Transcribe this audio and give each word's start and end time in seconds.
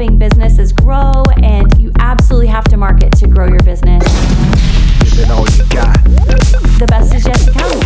helping 0.00 0.18
businesses 0.18 0.72
grow, 0.72 1.22
and 1.42 1.78
you 1.78 1.92
absolutely 1.98 2.46
have 2.46 2.64
to 2.64 2.74
market 2.74 3.12
to 3.12 3.26
grow 3.26 3.46
your 3.46 3.62
business. 3.64 4.02
Give 5.04 5.24
it 5.24 5.30
all 5.30 5.46
you 5.50 5.68
got. 5.68 6.02
The 6.78 6.86
best 6.88 7.14
is 7.14 7.26
yet 7.26 7.36
to 7.40 7.52
come. 7.52 7.80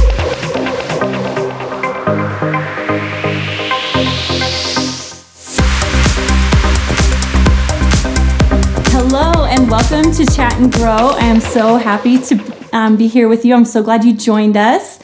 Hello 8.93 9.47
and 9.47 9.69
welcome 9.69 10.13
to 10.13 10.25
Chat 10.37 10.57
and 10.61 10.73
Grow. 10.73 11.17
I 11.19 11.25
am 11.25 11.41
so 11.41 11.79
happy 11.79 12.21
to 12.27 12.69
um, 12.73 12.97
be 12.97 13.09
here 13.09 13.29
with 13.29 13.45
you. 13.45 13.57
I'm 13.57 13.65
so 13.65 13.83
glad 13.83 14.05
you 14.05 14.15
joined 14.15 14.57
us. 14.57 15.01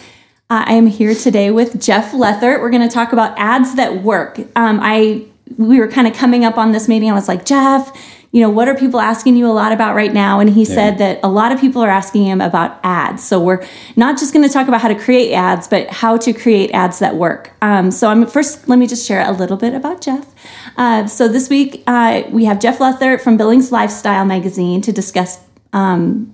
Uh, 0.49 0.65
I 0.67 0.75
am 0.75 0.87
here 0.87 1.17
today 1.17 1.51
with 1.51 1.83
Jeff 1.83 2.13
Lethert. 2.13 2.61
We're 2.61 2.71
going 2.71 2.89
to 2.89 2.95
talk 2.95 3.13
about 3.13 3.37
ads 3.37 3.75
that 3.75 4.05
work. 4.05 4.39
Um, 4.55 4.79
I 4.81 5.27
we 5.57 5.81
were 5.81 5.89
kind 5.89 6.07
of 6.07 6.15
coming 6.15 6.45
up 6.45 6.59
on 6.59 6.73
this 6.73 6.89
meeting. 6.89 7.11
I 7.11 7.15
was 7.15 7.29
like, 7.29 7.45
Jeff, 7.45 7.93
you 8.33 8.41
know, 8.41 8.51
what 8.51 8.69
are 8.69 8.77
people 8.77 9.01
asking 9.01 9.37
you 9.37 9.47
a 9.49 9.53
lot 9.53 9.73
about 9.73 9.97
right 9.97 10.13
now? 10.13 10.39
And 10.39 10.51
he 10.51 10.65
said 10.65 10.99
that 10.99 11.19
a 11.25 11.29
lot 11.29 11.51
of 11.51 11.61
people 11.61 11.83
are 11.83 11.91
asking 11.91 12.25
him 12.25 12.41
about 12.41 12.79
ads. 12.85 13.25
So 13.25 13.41
we're 13.41 13.67
not 13.97 14.19
just 14.19 14.33
going 14.33 14.47
to 14.47 14.53
talk 14.53 14.69
about 14.69 14.81
how 14.81 14.87
to 14.87 14.95
create 14.95 15.33
ads, 15.33 15.67
but 15.67 15.89
how 15.91 16.17
to 16.19 16.33
create 16.33 16.71
ads 16.71 17.01
that 17.01 17.17
work. 17.17 17.53
Um, 17.61 17.91
so 17.91 18.09
I'm 18.09 18.25
first. 18.29 18.69
Let 18.69 18.79
me 18.79 18.87
just 18.87 19.05
share 19.05 19.29
a 19.29 19.33
little 19.33 19.57
bit 19.57 19.75
about 19.75 20.01
Jeff. 20.01 20.33
Uh, 20.77 21.09
so 21.09 21.27
this 21.27 21.51
week 21.51 21.83
uh, 21.89 22.23
we 22.31 22.45
have 22.45 22.61
Jeff 22.61 22.79
Lethert 22.79 23.21
from 23.21 23.37
Billings 23.37 23.73
Lifestyle 23.73 24.25
Magazine 24.25 24.81
to 24.83 24.93
discuss 24.93 25.41
um, 25.73 26.33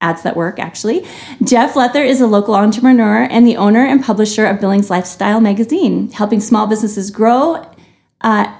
ads 0.00 0.22
that 0.22 0.34
work 0.34 0.58
actually. 0.58 1.06
Jeff 1.42 1.76
Lether 1.76 2.02
is 2.02 2.20
a 2.20 2.26
local 2.26 2.54
entrepreneur 2.54 3.24
and 3.30 3.46
the 3.46 3.56
owner 3.56 3.84
and 3.84 4.02
publisher 4.02 4.46
of 4.46 4.60
Billings 4.60 4.90
Lifestyle 4.90 5.40
magazine, 5.40 6.10
helping 6.10 6.40
small 6.40 6.66
businesses 6.66 7.10
grow. 7.10 7.69
Uh, 8.20 8.56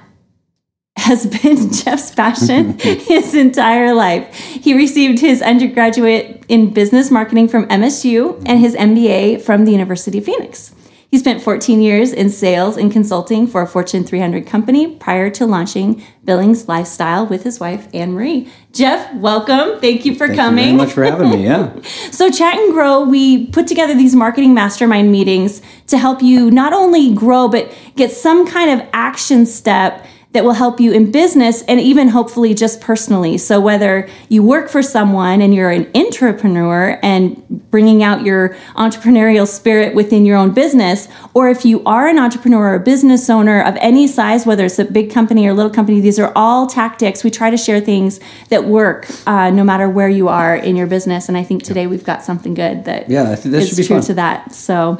has 0.97 1.25
been 1.25 1.71
Jeff's 1.71 2.13
passion 2.13 2.77
his 2.79 3.33
entire 3.33 3.93
life. 3.93 4.35
He 4.37 4.73
received 4.73 5.19
his 5.19 5.41
undergraduate 5.41 6.43
in 6.47 6.73
business 6.73 7.09
marketing 7.09 7.47
from 7.47 7.65
MSU 7.67 8.41
and 8.45 8.59
his 8.59 8.75
MBA 8.75 9.41
from 9.41 9.65
the 9.65 9.71
University 9.71 10.19
of 10.19 10.25
Phoenix. 10.25 10.73
He 11.11 11.19
spent 11.19 11.43
14 11.43 11.81
years 11.81 12.13
in 12.13 12.29
sales 12.29 12.77
and 12.77 12.89
consulting 12.89 13.45
for 13.45 13.61
a 13.61 13.67
Fortune 13.67 14.05
300 14.05 14.47
company 14.47 14.95
prior 14.95 15.29
to 15.31 15.45
launching 15.45 16.01
Billings 16.23 16.69
Lifestyle 16.69 17.27
with 17.27 17.43
his 17.43 17.59
wife, 17.59 17.89
Anne 17.93 18.13
Marie. 18.13 18.47
Jeff, 18.71 19.13
welcome. 19.15 19.77
Thank 19.81 20.05
you 20.05 20.15
for 20.15 20.27
Thank 20.27 20.39
coming. 20.39 20.63
you 20.63 20.77
very 20.77 20.77
much 20.77 20.93
for 20.93 21.03
having 21.03 21.29
me. 21.31 21.43
Yeah. 21.43 21.73
So, 22.11 22.31
Chat 22.31 22.57
and 22.57 22.71
Grow, 22.71 23.03
we 23.03 23.47
put 23.47 23.67
together 23.67 23.93
these 23.93 24.15
marketing 24.15 24.53
mastermind 24.53 25.11
meetings 25.11 25.61
to 25.87 25.97
help 25.97 26.21
you 26.21 26.49
not 26.49 26.71
only 26.71 27.13
grow, 27.13 27.49
but 27.49 27.75
get 27.97 28.11
some 28.11 28.47
kind 28.47 28.79
of 28.79 28.87
action 28.93 29.45
step 29.45 30.05
that 30.33 30.45
will 30.45 30.53
help 30.53 30.79
you 30.79 30.93
in 30.93 31.11
business 31.11 31.61
and 31.63 31.79
even 31.81 32.07
hopefully 32.09 32.53
just 32.53 32.79
personally. 32.79 33.37
So, 33.37 33.59
whether 33.59 34.07
you 34.29 34.43
work 34.43 34.69
for 34.69 34.81
someone 34.81 35.41
and 35.41 35.53
you're 35.53 35.69
an 35.69 35.91
entrepreneur 35.93 36.97
and 37.03 37.69
bringing 37.69 38.01
out 38.01 38.23
your 38.23 38.49
entrepreneurial 38.75 39.47
spirit 39.47 39.93
within 39.93 40.25
your 40.25 40.37
own 40.37 40.53
business, 40.53 41.07
or 41.33 41.49
if 41.49 41.65
you 41.65 41.83
are 41.83 42.07
an 42.07 42.17
entrepreneur 42.17 42.71
or 42.71 42.75
a 42.75 42.79
business 42.79 43.29
owner 43.29 43.61
of 43.61 43.75
any 43.81 44.07
size, 44.07 44.45
whether 44.45 44.65
it's 44.65 44.79
a 44.79 44.85
big 44.85 45.11
company 45.11 45.45
or 45.47 45.51
a 45.51 45.53
little 45.53 45.71
company, 45.71 45.99
these 45.99 46.17
are 46.19 46.31
all 46.35 46.65
tactics. 46.67 47.23
We 47.23 47.29
try 47.31 47.49
to 47.49 47.57
share 47.57 47.81
things 47.81 48.19
that 48.49 48.65
work 48.65 49.07
uh, 49.27 49.49
no 49.49 49.63
matter 49.63 49.89
where 49.89 50.09
you 50.09 50.29
are 50.29 50.55
in 50.55 50.75
your 50.75 50.87
business. 50.87 51.27
And 51.27 51.37
I 51.37 51.43
think 51.43 51.63
today 51.63 51.87
we've 51.87 52.05
got 52.05 52.23
something 52.23 52.53
good 52.53 52.85
that 52.85 53.09
Yeah, 53.09 53.31
I 53.31 53.35
think 53.35 53.51
this 53.51 53.63
is 53.63 53.69
should 53.69 53.77
be 53.77 53.87
true 53.87 53.97
fun. 53.97 54.05
to 54.05 54.13
that. 54.13 54.53
So 54.53 54.97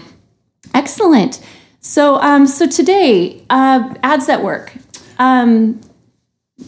excellent. 0.74 1.40
So 1.80 2.16
um, 2.22 2.46
so 2.48 2.68
today, 2.68 3.44
uh, 3.50 3.94
ads 4.04 4.28
that 4.28 4.44
work. 4.44 4.74
Um, 5.22 5.80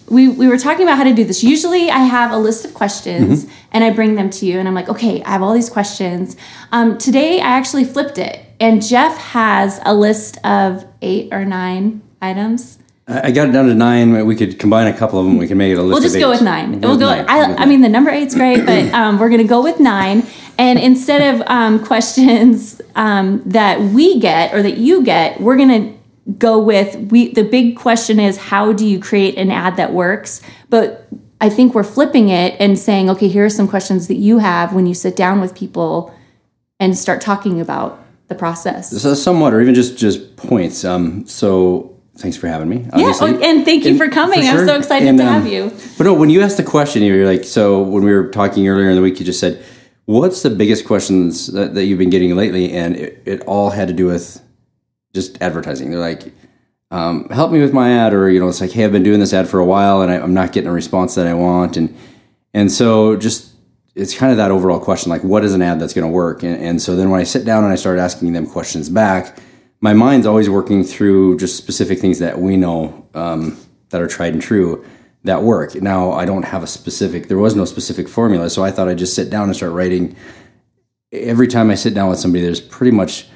we, 0.10 0.28
we 0.28 0.48
were 0.48 0.58
talking 0.58 0.84
about 0.84 0.98
how 0.98 1.04
to 1.04 1.14
do 1.14 1.24
this. 1.24 1.44
Usually, 1.44 1.90
I 1.90 2.00
have 2.00 2.32
a 2.32 2.38
list 2.38 2.66
of 2.66 2.74
questions 2.74 3.46
Mm-hmm. 3.46 3.54
and 3.74 3.84
I 3.84 3.90
bring 3.90 4.16
them 4.16 4.30
to 4.30 4.46
you, 4.46 4.60
and 4.60 4.68
I'm 4.68 4.74
like, 4.76 4.90
okay, 4.90 5.24
I 5.24 5.32
have 5.32 5.42
all 5.42 5.54
these 5.54 5.70
questions. 5.70 6.38
Um, 6.72 6.98
today, 6.98 7.40
I 7.40 7.58
actually 7.58 7.86
flipped 7.86 8.18
it, 8.18 8.40
and 8.60 8.82
Jeff 8.86 9.18
has 9.18 9.80
a 9.84 9.94
list 9.94 10.38
of 10.46 10.86
eight 11.02 11.34
or 11.34 11.44
nine 11.46 12.02
items. 12.22 12.78
I 13.08 13.32
got 13.32 13.50
it 13.50 13.52
down 13.52 13.66
to 13.68 13.74
nine. 13.74 14.26
We 14.26 14.36
could 14.36 14.58
combine 14.60 14.88
a 14.88 14.98
couple 14.98 15.20
of 15.20 15.26
them. 15.26 15.38
We 15.38 15.48
can 15.48 15.58
make 15.58 15.72
it 15.74 15.78
a 15.78 15.82
list. 15.84 15.94
We'll 15.94 16.10
just 16.10 16.20
go 16.20 16.30
with 16.30 16.42
9 16.42 16.80
We'll 16.80 16.92
We'll 16.92 17.00
go. 17.00 17.14
nine. 17.14 17.26
I, 17.28 17.64
I 17.64 17.66
mean, 17.66 17.82
the 17.82 17.90
number 17.90 18.10
eight's 18.12 18.34
great, 18.36 18.66
but 18.66 18.94
um, 19.00 19.20
we're 19.20 19.30
going 19.30 19.42
to 19.42 19.48
go 19.48 19.62
with 19.62 19.80
nine. 19.80 20.24
And 20.58 20.80
instead 20.80 21.36
of 21.36 21.42
um, 21.48 21.84
questions 21.84 22.82
um, 22.96 23.42
that 23.48 23.82
we 23.82 24.20
get 24.20 24.54
or 24.54 24.62
that 24.64 24.78
you 24.78 25.04
get, 25.04 25.42
we're 25.42 25.58
going 25.58 25.70
to 25.94 26.03
go 26.38 26.60
with 26.60 26.96
we. 27.12 27.34
The 27.34 27.44
big 27.44 27.78
question 27.78 28.20
is 28.20 28.38
how 28.38 28.74
do 28.74 28.86
you 28.86 29.00
create 29.00 29.38
an 29.38 29.52
ad 29.52 29.78
that 29.78 29.94
works? 29.94 30.42
But 30.70 31.08
I 31.42 31.50
think 31.50 31.76
we're 31.76 31.84
flipping 31.84 32.30
it 32.30 32.56
and 32.60 32.80
saying, 32.80 33.10
okay, 33.10 33.28
here 33.28 33.46
are 33.46 33.50
some 33.50 33.68
questions 33.68 34.08
that 34.08 34.16
you 34.16 34.38
have 34.38 34.74
when 34.74 34.86
you 34.86 34.94
sit 34.94 35.16
down 35.16 35.42
with 35.42 35.54
people 35.56 36.14
and 36.80 36.98
start 36.98 37.22
talking 37.22 37.60
about 37.60 38.00
the 38.30 38.36
process. 38.36 38.90
So 39.02 39.14
somewhat, 39.14 39.54
or 39.54 39.62
even 39.62 39.76
just 39.76 39.98
just 39.98 40.38
points. 40.38 40.86
Um, 40.86 41.26
so 41.26 42.00
thanks 42.18 42.38
for 42.38 42.48
having 42.48 42.70
me. 42.70 42.78
Yeah, 42.78 42.90
obviously. 42.94 43.32
oh, 43.32 43.42
and 43.42 43.66
thank 43.66 43.84
you 43.84 43.92
And 43.92 44.00
for 44.00 44.10
coming. 44.10 44.48
I'm 44.48 44.66
so 44.66 44.78
excited 44.78 45.08
And, 45.08 45.18
to 45.18 45.26
um, 45.26 45.34
have 45.34 45.48
you. 45.48 45.72
But 45.98 46.06
no, 46.06 46.14
when 46.14 46.30
you 46.30 46.42
asked 46.42 46.58
the 46.58 46.64
question, 46.64 47.04
you're 47.04 47.26
like, 47.26 47.44
so 47.44 47.82
when 47.82 48.04
we 48.04 48.14
were 48.14 48.30
talking 48.30 48.68
earlier 48.68 48.90
in 48.90 48.96
the 48.96 49.02
week, 49.02 49.20
you 49.20 49.26
just 49.26 49.40
said, 49.40 49.64
"What's 50.06 50.42
the 50.42 50.50
biggest 50.50 50.86
questions 50.86 51.48
that, 51.48 51.74
that 51.76 51.86
you've 51.86 52.00
been 52.00 52.10
getting 52.10 52.36
lately?" 52.36 52.72
And 52.72 52.96
it, 52.96 53.22
it 53.26 53.42
all 53.42 53.72
had 53.72 53.88
to 53.90 53.94
do 53.94 54.08
with 54.08 54.42
just 55.14 55.42
advertising. 55.42 55.92
They're 55.92 56.00
like, 56.00 56.34
um, 56.92 57.30
"Help 57.30 57.52
me 57.52 57.62
with 57.62 57.74
my 57.74 57.92
ad," 57.92 58.14
or 58.14 58.30
you 58.30 58.40
know, 58.40 58.48
it's 58.48 58.62
like, 58.62 58.72
"Hey, 58.72 58.86
I've 58.86 58.92
been 58.92 59.04
doing 59.04 59.20
this 59.20 59.34
ad 59.34 59.48
for 59.48 59.60
a 59.60 59.66
while, 59.66 60.02
and 60.02 60.12
I, 60.12 60.16
I'm 60.16 60.34
not 60.34 60.52
getting 60.52 60.70
a 60.70 60.74
response 60.74 61.16
that 61.16 61.28
I 61.28 61.34
want," 61.34 61.78
and 61.78 61.96
and 62.54 62.72
so 62.72 63.16
just 63.16 63.54
it's 63.96 64.16
kind 64.16 64.32
of 64.32 64.38
that 64.38 64.52
overall 64.52 64.80
question, 64.80 65.12
like, 65.12 65.24
what 65.24 65.44
is 65.44 65.54
an 65.54 65.62
ad 65.62 65.80
that's 65.80 65.94
going 65.94 66.08
to 66.08 66.12
work? 66.12 66.42
And, 66.44 66.60
and 66.62 66.82
so 66.82 66.96
then 66.96 67.12
when 67.12 67.20
I 67.20 67.24
sit 67.24 67.46
down 67.46 67.64
and 67.64 67.72
I 67.72 67.76
start 67.76 68.00
asking 68.00 68.34
them 68.34 68.48
questions 68.48 68.90
back, 68.90 69.38
my 69.82 69.94
mind's 69.94 70.26
always 70.26 70.50
working 70.50 70.84
through 70.84 71.38
just 71.38 71.58
specific 71.58 72.00
things 72.00 72.20
that 72.20 72.40
we 72.40 72.58
know 72.58 73.08
um, 73.14 73.58
that 73.90 74.02
are 74.02 74.08
tried 74.08 74.34
and 74.34 74.42
true 74.42 74.84
that 75.26 75.44
work. 75.44 75.76
Now, 75.76 76.12
I 76.12 76.26
don't 76.26 76.44
have 76.44 76.64
a 76.64 76.68
specific, 76.68 77.28
there 77.28 77.38
was 77.38 77.56
no 77.56 77.66
specific 77.66 78.10
formula, 78.10 78.50
so 78.50 78.64
I 78.64 78.72
thought 78.72 78.88
I'd 78.88 78.98
just 78.98 79.14
sit 79.14 79.30
down 79.30 79.46
and 79.46 79.56
start 79.56 79.74
writing. 79.74 80.16
Every 81.12 81.48
time 81.48 81.70
I 81.70 81.76
sit 81.76 81.94
down 81.94 82.10
with 82.10 82.20
somebody, 82.20 82.44
there's 82.44 82.62
pretty 82.62 82.92
much 82.92 83.28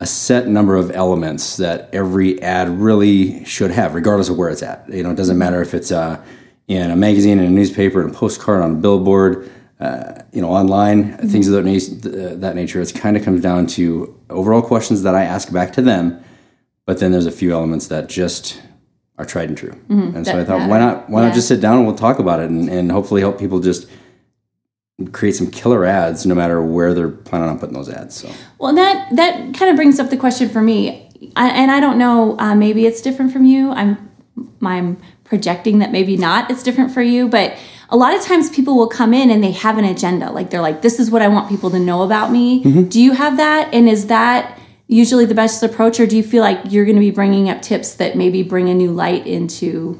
a 0.00 0.06
set 0.06 0.48
number 0.48 0.76
of 0.76 0.90
elements 0.90 1.56
that 1.58 1.88
every 1.92 2.40
ad 2.42 2.68
really 2.80 3.44
should 3.44 3.70
have, 3.70 3.94
regardless 3.94 4.28
of 4.30 4.38
where 4.38 4.48
it's 4.48 4.62
at. 4.62 4.88
You 4.88 5.02
know, 5.02 5.10
it 5.10 5.16
doesn't 5.16 5.36
matter 5.38 5.60
if 5.60 5.74
it's 5.74 5.92
uh, 5.92 6.22
in 6.68 6.90
a 6.90 6.96
magazine, 6.96 7.38
in 7.38 7.44
a 7.44 7.50
newspaper, 7.50 8.02
in 8.02 8.10
a 8.10 8.12
postcard, 8.12 8.62
on 8.62 8.70
a 8.72 8.74
billboard, 8.76 9.50
uh, 9.78 10.22
you 10.32 10.40
know, 10.40 10.48
online, 10.50 11.16
things 11.28 11.48
of 11.48 11.52
that, 11.54 11.64
na- 11.64 12.34
that 12.36 12.54
nature. 12.56 12.80
It 12.80 12.94
kind 12.94 13.16
of 13.16 13.24
comes 13.24 13.42
down 13.42 13.66
to 13.68 14.18
overall 14.30 14.62
questions 14.62 15.02
that 15.02 15.14
I 15.14 15.24
ask 15.24 15.52
back 15.52 15.72
to 15.74 15.82
them, 15.82 16.22
but 16.86 16.98
then 16.98 17.12
there's 17.12 17.26
a 17.26 17.32
few 17.32 17.52
elements 17.52 17.88
that 17.88 18.08
just 18.08 18.60
are 19.18 19.26
tried 19.26 19.50
and 19.50 19.58
true. 19.58 19.76
and 19.90 20.24
so 20.26 20.32
that 20.32 20.40
I 20.40 20.44
thought, 20.44 20.68
why 20.68 20.78
not? 20.78 21.10
Why 21.10 21.20
Yeah. 21.20 21.26
not 21.28 21.34
just 21.34 21.46
sit 21.48 21.60
down 21.60 21.76
and 21.76 21.86
we'll 21.86 21.94
talk 21.96 22.18
about 22.18 22.40
it, 22.40 22.48
and, 22.48 22.70
and 22.70 22.90
hopefully 22.90 23.20
help 23.20 23.38
people 23.38 23.60
just 23.60 23.86
create 25.08 25.32
some 25.32 25.50
killer 25.50 25.84
ads, 25.84 26.26
no 26.26 26.34
matter 26.34 26.62
where 26.62 26.94
they're 26.94 27.08
planning 27.10 27.48
on 27.48 27.58
putting 27.58 27.74
those 27.74 27.88
ads. 27.88 28.16
So. 28.16 28.30
Well, 28.58 28.74
that 28.74 29.14
that 29.16 29.54
kind 29.54 29.70
of 29.70 29.76
brings 29.76 29.98
up 29.98 30.10
the 30.10 30.16
question 30.16 30.48
for 30.48 30.60
me, 30.60 31.08
I, 31.36 31.48
and 31.50 31.70
I 31.70 31.80
don't 31.80 31.98
know. 31.98 32.38
Uh, 32.38 32.54
maybe 32.54 32.86
it's 32.86 33.00
different 33.00 33.32
from 33.32 33.44
you. 33.44 33.70
I'm 33.70 34.10
I'm 34.62 34.98
projecting 35.24 35.78
that 35.78 35.92
maybe 35.92 36.16
not. 36.16 36.50
It's 36.50 36.62
different 36.62 36.92
for 36.92 37.02
you, 37.02 37.28
but 37.28 37.56
a 37.88 37.96
lot 37.96 38.14
of 38.14 38.22
times 38.22 38.50
people 38.50 38.76
will 38.76 38.88
come 38.88 39.12
in 39.12 39.30
and 39.30 39.42
they 39.42 39.52
have 39.52 39.78
an 39.78 39.84
agenda. 39.84 40.30
Like 40.30 40.50
they're 40.50 40.60
like, 40.60 40.82
"This 40.82 41.00
is 41.00 41.10
what 41.10 41.22
I 41.22 41.28
want 41.28 41.48
people 41.48 41.70
to 41.70 41.78
know 41.78 42.02
about 42.02 42.30
me." 42.30 42.84
Do 42.84 43.00
you 43.00 43.12
have 43.12 43.36
that? 43.36 43.72
And 43.72 43.88
is 43.88 44.06
that 44.08 44.58
usually 44.86 45.24
the 45.24 45.34
best 45.34 45.62
approach, 45.62 46.00
or 46.00 46.06
do 46.06 46.16
you 46.16 46.22
feel 46.22 46.42
like 46.42 46.60
you're 46.68 46.84
going 46.84 46.96
to 46.96 47.00
be 47.00 47.10
bringing 47.10 47.48
up 47.48 47.62
tips 47.62 47.94
that 47.94 48.16
maybe 48.16 48.42
bring 48.42 48.68
a 48.68 48.74
new 48.74 48.90
light 48.90 49.26
into 49.26 49.98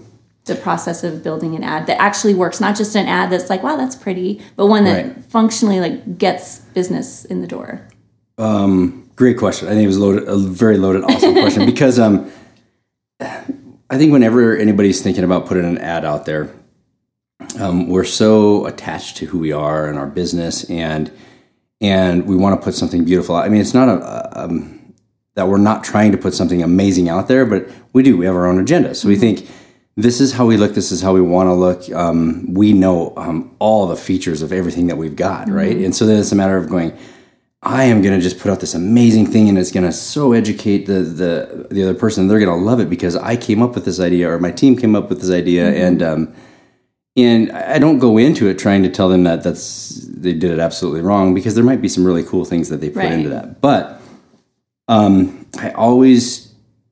the 0.50 0.56
process 0.56 1.02
of 1.02 1.22
building 1.24 1.54
an 1.56 1.64
ad 1.64 1.86
that 1.86 1.98
actually 2.00 2.34
works? 2.34 2.60
Not 2.60 2.76
just 2.76 2.94
an 2.94 3.06
ad 3.06 3.30
that's 3.30 3.48
like, 3.48 3.62
"Wow, 3.62 3.76
that's 3.76 3.96
pretty," 3.96 4.40
but 4.56 4.66
one 4.66 4.84
that 4.84 5.04
Right. 5.06 5.24
functionally 5.30 5.80
like 5.80 6.18
gets 6.18 6.58
business 6.74 7.24
in 7.24 7.40
the 7.40 7.46
door. 7.46 7.80
Great 9.16 9.36
question. 9.38 9.68
I 9.68 9.72
think 9.72 9.84
it 9.84 9.86
was 9.86 9.98
loaded, 9.98 10.26
a 10.28 10.36
very 10.38 10.78
loaded, 10.78 11.04
awesome 11.04 11.34
question 11.34 11.66
because 11.66 11.98
um, 11.98 12.30
I 13.20 13.98
think 13.98 14.12
whenever 14.12 14.56
anybody's 14.56 15.02
thinking 15.02 15.24
about 15.24 15.44
putting 15.46 15.64
an 15.66 15.76
ad 15.78 16.04
out 16.06 16.24
there, 16.24 16.50
um, 17.58 17.88
we're 17.88 18.04
so 18.04 18.64
attached 18.66 19.18
to 19.18 19.26
who 19.26 19.38
we 19.38 19.52
are 19.52 19.86
and 19.88 19.98
our 19.98 20.06
business, 20.06 20.64
and 20.70 21.10
and 21.82 22.26
we 22.26 22.34
want 22.36 22.58
to 22.58 22.64
put 22.64 22.74
something 22.74 23.04
beautiful. 23.04 23.36
out. 23.36 23.44
I 23.44 23.48
mean, 23.50 23.60
it's 23.60 23.74
not 23.74 23.88
a, 23.88 24.00
a 24.00 24.44
um, 24.44 24.94
that 25.34 25.48
we're 25.48 25.58
not 25.58 25.84
trying 25.84 26.12
to 26.12 26.18
put 26.18 26.32
something 26.34 26.62
amazing 26.62 27.08
out 27.10 27.28
there, 27.28 27.44
but 27.44 27.68
we 27.92 28.02
do. 28.02 28.16
We 28.16 28.24
have 28.26 28.34
our 28.34 28.46
own 28.46 28.58
agenda, 28.58 28.94
so 28.94 29.06
we 29.08 29.16
think 29.16 29.46
this 30.02 30.20
is 30.20 30.32
how 30.32 30.46
we 30.46 30.56
look. 30.56 30.74
This 30.74 30.92
is 30.92 31.02
how 31.02 31.12
we 31.14 31.20
want 31.22 31.48
to 31.48 31.54
look. 31.54 31.90
Um, 31.92 32.52
we 32.52 32.72
know 32.72 33.12
um, 33.16 33.54
all 33.58 33.86
the 33.86 33.96
features 33.96 34.42
of 34.42 34.52
everything 34.52 34.86
that 34.88 34.96
we've 34.96 35.16
got, 35.16 35.48
right? 35.48 35.76
And 35.76 35.94
so 35.94 36.06
then 36.06 36.20
it's 36.20 36.32
a 36.32 36.36
matter 36.36 36.56
of 36.56 36.68
going 36.68 36.96
I 37.62 37.84
am 37.84 38.00
going 38.00 38.18
to 38.18 38.22
just 38.22 38.38
put 38.38 38.50
out 38.50 38.60
this 38.60 38.74
amazing 38.74 39.26
thing 39.26 39.48
and 39.48 39.58
it's 39.58 39.70
going 39.70 39.84
to 39.84 39.92
so 39.92 40.32
educate 40.32 40.86
the, 40.86 41.00
the, 41.00 41.66
the 41.70 41.82
other 41.82 41.94
person. 41.94 42.26
They're 42.26 42.38
going 42.40 42.58
to 42.58 42.64
love 42.64 42.80
it 42.80 42.88
because 42.88 43.16
I 43.16 43.36
came 43.36 43.62
up 43.62 43.74
with 43.74 43.84
this 43.84 44.00
idea 44.00 44.30
or 44.30 44.38
my 44.38 44.50
team 44.50 44.76
came 44.76 44.96
up 44.96 45.10
with 45.10 45.20
this 45.20 45.30
idea. 45.30 45.70
And, 45.70 46.02
um, 46.02 46.34
and 47.16 47.52
I 47.52 47.78
don't 47.78 47.98
go 47.98 48.16
into 48.16 48.48
it 48.48 48.58
trying 48.58 48.82
to 48.84 48.88
tell 48.88 49.10
them 49.10 49.24
that 49.24 49.42
that's, 49.42 49.90
they 50.06 50.32
did 50.32 50.52
it 50.52 50.58
absolutely 50.58 51.02
wrong 51.02 51.34
because 51.34 51.54
there 51.54 51.64
might 51.64 51.82
be 51.82 51.88
some 51.88 52.04
really 52.06 52.22
cool 52.22 52.46
things 52.46 52.70
that 52.70 52.80
they 52.80 52.88
put 52.88 53.00
Right. 53.00 53.12
into 53.12 53.28
that. 53.28 53.60
But, 53.60 54.00
um, 54.88 55.46
I 55.58 55.70
always, 55.72 56.49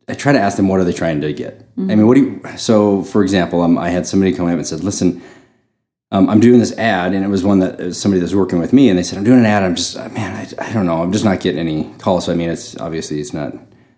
I 0.09 0.15
try 0.15 0.33
to 0.33 0.41
ask 0.41 0.57
them, 0.57 0.69
what 0.69 0.81
are 0.81 0.85
they 0.85 0.93
trying 0.93 1.21
to 1.21 1.33
get? 1.33 1.69
I 1.77 1.95
mean, 1.95 2.07
what 2.07 2.15
do 2.15 2.23
you, 2.23 2.57
so 2.57 3.03
for 3.03 3.23
example, 3.23 3.61
um, 3.61 3.77
I 3.79 3.91
had 3.91 4.07
somebody 4.07 4.33
come 4.33 4.47
up 4.47 4.53
and 4.53 4.67
said, 4.67 4.83
listen, 4.83 5.23
um, 6.11 6.31
I'm 6.31 6.41
doing 6.41 6.59
this 6.59 6.77
ad, 6.79 7.13
and 7.13 7.23
it 7.23 7.29
was 7.29 7.45
one 7.45 7.59
that 7.59 7.79
was 7.79 8.01
somebody 8.01 8.21
that's 8.21 8.35
working 8.35 8.59
with 8.59 8.73
me, 8.73 8.89
and 8.89 8.99
they 8.99 9.03
said, 9.03 9.19
"I'm 9.19 9.25
doing 9.25 9.41
an 9.41 9.45
ad. 9.45 9.63
I'm 9.63 9.75
just, 9.75 9.95
uh, 9.97 10.09
man, 10.09 10.35
I, 10.35 10.67
I 10.67 10.73
don't 10.73 10.87
know. 10.87 11.03
I'm 11.03 11.13
just 11.13 11.25
not 11.25 11.41
getting 11.41 11.61
any 11.61 11.93
calls. 11.99 12.25
So 12.25 12.33
I 12.33 12.35
mean, 12.35 12.49
it's 12.49 12.79
obviously 12.79 13.21
it's 13.21 13.35
not, 13.35 13.53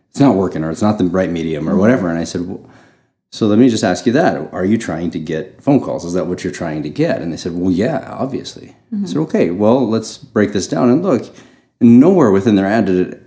it's 0.09 0.19
not 0.19 0.35
working, 0.35 0.65
or 0.65 0.73
it's 0.73 0.83
not 0.83 0.99
the 0.99 1.05
right 1.05 1.31
medium, 1.31 1.69
or 1.69 1.77
whatever." 1.77 2.09
And 2.09 2.19
I 2.19 2.25
said, 2.25 2.49
well, 2.49 2.69
"So 3.31 3.47
let 3.47 3.61
me 3.61 3.69
just 3.69 3.85
ask 3.85 4.07
you 4.07 4.13
that: 4.15 4.53
Are 4.53 4.65
you 4.65 4.77
trying 4.77 5.13
to 5.13 5.21
get 5.21 5.63
phone 5.63 5.81
calls? 5.81 6.05
Is 6.05 6.15
that 6.15 6.27
what 6.27 6.43
you're 6.43 6.53
trying 6.53 6.83
to 6.83 6.91
get?" 6.91 7.23
And 7.23 7.33
they 7.33 7.37
said, 7.37 7.53
"Well, 7.53 7.71
yeah, 7.71 8.09
obviously." 8.11 8.75
I 8.93 9.07
said, 9.07 9.19
"Okay, 9.19 9.53
well, 9.53 9.89
let's 9.89 10.19
break 10.19 10.53
this 10.53 10.67
down 10.67 10.91
and 10.91 11.05
look." 11.05 11.33
Nowhere 11.81 12.33
within 12.33 12.57
their 12.57 12.67
ad 12.67 12.87
did 12.87 13.09
it 13.09 13.23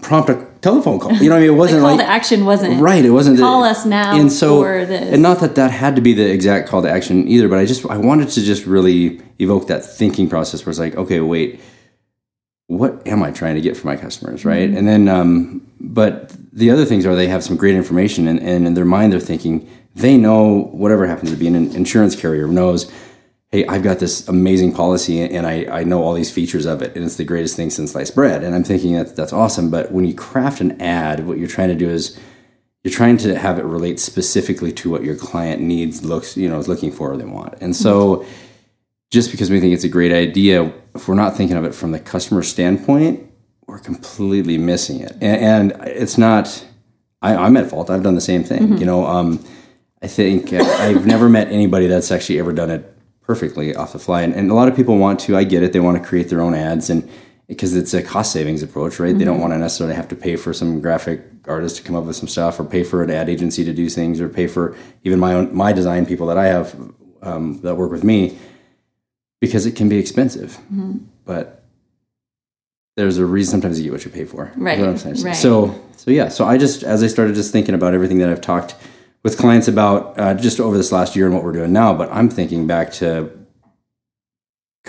prompt 0.00 0.30
a 0.30 0.41
telephone 0.62 0.98
call. 1.00 1.12
You 1.14 1.28
know, 1.28 1.34
what 1.34 1.36
I 1.36 1.40
mean, 1.40 1.50
it 1.54 1.58
wasn't 1.58 1.80
the 1.80 1.86
call 1.86 1.96
like 1.96 2.06
to 2.06 2.10
action 2.12 2.44
wasn't 2.44 2.80
right 2.80 3.04
it 3.04 3.10
wasn't 3.10 3.38
Call 3.38 3.62
the- 3.62 3.68
us 3.70 3.84
now 3.84 4.16
and 4.18 4.30
so 4.32 4.62
for 4.62 4.86
this. 4.86 5.12
and 5.12 5.20
not 5.22 5.40
that 5.40 5.54
that 5.56 5.70
had 5.70 5.96
to 5.96 6.02
be 6.02 6.12
the 6.14 6.30
exact 6.30 6.68
call 6.68 6.80
to 6.82 6.90
action 6.90 7.26
either 7.28 7.48
but 7.48 7.58
i 7.58 7.64
just 7.66 7.84
i 7.86 7.96
wanted 7.96 8.28
to 8.30 8.40
just 8.42 8.64
really 8.66 9.20
evoke 9.40 9.66
that 9.66 9.84
thinking 9.84 10.28
process 10.28 10.64
where 10.64 10.70
it's 10.70 10.78
like 10.78 10.94
okay 10.96 11.20
wait 11.20 11.60
what 12.68 13.06
am 13.06 13.22
i 13.22 13.30
trying 13.30 13.54
to 13.54 13.60
get 13.60 13.76
for 13.76 13.86
my 13.86 13.96
customers 13.96 14.44
right 14.44 14.68
Mm-hmm. 14.68 14.78
and 14.78 14.88
then 14.88 15.08
um 15.08 15.66
but 15.80 16.32
the 16.52 16.70
other 16.70 16.84
things 16.84 17.04
are 17.06 17.16
they 17.16 17.26
have 17.28 17.42
some 17.42 17.56
great 17.56 17.74
information 17.74 18.28
and, 18.28 18.40
and 18.40 18.66
in 18.66 18.74
their 18.74 18.84
mind 18.84 19.12
they're 19.12 19.20
thinking 19.20 19.68
they 19.94 20.16
know 20.16 20.68
whatever 20.72 21.06
happens 21.06 21.30
to 21.30 21.36
be 21.36 21.46
an 21.48 21.54
insurance 21.56 22.14
carrier 22.14 22.46
knows 22.46 22.90
hey, 23.52 23.66
I've 23.66 23.82
got 23.82 23.98
this 23.98 24.26
amazing 24.28 24.72
policy 24.72 25.20
and 25.20 25.46
I, 25.46 25.66
I 25.66 25.84
know 25.84 26.02
all 26.02 26.14
these 26.14 26.30
features 26.30 26.64
of 26.64 26.80
it 26.80 26.96
and 26.96 27.04
it's 27.04 27.16
the 27.16 27.24
greatest 27.24 27.54
thing 27.54 27.68
since 27.68 27.92
sliced 27.92 28.14
bread. 28.14 28.42
And 28.42 28.54
I'm 28.54 28.64
thinking 28.64 28.94
that 28.94 29.14
that's 29.14 29.32
awesome. 29.32 29.70
But 29.70 29.92
when 29.92 30.06
you 30.06 30.14
craft 30.14 30.62
an 30.62 30.80
ad, 30.80 31.26
what 31.26 31.38
you're 31.38 31.48
trying 31.48 31.68
to 31.68 31.74
do 31.74 31.88
is 31.88 32.18
you're 32.82 32.92
trying 32.92 33.18
to 33.18 33.38
have 33.38 33.58
it 33.58 33.64
relate 33.64 34.00
specifically 34.00 34.72
to 34.72 34.90
what 34.90 35.04
your 35.04 35.14
client 35.14 35.60
needs, 35.60 36.02
looks, 36.02 36.36
you 36.36 36.48
know, 36.48 36.58
is 36.58 36.66
looking 36.66 36.90
for 36.90 37.12
or 37.12 37.16
they 37.18 37.26
want. 37.26 37.54
And 37.60 37.76
so 37.76 38.24
just 39.10 39.30
because 39.30 39.50
we 39.50 39.60
think 39.60 39.74
it's 39.74 39.84
a 39.84 39.88
great 39.88 40.12
idea, 40.12 40.72
if 40.94 41.06
we're 41.06 41.14
not 41.14 41.36
thinking 41.36 41.58
of 41.58 41.64
it 41.64 41.74
from 41.74 41.92
the 41.92 42.00
customer 42.00 42.42
standpoint, 42.42 43.30
we're 43.66 43.78
completely 43.78 44.56
missing 44.56 45.00
it. 45.00 45.12
And, 45.20 45.72
and 45.72 45.86
it's 45.86 46.16
not, 46.16 46.66
I, 47.20 47.36
I'm 47.36 47.56
at 47.58 47.68
fault. 47.68 47.90
I've 47.90 48.02
done 48.02 48.14
the 48.14 48.20
same 48.22 48.44
thing. 48.44 48.78
You 48.78 48.86
know, 48.86 49.06
um, 49.06 49.44
I 50.00 50.08
think 50.08 50.52
uh, 50.52 50.64
I've 50.80 51.06
never 51.06 51.28
met 51.28 51.48
anybody 51.48 51.86
that's 51.86 52.10
actually 52.10 52.38
ever 52.38 52.52
done 52.52 52.70
it 52.70 52.91
perfectly 53.26 53.74
off 53.74 53.92
the 53.92 53.98
fly. 53.98 54.22
And, 54.22 54.34
and 54.34 54.50
a 54.50 54.54
lot 54.54 54.68
of 54.68 54.76
people 54.76 54.98
want 54.98 55.20
to, 55.20 55.36
I 55.36 55.44
get 55.44 55.62
it, 55.62 55.72
they 55.72 55.80
want 55.80 56.00
to 56.00 56.06
create 56.06 56.28
their 56.28 56.40
own 56.40 56.54
ads 56.54 56.90
and 56.90 57.08
because 57.48 57.76
it's 57.76 57.92
a 57.92 58.02
cost 58.02 58.32
savings 58.32 58.62
approach, 58.62 58.98
right? 58.98 59.16
They 59.16 59.24
don't 59.26 59.40
want 59.40 59.52
to 59.52 59.58
necessarily 59.58 59.94
have 59.94 60.08
to 60.08 60.16
pay 60.16 60.36
for 60.36 60.54
some 60.54 60.80
graphic 60.80 61.22
artist 61.46 61.76
to 61.76 61.82
come 61.82 61.94
up 61.94 62.04
with 62.04 62.16
some 62.16 62.28
stuff 62.28 62.58
or 62.58 62.64
pay 62.64 62.82
for 62.82 63.02
an 63.02 63.10
ad 63.10 63.28
agency 63.28 63.62
to 63.64 63.74
do 63.74 63.90
things 63.90 64.20
or 64.20 64.28
pay 64.28 64.46
for 64.46 64.74
even 65.04 65.18
my 65.20 65.34
own, 65.34 65.54
my 65.54 65.72
design 65.72 66.06
people 66.06 66.26
that 66.28 66.38
I 66.38 66.46
have 66.46 66.74
um, 67.20 67.60
that 67.60 67.74
work 67.74 67.90
with 67.90 68.04
me 68.04 68.38
because 69.40 69.66
it 69.66 69.76
can 69.76 69.88
be 69.88 69.98
expensive. 69.98 70.58
But 71.26 71.64
there's 72.96 73.18
a 73.18 73.26
reason 73.26 73.50
sometimes 73.50 73.78
you 73.78 73.84
get 73.84 73.92
what 73.92 74.04
you 74.04 74.10
pay 74.10 74.24
for. 74.24 74.50
Right, 74.56 74.78
what 74.78 74.88
I'm 74.88 74.96
saying. 74.96 75.22
right. 75.22 75.36
So, 75.36 75.78
so 75.96 76.10
yeah, 76.10 76.28
so 76.28 76.46
I 76.46 76.56
just, 76.56 76.82
as 76.84 77.02
I 77.02 77.06
started 77.06 77.34
just 77.34 77.52
thinking 77.52 77.74
about 77.74 77.92
everything 77.92 78.18
that 78.18 78.30
I've 78.30 78.40
talked 78.40 78.76
with 79.22 79.38
clients 79.38 79.68
about 79.68 80.18
uh, 80.18 80.34
just 80.34 80.58
over 80.60 80.76
this 80.76 80.90
last 80.92 81.14
year 81.14 81.26
and 81.26 81.34
what 81.34 81.44
we're 81.44 81.52
doing 81.52 81.72
now, 81.72 81.94
but 81.94 82.10
I'm 82.12 82.28
thinking 82.28 82.66
back 82.66 82.92
to 82.94 83.30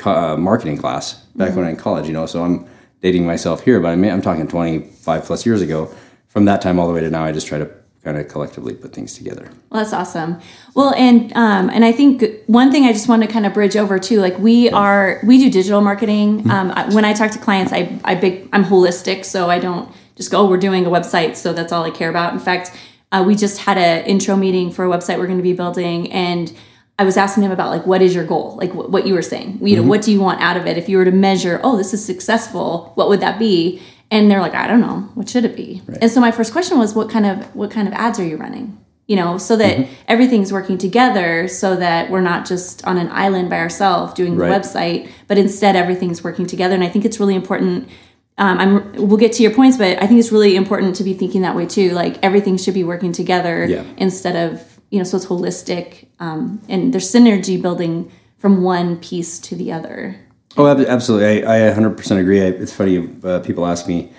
uh, 0.05 0.35
marketing 0.37 0.77
class 0.77 1.13
back 1.35 1.49
Mm-hmm. 1.49 1.57
when 1.57 1.65
I 1.65 1.69
was 1.69 1.77
in 1.77 1.83
college, 1.83 2.07
you 2.07 2.13
know, 2.13 2.25
so 2.25 2.43
I'm 2.43 2.67
dating 3.01 3.25
myself 3.25 3.63
here, 3.63 3.79
but 3.79 3.89
I 3.89 3.95
mean, 3.95 4.11
I'm 4.11 4.21
talking 4.21 4.47
25 4.47 5.23
plus 5.23 5.45
years 5.45 5.61
ago. 5.61 5.93
From 6.27 6.45
that 6.45 6.61
time 6.61 6.79
all 6.79 6.87
the 6.87 6.93
way 6.93 7.01
to 7.01 7.11
now, 7.11 7.23
I 7.25 7.31
just 7.31 7.45
try 7.45 7.59
to 7.59 7.69
kind 8.03 8.17
of 8.17 8.27
collectively 8.27 8.73
put 8.73 8.91
things 8.91 9.13
together. 9.15 9.51
Well, 9.69 9.81
that's 9.83 9.93
awesome. 9.93 10.39
Well, 10.73 10.95
and 10.95 11.31
um, 11.33 11.69
and 11.69 11.85
I 11.85 11.91
think 11.91 12.23
one 12.47 12.71
thing 12.71 12.85
I 12.85 12.91
just 12.91 13.07
want 13.07 13.21
to 13.21 13.27
kind 13.27 13.45
of 13.45 13.53
bridge 13.53 13.75
over 13.77 13.99
too, 13.99 14.19
like 14.19 14.37
we 14.39 14.67
are 14.71 15.19
we 15.23 15.37
do 15.37 15.51
digital 15.51 15.79
marketing. 15.81 16.49
Um, 16.49 16.71
I, 16.71 16.91
when 16.93 17.05
I 17.05 17.13
talk 17.13 17.29
to 17.31 17.39
clients, 17.39 17.71
I 17.71 17.99
I 18.03 18.15
big 18.15 18.49
I'm 18.51 18.65
holistic, 18.65 19.25
so 19.25 19.49
I 19.49 19.59
don't 19.59 19.91
just 20.15 20.31
go, 20.31 20.41
oh, 20.41 20.49
we're 20.49 20.57
doing 20.57 20.87
a 20.87 20.89
website, 20.89 21.35
so 21.35 21.53
that's 21.53 21.71
all 21.71 21.83
I 21.83 21.91
care 21.91 22.09
about. 22.09 22.33
In 22.33 22.39
fact, 22.39 22.75
uh, 23.13 23.23
we 23.25 23.35
just 23.35 23.59
had 23.59 23.77
an 23.77 24.05
intro 24.05 24.35
meeting 24.35 24.71
for 24.71 24.83
a 24.85 24.89
website 24.89 25.17
we're 25.19 25.27
going 25.27 25.37
to 25.37 25.43
be 25.43 25.53
building, 25.53 26.11
and 26.11 26.51
I 26.99 27.03
was 27.05 27.15
asking 27.17 27.43
him 27.43 27.51
about 27.51 27.69
like 27.69 27.85
what 27.87 28.01
is 28.01 28.13
your 28.13 28.25
goal, 28.25 28.55
like 28.57 28.71
wh- 28.71 28.89
what 28.91 29.07
you 29.07 29.13
were 29.13 29.21
saying, 29.21 29.59
you 29.61 29.75
know, 29.77 29.83
what 29.83 30.01
do 30.01 30.11
you 30.11 30.19
want 30.19 30.41
out 30.41 30.57
of 30.57 30.65
it? 30.65 30.77
If 30.77 30.89
you 30.89 30.97
were 30.97 31.05
to 31.05 31.11
measure, 31.11 31.59
oh, 31.63 31.77
this 31.77 31.93
is 31.93 32.03
successful, 32.05 32.91
what 32.95 33.07
would 33.09 33.19
that 33.21 33.39
be? 33.39 33.81
And 34.11 34.29
they're 34.29 34.41
like, 34.41 34.53
I 34.53 34.67
don't 34.67 34.81
know, 34.81 35.09
what 35.15 35.27
should 35.29 35.43
it 35.45 35.55
be? 35.55 35.81
And 36.01 36.11
so 36.11 36.19
my 36.21 36.31
first 36.31 36.51
question 36.51 36.77
was, 36.77 36.93
what 36.93 37.09
kind 37.09 37.25
of 37.25 37.55
what 37.55 37.71
kind 37.71 37.87
of 37.87 37.93
ads 37.95 38.19
are 38.19 38.25
you 38.25 38.37
running? 38.37 38.77
You 39.07 39.15
know, 39.17 39.37
so 39.37 39.55
that 39.57 39.77
Mm-hmm. 39.77 39.93
everything's 40.07 40.53
working 40.53 40.77
together, 40.77 41.47
so 41.47 41.75
that 41.75 42.09
we're 42.11 42.21
not 42.21 42.45
just 42.47 42.85
on 42.85 42.97
an 42.97 43.09
island 43.09 43.49
by 43.49 43.57
ourselves 43.59 44.13
doing 44.13 44.37
the 44.37 44.43
Right. 44.43 44.61
website, 44.61 45.09
but 45.27 45.37
instead 45.37 45.75
everything's 45.75 46.23
working 46.23 46.45
together. 46.45 46.75
And 46.75 46.83
I 46.83 46.89
think 46.89 47.03
it's 47.05 47.19
really 47.19 47.35
important. 47.35 47.89
Um, 48.37 48.57
I'm 48.59 48.93
we'll 49.07 49.17
get 49.17 49.33
to 49.33 49.43
your 49.43 49.53
points, 49.53 49.77
but 49.77 50.01
I 50.01 50.07
think 50.07 50.19
it's 50.19 50.31
really 50.31 50.55
important 50.55 50.95
to 50.97 51.03
be 51.03 51.13
thinking 51.13 51.41
that 51.43 51.55
way 51.55 51.65
too. 51.65 51.91
Like 51.91 52.17
everything 52.23 52.57
should 52.57 52.73
be 52.73 52.83
working 52.83 53.11
together 53.11 53.65
Yeah. 53.65 53.83
instead 53.97 54.35
of 54.35 54.79
you 54.89 54.99
know, 54.99 55.03
so 55.03 55.17
it's 55.17 55.25
holistic 55.25 56.05
um, 56.19 56.61
and 56.69 56.93
there's 56.93 57.11
synergy 57.11 57.59
building 57.59 58.11
from 58.37 58.61
one 58.61 58.95
piece 58.97 59.39
to 59.39 59.55
the 59.55 59.71
other. 59.71 60.15
Oh, 60.55 60.67
ab- 60.67 60.85
absolutely. 60.85 61.43
I, 61.43 61.69
I 61.69 61.73
100% 61.73 62.19
agree. 62.19 62.41
I, 62.41 62.45
it's 62.49 62.71
funny, 62.73 63.09
uh, 63.23 63.39
people 63.39 63.65
ask 63.65 63.87
me, 63.87 64.11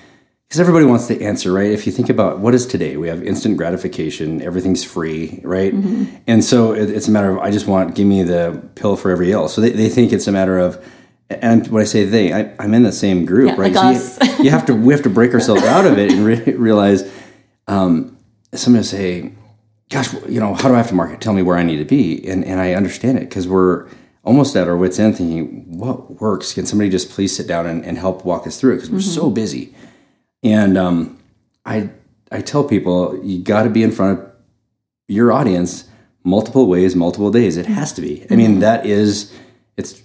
because 0.49 0.58
everybody 0.58 0.84
wants 0.84 1.06
the 1.06 1.22
answer, 1.25 1.52
right? 1.52 1.70
If 1.70 1.87
you 1.87 1.93
think 1.93 2.08
about 2.11 2.40
what 2.40 2.55
is 2.55 2.66
today, 2.66 2.96
we 2.96 3.06
have 3.06 3.22
instant 3.22 3.56
gratification, 3.56 4.43
everything's 4.43 4.82
free, 4.82 5.40
right? 5.44 5.72
And 6.26 6.43
so 6.43 6.72
it, 6.72 6.90
it's 6.90 7.06
a 7.06 7.12
matter 7.12 7.31
of, 7.31 7.38
I 7.38 7.52
just 7.52 7.69
want, 7.69 7.94
give 7.94 8.08
me 8.08 8.25
the 8.25 8.61
pill 8.75 8.96
for 8.96 9.12
every 9.12 9.31
ill. 9.31 9.46
So 9.46 9.61
they, 9.61 9.70
they 9.70 9.88
think 9.88 10.12
it's 10.12 10.26
a 10.26 10.32
matter 10.32 10.58
of, 10.58 10.84
and 11.31 11.67
when 11.69 11.81
I 11.82 11.85
say 11.85 12.05
they, 12.05 12.32
I, 12.32 12.55
I'm 12.59 12.75
in 12.75 12.82
the 12.82 12.93
same 12.93 13.25
group, 13.25 13.49
Yeah, 13.49 13.61
right? 13.61 13.73
like 13.73 13.97
so. 13.97 14.25
You, 14.25 14.44
you 14.44 14.50
have 14.50 14.67
to, 14.67 14.75
we 14.75 14.93
have 14.93 15.03
to 15.05 15.11
break 15.11 15.32
ourselves 15.35 15.62
out 15.65 15.87
of 15.87 15.99
it 15.99 16.12
and 16.12 16.25
re- 16.25 16.55
realize, 16.55 17.11
um, 17.67 18.17
somebody 18.53 18.81
will 18.81 18.85
say, 18.85 19.32
gosh, 19.91 20.12
you 20.28 20.40
know, 20.40 20.54
how 20.54 20.69
do 20.69 20.75
I 20.75 20.78
have 20.78 20.88
to 20.88 20.95
market? 20.95 21.21
Tell 21.21 21.33
me 21.33 21.43
where 21.43 21.57
I 21.57 21.62
need 21.62 21.78
to 21.78 21.85
be. 21.85 22.26
And, 22.28 22.45
and 22.45 22.61
I 22.61 22.75
understand 22.75 23.19
it 23.19 23.28
because 23.28 23.49
we're 23.49 23.88
almost 24.23 24.54
at 24.57 24.69
our 24.69 24.76
wits 24.76 24.99
end 24.99 25.16
thinking, 25.16 25.78
what 25.78 26.21
works? 26.21 26.52
Can 26.52 26.66
somebody 26.66 26.90
just 26.90 27.11
please 27.11 27.35
sit 27.35 27.47
down 27.47 27.66
and, 27.66 27.85
and 27.85 27.99
help 27.99 28.25
walk 28.25 28.47
us 28.47 28.61
through 28.61 28.73
it? 28.73 28.76
Because 28.76 28.90
we're 28.90 29.00
so 29.00 29.31
busy. 29.31 29.75
And 30.43 30.76
um, 30.76 31.19
I, 31.64 31.90
I 32.31 32.40
tell 32.43 32.64
people, 32.64 33.19
you 33.25 33.43
got 33.43 33.62
to 33.64 33.71
be 33.71 33.83
in 33.83 33.93
front 33.93 34.21
of 34.21 34.31
your 35.09 35.33
audience 35.33 35.88
multiple 36.23 36.66
ways, 36.66 36.95
multiple 36.97 37.31
days. 37.31 37.57
It 37.57 37.66
has 37.66 37.93
to 37.95 38.00
be. 38.00 38.26
I 38.31 38.37
mean, 38.37 38.61
that 38.61 38.87
is, 38.87 39.35
it's 39.76 40.02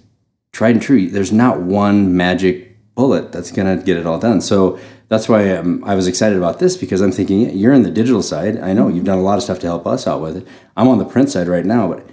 tried 0.51 0.75
and 0.75 0.81
true. 0.81 1.09
There's 1.09 1.31
not 1.31 1.61
one 1.61 2.15
magic 2.15 2.69
bullet 2.95 3.31
that's 3.31 3.51
going 3.51 3.77
to 3.77 3.83
get 3.83 3.97
it 3.97 4.05
all 4.05 4.19
done. 4.19 4.41
So 4.41 4.79
that's 5.07 5.29
why 5.29 5.55
um, 5.55 5.83
I 5.85 5.95
was 5.95 6.07
excited 6.07 6.37
about 6.37 6.59
this 6.59 6.77
because 6.77 7.01
I'm 7.01 7.11
thinking 7.11 7.57
you're 7.57 7.73
in 7.73 7.83
the 7.83 7.91
digital 7.91 8.21
side. 8.21 8.59
I 8.59 8.73
know 8.73 8.87
you've 8.87 9.05
done 9.05 9.17
a 9.17 9.23
lot 9.23 9.37
of 9.37 9.43
stuff 9.43 9.59
to 9.59 9.67
help 9.67 9.87
us 9.87 10.05
out 10.05 10.21
with 10.21 10.37
it. 10.37 10.47
I'm 10.77 10.87
on 10.87 10.99
the 10.99 11.05
print 11.05 11.29
side 11.29 11.47
right 11.47 11.65
now, 11.65 11.87
but 11.87 12.05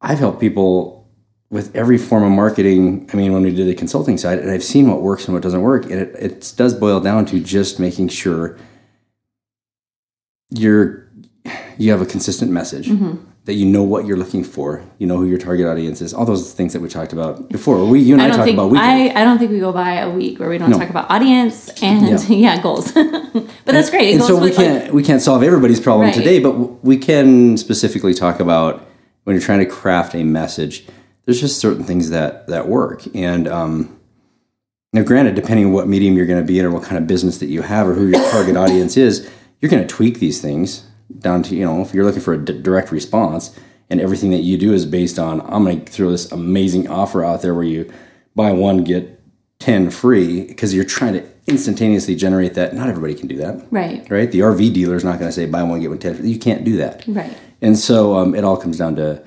I've 0.00 0.18
helped 0.18 0.40
people 0.40 1.08
with 1.50 1.74
every 1.74 1.98
form 1.98 2.22
of 2.22 2.30
marketing. 2.30 3.10
I 3.12 3.16
mean, 3.16 3.32
when 3.32 3.42
we 3.42 3.54
did 3.54 3.66
the 3.66 3.74
consulting 3.74 4.16
side, 4.16 4.38
and 4.38 4.50
I've 4.50 4.64
seen 4.64 4.88
what 4.88 5.02
works 5.02 5.26
and 5.26 5.34
what 5.34 5.42
doesn't 5.42 5.62
work, 5.62 5.84
and 5.84 5.94
it, 5.94 6.14
it 6.14 6.52
does 6.56 6.74
boil 6.74 7.00
down 7.00 7.26
to 7.26 7.40
just 7.40 7.80
making 7.80 8.08
sure 8.08 8.56
you're 10.50 11.08
you 11.76 11.90
have 11.90 12.00
a 12.00 12.06
consistent 12.06 12.52
message 12.52 12.88
Mm-hmm. 12.88 13.29
That 13.50 13.56
you 13.56 13.66
know 13.66 13.82
what 13.82 14.06
you're 14.06 14.16
looking 14.16 14.44
for, 14.44 14.80
you 14.98 15.08
know 15.08 15.16
who 15.16 15.26
your 15.26 15.36
target 15.36 15.66
audience 15.66 16.00
is, 16.00 16.14
all 16.14 16.24
those 16.24 16.52
things 16.54 16.72
that 16.72 16.78
we 16.80 16.88
talked 16.88 17.12
about 17.12 17.48
before. 17.48 17.84
We 17.84 17.98
you 17.98 18.14
and 18.14 18.22
I, 18.22 18.26
I 18.26 18.28
talked 18.28 18.44
think 18.44 18.54
about 18.54 18.70
weekly. 18.70 18.86
I, 19.10 19.20
I 19.20 19.24
don't 19.24 19.40
think 19.40 19.50
we 19.50 19.58
go 19.58 19.72
by 19.72 19.94
a 19.94 20.08
week 20.08 20.38
where 20.38 20.48
we 20.48 20.56
don't 20.56 20.70
No. 20.70 20.78
talk 20.78 20.88
about 20.88 21.10
audience 21.10 21.68
and 21.82 22.22
yeah, 22.28 22.62
goals. 22.66 22.92
but 22.92 23.48
that's 23.64 23.90
great. 23.90 24.10
It 24.10 24.14
and 24.14 24.22
so 24.22 24.38
we 24.40 24.52
can't 24.52 24.94
we 24.94 25.02
can't 25.02 25.20
solve 25.20 25.42
everybody's 25.42 25.80
problem 25.80 26.06
Right. 26.06 26.14
today, 26.14 26.38
but 26.38 26.52
we 26.84 26.96
can 26.96 27.56
specifically 27.56 28.14
talk 28.14 28.38
about 28.38 28.86
when 29.24 29.34
you're 29.34 29.44
trying 29.44 29.58
to 29.58 29.66
craft 29.66 30.14
a 30.14 30.22
message. 30.22 30.86
There's 31.24 31.40
just 31.40 31.58
certain 31.58 31.82
things 31.82 32.10
that 32.10 32.46
that 32.46 32.68
work, 32.68 33.02
and 33.16 33.48
um, 33.48 33.98
now, 34.92 35.02
granted, 35.02 35.34
depending 35.34 35.66
on 35.66 35.72
what 35.72 35.88
medium 35.88 36.16
you're 36.16 36.26
going 36.26 36.40
to 36.40 36.46
be 36.46 36.60
in 36.60 36.64
or 36.66 36.70
what 36.70 36.84
kind 36.84 36.98
of 36.98 37.08
business 37.08 37.38
that 37.38 37.46
you 37.46 37.62
have 37.62 37.88
or 37.88 37.94
who 37.94 38.06
your 38.06 38.30
target 38.30 38.56
audience 38.56 38.96
is, 38.96 39.28
you're 39.60 39.70
going 39.70 39.82
to 39.82 39.88
tweak 39.92 40.20
these 40.20 40.40
things 40.40 40.86
down 41.18 41.42
to 41.44 41.54
you 41.56 41.64
know 41.64 41.82
if 41.82 41.92
you're 41.92 42.04
looking 42.04 42.22
for 42.22 42.34
a 42.34 42.38
d- 42.38 42.60
direct 42.62 42.92
response 42.92 43.58
and 43.90 44.00
everything 44.00 44.30
that 44.30 44.42
you 44.42 44.56
do 44.56 44.72
is 44.72 44.86
based 44.86 45.18
on 45.18 45.40
I'm 45.42 45.64
going 45.64 45.84
to 45.84 45.92
throw 45.92 46.10
this 46.10 46.30
amazing 46.30 46.88
offer 46.88 47.24
out 47.24 47.42
there 47.42 47.54
where 47.54 47.64
you 47.64 47.92
buy 48.36 48.52
one 48.52 48.84
get 48.84 49.20
10 49.58 49.90
free 49.90 50.44
because 50.46 50.74
you're 50.74 50.84
trying 50.84 51.12
to 51.14 51.24
instantaneously 51.46 52.14
generate 52.14 52.54
that. 52.54 52.74
Not 52.74 52.88
everybody 52.88 53.14
can 53.14 53.28
do 53.28 53.36
that. 53.38 53.66
Right. 53.70 54.08
Right? 54.10 54.30
The 54.30 54.40
RV 54.40 54.72
dealer 54.72 54.96
is 54.96 55.04
not 55.04 55.18
going 55.18 55.28
to 55.28 55.32
say 55.32 55.46
buy 55.46 55.62
one, 55.62 55.80
get 55.80 55.90
one 55.90 55.98
10 55.98 56.14
free. 56.16 56.30
You 56.30 56.38
can't 56.38 56.64
do 56.64 56.76
that. 56.78 57.04
Right. 57.06 57.36
And 57.60 57.76
so 57.76 58.16
um, 58.16 58.34
it 58.34 58.42
all 58.42 58.56
comes 58.56 58.78
down 58.78 58.96
to 58.96 59.22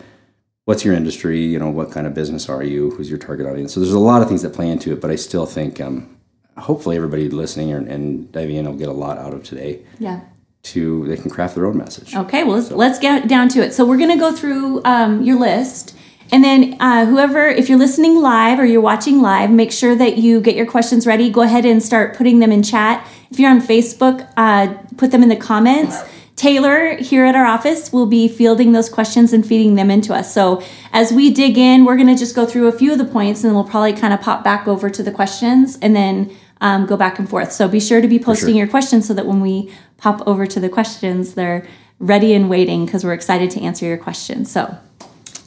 what's 0.66 0.84
your 0.84 0.96
industry, 0.96 1.42
you 1.42 1.60
know, 1.60 1.70
what 1.70 1.92
kind 1.92 2.08
of 2.08 2.14
business 2.14 2.50
are 2.50 2.64
you, 2.64 2.92
who's 2.92 3.10
your 3.10 3.20
target 3.20 3.46
audience. 3.46 3.74
So 3.74 3.80
there's 3.80 3.94
a 3.94 4.00
lot 4.00 4.22
of 4.22 4.28
things 4.28 4.42
that 4.42 4.54
play 4.54 4.70
into 4.70 4.92
it, 4.94 5.02
but 5.02 5.12
I 5.12 5.16
still 5.18 5.46
think 5.46 5.80
um, 5.80 6.18
hopefully 6.58 6.96
everybody 6.96 7.30
listening 7.30 7.72
and, 7.72 7.88
and 7.88 8.32
diving 8.32 8.56
in 8.56 8.66
will 8.66 8.78
get 8.78 8.90
a 8.90 8.94
lot 8.94 9.18
out 9.18 9.34
of 9.34 9.44
today 9.44 9.86
Yeah. 10.00 10.22
To 10.64 11.06
they 11.08 11.18
can 11.18 11.30
craft 11.30 11.56
their 11.56 11.66
own 11.66 11.78
message. 11.78 12.16
Okay, 12.16 12.44
well, 12.44 12.56
let's, 12.56 12.72
let's 12.72 13.00
get 13.00 13.28
down 13.28 13.50
to 13.50 13.62
it. 13.62 13.74
So, 13.74 13.86
we're 13.86 13.98
going 13.98 14.12
to 14.12 14.20
go 14.20 14.32
through 14.32 14.84
um, 14.86 15.22
your 15.22 15.38
list. 15.38 15.96
And 16.32 16.44
then, 16.44 16.78
uh, 16.80 17.06
whoever, 17.06 17.46
if 17.48 17.70
you're 17.70 17.78
listening 17.78 18.20
live 18.20 18.60
or 18.60 18.66
you're 18.66 18.82
watching 18.82 19.22
live, 19.22 19.52
make 19.52 19.72
sure 19.72 19.96
that 19.96 20.18
you 20.18 20.42
get 20.42 20.56
your 20.56 20.66
questions 20.66 21.06
ready. 21.06 21.30
Go 21.30 21.42
ahead 21.42 21.66
and 21.66 21.84
start 21.84 22.16
putting 22.16 22.40
them 22.40 22.52
in 22.52 22.64
chat. 22.64 23.06
If 23.30 23.40
you're 23.40 23.52
on 23.52 23.62
Facebook, 23.62 24.28
uh, 24.38 24.74
put 24.98 25.12
them 25.12 25.22
in 25.22 25.30
the 25.30 25.36
comments. 25.36 26.02
Taylor 26.36 26.96
here 26.96 27.26
at 27.26 27.36
our 27.36 27.46
office 27.46 27.94
will 27.94 28.08
be 28.08 28.28
fielding 28.28 28.72
those 28.72 28.90
questions 28.90 29.34
and 29.34 29.46
feeding 29.46 29.76
them 29.76 29.92
into 29.92 30.14
us. 30.14 30.34
So, 30.34 30.64
as 30.92 31.12
we 31.12 31.32
dig 31.32 31.58
in, 31.58 31.86
we're 31.86 31.98
going 31.98 32.08
to 32.08 32.16
just 32.16 32.36
go 32.36 32.46
through 32.46 32.68
a 32.68 32.72
few 32.72 32.92
of 32.92 32.98
the 32.98 33.06
points 33.06 33.44
and 33.44 33.50
then 33.50 33.56
we'll 33.56 33.70
probably 33.70 33.94
kind 33.94 34.14
of 34.14 34.22
pop 34.22 34.44
back 34.44 34.68
over 34.68 34.90
to 34.90 35.04
the 35.04 35.12
questions 35.12 35.78
and 35.82 35.96
then 35.96 36.36
um, 36.64 36.86
go 36.86 36.98
back 36.98 37.20
and 37.20 37.30
forth. 37.30 37.52
So, 37.52 37.68
be 37.68 37.80
sure 37.80 38.02
to 38.02 38.08
be 38.08 38.18
posting 38.18 38.54
sure. 38.54 38.58
your 38.58 38.68
questions 38.68 39.08
so 39.08 39.14
that 39.14 39.28
when 39.28 39.42
we 39.42 39.72
pop 39.98 40.26
over 40.26 40.48
to 40.48 40.60
the 40.60 40.70
questions, 40.70 41.36
they're 41.36 41.68
ready 42.00 42.34
and 42.34 42.50
waiting 42.50 42.86
because 42.86 43.04
we're 43.04 43.14
excited 43.14 43.52
to 43.52 43.62
answer 43.62 43.86
your 43.86 43.98
questions. 43.98 44.50
So, 44.50 44.76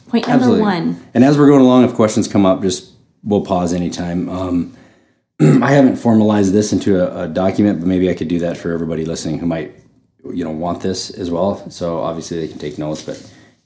point 0.07 0.27
number 0.27 0.43
Absolutely. 0.43 0.61
one. 0.61 1.07
And 1.15 1.25
as 1.25 1.37
we're 1.37 1.47
going 1.47 1.61
along, 1.61 1.83
if 1.85 1.95
questions 1.95 2.27
come 2.27 2.45
up, 2.45 2.61
just 2.61 2.93
we'll 3.23 3.43
pause 3.43 3.73
anytime. 3.73 4.29
Um, 4.29 4.77
I 5.41 5.71
haven't 5.71 5.97
formalized 5.97 6.53
this 6.53 6.71
into 6.71 7.01
a, 7.01 7.23
a 7.23 7.27
document, 7.27 7.79
but 7.79 7.87
maybe 7.87 8.09
I 8.09 8.13
could 8.13 8.27
do 8.27 8.39
that 8.39 8.55
for 8.55 8.71
everybody 8.71 9.03
listening 9.03 9.39
who 9.39 9.47
might, 9.47 9.73
you 10.23 10.43
know, 10.43 10.51
want 10.51 10.81
this 10.81 11.09
as 11.09 11.31
well. 11.31 11.67
So 11.71 11.97
obviously 11.97 12.39
they 12.39 12.47
can 12.47 12.59
take 12.59 12.77
notes. 12.77 13.01
But 13.01 13.17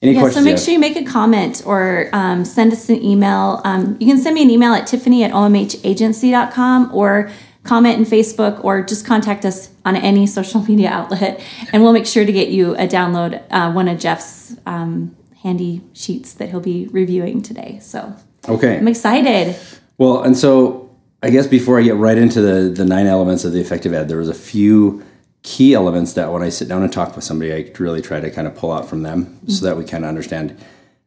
any 0.01 0.13
Yeah, 0.13 0.21
questions? 0.21 0.45
so 0.45 0.51
make 0.51 0.57
sure 0.59 0.73
you 0.73 0.79
make 0.79 0.95
a 0.97 1.03
comment 1.03 1.61
or 1.65 2.09
um, 2.13 2.43
send 2.43 2.73
us 2.73 2.89
an 2.89 3.03
email. 3.03 3.61
Um, 3.63 3.97
you 3.99 4.07
can 4.07 4.19
send 4.21 4.33
me 4.33 4.41
an 4.41 4.49
email 4.49 4.73
at 4.73 4.87
tiffany 4.87 5.23
at 5.23 5.31
omhagency.com 5.31 6.89
or 6.93 7.29
comment 7.63 7.99
in 7.99 8.05
Facebook 8.05 8.63
or 8.63 8.81
just 8.81 9.05
contact 9.05 9.45
us 9.45 9.69
on 9.85 9.95
any 9.95 10.25
social 10.25 10.61
media 10.63 10.89
outlet 10.89 11.39
and 11.71 11.83
we'll 11.83 11.93
make 11.93 12.07
sure 12.07 12.25
to 12.25 12.31
get 12.31 12.49
you 12.49 12.73
a 12.75 12.87
download, 12.87 13.41
uh, 13.51 13.71
one 13.71 13.87
of 13.87 13.99
Jeff's 13.99 14.55
um, 14.65 15.15
handy 15.43 15.81
sheets 15.93 16.33
that 16.33 16.49
he'll 16.49 16.59
be 16.59 16.87
reviewing 16.91 17.41
today. 17.41 17.77
So 17.81 18.13
Okay. 18.49 18.77
I'm 18.77 18.87
excited. 18.87 19.55
Well, 19.99 20.23
and 20.23 20.35
so 20.35 20.89
I 21.21 21.29
guess 21.29 21.45
before 21.45 21.79
I 21.79 21.83
get 21.83 21.95
right 21.97 22.17
into 22.17 22.41
the 22.41 22.69
the 22.69 22.85
nine 22.85 23.05
elements 23.05 23.43
of 23.45 23.53
the 23.53 23.59
effective 23.61 23.93
ad, 23.93 24.09
there 24.09 24.17
was 24.17 24.29
a 24.29 24.33
few 24.33 25.03
key 25.43 25.73
elements 25.73 26.13
that 26.13 26.31
when 26.31 26.43
I 26.43 26.49
sit 26.49 26.67
down 26.67 26.83
and 26.83 26.91
talk 26.91 27.15
with 27.15 27.23
somebody, 27.23 27.53
I 27.53 27.71
really 27.79 28.01
try 28.01 28.19
to 28.19 28.29
kind 28.29 28.47
of 28.47 28.55
pull 28.55 28.71
out 28.71 28.87
from 28.87 29.03
them 29.03 29.39
so 29.47 29.65
that 29.65 29.77
we 29.77 29.85
kind 29.85 30.03
of 30.03 30.09
understand. 30.09 30.57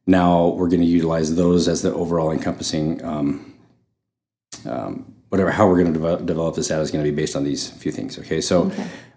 Now 0.06 0.48
we're 0.48 0.68
going 0.68 0.80
to 0.80 0.86
utilize 0.86 1.34
those 1.34 1.68
as 1.68 1.82
the 1.82 1.94
overall 1.94 2.30
encompassing 2.30 3.02
um, 3.04 3.54
um, 4.66 5.14
whatever 5.28 5.50
how 5.50 5.66
we're 5.66 5.82
going 5.82 5.92
to 5.92 5.92
develop, 5.92 6.26
develop 6.26 6.54
this 6.54 6.70
ad 6.70 6.80
is 6.80 6.90
going 6.90 7.04
to 7.04 7.10
be 7.10 7.14
based 7.14 7.34
on 7.34 7.44
these 7.44 7.70
few 7.70 7.90
things. 7.90 8.18
Okay, 8.18 8.40
so 8.40 8.70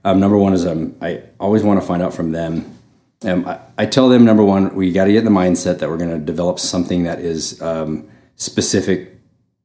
um, 0.04 0.20
number 0.20 0.38
one 0.38 0.54
is 0.54 0.66
um, 0.66 0.96
I 1.02 1.22
always 1.40 1.64
want 1.64 1.80
to 1.80 1.86
find 1.86 2.02
out 2.02 2.14
from 2.14 2.32
them. 2.32 2.78
Um, 3.24 3.48
I, 3.48 3.60
I 3.78 3.86
tell 3.86 4.10
them 4.10 4.26
number 4.26 4.44
one, 4.44 4.74
we 4.76 4.92
got 4.92 5.06
to 5.06 5.12
get 5.12 5.24
the 5.24 5.30
mindset 5.30 5.80
that 5.80 5.90
we're 5.90 5.98
going 5.98 6.12
to 6.12 6.20
develop 6.20 6.60
something 6.60 7.04
that 7.04 7.20
is 7.20 7.62
um, 7.62 8.08
specific 8.36 9.14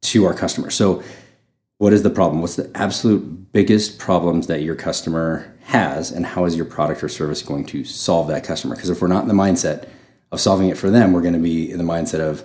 to 0.02 0.25
our 0.26 0.35
customer. 0.35 0.71
So, 0.71 1.02
what 1.83 1.93
is 1.93 2.05
the 2.05 2.11
problem? 2.11 2.41
What's 2.41 2.55
the 2.55 2.71
absolute 2.77 3.51
biggest 3.53 3.99
problems 3.99 4.47
that 4.47 4.62
your 4.62 4.77
customer 4.77 5.53
has, 5.65 6.12
and 6.12 6.25
how 6.25 6.45
is 6.45 6.55
your 6.55 6.65
product 6.65 7.03
or 7.03 7.09
service 7.09 7.43
going 7.43 7.65
to 7.67 7.83
solve 7.85 8.29
that 8.29 8.45
customer? 8.45 8.77
Because 8.77 8.89
if 8.89 9.03
we're 9.03 9.09
not 9.09 9.23
in 9.23 9.29
the 9.29 9.35
mindset 9.35 9.89
of 10.31 10.41
solving 10.41 10.69
it 10.69 10.79
for 10.79 10.91
them, 10.91 11.12
we're 11.12 11.23
going 11.23 11.35
to 11.35 11.41
be 11.41 11.73
in 11.73 11.79
the 11.79 11.85
mindset 11.85 12.21
of 12.21 12.45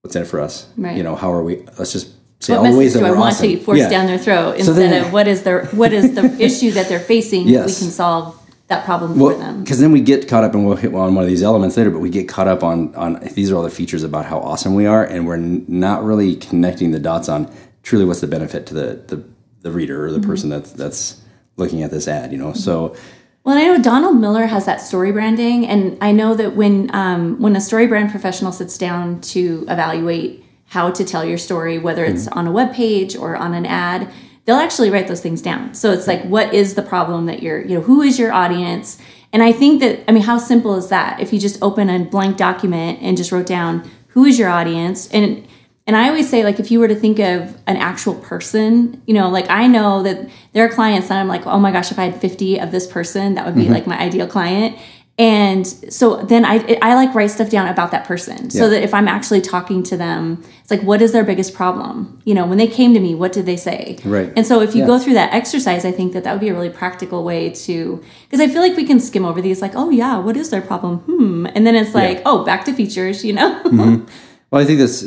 what's 0.00 0.16
in 0.16 0.22
it 0.22 0.28
for 0.28 0.40
us. 0.40 0.66
Right. 0.78 0.96
You 0.96 1.02
know, 1.02 1.14
how 1.14 1.30
are 1.30 1.42
we? 1.42 1.56
Let's 1.78 1.92
just 1.92 2.08
say 2.42 2.54
What 2.54 2.64
all 2.64 2.72
the 2.72 2.78
ways 2.78 2.94
that 2.94 3.00
do 3.00 3.04
I 3.04 3.10
want 3.10 3.34
awesome. 3.34 3.48
to 3.50 3.56
force 3.60 3.78
Yeah. 3.80 3.90
down 3.90 4.06
their 4.06 4.16
throat 4.18 4.52
So 4.52 4.72
instead 4.72 4.92
then- 4.92 5.04
of 5.04 5.12
what 5.12 5.28
is 5.28 5.42
their 5.42 5.66
what 5.66 5.92
is 5.92 6.14
the 6.14 6.24
issue 6.42 6.70
that 6.70 6.88
they're 6.88 6.98
facing? 7.00 7.46
Yes. 7.46 7.66
We 7.78 7.84
can 7.84 7.92
solve 7.92 8.34
that 8.68 8.86
problem 8.86 9.18
Well, 9.18 9.32
for 9.32 9.38
them. 9.40 9.60
because 9.62 9.78
then 9.78 9.92
we 9.92 10.00
get 10.00 10.26
caught 10.26 10.42
up, 10.42 10.54
and 10.54 10.64
we'll 10.66 10.76
hit 10.76 10.94
on 10.94 11.14
one 11.14 11.22
of 11.22 11.28
these 11.28 11.42
elements 11.42 11.76
later. 11.76 11.90
But 11.90 11.98
we 11.98 12.08
get 12.08 12.28
caught 12.30 12.48
up 12.48 12.64
on 12.64 12.94
on 12.94 13.20
these 13.34 13.50
are 13.50 13.56
all 13.56 13.62
the 13.62 13.68
features 13.68 14.02
about 14.04 14.24
how 14.24 14.38
awesome 14.38 14.74
we 14.74 14.86
are, 14.86 15.04
and 15.04 15.26
we're 15.26 15.34
n- 15.34 15.66
not 15.68 16.02
really 16.02 16.34
connecting 16.36 16.90
the 16.92 16.98
dots 16.98 17.28
on 17.28 17.46
truly 17.84 18.04
what's 18.04 18.20
the 18.20 18.26
benefit 18.26 18.66
to 18.66 18.74
the 18.74 18.88
the, 19.06 19.24
the 19.62 19.70
reader 19.70 20.04
or 20.04 20.08
Mm-hmm. 20.08 20.20
the 20.20 20.26
person 20.26 20.48
that's 20.50 20.72
that's 20.72 21.20
looking 21.56 21.82
at 21.84 21.90
this 21.92 22.08
ad. 22.08 22.32
You 22.32 22.38
know, 22.38 22.52
so 22.52 22.96
Well, 23.44 23.56
I 23.56 23.64
know 23.66 23.80
Donald 23.80 24.16
Miller 24.18 24.46
has 24.46 24.64
that 24.66 24.80
story 24.80 25.12
branding, 25.12 25.66
and 25.66 25.96
I 26.00 26.10
know 26.12 26.34
that 26.34 26.56
when 26.56 26.90
um, 26.94 27.40
when 27.40 27.54
a 27.54 27.60
StoryBrand 27.60 28.10
professional 28.10 28.50
sits 28.52 28.76
down 28.76 29.20
to 29.32 29.64
evaluate 29.68 30.42
how 30.66 30.90
to 30.90 31.04
tell 31.04 31.24
your 31.24 31.38
story, 31.38 31.78
whether 31.78 32.04
it's 32.04 32.26
on 32.28 32.46
a 32.46 32.52
web 32.52 32.72
page 32.74 33.14
or 33.14 33.36
on 33.36 33.54
an 33.54 33.66
ad, 33.66 34.10
they'll 34.44 34.56
actually 34.56 34.90
write 34.90 35.06
those 35.08 35.20
things 35.20 35.42
down. 35.42 35.74
So 35.74 35.92
it's 35.92 36.06
like, 36.08 36.22
what 36.24 36.52
is 36.54 36.74
the 36.74 36.82
problem 36.82 37.26
that 37.26 37.42
you're, 37.42 37.60
you 37.60 37.74
know, 37.76 37.82
who 37.82 38.00
is 38.02 38.18
your 38.18 38.32
audience? 38.32 38.98
And 39.32 39.42
I 39.42 39.52
think 39.52 39.80
that, 39.82 40.02
I 40.08 40.12
mean, 40.12 40.22
how 40.22 40.38
simple 40.38 40.74
is 40.76 40.88
that? 40.88 41.20
If 41.20 41.32
you 41.32 41.38
just 41.38 41.62
open 41.62 41.90
a 41.90 41.98
blank 42.04 42.38
document 42.38 43.00
and 43.02 43.16
just 43.16 43.30
wrote 43.30 43.46
down 43.46 43.88
who 44.08 44.24
is 44.24 44.38
your 44.38 44.48
audience, 44.48 45.08
and 45.10 45.46
and 45.86 45.96
I 45.96 46.08
always 46.08 46.30
say, 46.30 46.44
like, 46.44 46.58
if 46.58 46.70
you 46.70 46.80
were 46.80 46.88
to 46.88 46.94
think 46.94 47.18
of 47.18 47.56
an 47.66 47.76
actual 47.76 48.14
person, 48.14 49.02
you 49.06 49.12
know, 49.14 49.28
like 49.28 49.48
I 49.50 49.66
know 49.66 50.02
that 50.02 50.30
there 50.52 50.64
are 50.64 50.68
clients 50.70 51.08
that 51.08 51.18
I'm 51.20 51.28
like, 51.28 51.46
oh 51.46 51.58
my 51.58 51.72
gosh, 51.72 51.90
if 51.92 51.98
I 51.98 52.04
had 52.04 52.20
50 52.20 52.58
of 52.60 52.70
this 52.72 52.86
person, 52.86 53.34
that 53.34 53.44
would 53.44 53.54
be 53.54 53.68
like 53.68 53.86
my 53.86 53.98
ideal 53.98 54.26
client. 54.26 54.78
And 55.16 55.64
so 55.64 56.16
then 56.22 56.44
I, 56.44 56.76
I 56.82 56.94
like 56.96 57.14
write 57.14 57.30
stuff 57.30 57.48
down 57.48 57.68
about 57.68 57.92
that 57.92 58.04
person 58.04 58.50
so 58.50 58.64
Yeah. 58.64 58.70
that 58.70 58.82
if 58.82 58.92
I'm 58.92 59.06
actually 59.06 59.42
talking 59.42 59.84
to 59.84 59.96
them, 59.96 60.42
it's 60.60 60.72
like, 60.72 60.82
what 60.82 61.00
is 61.00 61.12
their 61.12 61.22
biggest 61.22 61.54
problem? 61.54 62.20
You 62.24 62.34
know, 62.34 62.46
when 62.46 62.58
they 62.58 62.66
came 62.66 62.94
to 62.94 62.98
me, 63.00 63.14
what 63.14 63.32
did 63.32 63.46
they 63.46 63.56
say? 63.56 63.98
Right. 64.04 64.32
And 64.36 64.44
so 64.44 64.60
if 64.60 64.74
you 64.74 64.80
Yeah. 64.80 64.88
go 64.88 64.98
through 64.98 65.14
that 65.14 65.32
exercise, 65.32 65.84
I 65.84 65.92
think 65.92 66.14
that 66.14 66.24
that 66.24 66.32
would 66.32 66.40
be 66.40 66.48
a 66.48 66.54
really 66.54 66.68
practical 66.70 67.22
way 67.22 67.50
to, 67.50 68.02
because 68.28 68.40
I 68.40 68.48
feel 68.52 68.60
like 68.60 68.76
we 68.76 68.84
can 68.84 68.98
skim 68.98 69.24
over 69.24 69.40
these, 69.40 69.62
like, 69.62 69.72
oh 69.76 69.90
yeah, 69.90 70.18
what 70.18 70.36
is 70.36 70.50
their 70.50 70.62
problem? 70.62 70.98
Hmm. 71.00 71.46
And 71.54 71.64
then 71.64 71.76
it's 71.76 71.94
like, 71.94 72.16
Yeah. 72.18 72.22
oh, 72.26 72.44
back 72.44 72.64
to 72.64 72.72
features, 72.72 73.24
you 73.24 73.34
know? 73.34 74.04
Well, 74.54 74.62
I 74.62 74.66
think 74.66 74.78
that's 74.78 75.02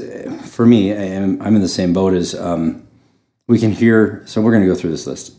for 0.53 0.65
me. 0.65 0.91
I 0.91 1.03
am, 1.03 1.41
I'm 1.41 1.55
in 1.55 1.61
the 1.61 1.69
same 1.69 1.93
boat 1.93 2.11
as 2.11 2.35
um, 2.35 2.85
we 3.47 3.57
can 3.57 3.71
hear. 3.71 4.21
So 4.25 4.41
we're 4.41 4.51
going 4.51 4.63
to 4.63 4.67
go 4.67 4.75
through 4.75 4.89
this 4.89 5.07
list, 5.07 5.35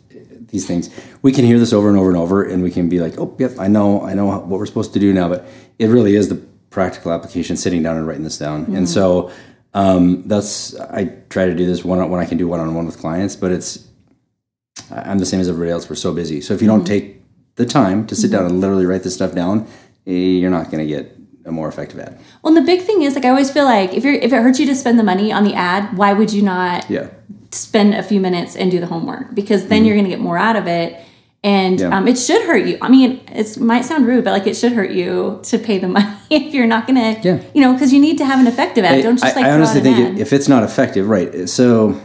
these 0.48 0.66
things. 0.66 0.88
We 1.20 1.30
can 1.30 1.44
hear 1.44 1.58
this 1.58 1.74
over 1.74 1.90
and 1.90 1.98
over 1.98 2.08
and 2.08 2.16
over, 2.16 2.42
and 2.42 2.62
we 2.62 2.70
can 2.70 2.88
be 2.88 3.00
like, 3.00 3.18
"Oh, 3.18 3.36
yep, 3.38 3.58
I 3.58 3.68
know, 3.68 4.00
I 4.00 4.14
know 4.14 4.24
what 4.24 4.46
we're 4.46 4.64
supposed 4.64 4.94
to 4.94 4.98
do 4.98 5.12
now." 5.12 5.28
But 5.28 5.44
it 5.78 5.88
really 5.88 6.16
is 6.16 6.30
the 6.30 6.36
practical 6.70 7.12
application, 7.12 7.58
sitting 7.58 7.82
down 7.82 7.98
and 7.98 8.08
writing 8.08 8.24
this 8.24 8.38
down. 8.38 8.74
And 8.74 8.88
so 8.88 9.30
um, 9.74 10.26
that's 10.26 10.74
I 10.74 11.14
try 11.28 11.44
to 11.44 11.54
do 11.54 11.66
this 11.66 11.84
one 11.84 12.08
when 12.08 12.18
I 12.18 12.24
can 12.24 12.38
do 12.38 12.48
one 12.48 12.60
on 12.60 12.74
one 12.74 12.86
with 12.86 12.96
clients. 12.96 13.36
But 13.36 13.52
it's 13.52 13.86
I'm 14.90 15.18
the 15.18 15.26
same 15.26 15.40
as 15.40 15.50
everybody 15.50 15.70
else. 15.70 15.86
We're 15.90 15.96
so 15.96 16.14
busy. 16.14 16.40
So 16.40 16.54
if 16.54 16.62
you 16.62 16.66
don't 16.66 16.86
take 16.86 17.20
the 17.56 17.66
time 17.66 18.06
to 18.06 18.16
sit 18.16 18.30
down 18.30 18.46
and 18.46 18.58
literally 18.58 18.86
write 18.86 19.02
this 19.02 19.12
stuff 19.12 19.34
down, 19.34 19.68
eh, 20.06 20.12
you're 20.12 20.50
not 20.50 20.70
going 20.70 20.78
to 20.78 20.86
get 20.86 21.17
a 21.48 21.52
more 21.52 21.68
effective 21.68 21.98
ad. 22.00 22.18
Well, 22.42 22.54
and 22.56 22.62
the 22.62 22.66
big 22.66 22.82
thing 22.86 23.02
is 23.02 23.14
like 23.14 23.24
I 23.24 23.30
always 23.30 23.50
feel 23.50 23.64
like 23.64 23.94
if 23.94 24.04
you're 24.04 24.14
if 24.14 24.32
it 24.32 24.42
hurts 24.42 24.60
you 24.60 24.66
to 24.66 24.74
spend 24.74 24.98
the 24.98 25.04
money 25.04 25.32
on 25.32 25.44
the 25.44 25.54
ad, 25.54 25.96
why 25.96 26.12
would 26.12 26.32
you 26.32 26.42
not 26.42 26.88
Yeah. 26.90 27.08
spend 27.50 27.94
a 27.94 28.02
few 28.02 28.20
minutes 28.20 28.56
and 28.56 28.70
do 28.70 28.78
the 28.80 28.86
homework? 28.86 29.34
Because 29.34 29.68
then 29.68 29.84
you're 29.84 29.96
going 29.96 30.04
to 30.04 30.10
get 30.10 30.20
more 30.20 30.38
out 30.38 30.56
of 30.56 30.66
it, 30.66 30.96
and 31.42 31.78
Mm-hmm. 31.78 31.90
Yeah. 31.92 31.98
um, 31.98 32.08
it 32.08 32.18
should 32.18 32.42
hurt 32.46 32.66
you. 32.66 32.78
I 32.82 32.88
mean, 32.88 33.20
it 33.32 33.58
might 33.58 33.84
sound 33.84 34.06
rude, 34.06 34.24
but 34.24 34.32
like 34.32 34.46
it 34.46 34.56
should 34.56 34.72
hurt 34.72 34.90
you 34.90 35.40
to 35.44 35.58
pay 35.58 35.78
the 35.78 35.88
money 35.96 36.08
if 36.30 36.52
you're 36.54 36.66
not 36.66 36.86
going 36.86 36.96
to, 37.14 37.20
Yeah. 37.28 37.40
you 37.54 37.60
know, 37.62 37.72
because 37.72 37.92
you 37.92 38.00
need 38.00 38.18
to 38.18 38.24
have 38.26 38.38
an 38.40 38.46
effective 38.46 38.84
ad. 38.84 39.02
Don't 39.02 39.16
just 39.18 39.34
like 39.36 39.44
I, 39.44 39.50
I 39.50 39.52
honestly 39.52 39.80
think 39.80 39.98
it, 39.98 40.20
if 40.20 40.32
it's 40.32 40.48
not 40.48 40.62
effective, 40.64 41.08
right? 41.08 41.48
So, 41.48 41.98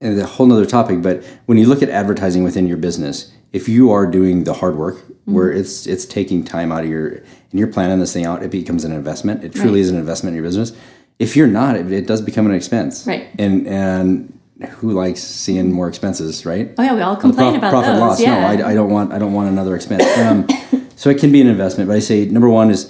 and 0.00 0.18
a 0.18 0.26
whole 0.26 0.46
nother 0.46 0.66
topic. 0.66 1.02
But 1.02 1.24
when 1.46 1.58
you 1.58 1.66
look 1.66 1.82
at 1.82 1.88
advertising 1.88 2.44
within 2.44 2.66
your 2.66 2.76
business, 2.76 3.32
if 3.52 3.68
you 3.68 3.90
are 3.90 4.06
doing 4.06 4.44
the 4.44 4.54
hard 4.54 4.76
work, 4.76 4.96
Mm-hmm. 5.26 5.34
where 5.34 5.50
it's 5.50 5.88
it's 5.88 6.04
taking 6.04 6.44
time 6.44 6.70
out 6.70 6.84
of 6.84 6.88
your 6.88 7.08
and 7.08 7.24
you're 7.58 7.66
planning 7.66 7.98
this 7.98 8.12
thing 8.12 8.24
out, 8.24 8.44
it 8.44 8.50
becomes 8.52 8.84
an 8.84 8.92
investment. 8.92 9.42
It 9.42 9.52
truly 9.52 9.80
Right. 9.80 9.80
is 9.80 9.90
an 9.90 9.96
investment 9.96 10.36
in 10.36 10.40
your 10.40 10.44
business. 10.48 10.70
If 11.18 11.34
you're 11.34 11.48
not, 11.48 11.74
it, 11.74 11.90
it 11.90 12.06
does 12.06 12.20
become 12.22 12.46
an 12.46 12.54
expense, 12.54 13.04
Right. 13.08 13.26
And 13.36 13.66
and 13.66 14.38
who 14.78 14.92
likes 14.92 15.20
seeing 15.20 15.72
more 15.72 15.88
expenses, 15.88 16.46
right? 16.46 16.72
oh 16.78 16.82
yeah, 16.84 16.94
we 16.94 17.00
all 17.00 17.16
complain 17.16 17.48
Prof- 17.48 17.58
about 17.58 17.70
profit 17.72 17.90
those. 17.94 18.00
loss. 18.00 18.20
Yeah. 18.20 18.38
No, 18.40 18.46
I, 18.66 18.70
I 18.70 18.74
don't 18.74 18.90
want. 18.90 19.12
I 19.12 19.18
don't 19.18 19.32
want 19.32 19.48
another 19.48 19.74
expense. 19.74 20.04
Um, 20.16 20.46
so 20.94 21.10
it 21.10 21.18
can 21.18 21.32
be 21.32 21.40
an 21.40 21.48
investment, 21.48 21.88
but 21.88 21.96
I 21.96 22.00
say 22.00 22.26
number 22.26 22.48
one 22.48 22.70
is 22.70 22.88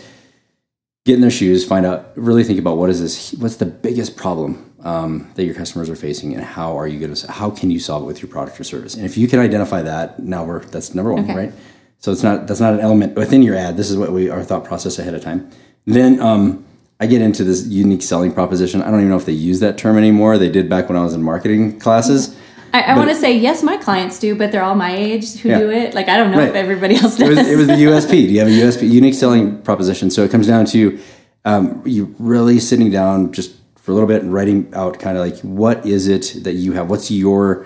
get 1.06 1.14
in 1.14 1.22
their 1.22 1.30
shoes, 1.30 1.64
find 1.64 1.86
out, 1.86 2.12
really 2.16 2.44
think 2.44 2.58
about 2.58 2.76
what 2.76 2.90
is 2.90 3.00
this, 3.00 3.32
what's 3.40 3.56
the 3.56 3.64
biggest 3.66 4.14
problem 4.16 4.72
um, 4.86 5.10
that 5.34 5.44
your 5.44 5.54
customers 5.54 5.90
are 5.90 5.96
facing, 5.96 6.32
and 6.34 6.44
how 6.44 6.78
are 6.78 6.86
you 6.86 6.98
going 7.00 7.12
to, 7.12 7.32
how 7.32 7.50
can 7.50 7.70
you 7.74 7.80
solve 7.80 8.04
it 8.04 8.06
with 8.06 8.22
your 8.22 8.30
product 8.30 8.58
or 8.60 8.64
service? 8.64 8.94
And 8.94 9.04
if 9.04 9.18
you 9.18 9.26
can 9.26 9.40
identify 9.40 9.82
that, 9.82 10.20
now 10.20 10.44
we're 10.44 10.60
that's 10.74 10.94
number 10.94 11.12
one, 11.12 11.24
Okay. 11.24 11.34
right? 11.34 11.52
So 11.98 12.12
it's 12.12 12.22
not 12.22 12.46
that's 12.46 12.60
not 12.60 12.72
an 12.74 12.80
element 12.80 13.16
within 13.16 13.42
your 13.42 13.56
ad. 13.56 13.76
This 13.76 13.90
is 13.90 13.96
what 13.96 14.12
we 14.12 14.30
our 14.30 14.44
thought 14.44 14.64
process 14.64 14.98
ahead 15.00 15.14
of 15.14 15.22
time. 15.22 15.50
Then 15.86 16.20
um, 16.20 16.64
I 17.00 17.06
get 17.06 17.20
into 17.20 17.42
this 17.42 17.66
unique 17.66 18.02
selling 18.02 18.32
proposition. 18.32 18.80
I 18.80 18.90
don't 18.90 19.00
even 19.00 19.08
know 19.10 19.16
if 19.16 19.24
they 19.26 19.32
use 19.32 19.58
that 19.60 19.76
term 19.76 19.98
anymore. 19.98 20.38
They 20.38 20.50
did 20.50 20.68
back 20.68 20.88
when 20.88 20.96
I 20.96 21.02
was 21.02 21.14
in 21.14 21.22
marketing 21.22 21.80
classes. 21.80 22.36
I, 22.72 22.82
I 22.82 22.96
want 22.96 23.08
to 23.08 23.14
say 23.16 23.36
yes, 23.36 23.62
my 23.62 23.76
clients 23.78 24.20
do, 24.20 24.34
but 24.36 24.52
they're 24.52 24.62
all 24.62 24.74
my 24.74 24.94
age 24.94 25.36
who 25.38 25.48
Yeah. 25.48 25.58
do 25.58 25.70
it. 25.70 25.94
Like 25.94 26.08
I 26.08 26.16
don't 26.16 26.30
know 26.30 26.40
if 26.40 26.54
everybody 26.54 26.94
else 26.96 27.18
It 27.18 27.26
does. 27.26 27.36
was, 27.38 27.48
it 27.48 27.56
was 27.56 27.66
the 27.66 27.72
USP. 27.88 28.10
Do 28.28 28.32
you 28.34 28.40
have 28.40 28.48
a 28.48 28.50
USP, 28.52 28.88
unique 28.88 29.14
selling 29.14 29.60
proposition? 29.62 30.10
So 30.10 30.22
it 30.22 30.30
comes 30.30 30.46
down 30.46 30.66
to 30.66 30.98
um, 31.44 31.82
you 31.86 32.14
really 32.18 32.58
sitting 32.60 32.90
down 32.90 33.32
just 33.32 33.54
for 33.86 33.92
a 33.92 33.94
little 33.94 34.08
bit 34.08 34.20
and 34.20 34.34
writing 34.34 34.68
out 34.74 34.98
kind 34.98 35.16
of 35.16 35.24
like 35.24 35.38
what 35.42 35.86
is 35.86 36.08
it 36.08 36.42
that 36.42 36.54
you 36.54 36.72
have? 36.72 36.90
What's 36.90 37.08
your 37.08 37.64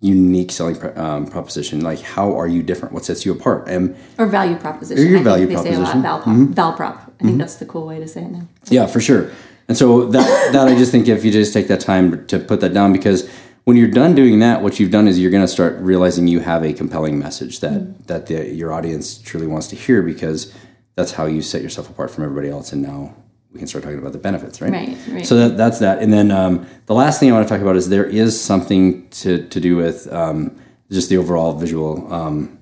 unique 0.00 0.52
selling 0.52 0.76
pro- 0.76 0.94
um, 1.02 1.26
proposition? 1.26 1.80
Like 1.80 2.00
how 2.02 2.38
are 2.38 2.46
you 2.46 2.62
different? 2.62 2.92
What 2.92 3.06
sets 3.06 3.24
you 3.24 3.32
apart? 3.32 3.68
And 3.68 3.96
or 4.18 4.26
value 4.26 4.56
proposition. 4.56 5.02
Or 5.02 5.08
your 5.08 5.20
I 5.20 5.22
think 5.22 5.24
value 5.24 5.46
they 5.46 5.54
proposition. 5.54 5.86
Say 5.86 5.92
a 5.92 6.12
lot. 6.12 6.24
Mm-hmm. 6.24 6.52
Prop. 6.52 6.80
I 6.82 7.04
think 7.04 7.20
mm-hmm. 7.22 7.38
that's 7.38 7.56
the 7.56 7.64
cool 7.64 7.86
way 7.86 7.98
to 8.00 8.06
say 8.06 8.20
it 8.20 8.30
now. 8.32 8.46
Yeah, 8.68 8.86
for 8.86 9.00
sure. 9.00 9.30
And 9.66 9.78
so 9.78 10.04
that 10.10 10.52
that 10.52 10.68
I 10.68 10.76
just 10.76 10.90
think 10.90 11.08
if 11.08 11.24
you 11.24 11.32
just 11.32 11.54
take 11.54 11.68
that 11.68 11.80
time 11.80 12.26
to 12.26 12.38
put 12.38 12.60
that 12.60 12.74
down, 12.74 12.92
because 12.92 13.30
when 13.64 13.78
you're 13.78 13.88
done 13.88 14.14
doing 14.14 14.40
that, 14.40 14.60
what 14.60 14.78
you've 14.78 14.90
done 14.90 15.08
is 15.08 15.18
you're 15.18 15.30
going 15.30 15.42
to 15.42 15.48
start 15.48 15.78
realizing 15.78 16.28
you 16.28 16.40
have 16.40 16.62
a 16.62 16.74
compelling 16.74 17.18
message 17.18 17.60
that 17.60 17.80
mm-hmm. 17.80 18.02
that 18.08 18.26
the, 18.26 18.52
your 18.52 18.74
audience 18.74 19.16
truly 19.16 19.46
wants 19.46 19.68
to 19.68 19.76
hear, 19.76 20.02
because 20.02 20.52
that's 20.96 21.12
how 21.12 21.24
you 21.24 21.40
set 21.40 21.62
yourself 21.62 21.88
apart 21.88 22.10
from 22.10 22.24
everybody 22.24 22.50
else. 22.50 22.74
And 22.74 22.82
now 22.82 23.14
we 23.52 23.58
can 23.58 23.68
start 23.68 23.84
talking 23.84 23.98
about 23.98 24.12
the 24.12 24.18
benefits, 24.18 24.60
right? 24.60 24.72
Right, 24.72 24.96
right. 25.10 25.26
So 25.26 25.36
that, 25.36 25.56
that's 25.56 25.78
that. 25.80 26.00
And 26.00 26.12
then 26.12 26.30
um, 26.30 26.66
the 26.86 26.94
last 26.94 27.20
thing 27.20 27.30
I 27.30 27.34
want 27.34 27.46
to 27.46 27.54
talk 27.54 27.60
about 27.60 27.76
is 27.76 27.88
there 27.88 28.04
is 28.04 28.40
something 28.40 29.08
to 29.10 29.46
to 29.48 29.60
do 29.60 29.76
with 29.76 30.10
um, 30.12 30.58
just 30.90 31.10
the 31.10 31.18
overall 31.18 31.52
visual 31.52 32.12
um, 32.12 32.58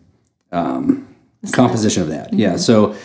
um, 0.51 1.15
composition 1.53 2.03
of 2.03 2.09
that. 2.09 2.33
Yeah. 2.33 2.57
So 2.57 2.97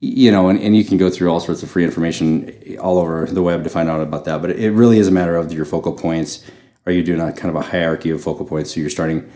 you 0.00 0.30
know, 0.30 0.48
and, 0.48 0.58
and 0.58 0.74
you 0.74 0.84
can 0.84 0.96
go 0.96 1.10
through 1.10 1.30
all 1.30 1.40
sorts 1.40 1.62
of 1.62 1.70
free 1.70 1.84
information 1.84 2.78
all 2.80 2.98
over 2.98 3.26
the 3.26 3.42
web 3.42 3.64
to 3.64 3.70
find 3.70 3.88
out 3.88 4.00
about 4.00 4.24
that. 4.24 4.40
But 4.40 4.52
it 4.52 4.70
really 4.72 4.98
is 4.98 5.08
a 5.08 5.10
matter 5.10 5.36
of 5.36 5.52
your 5.52 5.66
focal 5.66 5.92
points. 5.92 6.42
Are 6.86 6.92
you 6.92 7.02
doing 7.02 7.20
a 7.20 7.32
kind 7.32 7.54
of 7.54 7.56
a 7.56 7.66
hierarchy 7.66 8.10
of 8.10 8.22
focal 8.22 8.46
points? 8.46 8.74
So 8.74 8.80
you're 8.80 8.90
starting. 8.90 9.30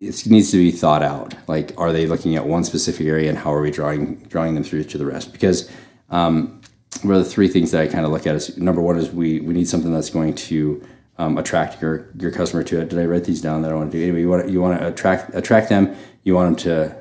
It 0.00 0.26
needs 0.26 0.50
to 0.50 0.58
be 0.58 0.70
thought 0.70 1.02
out. 1.02 1.34
Like, 1.48 1.72
are 1.78 1.92
they 1.92 2.06
looking 2.06 2.34
at 2.36 2.46
one 2.46 2.64
specific 2.64 3.06
area, 3.06 3.30
and 3.30 3.38
how 3.38 3.52
are 3.52 3.60
we 3.60 3.70
drawing 3.70 4.16
drawing 4.24 4.54
them 4.54 4.64
through 4.64 4.84
to 4.84 4.98
the 4.98 5.06
rest? 5.06 5.32
Because 5.32 5.70
um, 6.10 6.60
of 7.12 7.24
the 7.24 7.30
three 7.30 7.48
things 7.48 7.70
that 7.70 7.82
I 7.82 7.86
kind 7.86 8.04
of 8.04 8.12
look 8.12 8.26
at 8.26 8.34
is 8.34 8.56
number 8.58 8.80
one 8.80 8.98
is 8.98 9.10
we 9.10 9.40
we 9.40 9.52
need 9.52 9.68
something 9.68 9.92
that's 9.92 10.10
going 10.10 10.34
to 10.34 10.86
um, 11.18 11.38
attract 11.38 11.80
your 11.82 12.08
your 12.18 12.30
customer 12.30 12.62
to 12.64 12.80
it. 12.80 12.88
Did 12.88 12.98
I 12.98 13.04
write 13.04 13.24
these 13.24 13.40
down 13.40 13.62
that 13.62 13.70
I 13.70 13.74
want 13.74 13.92
to 13.92 13.98
do? 13.98 14.02
Anyway, 14.02 14.20
you 14.20 14.28
want 14.28 14.46
to, 14.46 14.52
you 14.52 14.60
want 14.60 14.80
to 14.80 14.86
attract 14.88 15.34
attract 15.34 15.68
them. 15.68 15.94
You 16.22 16.34
want 16.34 16.58
them 16.58 16.64
to 16.64 16.96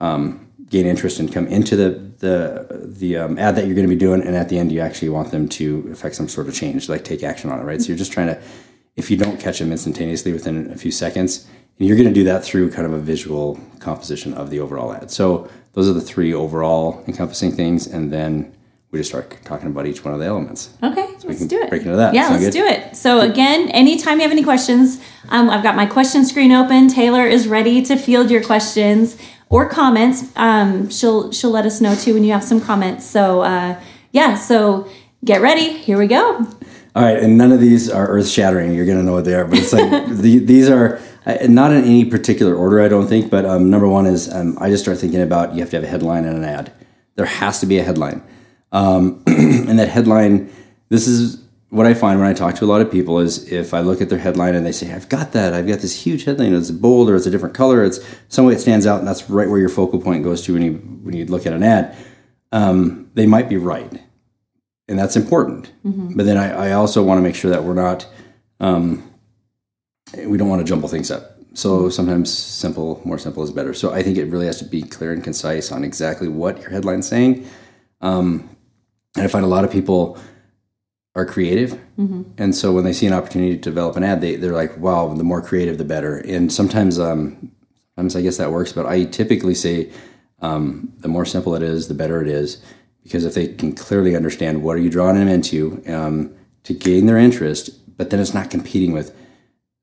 um, 0.00 0.46
gain 0.68 0.86
interest 0.86 1.18
and 1.18 1.32
come 1.32 1.46
into 1.46 1.76
the 1.76 1.90
the 2.20 2.66
the 2.86 3.16
um, 3.16 3.38
ad 3.38 3.56
that 3.56 3.66
you're 3.66 3.74
going 3.74 3.88
to 3.88 3.94
be 3.94 3.98
doing, 3.98 4.22
and 4.22 4.36
at 4.36 4.48
the 4.48 4.58
end, 4.58 4.70
you 4.72 4.80
actually 4.80 5.08
want 5.08 5.30
them 5.30 5.48
to 5.48 5.88
affect 5.92 6.14
some 6.14 6.28
sort 6.28 6.48
of 6.48 6.54
change, 6.54 6.88
like 6.88 7.04
take 7.04 7.22
action 7.22 7.50
on 7.50 7.58
it, 7.58 7.64
right? 7.64 7.80
So 7.80 7.88
you're 7.88 7.98
just 7.98 8.12
trying 8.12 8.28
to, 8.28 8.40
if 8.96 9.10
you 9.10 9.16
don't 9.16 9.40
catch 9.40 9.58
them 9.58 9.72
instantaneously 9.72 10.32
within 10.32 10.70
a 10.70 10.76
few 10.76 10.90
seconds, 10.90 11.46
and 11.78 11.88
you're 11.88 11.96
going 11.96 12.08
to 12.08 12.14
do 12.14 12.24
that 12.24 12.44
through 12.44 12.70
kind 12.70 12.86
of 12.86 12.92
a 12.92 12.98
visual 13.00 13.58
composition 13.78 14.34
of 14.34 14.50
the 14.50 14.60
overall 14.60 14.92
ad. 14.92 15.10
So 15.10 15.50
those 15.72 15.88
are 15.88 15.94
the 15.94 16.00
three 16.00 16.32
overall 16.34 17.02
encompassing 17.06 17.52
things, 17.52 17.86
and 17.86 18.12
then 18.12 18.52
we 18.90 18.98
just 18.98 19.10
start 19.10 19.36
talking 19.44 19.68
about 19.68 19.86
each 19.86 20.04
one 20.04 20.12
of 20.12 20.20
the 20.20 20.26
elements. 20.26 20.70
Okay, 20.82 21.06
let's 21.24 21.38
can 21.38 21.46
do 21.46 21.60
it. 21.60 21.70
break 21.70 21.82
into 21.82 21.96
that. 21.96 22.12
Yeah, 22.12 22.28
Sound 22.28 22.42
let's 22.42 22.54
good? 22.56 22.60
do 22.60 22.66
it. 22.66 22.96
So 22.96 23.20
again, 23.20 23.68
anytime 23.68 24.18
you 24.18 24.22
have 24.22 24.32
any 24.32 24.42
questions, 24.42 25.00
um, 25.28 25.48
I've 25.48 25.62
got 25.62 25.76
my 25.76 25.86
question 25.86 26.24
screen 26.24 26.50
open. 26.50 26.88
Taylor 26.88 27.24
is 27.24 27.46
ready 27.46 27.82
to 27.82 27.96
field 27.96 28.30
your 28.30 28.42
questions 28.42 29.16
or 29.48 29.68
comments. 29.68 30.32
Um, 30.36 30.90
she'll 30.90 31.30
she'll 31.30 31.50
let 31.50 31.66
us 31.66 31.80
know 31.80 31.94
too 31.94 32.14
when 32.14 32.24
you 32.24 32.32
have 32.32 32.42
some 32.42 32.60
comments. 32.60 33.08
So 33.08 33.42
uh, 33.42 33.80
yeah, 34.12 34.34
so 34.34 34.88
get 35.24 35.40
ready. 35.40 35.72
Here 35.72 35.98
we 35.98 36.08
go. 36.08 36.46
All 36.96 37.04
right, 37.04 37.16
and 37.16 37.38
none 37.38 37.52
of 37.52 37.60
these 37.60 37.88
are 37.88 38.08
earth 38.08 38.26
shattering. 38.26 38.74
You're 38.74 38.86
going 38.86 38.98
to 38.98 39.04
know 39.04 39.12
what 39.12 39.24
they 39.24 39.34
are, 39.34 39.44
but 39.44 39.58
it's 39.58 39.72
like 39.72 40.06
the, 40.08 40.40
these 40.40 40.68
are 40.68 41.00
uh, 41.24 41.36
not 41.48 41.72
in 41.72 41.84
any 41.84 42.04
particular 42.04 42.56
order, 42.56 42.80
I 42.80 42.88
don't 42.88 43.06
think. 43.06 43.30
But 43.30 43.44
um, 43.46 43.70
number 43.70 43.86
one 43.86 44.06
is 44.06 44.32
um, 44.34 44.58
I 44.60 44.68
just 44.70 44.82
start 44.82 44.98
thinking 44.98 45.22
about 45.22 45.54
you 45.54 45.60
have 45.60 45.70
to 45.70 45.76
have 45.76 45.84
a 45.84 45.88
headline 45.88 46.24
and 46.24 46.36
an 46.38 46.44
ad. 46.44 46.72
There 47.14 47.26
has 47.26 47.60
to 47.60 47.66
be 47.66 47.78
a 47.78 47.84
headline, 47.84 48.22
um, 48.72 49.22
and 49.26 49.78
that 49.78 49.88
headline. 49.88 50.52
This 50.88 51.06
is 51.06 51.42
what 51.70 51.86
I 51.86 51.94
find 51.94 52.18
when 52.18 52.28
I 52.28 52.34
talk 52.34 52.56
to 52.56 52.64
a 52.64 52.66
lot 52.66 52.80
of 52.80 52.90
people 52.90 53.20
is 53.20 53.50
if 53.52 53.72
I 53.72 53.80
look 53.80 54.00
at 54.00 54.08
their 54.08 54.18
headline 54.18 54.54
and 54.54 54.66
they 54.66 54.72
say, 54.72 54.92
"I've 54.92 55.08
got 55.08 55.32
that. 55.32 55.54
I've 55.54 55.68
got 55.68 55.80
this 55.80 56.02
huge 56.02 56.24
headline. 56.24 56.54
It's 56.54 56.70
bold 56.70 57.08
or 57.08 57.16
it's 57.16 57.26
a 57.26 57.30
different 57.30 57.54
color. 57.54 57.84
It's 57.84 58.00
some 58.28 58.46
way 58.46 58.54
it 58.54 58.60
stands 58.60 58.86
out, 58.86 58.98
and 58.98 59.08
that's 59.08 59.28
right 59.30 59.48
where 59.48 59.60
your 59.60 59.68
focal 59.68 60.00
point 60.00 60.24
goes 60.24 60.42
to 60.42 60.54
when 60.54 60.62
you 60.62 60.72
when 61.02 61.14
you 61.14 61.26
look 61.26 61.46
at 61.46 61.52
an 61.52 61.62
ad." 61.62 61.96
Um, 62.52 63.10
they 63.14 63.26
might 63.26 63.48
be 63.48 63.56
right 63.56 64.00
and 64.90 64.98
that's 64.98 65.16
important. 65.16 65.70
But 66.16 66.26
then 66.26 66.36
I, 66.36 66.70
I 66.70 66.72
also 66.72 67.02
want 67.02 67.18
to 67.18 67.22
make 67.22 67.36
sure 67.36 67.50
that 67.50 67.62
we're 67.62 67.74
not, 67.74 68.06
um, 68.58 69.08
we 70.26 70.36
don't 70.36 70.48
want 70.48 70.60
to 70.60 70.68
jumble 70.68 70.88
things 70.88 71.12
up. 71.12 71.36
So 71.54 71.88
sometimes 71.88 72.36
simple, 72.36 73.00
more 73.04 73.18
simple 73.18 73.44
is 73.44 73.52
better. 73.52 73.72
So 73.72 73.92
I 73.92 74.02
think 74.02 74.18
it 74.18 74.24
really 74.24 74.46
has 74.46 74.58
to 74.58 74.64
be 74.64 74.82
clear 74.82 75.12
and 75.12 75.22
concise 75.22 75.70
on 75.70 75.84
exactly 75.84 76.26
what 76.26 76.60
your 76.60 76.70
headline's 76.70 77.06
saying. 77.06 77.48
Um, 78.00 78.50
and 79.16 79.24
I 79.24 79.28
find 79.28 79.44
a 79.44 79.48
lot 79.48 79.64
of 79.64 79.70
people 79.72 80.18
are 81.14 81.26
creative, 81.26 81.78
and 82.38 82.54
so 82.54 82.72
when 82.72 82.84
they 82.84 82.92
see 82.92 83.06
an 83.06 83.12
opportunity 83.12 83.56
to 83.56 83.60
develop 83.60 83.96
an 83.96 84.04
ad, 84.04 84.20
they 84.20 84.36
they're 84.36 84.52
like, 84.52 84.76
"Wow, 84.78 85.12
the 85.14 85.24
more 85.24 85.42
creative, 85.42 85.78
the 85.78 85.84
better." 85.84 86.18
And 86.18 86.52
sometimes, 86.52 86.98
um, 86.98 87.52
sometimes 87.96 88.16
I 88.16 88.22
guess 88.22 88.36
that 88.36 88.52
works, 88.52 88.72
but 88.72 88.86
I 88.86 89.04
typically 89.04 89.54
say 89.54 89.90
um, 90.40 90.92
the 91.00 91.08
more 91.08 91.24
simple 91.24 91.54
it 91.54 91.62
is, 91.62 91.88
the 91.88 91.94
better 91.94 92.22
it 92.22 92.28
is, 92.28 92.62
because 93.02 93.24
if 93.24 93.34
they 93.34 93.48
can 93.48 93.74
clearly 93.74 94.16
understand 94.16 94.62
what 94.62 94.76
are 94.76 94.80
you 94.80 94.90
drawing 94.90 95.16
them 95.16 95.28
into 95.28 95.82
um, 95.88 96.34
to 96.64 96.74
gain 96.74 97.06
their 97.06 97.18
interest, 97.18 97.70
but 97.96 98.10
then 98.10 98.20
it's 98.20 98.34
not 98.34 98.50
competing 98.50 98.92
with 98.92 99.14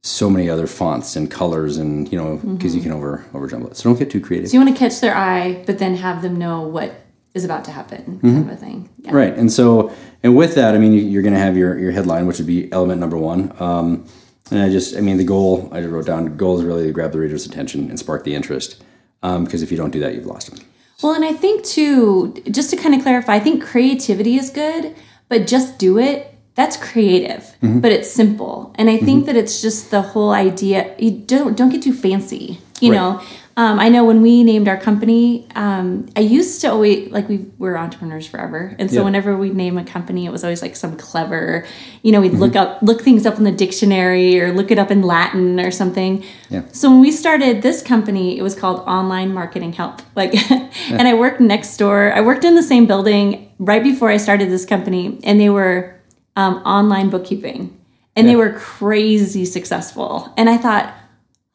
so 0.03 0.29
many 0.29 0.49
other 0.49 0.67
fonts 0.67 1.15
and 1.15 1.29
colors 1.29 1.77
and 1.77 2.11
you 2.11 2.17
know 2.17 2.37
because 2.37 2.75
you 2.75 2.81
can 2.81 2.91
over 2.91 3.25
over 3.33 3.47
jumble 3.47 3.69
it. 3.69 3.77
So 3.77 3.89
don't 3.89 3.99
get 3.99 4.09
too 4.09 4.21
creative. 4.21 4.49
So 4.49 4.53
you 4.53 4.63
want 4.63 4.75
to 4.75 4.79
catch 4.79 5.01
their 5.01 5.15
eye, 5.15 5.63
but 5.65 5.79
then 5.79 5.95
have 5.95 6.21
them 6.21 6.37
know 6.37 6.61
what 6.61 7.06
is 7.37 7.45
about 7.45 7.63
to 7.65 7.71
happen, 7.71 8.03
kind 8.05 8.21
mm-hmm. 8.21 8.49
of 8.49 8.57
a 8.57 8.59
thing. 8.65 8.89
Yeah. 9.03 9.15
Right, 9.21 9.33
and 9.41 9.49
so 9.51 9.91
and 10.23 10.35
with 10.35 10.55
that, 10.55 10.75
I 10.75 10.77
mean, 10.77 10.93
you- 10.93 11.07
you're 11.11 11.25
going 11.27 11.37
to 11.39 11.45
have 11.47 11.55
your 11.61 11.71
your 11.83 11.91
headline, 11.91 12.27
which 12.27 12.37
would 12.39 12.51
be 12.55 12.71
element 12.71 12.99
number 12.99 13.17
one. 13.17 13.41
Um, 13.59 14.05
and 14.51 14.61
I 14.61 14.69
just, 14.69 14.95
I 14.95 15.01
mean, 15.01 15.17
the 15.17 15.25
goal 15.35 15.69
I 15.71 15.81
wrote 15.81 16.05
down. 16.05 16.37
Goal 16.37 16.57
is 16.59 16.63
really 16.63 16.87
to 16.87 16.93
grab 16.93 17.11
the 17.11 17.19
reader's 17.19 17.45
attention 17.45 17.89
and 17.89 17.99
spark 17.99 18.23
the 18.23 18.33
interest. 18.33 18.81
Um, 19.23 19.43
because 19.45 19.61
if 19.61 19.71
you 19.71 19.77
don't 19.77 19.91
do 19.91 19.99
that, 19.99 20.13
you've 20.15 20.25
lost 20.25 20.49
them. 20.49 20.65
Well, 21.01 21.13
and 21.13 21.25
I 21.25 21.33
think 21.33 21.65
too, 21.65 22.33
just 22.49 22.69
to 22.71 22.75
kind 22.77 22.95
of 22.95 23.01
clarify, 23.01 23.35
I 23.35 23.39
think 23.39 23.63
creativity 23.63 24.35
is 24.35 24.49
good, 24.49 24.95
but 25.29 25.47
just 25.47 25.77
do 25.77 25.99
it. 25.99 26.33
That's 26.55 26.77
creative, 26.77 27.43
mm-hmm. 27.61 27.81
but 27.81 27.91
it's 27.91 28.09
simple. 28.09 28.73
And 28.79 28.89
I 28.89 28.97
think 28.97 29.19
mm-hmm. 29.19 29.25
that 29.27 29.35
it's 29.35 29.61
just 29.61 29.91
the 29.91 30.01
whole 30.01 30.31
idea. 30.31 30.95
You 30.97 31.11
don't 31.11 31.55
don't 31.57 31.69
get 31.69 31.83
too 31.83 31.93
fancy. 31.93 32.59
You 32.79 32.91
Right. 32.91 32.97
know, 32.97 33.21
um, 33.57 33.79
I 33.79 33.89
know 33.89 34.05
when 34.05 34.21
we 34.21 34.43
named 34.43 34.67
our 34.67 34.77
company, 34.77 35.47
um, 35.55 36.07
I 36.15 36.19
used 36.19 36.61
to 36.61 36.67
always 36.67 37.11
like 37.11 37.27
we 37.27 37.47
were 37.57 37.75
entrepreneurs 37.75 38.27
forever, 38.27 38.75
and 38.77 38.89
so 38.91 38.97
Yeah. 38.97 39.05
whenever 39.05 39.35
we'd 39.35 39.55
name 39.55 39.79
a 39.79 39.83
company, 39.83 40.27
it 40.27 40.31
was 40.31 40.43
always 40.43 40.61
like 40.61 40.75
some 40.75 40.95
clever. 40.95 41.65
You 42.03 42.11
know, 42.11 42.21
we'd 42.21 42.33
look 42.33 42.55
up 42.55 42.77
look 42.83 43.01
things 43.01 43.25
up 43.25 43.39
in 43.39 43.45
the 43.45 43.51
dictionary 43.51 44.39
or 44.39 44.53
look 44.53 44.69
it 44.69 44.77
up 44.77 44.91
in 44.91 45.01
Latin 45.01 45.59
or 45.59 45.71
something. 45.71 46.23
Yeah. 46.49 46.61
So 46.71 46.91
when 46.91 47.01
we 47.01 47.11
started 47.11 47.63
this 47.63 47.81
company, 47.81 48.37
it 48.37 48.43
was 48.43 48.53
called 48.53 48.81
Online 48.87 49.33
Marketing 49.33 49.73
Help. 49.73 50.03
Like, 50.15 50.35
and 50.51 51.07
I 51.07 51.15
worked 51.15 51.41
next 51.41 51.77
door. 51.77 52.13
I 52.13 52.21
worked 52.21 52.43
in 52.45 52.53
the 52.53 52.61
same 52.63 52.85
building 52.85 53.51
right 53.57 53.81
before 53.81 54.11
I 54.11 54.17
started 54.17 54.51
this 54.51 54.65
company, 54.65 55.19
and 55.23 55.39
they 55.39 55.49
were 55.49 55.99
um, 56.35 56.57
online 56.57 57.09
bookkeeping, 57.09 57.75
and 58.15 58.27
they 58.29 58.35
were 58.35 58.51
crazy 58.51 59.45
successful. 59.45 60.31
And 60.37 60.47
I 60.47 60.57
thought, 60.57 60.93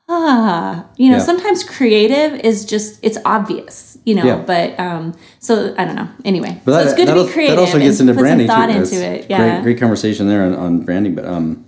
ah, 0.08 0.86
you 0.96 1.10
know, 1.10 1.16
Yeah. 1.18 1.22
sometimes 1.24 1.64
creative 1.64 2.34
is 2.40 2.64
just 2.64 2.98
it's 3.02 3.18
obvious, 3.24 3.98
you 4.04 4.14
know. 4.14 4.24
Yeah. 4.24 4.36
But 4.46 4.78
um, 4.78 5.14
so 5.38 5.74
I 5.78 5.84
don't 5.84 5.96
know. 5.96 6.08
Anyway, 6.24 6.60
But 6.64 6.82
so 6.82 6.88
it's 6.88 6.94
good 6.96 7.08
to 7.08 7.14
be 7.24 7.30
creative. 7.32 7.56
That 7.56 7.62
also 7.62 7.78
gets 7.78 8.00
into 8.00 8.14
branding 8.14 8.46
thought 8.46 8.66
too. 8.66 8.72
into 8.78 8.96
That's 8.96 9.24
it. 9.24 9.30
Yeah. 9.30 9.38
great, 9.54 9.62
great 9.62 9.78
conversation 9.78 10.28
there 10.28 10.44
on, 10.44 10.54
on 10.54 10.80
branding. 10.80 11.14
But 11.14 11.24
um, 11.24 11.64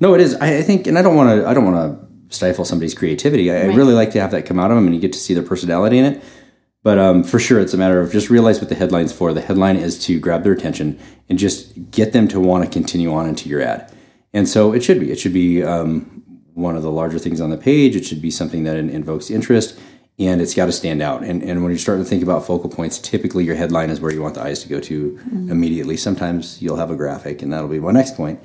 no, 0.00 0.14
it 0.14 0.20
is. 0.20 0.34
I, 0.36 0.58
I 0.58 0.62
think, 0.62 0.86
and 0.86 0.98
I 0.98 1.02
don't 1.02 1.16
want 1.16 1.40
to. 1.40 1.48
I 1.48 1.54
don't 1.54 1.64
want 1.64 1.76
to 2.00 2.34
stifle 2.34 2.64
somebody's 2.64 2.94
creativity. 2.94 3.50
I, 3.50 3.62
I 3.62 3.64
really 3.74 3.94
like 3.94 4.10
to 4.12 4.20
have 4.20 4.30
that 4.32 4.44
come 4.46 4.58
out 4.58 4.70
of 4.70 4.76
them, 4.76 4.86
and 4.86 4.94
you 4.94 5.00
get 5.00 5.12
to 5.14 5.18
see 5.18 5.34
their 5.34 5.42
personality 5.42 5.98
in 5.98 6.04
it. 6.04 6.22
But 6.84 6.98
um, 6.98 7.24
for 7.24 7.38
sure, 7.38 7.58
it's 7.58 7.74
a 7.74 7.76
matter 7.76 8.00
of 8.00 8.12
just 8.12 8.30
realize 8.30 8.60
what 8.60 8.68
the 8.68 8.74
headline's 8.76 9.12
for. 9.12 9.32
The 9.32 9.40
headline 9.40 9.76
is 9.76 9.98
to 10.06 10.20
grab 10.20 10.44
their 10.44 10.52
attention 10.52 10.98
and 11.28 11.38
just 11.38 11.90
get 11.90 12.12
them 12.12 12.28
to 12.28 12.38
want 12.40 12.64
to 12.64 12.70
continue 12.70 13.12
on 13.12 13.28
into 13.28 13.48
your 13.48 13.60
ad. 13.60 13.92
And 14.32 14.48
so 14.48 14.72
it 14.72 14.84
should 14.84 15.00
be. 15.00 15.10
It 15.10 15.18
should 15.18 15.32
be 15.32 15.62
um, 15.62 16.17
one 16.58 16.76
of 16.76 16.82
the 16.82 16.90
larger 16.90 17.18
things 17.18 17.40
on 17.40 17.50
the 17.50 17.56
page. 17.56 17.94
It 17.94 18.04
should 18.04 18.20
be 18.20 18.30
something 18.30 18.64
that 18.64 18.76
invokes 18.76 19.30
interest, 19.30 19.78
and 20.18 20.40
it's 20.40 20.54
got 20.54 20.66
to 20.66 20.72
stand 20.72 21.00
out. 21.00 21.22
And, 21.22 21.42
and 21.42 21.62
when 21.62 21.70
you're 21.70 21.78
starting 21.78 22.04
to 22.04 22.10
think 22.10 22.22
about 22.22 22.44
focal 22.44 22.68
points, 22.68 22.98
typically 22.98 23.44
your 23.44 23.54
headline 23.54 23.90
is 23.90 24.00
where 24.00 24.12
you 24.12 24.20
want 24.20 24.34
the 24.34 24.42
eyes 24.42 24.62
to 24.62 24.68
go 24.68 24.80
to 24.80 25.18
immediately. 25.50 25.96
Sometimes 25.96 26.60
you'll 26.60 26.76
have 26.76 26.90
a 26.90 26.96
graphic, 26.96 27.42
and 27.42 27.52
that'll 27.52 27.68
be 27.68 27.80
my 27.80 27.92
next 27.92 28.16
point. 28.16 28.40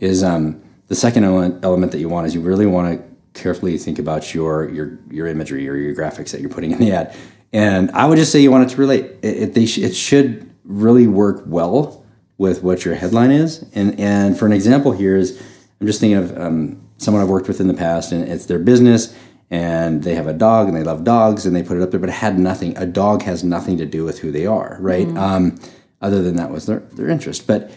Is 0.00 0.22
um, 0.22 0.62
the 0.88 0.94
second 0.94 1.24
element, 1.24 1.64
element 1.64 1.92
that 1.92 1.98
you 1.98 2.08
want 2.08 2.26
is 2.26 2.34
you 2.34 2.40
really 2.40 2.66
want 2.66 2.98
to 2.98 3.40
carefully 3.40 3.78
think 3.78 3.98
about 3.98 4.34
your 4.34 4.68
your 4.70 4.98
your 5.10 5.26
imagery 5.26 5.68
or 5.68 5.76
your 5.76 5.94
graphics 5.94 6.30
that 6.30 6.40
you're 6.40 6.50
putting 6.50 6.72
in 6.72 6.78
the 6.78 6.92
ad. 6.92 7.16
And 7.52 7.90
I 7.92 8.06
would 8.06 8.16
just 8.16 8.32
say 8.32 8.40
you 8.40 8.50
want 8.50 8.68
it 8.68 8.74
to 8.74 8.80
relate. 8.80 9.04
It, 9.22 9.36
it, 9.42 9.54
they 9.54 9.66
sh- 9.66 9.78
it 9.78 9.94
should 9.94 10.50
really 10.64 11.06
work 11.06 11.44
well 11.46 12.04
with 12.36 12.62
what 12.64 12.84
your 12.84 12.94
headline 12.96 13.30
is. 13.30 13.64
And 13.74 13.98
and 14.00 14.36
for 14.38 14.46
an 14.46 14.52
example 14.52 14.92
here 14.92 15.16
is 15.16 15.40
I'm 15.80 15.86
just 15.86 16.00
thinking 16.00 16.18
of 16.18 16.38
um, 16.38 16.80
someone 17.04 17.22
I've 17.22 17.28
worked 17.28 17.48
with 17.48 17.60
in 17.60 17.68
the 17.68 17.74
past, 17.74 18.12
and 18.12 18.26
it's 18.28 18.46
their 18.46 18.58
business, 18.58 19.14
and 19.50 20.02
they 20.02 20.14
have 20.14 20.26
a 20.26 20.32
dog, 20.32 20.68
and 20.68 20.76
they 20.76 20.82
love 20.82 21.04
dogs, 21.04 21.46
and 21.46 21.54
they 21.54 21.62
put 21.62 21.76
it 21.76 21.82
up 21.82 21.90
there, 21.90 22.00
but 22.00 22.08
it 22.08 22.12
had 22.12 22.38
nothing. 22.38 22.76
A 22.76 22.86
dog 22.86 23.22
has 23.22 23.44
nothing 23.44 23.76
to 23.78 23.86
do 23.86 24.04
with 24.04 24.18
who 24.20 24.32
they 24.32 24.46
are, 24.46 24.78
right? 24.80 25.08
Um, 25.16 25.60
other 26.00 26.22
than 26.22 26.36
that 26.36 26.50
was 26.50 26.66
their 26.66 26.80
their 26.96 27.08
interest, 27.08 27.46
but. 27.46 27.70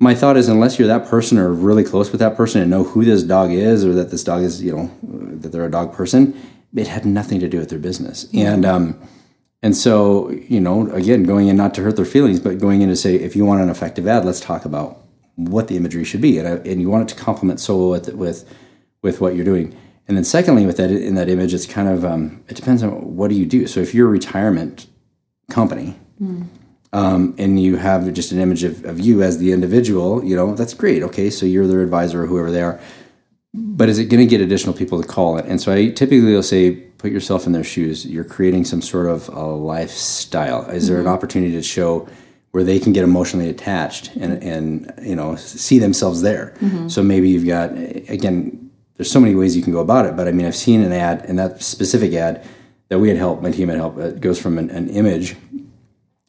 My 0.00 0.14
thought 0.14 0.36
is, 0.36 0.48
unless 0.48 0.76
you're 0.76 0.88
that 0.88 1.06
person 1.06 1.38
or 1.38 1.52
really 1.52 1.84
close 1.84 2.10
with 2.10 2.18
that 2.18 2.36
person 2.36 2.60
and 2.60 2.68
know 2.68 2.82
who 2.82 3.04
this 3.04 3.22
dog 3.22 3.52
is, 3.52 3.84
or 3.84 3.92
that 3.94 4.10
this 4.10 4.24
dog 4.24 4.42
is, 4.42 4.60
you 4.60 4.74
know, 4.74 4.90
that 5.40 5.52
they're 5.52 5.64
a 5.64 5.70
dog 5.70 5.94
person, 5.94 6.34
it 6.74 6.88
had 6.88 7.06
nothing 7.06 7.38
to 7.40 7.48
do 7.48 7.58
with 7.58 7.70
their 7.70 7.78
business. 7.78 8.26
And 8.34 8.66
um, 8.66 9.00
and 9.62 9.74
so, 9.74 10.30
you 10.30 10.60
know, 10.60 10.90
again, 10.90 11.22
going 11.22 11.46
in 11.48 11.56
not 11.56 11.74
to 11.74 11.82
hurt 11.82 11.94
their 11.94 12.04
feelings, 12.04 12.40
but 12.40 12.58
going 12.58 12.82
in 12.82 12.88
to 12.88 12.96
say, 12.96 13.14
if 13.14 13.36
you 13.36 13.46
want 13.46 13.62
an 13.62 13.70
effective 13.70 14.06
ad, 14.08 14.24
let's 14.24 14.40
talk 14.40 14.64
about 14.64 14.98
what 15.36 15.68
the 15.68 15.76
imagery 15.76 16.04
should 16.04 16.20
be, 16.20 16.38
and, 16.38 16.46
I, 16.46 16.50
and 16.68 16.80
you 16.80 16.90
want 16.90 17.10
it 17.10 17.16
to 17.16 17.20
complement 17.22 17.60
so 17.60 17.88
with 17.88 18.12
with 18.14 18.44
with 19.04 19.20
what 19.20 19.36
you're 19.36 19.44
doing. 19.44 19.76
And 20.08 20.16
then, 20.16 20.24
secondly, 20.24 20.66
with 20.66 20.76
that 20.78 20.90
in 20.90 21.14
that 21.14 21.28
image, 21.28 21.54
it's 21.54 21.66
kind 21.66 21.88
of 21.88 22.04
um, 22.04 22.42
it 22.48 22.56
depends 22.56 22.82
on 22.82 22.90
what 23.16 23.28
do 23.28 23.36
you 23.36 23.46
do. 23.46 23.66
So, 23.68 23.80
if 23.80 23.94
you're 23.94 24.08
a 24.08 24.10
retirement 24.10 24.86
company, 25.50 25.96
um, 26.92 27.34
and 27.38 27.60
you 27.60 27.76
have 27.76 28.12
just 28.12 28.32
an 28.32 28.40
image 28.40 28.64
of, 28.64 28.84
of 28.84 28.98
you 29.00 29.22
as 29.22 29.38
the 29.38 29.52
individual, 29.52 30.24
you 30.24 30.36
know, 30.36 30.54
that's 30.54 30.74
great. 30.74 31.02
Okay, 31.02 31.30
so 31.30 31.46
you're 31.46 31.66
their 31.66 31.82
advisor 31.82 32.22
or 32.22 32.26
whoever 32.26 32.50
they 32.50 32.62
are. 32.62 32.80
But 33.54 33.88
is 33.88 33.98
it 33.98 34.06
going 34.06 34.20
to 34.20 34.26
get 34.26 34.40
additional 34.40 34.74
people 34.74 35.00
to 35.00 35.06
call 35.06 35.38
it? 35.38 35.46
And 35.46 35.60
so 35.60 35.72
I 35.72 35.90
typically 35.90 36.32
will 36.32 36.42
say, 36.42 36.72
put 36.98 37.12
yourself 37.12 37.46
in 37.46 37.52
their 37.52 37.64
shoes. 37.64 38.04
You're 38.06 38.24
creating 38.24 38.64
some 38.64 38.82
sort 38.82 39.06
of 39.06 39.28
a 39.28 39.44
lifestyle. 39.44 40.68
Is 40.70 40.88
there 40.88 41.00
an 41.00 41.06
opportunity 41.06 41.52
to 41.52 41.62
show 41.62 42.08
where 42.50 42.64
they 42.64 42.78
can 42.78 42.92
get 42.92 43.04
emotionally 43.04 43.48
attached 43.48 44.14
and, 44.16 44.42
and 44.42 44.92
you 45.02 45.16
know 45.16 45.36
see 45.36 45.78
themselves 45.78 46.22
there? 46.22 46.54
So 46.88 47.02
maybe 47.02 47.28
you've 47.28 47.46
got 47.46 47.72
again. 48.08 48.63
There's 48.96 49.10
so 49.10 49.20
many 49.20 49.34
ways 49.34 49.56
you 49.56 49.62
can 49.62 49.72
go 49.72 49.80
about 49.80 50.06
it, 50.06 50.16
but 50.16 50.28
I 50.28 50.32
mean, 50.32 50.46
I've 50.46 50.54
seen 50.56 50.80
an 50.80 50.92
ad, 50.92 51.24
and 51.26 51.38
that 51.38 51.62
specific 51.62 52.12
ad 52.14 52.46
that 52.88 52.98
we 53.00 53.08
had 53.08 53.18
helped, 53.18 53.42
my 53.42 53.50
team 53.50 53.68
had 53.68 53.78
helped. 53.78 53.98
It 53.98 54.16
uh, 54.16 54.18
goes 54.18 54.40
from 54.40 54.56
an, 54.58 54.70
an 54.70 54.88
image 54.88 55.36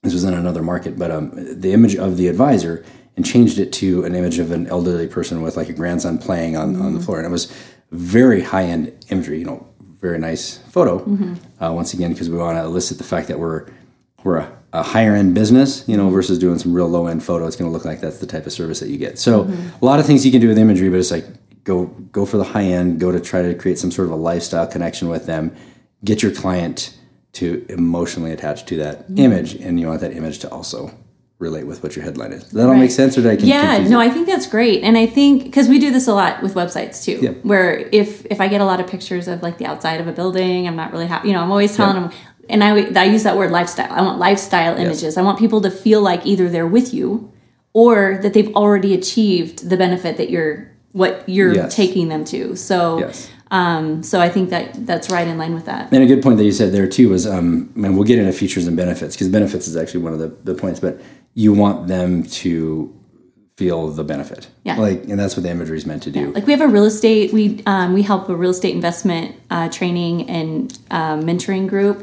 this 0.06 0.14
was 0.14 0.24
in 0.24 0.34
another 0.36 0.62
market, 0.62 0.98
but 0.98 1.12
um, 1.12 1.32
the 1.34 1.74
image 1.74 1.96
of 1.96 2.18
the 2.18 2.28
advisor 2.28 2.86
and 3.18 3.26
changed 3.26 3.58
it 3.58 3.74
to 3.74 4.04
an 4.06 4.14
image 4.14 4.40
of 4.40 4.52
an 4.52 4.68
elderly 4.68 5.08
person 5.08 5.42
with 5.42 5.58
like 5.58 5.68
a 5.68 5.74
grandson 5.74 6.18
playing 6.18 6.56
on, 6.56 6.76
on 6.76 6.94
the 6.94 7.00
mm-hmm. 7.00 7.00
floor. 7.00 7.18
And 7.18 7.26
it 7.26 7.32
was 7.32 7.52
very 7.92 8.42
high 8.42 8.64
end 8.64 9.06
imagery, 9.10 9.40
you 9.40 9.46
know, 9.46 9.68
very 10.00 10.20
nice 10.20 10.58
photo. 10.70 11.00
Mm-hmm. 11.00 11.64
Uh, 11.64 11.72
once 11.72 11.94
again, 11.94 12.12
because 12.12 12.30
we 12.30 12.38
want 12.38 12.58
to 12.58 12.64
elicit 12.64 12.98
the 12.98 13.04
fact 13.04 13.28
that 13.28 13.40
we're 13.40 13.68
we're 14.24 14.38
a, 14.38 14.58
a 14.74 14.84
higher 14.84 15.16
end 15.16 15.34
business, 15.34 15.88
you 15.88 15.98
know, 15.98 16.06
mm-hmm. 16.06 16.14
versus 16.14 16.38
doing 16.38 16.60
some 16.60 16.74
real 16.74 16.88
low 16.88 17.08
end 17.08 17.24
photo. 17.24 17.48
It's 17.48 17.56
going 17.56 17.70
to 17.70 17.74
look 17.74 17.86
like 17.86 18.02
that's 18.02 18.20
the 18.20 18.28
type 18.28 18.46
of 18.46 18.52
service 18.52 18.80
that 18.80 18.90
you 18.90 18.98
get. 18.98 19.18
So 19.18 19.52
a 19.82 19.86
lot 19.86 20.00
of 20.00 20.06
things 20.06 20.26
you 20.26 20.32
can 20.32 20.42
do 20.42 20.48
with 20.48 20.58
imagery, 20.58 20.90
but 20.90 21.00
it's 21.00 21.12
like 21.12 21.26
go 21.66 21.88
go 21.88 22.26
for 22.26 22.38
the 22.38 22.46
high 22.46 22.64
end. 22.64 23.00
Go 23.02 23.12
to 23.12 23.20
try 23.20 23.42
to 23.42 23.54
create 23.54 23.78
some 23.78 23.92
sort 23.92 24.08
of 24.08 24.14
a 24.14 24.16
lifestyle 24.16 24.66
connection 24.66 25.10
with 25.10 25.26
them. 25.26 25.54
Get 26.06 26.24
your 26.24 26.32
client 26.32 26.98
to 27.34 27.66
emotionally 27.68 28.32
attach 28.32 28.66
to 28.68 28.78
that 28.78 29.10
mm. 29.10 29.20
image, 29.20 29.56
and 29.56 29.78
you 29.78 29.88
want 29.88 30.00
that 30.00 30.14
image 30.14 30.40
to 30.40 30.50
also 30.50 30.92
relate 31.38 31.68
with 31.68 31.84
what 31.84 31.96
your 31.96 32.06
headline 32.06 32.32
is. 32.32 32.44
Does 32.44 32.54
that 32.54 32.70
all 32.70 32.76
make 32.76 32.92
sense, 32.92 33.18
or 33.18 33.22
did 33.22 33.32
I 33.32 33.36
con- 33.36 33.46
yeah 33.46 33.78
no 33.90 34.00
it? 34.00 34.06
i 34.06 34.10
think 34.10 34.26
that's 34.26 34.48
great 34.48 34.84
and 34.84 34.98
i 34.98 35.06
think 35.06 35.44
because 35.44 35.68
we 35.68 35.80
do 35.80 35.92
this 35.92 36.08
a 36.08 36.14
lot 36.14 36.42
with 36.42 36.54
websites 36.54 37.04
too 37.04 37.20
Yeah. 37.22 37.32
where 37.44 37.90
if 37.92 38.26
if 38.28 38.40
i 38.40 38.48
get 38.48 38.62
a 38.62 38.66
lot 38.66 38.80
of 38.80 38.88
pictures 38.88 39.28
of 39.28 39.44
like 39.44 39.58
the 39.58 39.66
outside 39.66 40.00
of 40.00 40.08
a 40.08 40.14
building 40.14 40.66
i'm 40.66 40.78
not 40.78 40.94
really 40.94 41.08
happy 41.08 41.28
you 41.28 41.34
know 41.34 41.42
i'm 41.42 41.52
always 41.52 41.76
telling 41.76 42.02
them 42.02 42.12
and 42.48 42.64
I, 42.64 42.70
I 43.02 43.04
use 43.06 43.24
that 43.24 43.36
word 43.36 43.52
lifestyle 43.52 43.92
i 43.92 44.02
want 44.02 44.18
lifestyle 44.18 44.78
images 44.78 45.18
i 45.18 45.22
want 45.22 45.38
people 45.38 45.60
to 45.62 45.70
feel 45.70 46.02
like 46.02 46.26
either 46.26 46.48
they're 46.48 46.66
with 46.66 46.94
you 46.94 47.34
or 47.74 48.18
that 48.24 48.34
they've 48.34 48.56
already 48.56 48.94
achieved 48.94 49.70
the 49.70 49.76
benefit 49.76 50.16
that 50.16 50.30
you're 50.30 50.72
what 51.00 51.12
you're 51.28 51.54
Yes. 51.54 51.76
taking 51.76 52.08
them 52.08 52.24
to 52.34 52.56
so 52.56 53.00
Yes. 53.00 53.30
um 53.52 54.02
so 54.02 54.16
i 54.22 54.30
think 54.30 54.50
that 54.50 54.66
that's 54.90 55.10
right 55.16 55.28
in 55.28 55.38
line 55.38 55.54
with 55.54 55.66
that 55.66 55.92
And 55.94 56.02
a 56.04 56.08
good 56.14 56.24
point 56.24 56.38
that 56.40 56.46
you 56.46 56.54
said 56.60 56.72
there 56.72 56.88
too 56.98 57.08
was, 57.10 57.24
um, 57.28 57.70
and 57.84 57.96
we'll 57.96 58.08
get 58.12 58.18
into 58.18 58.32
features 58.44 58.66
and 58.70 58.76
benefits 58.78 59.14
because 59.16 59.28
benefits 59.40 59.68
is 59.68 59.76
actually 59.82 60.04
one 60.08 60.14
of 60.14 60.20
the, 60.24 60.30
the 60.50 60.56
points, 60.64 60.80
but 60.80 60.94
you 61.44 61.52
want 61.64 61.78
them 61.96 62.24
to 62.44 62.94
feel 63.58 63.80
the 63.90 64.04
benefit. 64.04 64.48
Yeah. 64.64 64.78
Like, 64.78 65.00
and 65.10 65.18
that's 65.20 65.36
what 65.38 65.44
the 65.44 65.50
imagery 65.58 65.78
is 65.78 65.86
meant 65.86 66.04
to 66.04 66.12
do. 66.12 66.24
like 66.38 66.46
we 66.50 66.54
have 66.58 66.62
a 66.70 66.72
real 66.78 66.86
estate 66.86 67.32
we 67.34 67.44
um, 67.74 67.94
we 67.98 68.02
help 68.12 68.24
a 68.30 68.36
real 68.44 68.52
estate 68.58 68.74
investment 68.76 69.28
uh, 69.56 69.68
training 69.70 70.30
and 70.30 70.78
uh, 70.98 71.16
mentoring 71.30 71.68
group 71.74 71.98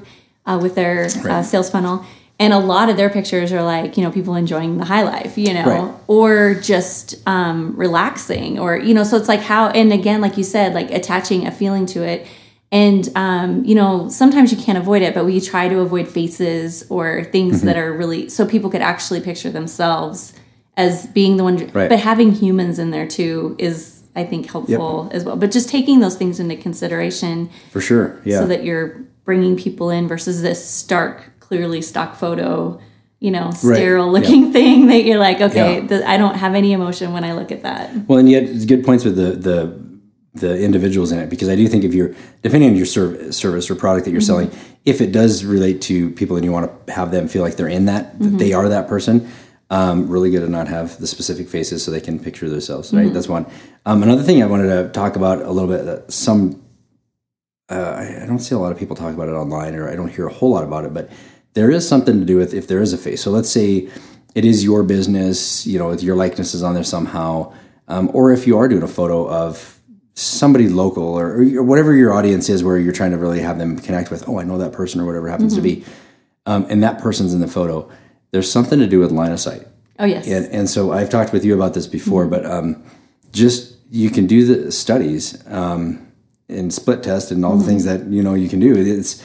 uh, 0.46 0.58
with 0.62 0.74
their 0.80 0.96
uh, 1.06 1.22
Right. 1.24 1.44
sales 1.52 1.68
funnel 1.70 1.96
and 2.40 2.52
a 2.52 2.58
lot 2.58 2.88
of 2.88 2.96
their 2.96 3.10
pictures 3.10 3.52
are 3.52 3.62
like 3.62 3.96
you 3.96 4.02
know 4.02 4.10
people 4.10 4.34
enjoying 4.34 4.78
the 4.78 4.84
high 4.84 5.02
life 5.02 5.36
you 5.38 5.52
know 5.54 5.64
Right. 5.66 5.94
or 6.08 6.54
just 6.54 7.16
um, 7.28 7.76
relaxing 7.76 8.58
or 8.58 8.76
you 8.76 8.94
know 8.94 9.04
so 9.04 9.16
it's 9.16 9.28
like 9.28 9.40
how 9.40 9.68
and 9.68 9.92
again 9.92 10.20
like 10.20 10.36
you 10.36 10.44
said 10.44 10.74
like 10.74 10.90
attaching 10.90 11.46
a 11.46 11.50
feeling 11.52 11.86
to 11.86 12.02
it 12.02 12.26
and 12.72 13.08
um, 13.16 13.64
you 13.64 13.74
know 13.74 14.08
sometimes 14.08 14.50
you 14.50 14.58
can't 14.58 14.78
avoid 14.78 15.02
it 15.02 15.14
but 15.14 15.24
we 15.24 15.40
try 15.40 15.68
to 15.68 15.78
avoid 15.80 16.08
faces 16.08 16.84
or 16.90 17.24
things 17.24 17.58
Mm-hmm. 17.58 17.66
that 17.66 17.76
are 17.76 17.92
really 17.92 18.28
so 18.28 18.46
people 18.46 18.70
could 18.70 18.82
actually 18.82 19.20
picture 19.20 19.50
themselves 19.50 20.32
as 20.76 21.06
being 21.08 21.36
the 21.36 21.44
one 21.44 21.58
Right. 21.72 21.88
but 21.88 21.98
having 22.00 22.32
humans 22.32 22.78
in 22.78 22.90
there 22.90 23.06
too 23.06 23.54
is 23.58 24.02
i 24.16 24.24
think 24.24 24.50
helpful 24.50 25.08
as 25.12 25.22
well 25.24 25.36
but 25.36 25.50
just 25.52 25.68
taking 25.68 26.00
those 26.00 26.16
things 26.16 26.40
into 26.40 26.56
consideration 26.56 27.50
For 27.70 27.80
sure. 27.82 28.20
Yeah. 28.24 28.38
so 28.40 28.46
that 28.46 28.64
you're 28.64 29.00
bringing 29.24 29.56
people 29.56 29.90
in 29.90 30.08
versus 30.08 30.40
this 30.42 30.66
stark 30.66 31.30
clearly 31.52 31.82
stock 31.82 32.14
photo 32.16 32.80
you 33.20 33.30
know 33.30 33.50
sterile 33.50 34.10
looking 34.10 34.52
thing 34.56 34.86
that 34.86 35.04
you're 35.04 35.18
like 35.28 35.38
okay 35.48 35.74
Yeah. 35.80 35.86
the, 35.90 36.08
i 36.08 36.16
don't 36.16 36.36
have 36.36 36.54
any 36.54 36.72
emotion 36.72 37.12
when 37.12 37.24
i 37.24 37.32
look 37.34 37.52
at 37.52 37.62
that 37.68 37.84
Well, 38.08 38.18
and 38.18 38.28
yet 38.34 38.44
it's 38.44 38.64
good 38.64 38.82
points 38.88 39.04
with 39.04 39.16
the 39.16 39.30
the 39.48 39.58
the 40.34 40.58
individuals 40.68 41.12
in 41.12 41.18
it 41.18 41.28
because 41.28 41.50
I 41.50 41.56
do 41.56 41.68
think 41.68 41.84
if 41.84 41.92
you're 41.92 42.14
depending 42.40 42.70
on 42.70 42.76
your 42.80 42.86
serv- 42.86 43.34
service 43.34 43.68
or 43.70 43.74
product 43.74 44.06
that 44.06 44.12
you're 44.12 44.22
selling, 44.32 44.50
if 44.86 45.02
it 45.02 45.12
does 45.12 45.44
relate 45.44 45.82
to 45.82 46.08
people 46.20 46.36
and 46.36 46.44
you 46.46 46.50
want 46.50 46.86
to 46.86 46.92
have 46.98 47.10
them 47.10 47.28
feel 47.28 47.42
like 47.46 47.56
they're 47.56 47.68
in 47.78 47.84
that, 47.92 48.18
that 48.18 48.38
they 48.38 48.54
are 48.54 48.66
that 48.76 48.88
person. 48.88 49.28
Um, 49.68 50.08
really 50.08 50.30
good 50.30 50.40
to 50.40 50.48
not 50.48 50.68
have 50.68 50.96
the 51.02 51.06
specific 51.06 51.46
faces 51.50 51.82
so 51.84 51.90
they 51.90 52.00
can 52.00 52.18
picture 52.18 52.48
themselves. 52.48 52.94
Right, 52.94 53.12
that's 53.12 53.28
one. 53.28 53.44
Um, 53.84 54.02
another 54.02 54.22
thing 54.22 54.42
I 54.42 54.46
wanted 54.46 54.68
to 54.76 54.88
talk 55.00 55.16
about 55.16 55.42
a 55.42 55.50
little 55.56 55.68
bit. 55.68 55.84
That 55.84 56.10
some 56.10 56.62
uh, 57.70 57.94
I, 58.02 58.22
I 58.22 58.26
don't 58.26 58.38
see 58.38 58.54
a 58.54 58.58
lot 58.58 58.72
of 58.72 58.78
people 58.78 58.96
talk 58.96 59.12
about 59.14 59.28
it 59.28 59.32
online, 59.32 59.74
or 59.74 59.84
I 59.92 59.96
don't 59.96 60.08
hear 60.16 60.26
a 60.26 60.32
whole 60.32 60.50
lot 60.56 60.64
about 60.64 60.86
it, 60.86 60.94
but 60.94 61.10
there 61.54 61.70
is 61.70 61.86
something 61.86 62.18
to 62.20 62.24
do 62.24 62.36
with 62.36 62.54
if 62.54 62.66
there 62.66 62.80
is 62.80 62.92
a 62.92 62.98
face. 62.98 63.22
So 63.22 63.30
let's 63.30 63.50
say 63.50 63.88
it 64.34 64.44
is 64.44 64.64
your 64.64 64.82
business, 64.82 65.66
you 65.66 65.78
know, 65.78 65.92
your 65.92 66.16
likeness 66.16 66.54
is 66.54 66.62
on 66.62 66.74
there 66.74 66.84
somehow, 66.84 67.52
um, 67.88 68.10
or 68.14 68.32
if 68.32 68.46
you 68.46 68.56
are 68.56 68.68
doing 68.68 68.82
a 68.82 68.88
photo 68.88 69.28
of 69.28 69.80
somebody 70.14 70.68
local 70.68 71.04
or, 71.04 71.42
or 71.42 71.62
whatever 71.62 71.94
your 71.94 72.12
audience 72.12 72.48
is, 72.48 72.62
where 72.62 72.78
you're 72.78 72.92
trying 72.92 73.10
to 73.10 73.18
really 73.18 73.40
have 73.40 73.58
them 73.58 73.78
connect 73.78 74.10
with, 74.10 74.28
oh, 74.28 74.38
I 74.38 74.44
know 74.44 74.58
that 74.58 74.72
person 74.72 75.00
or 75.00 75.04
whatever 75.04 75.28
happens 75.28 75.54
to 75.54 75.60
be, 75.60 75.84
um, 76.46 76.66
and 76.70 76.82
that 76.82 77.00
person's 77.00 77.34
in 77.34 77.40
the 77.40 77.48
photo. 77.48 77.90
There's 78.30 78.50
something 78.50 78.78
to 78.78 78.86
do 78.86 78.98
with 79.00 79.10
line 79.10 79.32
of 79.32 79.40
sight. 79.40 79.66
oh 79.98 80.06
yes 80.06 80.26
And, 80.26 80.46
and 80.46 80.70
so 80.70 80.92
I've 80.92 81.10
talked 81.10 81.32
with 81.32 81.44
you 81.44 81.54
about 81.54 81.74
this 81.74 81.86
before, 81.86 82.26
but 82.26 82.46
um, 82.46 82.82
just 83.32 83.76
you 83.90 84.08
can 84.10 84.26
do 84.26 84.46
the 84.46 84.72
studies 84.72 85.46
um, 85.48 86.10
and 86.48 86.72
split 86.72 87.02
test 87.02 87.30
and 87.30 87.44
all 87.44 87.56
the 87.56 87.64
things 87.64 87.84
that 87.84 88.06
you 88.06 88.22
know 88.22 88.34
you 88.34 88.48
can 88.48 88.60
do. 88.60 88.74
It's 88.74 89.22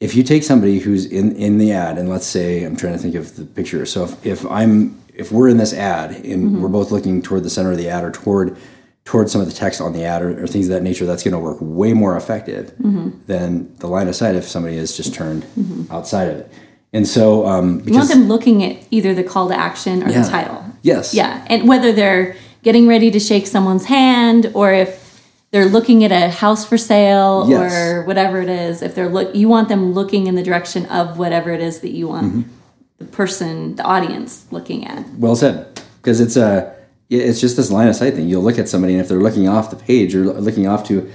if 0.00 0.14
you 0.14 0.22
take 0.22 0.42
somebody 0.42 0.78
who's 0.78 1.06
in 1.06 1.34
in 1.36 1.58
the 1.58 1.72
ad, 1.72 1.98
and 1.98 2.08
let's 2.08 2.26
say 2.26 2.64
I'm 2.64 2.76
trying 2.76 2.92
to 2.92 2.98
think 2.98 3.14
of 3.14 3.36
the 3.36 3.44
picture. 3.44 3.86
So 3.86 4.04
if, 4.04 4.26
if 4.26 4.46
I'm 4.46 5.02
if 5.14 5.32
we're 5.32 5.48
in 5.48 5.56
this 5.56 5.72
ad 5.72 6.10
and 6.12 6.24
mm-hmm. 6.24 6.62
we're 6.62 6.68
both 6.68 6.90
looking 6.90 7.22
toward 7.22 7.42
the 7.42 7.50
center 7.50 7.72
of 7.72 7.78
the 7.78 7.88
ad 7.88 8.04
or 8.04 8.10
toward 8.10 8.56
toward 9.04 9.30
some 9.30 9.40
of 9.40 9.46
the 9.46 9.54
text 9.54 9.80
on 9.80 9.92
the 9.92 10.04
ad 10.04 10.20
or, 10.20 10.42
or 10.42 10.46
things 10.46 10.68
of 10.68 10.74
that 10.74 10.82
nature, 10.82 11.06
that's 11.06 11.22
going 11.22 11.32
to 11.32 11.38
work 11.38 11.58
way 11.60 11.92
more 11.92 12.16
effective 12.16 12.72
mm-hmm. 12.72 13.10
than 13.26 13.74
the 13.76 13.86
line 13.86 14.08
of 14.08 14.16
sight 14.16 14.34
if 14.34 14.44
somebody 14.44 14.76
is 14.76 14.96
just 14.96 15.14
turned 15.14 15.44
mm-hmm. 15.44 15.90
outside 15.92 16.28
of 16.28 16.38
it. 16.38 16.50
And 16.92 17.06
so 17.06 17.46
um, 17.46 17.82
you 17.86 17.94
want 17.94 18.08
them 18.08 18.26
looking 18.26 18.64
at 18.64 18.84
either 18.90 19.14
the 19.14 19.22
call 19.22 19.48
to 19.48 19.54
action 19.54 20.02
or 20.02 20.08
Yeah. 20.08 20.22
the 20.22 20.28
title 20.28 20.64
yes, 20.82 21.14
Yeah, 21.14 21.44
and 21.48 21.68
whether 21.68 21.92
they're 21.92 22.36
getting 22.62 22.88
ready 22.88 23.10
to 23.10 23.20
shake 23.20 23.46
someone's 23.46 23.84
hand 23.84 24.50
or 24.54 24.72
if 24.72 25.05
they're 25.52 25.66
looking 25.66 26.04
at 26.04 26.12
a 26.12 26.28
house 26.30 26.64
for 26.66 26.76
sale 26.76 27.46
Yes. 27.48 27.72
or 27.72 28.02
whatever 28.04 28.40
it 28.40 28.48
is, 28.48 28.82
if 28.82 28.94
they're 28.94 29.08
look, 29.08 29.34
you 29.34 29.48
want 29.48 29.68
them 29.68 29.92
looking 29.92 30.26
in 30.26 30.34
the 30.34 30.42
direction 30.42 30.86
of 30.86 31.18
whatever 31.18 31.50
it 31.52 31.60
is 31.60 31.80
that 31.80 31.90
you 31.92 32.08
want 32.08 32.26
Mm-hmm. 32.32 32.50
the 32.98 33.04
person, 33.06 33.76
the 33.76 33.82
audience, 33.84 34.46
looking 34.50 34.86
at. 34.86 35.08
Well 35.18 35.36
said. 35.36 35.80
Because 36.02 36.20
it's 36.20 36.36
a, 36.36 36.74
it's 37.10 37.40
just 37.40 37.56
this 37.56 37.70
line 37.70 37.88
of 37.88 37.96
sight 37.96 38.14
thing. 38.14 38.28
You'll 38.28 38.42
look 38.42 38.58
at 38.58 38.68
somebody, 38.68 38.94
and 38.94 39.00
if 39.02 39.08
they're 39.08 39.20
looking 39.20 39.48
off 39.48 39.70
the 39.70 39.76
page 39.76 40.14
or 40.14 40.24
looking 40.24 40.66
off 40.66 40.84
to 40.88 41.10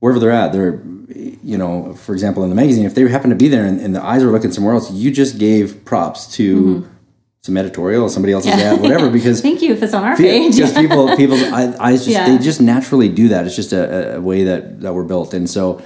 wherever 0.00 0.18
they're 0.20 0.30
at, 0.30 0.52
they're, 0.52 0.80
you 1.42 1.56
know, 1.58 1.94
for 1.94 2.12
example, 2.12 2.42
in 2.44 2.50
the 2.50 2.54
magazine, 2.56 2.84
if 2.86 2.94
they 2.94 3.06
happen 3.08 3.30
to 3.30 3.36
be 3.36 3.48
there 3.48 3.64
and, 3.64 3.80
and 3.80 3.94
the 3.94 4.02
eyes 4.02 4.22
are 4.22 4.30
looking 4.30 4.52
somewhere 4.52 4.74
else, 4.74 4.90
you 4.92 5.10
just 5.10 5.38
gave 5.38 5.84
props 5.84 6.26
to 6.36 6.88
some 7.44 7.58
editorial, 7.58 8.08
somebody 8.08 8.32
else's 8.32 8.52
ad, 8.52 8.80
whatever. 8.80 9.10
Because 9.10 9.42
Thank 9.48 9.60
you 9.60 9.74
if 9.74 9.82
it's 9.82 9.92
on 9.92 10.02
our 10.02 10.16
page. 10.16 10.54
because 10.54 10.72
people, 10.72 11.14
people's 11.22 11.42
eye- 11.52 11.76
eyes 11.78 11.98
just 12.06 12.08
Yeah. 12.16 12.26
they 12.26 12.42
just 12.42 12.58
naturally 12.58 13.10
do 13.10 13.28
that. 13.28 13.44
It's 13.44 13.54
just 13.54 13.74
a, 13.74 14.16
a 14.16 14.20
way 14.20 14.44
that 14.44 14.80
that 14.80 14.94
we're 14.94 15.04
built, 15.04 15.34
and 15.34 15.48
so 15.48 15.82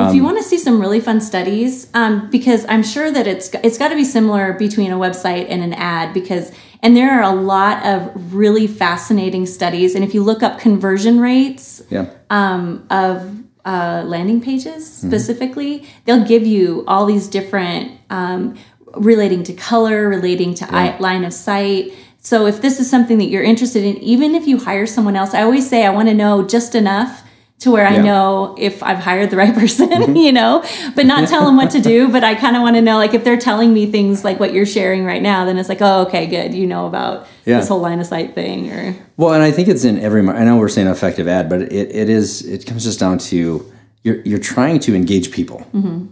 if 0.00 0.14
you 0.14 0.22
want 0.22 0.36
to 0.38 0.44
see 0.44 0.58
some 0.58 0.80
really 0.80 1.00
fun 1.00 1.20
studies, 1.20 1.88
um, 1.92 2.30
because 2.30 2.64
I'm 2.68 2.84
sure 2.84 3.10
that 3.10 3.26
it's 3.26 3.50
it's 3.64 3.78
got 3.78 3.88
to 3.88 3.96
be 3.96 4.04
similar 4.04 4.52
between 4.52 4.92
a 4.92 4.96
website 4.98 5.46
and 5.48 5.60
an 5.62 5.72
ad, 5.74 6.12
because 6.14 6.52
and 6.82 6.94
there 6.94 7.10
are 7.18 7.22
a 7.22 7.34
lot 7.34 7.84
of 7.84 8.32
really 8.34 8.66
fascinating 8.68 9.44
studies, 9.46 9.94
and 9.96 10.04
if 10.04 10.12
you 10.14 10.22
look 10.22 10.42
up 10.42 10.60
conversion 10.60 11.18
rates 11.20 11.82
Yeah. 11.90 12.06
of 12.30 13.34
uh, 13.64 14.02
landing 14.06 14.40
pages 14.40 14.86
specifically, 14.92 15.84
they'll 16.04 16.24
give 16.24 16.46
you 16.46 16.84
all 16.86 17.04
these 17.06 17.26
different 17.26 17.90
um, 18.10 18.54
relating 18.94 19.42
to 19.44 19.52
color, 19.52 20.08
relating 20.08 20.54
to 20.54 20.74
eye, 20.74 20.96
line 20.98 21.24
of 21.24 21.32
sight. 21.32 21.92
So 22.20 22.46
if 22.46 22.60
this 22.60 22.80
is 22.80 22.90
something 22.90 23.18
that 23.18 23.26
you're 23.26 23.42
interested 23.42 23.84
in, 23.84 23.96
even 23.98 24.34
if 24.34 24.46
you 24.46 24.58
hire 24.58 24.86
someone 24.86 25.16
else, 25.16 25.34
I 25.34 25.42
always 25.42 25.68
say 25.68 25.84
I 25.86 25.90
want 25.90 26.08
to 26.08 26.14
know 26.14 26.46
just 26.46 26.74
enough 26.74 27.22
to 27.60 27.72
where 27.72 27.86
I 27.86 27.96
know 27.96 28.54
if 28.56 28.84
I've 28.84 28.98
hired 28.98 29.30
the 29.30 29.36
right 29.36 29.52
person, 29.62 29.90
mm-hmm. 29.90 30.14
you 30.14 30.32
know, 30.32 30.64
but 30.94 31.06
not 31.06 31.28
tell 31.28 31.44
them 31.44 31.56
what 31.56 31.70
to 31.72 31.80
do. 31.80 32.08
But 32.18 32.22
I 32.24 32.34
kind 32.34 32.56
of 32.56 32.62
want 32.62 32.76
to 32.76 32.82
know, 32.82 32.96
like, 32.96 33.14
if 33.14 33.24
they're 33.24 33.38
telling 33.38 33.72
me 33.74 33.90
things 33.90 34.24
like 34.24 34.38
what 34.38 34.52
you're 34.52 34.66
sharing 34.66 35.04
right 35.04 35.20
now, 35.20 35.44
then 35.44 35.58
it's 35.58 35.68
like, 35.68 35.82
oh, 35.82 36.02
okay, 36.02 36.26
good. 36.26 36.54
You 36.54 36.66
know 36.66 36.86
about 36.86 37.26
Yeah. 37.44 37.58
this 37.58 37.68
whole 37.68 37.80
line 37.80 37.98
of 38.00 38.06
sight 38.06 38.34
thing, 38.34 38.70
or 38.70 38.94
Well, 39.16 39.34
and 39.34 39.42
I 39.42 39.50
think 39.50 39.68
it's 39.68 39.84
in 39.84 39.98
every. 39.98 40.26
I 40.28 40.44
know 40.44 40.56
we're 40.56 40.68
saying 40.68 40.86
effective 40.86 41.26
ad, 41.26 41.48
but 41.48 41.62
it, 41.62 41.72
it 41.72 42.08
is. 42.08 42.46
It 42.46 42.64
comes 42.64 42.84
just 42.84 43.00
down 43.00 43.18
to 43.18 43.70
you're 44.04 44.20
you're 44.22 44.38
trying 44.38 44.78
to 44.80 44.94
engage 44.94 45.30
people. 45.32 45.66
Mm-hmm. 45.74 46.06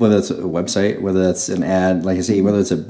Whether 0.00 0.16
it's 0.18 0.30
a 0.30 0.34
website, 0.36 1.00
whether 1.00 1.22
that's 1.24 1.48
an 1.48 1.62
ad, 1.62 2.04
like 2.04 2.18
I 2.18 2.22
say, 2.22 2.40
whether 2.40 2.58
it's 2.58 2.72
a 2.72 2.84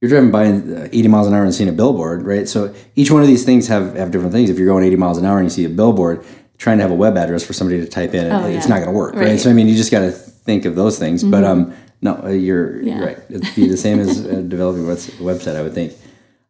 you're 0.00 0.08
driving 0.08 0.32
by 0.32 0.46
uh, 0.46 0.88
80 0.90 1.08
miles 1.08 1.28
an 1.28 1.34
hour 1.34 1.44
and 1.44 1.54
seeing 1.54 1.68
a 1.68 1.72
billboard, 1.72 2.24
right? 2.26 2.48
So 2.48 2.74
each 2.96 3.10
one 3.12 3.22
of 3.22 3.28
these 3.28 3.44
things 3.44 3.68
have 3.68 3.94
have 3.96 4.10
different 4.10 4.32
things. 4.32 4.50
If 4.50 4.58
you're 4.58 4.66
going 4.66 4.84
80 4.84 4.96
miles 4.96 5.18
an 5.18 5.24
hour 5.24 5.38
and 5.38 5.46
you 5.46 5.50
see 5.50 5.64
a 5.64 5.68
billboard, 5.68 6.24
trying 6.58 6.78
to 6.78 6.82
have 6.82 6.90
a 6.90 6.94
web 6.94 7.16
address 7.16 7.44
for 7.44 7.52
somebody 7.52 7.80
to 7.80 7.86
type 7.86 8.14
in, 8.14 8.32
Oh, 8.32 8.46
it's 8.46 8.64
yeah. 8.66 8.74
not 8.74 8.76
going 8.80 8.86
to 8.88 8.92
work, 8.92 9.14
right. 9.14 9.28
Right. 9.28 9.40
So 9.40 9.50
I 9.50 9.52
mean, 9.52 9.68
you 9.68 9.76
just 9.76 9.90
got 9.92 10.00
to 10.00 10.10
think 10.10 10.64
of 10.64 10.74
those 10.74 10.98
things. 10.98 11.22
But 11.22 11.44
um, 11.44 11.74
no, 12.00 12.20
uh, 12.24 12.28
you're, 12.30 12.82
Yeah. 12.82 12.96
you're 12.98 13.06
right. 13.06 13.18
It'd 13.30 13.54
be 13.54 13.68
the 13.68 13.76
same 13.76 14.00
as 14.00 14.26
uh, 14.26 14.42
developing 14.48 14.82
a 14.84 14.94
website, 14.94 15.54
I 15.54 15.62
would 15.62 15.74
think. 15.74 15.92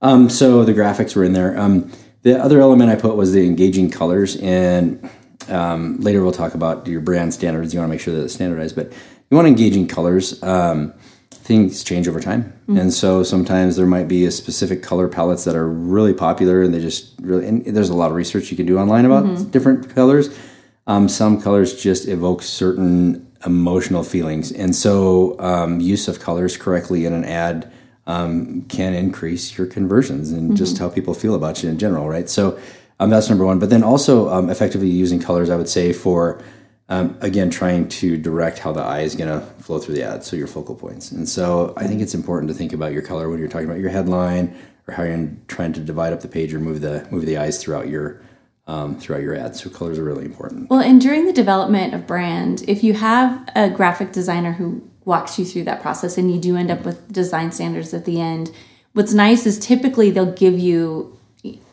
Um, 0.01 0.31
so 0.31 0.64
the 0.64 0.73
graphics 0.73 1.14
were 1.14 1.25
in 1.25 1.33
there. 1.35 1.59
Um, 1.59 1.90
the 2.23 2.42
other 2.42 2.61
element 2.61 2.90
I 2.90 2.95
put 2.97 3.16
was 3.16 3.33
the 3.33 3.45
engaging 3.47 3.90
colors, 3.90 4.37
and 4.37 5.11
um, 5.50 6.00
later 6.00 6.22
we'll 6.22 6.33
talk 6.33 6.55
about 6.55 6.87
your 6.87 7.00
brand 7.00 7.35
standards. 7.35 7.72
You 7.72 7.81
want 7.81 7.90
to 7.90 7.94
make 7.94 8.00
sure 8.00 8.14
that 8.14 8.24
it's 8.24 8.35
standardized, 8.35 8.76
but 8.76 8.92
you 9.31 9.37
want 9.37 9.48
engaging 9.48 9.88
colors. 9.88 10.42
Um, 10.42 10.92
things 11.31 11.83
change 11.83 12.07
over 12.07 12.20
time, 12.20 12.52
and 12.68 12.92
so 12.92 13.22
sometimes 13.22 13.76
there 13.76 13.87
might 13.87 14.07
be 14.07 14.24
a 14.26 14.31
specific 14.31 14.83
color 14.83 15.09
palettes 15.09 15.44
that 15.44 15.57
are 15.57 15.68
really 15.68 16.14
popular, 16.14 16.62
and 16.62 16.72
they 16.72 16.81
just 16.81 17.14
really. 17.20 17.46
And 17.46 17.64
there's 17.64 17.90
a 17.90 17.94
lot 17.94 18.11
of 18.11 18.16
research 18.16 18.50
you 18.50 18.57
can 18.57 18.66
do 18.66 18.78
online 18.78 19.05
about 19.05 19.50
different 19.50 19.94
colors. 19.94 20.38
Um, 20.87 21.09
some 21.09 21.40
colors 21.40 21.81
just 21.81 22.09
evoke 22.09 22.42
certain 22.42 23.26
emotional 23.44 24.05
feelings, 24.05 24.52
and 24.52 24.74
so 24.74 25.38
um, 25.40 25.81
use 25.81 26.09
of 26.09 26.20
colors 26.20 26.57
correctly 26.57 27.07
in 27.07 27.12
an 27.12 27.24
ad 27.24 27.72
um, 28.07 28.62
can 28.62 28.94
increase 28.94 29.57
your 29.57 29.66
conversions 29.66 30.33
and 30.33 30.57
just 30.57 30.78
how 30.78 30.88
people 30.88 31.14
feel 31.14 31.35
about 31.35 31.62
you 31.62 31.70
in 31.70 31.78
general, 31.78 32.09
right? 32.09 32.28
So 32.28 32.59
um, 33.03 33.11
that's 33.11 33.29
number 33.29 33.45
one. 33.45 33.59
But 33.59 33.71
then 33.71 33.83
also 33.83 34.29
um, 34.29 34.49
effectively 34.49 34.88
using 34.88 35.21
colors, 35.21 35.51
I 35.51 35.57
would 35.57 35.69
say 35.69 35.93
for 35.93 36.43
um, 36.88 37.17
again 37.21 37.51
trying 37.51 37.88
to 37.88 38.17
direct 38.17 38.59
how 38.59 38.73
the 38.73 38.83
eye 38.83 39.01
is 39.01 39.17
going 39.17 39.29
to 39.29 39.45
flow 39.62 39.79
through 39.79 39.95
the 39.95 40.05
ad, 40.05 40.25
so 40.25 40.37
your 40.37 40.47
focal 40.47 40.75
points. 40.75 41.11
And 41.11 41.29
so 41.29 41.75
I 41.77 41.87
think 41.87 42.01
it's 42.01 42.15
important 42.15 42.49
to 42.53 42.55
think 42.55 42.73
about 42.73 42.93
your 42.93 43.03
color 43.03 43.29
when 43.29 43.38
you're 43.38 43.49
talking 43.49 43.67
about 43.67 43.81
your 43.81 43.91
headline 43.91 44.57
or 44.87 44.95
how 44.95 45.03
you're 45.03 45.31
trying 45.49 45.73
to 45.73 45.81
divide 45.81 46.12
up 46.12 46.21
the 46.21 46.29
page 46.29 46.55
or 46.55 46.61
move 46.61 46.81
the 46.81 47.07
move 47.11 47.27
the 47.27 47.38
eyes 47.38 47.62
throughout 47.62 47.88
your 47.88 48.23
um, 48.69 48.99
throughout 48.99 49.23
your 49.23 49.35
ad. 49.35 49.57
So 49.57 49.69
colors 49.69 49.99
are 49.99 50.05
really 50.05 50.25
important. 50.25 50.71
Well, 50.71 50.81
and 50.81 51.01
during 51.01 51.27
the 51.27 51.33
development 51.33 51.95
of 51.95 52.07
brand, 52.07 52.62
if 52.69 52.85
you 52.85 52.95
have 52.95 53.49
a 53.57 53.69
graphic 53.69 54.12
designer 54.12 54.53
who 54.53 54.88
walks 55.05 55.38
you 55.38 55.45
through 55.45 55.65
that 55.65 55.83
process 55.83 56.17
and 56.17 56.33
you 56.33 56.41
do 56.41 56.57
end 56.57 56.71
up 56.71 56.85
with 56.85 57.12
design 57.12 57.51
standards 57.51 57.93
at 57.93 58.05
the 58.05 58.21
end, 58.21 58.53
what's 58.93 59.12
nice 59.12 59.47
is 59.47 59.59
typically 59.59 60.11
they'll 60.11 60.31
give 60.33 60.57
you 60.57 61.19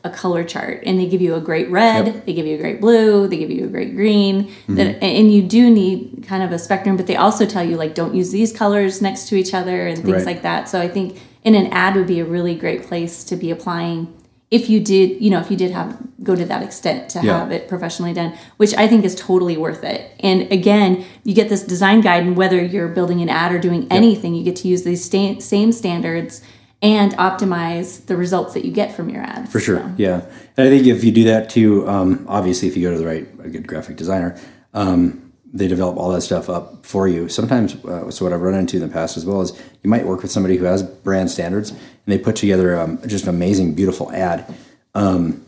a 0.03 0.09
color 0.09 0.43
chart 0.43 0.81
and 0.85 0.99
they 0.99 1.05
give 1.05 1.21
you 1.21 1.35
a 1.35 1.39
great 1.41 1.69
red, 1.69 2.07
Yep. 2.07 2.25
they 2.25 2.33
give 2.33 2.47
you 2.47 2.55
a 2.55 2.57
great 2.57 2.81
blue, 2.81 3.27
they 3.27 3.37
give 3.37 3.51
you 3.51 3.65
a 3.65 3.67
great 3.67 3.95
green. 3.95 4.45
Mm-hmm. 4.45 4.75
That 4.75 5.03
and 5.03 5.31
you 5.31 5.43
do 5.43 5.69
need 5.69 6.23
kind 6.27 6.41
of 6.41 6.51
a 6.51 6.57
spectrum, 6.57 6.97
but 6.97 7.05
they 7.05 7.15
also 7.15 7.45
tell 7.45 7.63
you 7.63 7.75
like 7.77 7.93
don't 7.93 8.15
use 8.15 8.31
these 8.31 8.51
colors 8.51 8.99
next 9.01 9.27
to 9.29 9.35
each 9.35 9.53
other 9.53 9.85
and 9.87 9.97
things 10.03 10.17
Right. 10.17 10.25
like 10.25 10.41
that. 10.41 10.69
So 10.69 10.81
I 10.81 10.87
think 10.87 11.19
in 11.43 11.53
an 11.53 11.67
ad 11.67 11.95
would 11.95 12.07
be 12.07 12.19
a 12.19 12.25
really 12.25 12.55
great 12.55 12.83
place 12.87 13.23
to 13.25 13.35
be 13.35 13.51
applying 13.51 14.07
if 14.49 14.67
you 14.67 14.79
did, 14.79 15.21
you 15.21 15.29
know, 15.29 15.39
if 15.39 15.51
you 15.51 15.57
did 15.57 15.69
have 15.69 15.95
go 16.23 16.35
to 16.35 16.43
that 16.45 16.63
extent 16.63 17.07
to 17.09 17.19
Yeah. 17.23 17.37
have 17.39 17.51
it 17.51 17.67
professionally 17.67 18.13
done, 18.13 18.33
which 18.57 18.73
I 18.75 18.87
think 18.87 19.05
is 19.05 19.13
totally 19.13 19.55
worth 19.55 19.83
it. 19.83 20.09
And 20.19 20.51
again, 20.51 21.03
you 21.23 21.35
get 21.35 21.49
this 21.49 21.61
design 21.63 22.01
guide, 22.01 22.23
and 22.23 22.35
whether 22.35 22.59
you're 22.63 22.87
building 22.87 23.21
an 23.21 23.29
ad 23.29 23.51
or 23.51 23.59
doing 23.59 23.85
anything, 23.91 24.33
you 24.33 24.43
get 24.43 24.55
to 24.57 24.67
use 24.67 24.81
these 24.81 25.05
sta- 25.05 25.39
same 25.39 25.71
standards 25.71 26.41
and 26.81 27.11
optimize 27.13 28.05
the 28.05 28.15
results 28.15 28.53
that 28.53 28.63
you 28.63 28.71
get 28.71 28.95
from 28.95 29.09
your 29.09 29.21
ads. 29.21 29.51
For 29.51 29.59
sure, 29.59 29.93
yeah. 29.97 30.21
And 30.55 30.67
I 30.67 30.69
think 30.69 30.87
if 30.87 31.03
you 31.03 31.11
do 31.11 31.25
that 31.25 31.49
too, 31.49 31.87
um, 31.89 32.25
obviously, 32.27 32.67
if 32.67 32.77
you 32.77 32.83
go 32.83 32.93
to 32.93 32.97
the 32.97 33.05
right, 33.05 33.27
a 33.43 33.49
good 33.49 33.67
graphic 33.67 33.97
designer, 33.97 34.39
um, 34.73 35.33
they 35.51 35.67
develop 35.67 35.97
all 35.97 36.11
that 36.11 36.21
stuff 36.21 36.49
up 36.49 36.85
for 36.85 37.07
you. 37.07 37.27
Sometimes, 37.27 37.75
uh, 37.83 38.09
so 38.11 38.23
what 38.23 38.33
I've 38.33 38.41
run 38.41 38.53
into 38.53 38.77
in 38.77 38.83
the 38.83 38.93
past 38.93 39.17
as 39.17 39.25
well 39.25 39.41
is 39.41 39.51
you 39.83 39.89
might 39.89 40.05
work 40.05 40.21
with 40.21 40.31
somebody 40.31 40.57
who 40.57 40.65
has 40.65 40.83
brand 40.83 41.31
standards, 41.31 41.71
and 41.71 41.79
they 42.05 42.17
put 42.17 42.35
together 42.35 42.79
um, 42.79 42.99
just 43.07 43.23
an 43.23 43.29
amazing, 43.29 43.73
beautiful 43.73 44.11
ad. 44.11 44.53
Um, 44.95 45.45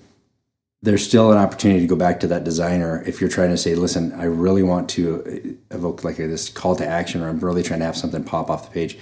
there's 0.81 1.05
still 1.05 1.31
an 1.31 1.37
opportunity 1.37 1.81
to 1.81 1.87
go 1.87 1.95
back 1.95 2.19
to 2.21 2.27
that 2.27 2.43
designer 2.43 3.03
if 3.05 3.21
you're 3.21 3.29
trying 3.29 3.51
to 3.51 3.57
say, 3.57 3.75
listen, 3.75 4.11
I 4.13 4.23
really 4.23 4.63
want 4.63 4.89
to 4.91 5.59
evoke 5.69 6.03
like 6.03 6.17
a, 6.17 6.27
this 6.27 6.49
call 6.49 6.75
to 6.77 6.85
action, 6.85 7.21
or 7.21 7.29
I'm 7.29 7.39
really 7.39 7.61
trying 7.61 7.79
to 7.79 7.85
have 7.85 7.95
something 7.95 8.23
pop 8.23 8.49
off 8.49 8.65
the 8.67 8.73
page. 8.73 8.97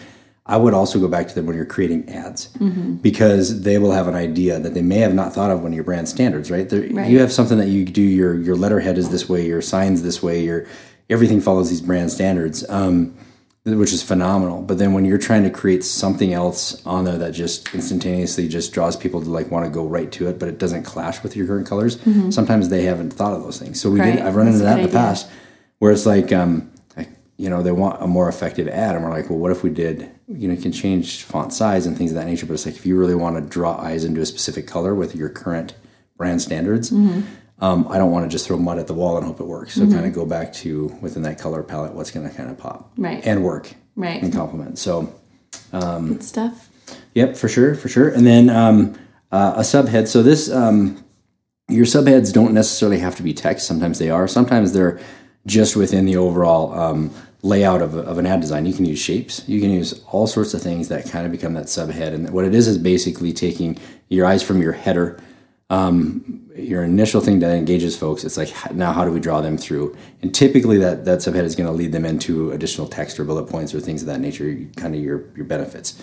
I 0.50 0.58
would 0.58 0.74
also 0.74 1.00
go 1.00 1.08
back 1.08 1.28
to 1.28 1.36
them 1.36 1.46
when 1.46 1.56
you're 1.56 1.66
creating 1.66 2.10
ads 2.10 2.48
because 3.02 3.62
they 3.62 3.78
will 3.78 3.92
have 3.92 4.08
an 4.08 4.16
idea 4.16 4.60
that 4.60 4.74
they 4.74 4.82
may 4.82 4.98
have 4.98 5.14
not 5.14 5.32
thought 5.32 5.52
of 5.52 5.62
when 5.62 5.74
your 5.74 5.84
brand 5.84 6.10
standards, 6.10 6.50
right? 6.50 6.68
Right. 6.72 7.10
You 7.10 7.20
have 7.20 7.32
something 7.32 7.60
that 7.60 7.68
you 7.68 7.86
do. 7.86 8.02
Your 8.02 8.34
your 8.34 8.56
letterhead 8.56 8.98
is 8.98 9.10
this 9.10 9.30
way. 9.30 9.46
Your 9.46 9.62
signs 9.62 10.02
this 10.02 10.24
way. 10.24 10.44
Your 10.44 10.66
everything 11.08 11.40
follows 11.40 11.70
these 11.70 11.82
brand 11.82 12.12
standards, 12.12 12.68
um, 12.70 13.16
which 13.64 13.94
is 13.94 14.02
phenomenal. 14.02 14.64
But 14.64 14.80
then 14.80 14.94
when 14.94 15.06
you're 15.06 15.20
trying 15.20 15.44
to 15.44 15.52
create 15.52 15.84
something 15.84 16.34
else 16.34 16.84
on 16.84 17.06
there 17.06 17.20
that 17.20 17.34
just 17.34 17.72
instantaneously 17.76 18.48
just 18.48 18.74
draws 18.74 18.98
people 18.98 19.22
to 19.22 19.30
like 19.30 19.52
want 19.52 19.66
to 19.66 19.72
go 19.72 19.86
right 19.86 20.12
to 20.14 20.28
it, 20.30 20.40
but 20.40 20.50
it 20.50 20.58
doesn't 20.58 20.84
clash 20.84 21.22
with 21.22 21.36
your 21.36 21.46
current 21.46 21.68
colors, 21.68 22.02
sometimes 22.34 22.70
they 22.70 22.84
haven't 22.84 23.12
thought 23.12 23.34
of 23.34 23.44
those 23.44 23.60
things. 23.60 23.80
So 23.80 23.92
we 23.92 24.02
did. 24.02 24.20
I've 24.20 24.36
run 24.36 24.48
That's 24.48 24.56
into 24.58 24.66
that 24.66 24.80
in 24.80 24.84
the 24.86 24.90
idea. 24.90 25.00
past 25.00 25.30
where 25.78 25.92
it's 25.92 26.08
like 26.08 26.34
um 26.34 26.72
like, 26.98 27.10
you 27.38 27.50
know 27.50 27.62
they 27.62 27.72
want 27.72 28.02
a 28.02 28.08
more 28.08 28.28
effective 28.28 28.68
ad 28.68 28.96
and 28.96 29.04
we're 29.06 29.12
like 29.12 29.30
well 29.30 29.40
what 29.40 29.52
if 29.52 29.64
we 29.64 29.70
did 29.70 30.10
you 30.30 30.48
know 30.48 30.54
you 30.54 30.62
can 30.62 30.72
change 30.72 31.24
font 31.24 31.52
size 31.52 31.86
and 31.86 31.98
things 31.98 32.12
of 32.12 32.16
that 32.16 32.26
nature 32.28 32.46
but 32.46 32.54
it's 32.54 32.66
like 32.66 32.76
if 32.76 32.86
you 32.86 32.96
really 32.98 33.16
want 33.16 33.36
to 33.36 33.42
draw 33.42 33.76
eyes 33.80 34.04
into 34.06 34.22
a 34.22 34.26
specific 34.26 34.68
color 34.68 34.94
with 34.96 35.16
your 35.16 35.30
current 35.30 35.74
brand 36.18 36.42
standards 36.42 36.92
Mm-hmm. 36.92 37.22
um, 37.64 37.88
i 37.90 37.98
don't 37.98 38.12
want 38.12 38.26
to 38.26 38.30
just 38.30 38.46
throw 38.48 38.58
mud 38.58 38.78
at 38.78 38.88
the 38.88 38.94
wall 38.94 39.18
and 39.18 39.26
hope 39.26 39.40
it 39.40 39.48
works 39.48 39.74
so 39.74 39.82
kind 39.90 40.06
of 40.06 40.14
go 40.14 40.26
back 40.26 40.54
to 40.54 40.96
within 41.02 41.24
that 41.24 41.40
color 41.40 41.64
palette 41.64 41.94
what's 41.94 42.12
going 42.12 42.30
to 42.30 42.36
kind 42.36 42.50
of 42.50 42.58
pop 42.58 42.92
Right. 42.98 43.26
and 43.26 43.44
work 43.44 43.74
Right. 43.96 44.22
and 44.22 44.32
complement 44.32 44.78
so 44.78 45.14
Good 45.72 46.24
stuff. 46.24 46.70
Yep, 47.14 47.36
for 47.38 47.48
sure, 47.48 47.76
for 47.76 47.88
sure. 47.90 48.10
And 48.10 48.26
then 48.26 48.50
um, 48.50 48.98
uh, 49.32 49.54
a 49.58 49.62
subhead. 49.62 50.08
So 50.08 50.24
this, 50.24 50.50
um, 50.52 51.04
your 51.68 51.86
subheads 51.86 52.34
don't 52.34 52.54
necessarily 52.54 52.98
have 53.00 53.16
to 53.18 53.24
be 53.24 53.34
text. 53.34 53.68
Sometimes 53.68 54.00
they 54.00 54.10
are. 54.10 54.28
Sometimes 54.28 54.74
they're 54.74 55.00
just 55.46 55.76
within 55.76 56.06
the 56.06 56.18
overall 56.18 56.74
um, 56.74 57.12
layout 57.42 57.82
of, 57.82 57.96
of 57.96 58.18
an 58.18 58.26
ad 58.26 58.42
design. 58.42 58.66
You 58.66 58.74
can 58.74 58.86
use 58.86 59.00
shapes. 59.00 59.48
You 59.48 59.62
can 59.62 59.70
use 59.70 60.04
all 60.12 60.28
sorts 60.28 60.54
of 60.54 60.62
things 60.62 60.90
that 60.90 61.10
kind 61.10 61.26
of 61.26 61.32
become 61.32 61.54
that 61.54 61.66
subhead. 61.66 62.14
And 62.14 62.30
what 62.32 62.46
it 62.46 62.54
is 62.54 62.68
is 62.68 62.78
basically 62.78 63.34
taking 63.34 63.78
your 64.10 64.26
eyes 64.26 64.44
from 64.44 64.62
your 64.62 64.74
header 64.74 65.20
your 66.56 66.84
initial 66.84 67.22
thing 67.22 67.40
that 67.40 67.52
engages 67.56 67.96
folks. 67.96 68.24
It's 68.24 68.38
like 68.38 68.74
now 68.74 68.92
how 68.92 69.06
do 69.06 69.12
we 69.12 69.20
draw 69.20 69.42
them 69.42 69.58
through? 69.58 69.96
And 70.22 70.34
typically 70.34 70.78
that 70.80 71.06
that 71.06 71.20
subhead 71.20 71.44
is 71.44 71.56
going 71.56 71.68
to 71.68 71.74
lead 71.74 71.92
them 71.92 72.06
into 72.06 72.52
additional 72.52 72.88
text 72.88 73.20
or 73.20 73.24
bullet 73.24 73.46
points 73.46 73.74
or 73.74 73.80
things 73.80 74.02
of 74.02 74.08
that 74.08 74.20
nature 74.20 74.58
kind 74.76 74.96
of 74.96 75.02
your 75.02 75.26
your 75.36 75.46
benefits. 75.46 76.02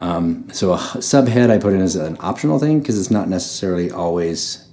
Um, 0.00 0.48
so 0.52 0.74
a 0.74 0.76
subhead 0.76 1.50
i 1.50 1.58
put 1.58 1.72
in 1.72 1.80
as 1.80 1.96
an 1.96 2.16
optional 2.20 2.58
thing 2.58 2.80
because 2.80 2.98
it's 2.98 3.10
not 3.10 3.28
necessarily 3.28 3.90
always 3.90 4.68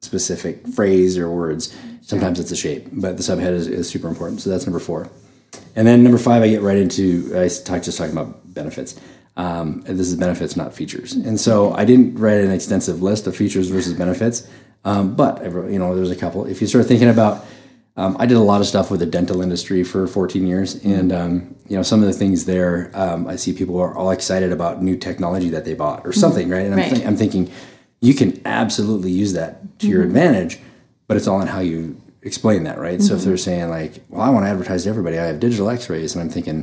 specific 0.00 0.66
phrase 0.68 1.18
or 1.18 1.30
words. 1.30 1.76
Sometimes 2.02 2.40
it's 2.40 2.50
a 2.50 2.56
shape 2.56 2.88
but 2.92 3.18
the 3.18 3.22
subhead 3.22 3.52
is, 3.52 3.66
is 3.66 3.88
super 3.88 4.08
important. 4.08 4.40
So 4.40 4.48
that's 4.48 4.66
number 4.66 4.80
four 4.80 5.10
and 5.78 5.86
then 5.86 6.02
number 6.02 6.18
five, 6.18 6.42
I 6.42 6.48
get 6.48 6.62
right 6.62 6.76
into 6.76 7.32
I 7.34 7.46
talk 7.48 7.82
just 7.82 7.96
talking 7.98 8.12
about 8.12 8.52
benefits. 8.52 8.98
Um, 9.36 9.84
and 9.86 9.96
this 9.98 10.08
is 10.08 10.16
benefits, 10.16 10.56
not 10.56 10.74
features. 10.74 11.12
And 11.12 11.38
so 11.38 11.72
I 11.72 11.84
didn't 11.84 12.18
write 12.18 12.40
an 12.40 12.50
extensive 12.50 13.02
list 13.02 13.28
of 13.28 13.36
features 13.36 13.68
versus 13.68 13.92
benefits, 13.94 14.48
um, 14.84 15.14
but 15.14 15.40
I 15.40 15.46
wrote- 15.46 15.70
you 15.70 15.78
know 15.78 15.94
there's 15.94 16.10
a 16.10 16.16
couple. 16.16 16.44
If 16.46 16.60
you 16.60 16.66
start 16.66 16.86
thinking 16.86 17.08
about, 17.08 17.46
um, 17.96 18.16
I 18.18 18.26
did 18.26 18.36
a 18.36 18.40
lot 18.52 18.60
of 18.60 18.66
stuff 18.66 18.90
with 18.90 18.98
the 18.98 19.06
dental 19.06 19.40
industry 19.40 19.84
for 19.84 20.06
14 20.08 20.44
years, 20.44 20.80
and 20.84 21.12
um, 21.12 21.54
you 21.68 21.76
know 21.76 21.84
some 21.84 22.00
of 22.02 22.06
the 22.08 22.12
things 22.22 22.46
there. 22.46 22.90
Um, 22.94 23.28
I 23.28 23.36
see 23.36 23.52
people 23.52 23.78
are 23.80 23.94
all 23.96 24.10
excited 24.10 24.50
about 24.50 24.82
new 24.82 24.96
technology 24.96 25.50
that 25.50 25.64
they 25.64 25.74
bought 25.74 26.04
or 26.04 26.12
something, 26.12 26.48
right? 26.48 26.64
And 26.66 26.74
I'm, 26.74 26.80
Right. 26.80 26.92
thi- 26.98 27.06
I'm 27.06 27.16
thinking 27.16 27.48
you 28.00 28.14
can 28.14 28.40
absolutely 28.44 29.12
use 29.12 29.32
that 29.34 29.78
to 29.80 29.86
your 29.86 30.02
advantage, 30.02 30.58
but 31.06 31.16
it's 31.16 31.28
all 31.28 31.40
in 31.40 31.46
how 31.48 31.60
you 31.60 31.96
explain 32.28 32.62
that, 32.64 32.78
right? 32.78 33.02
So 33.02 33.14
if 33.16 33.22
they're 33.22 33.36
saying 33.36 33.70
like, 33.70 34.04
"Well, 34.08 34.20
I 34.22 34.30
want 34.30 34.44
to 34.46 34.50
advertise 34.50 34.84
to 34.84 34.90
everybody. 34.90 35.18
I 35.18 35.24
have 35.26 35.40
digital 35.40 35.68
X-rays," 35.70 36.14
and 36.14 36.22
I'm 36.22 36.30
thinking, 36.30 36.56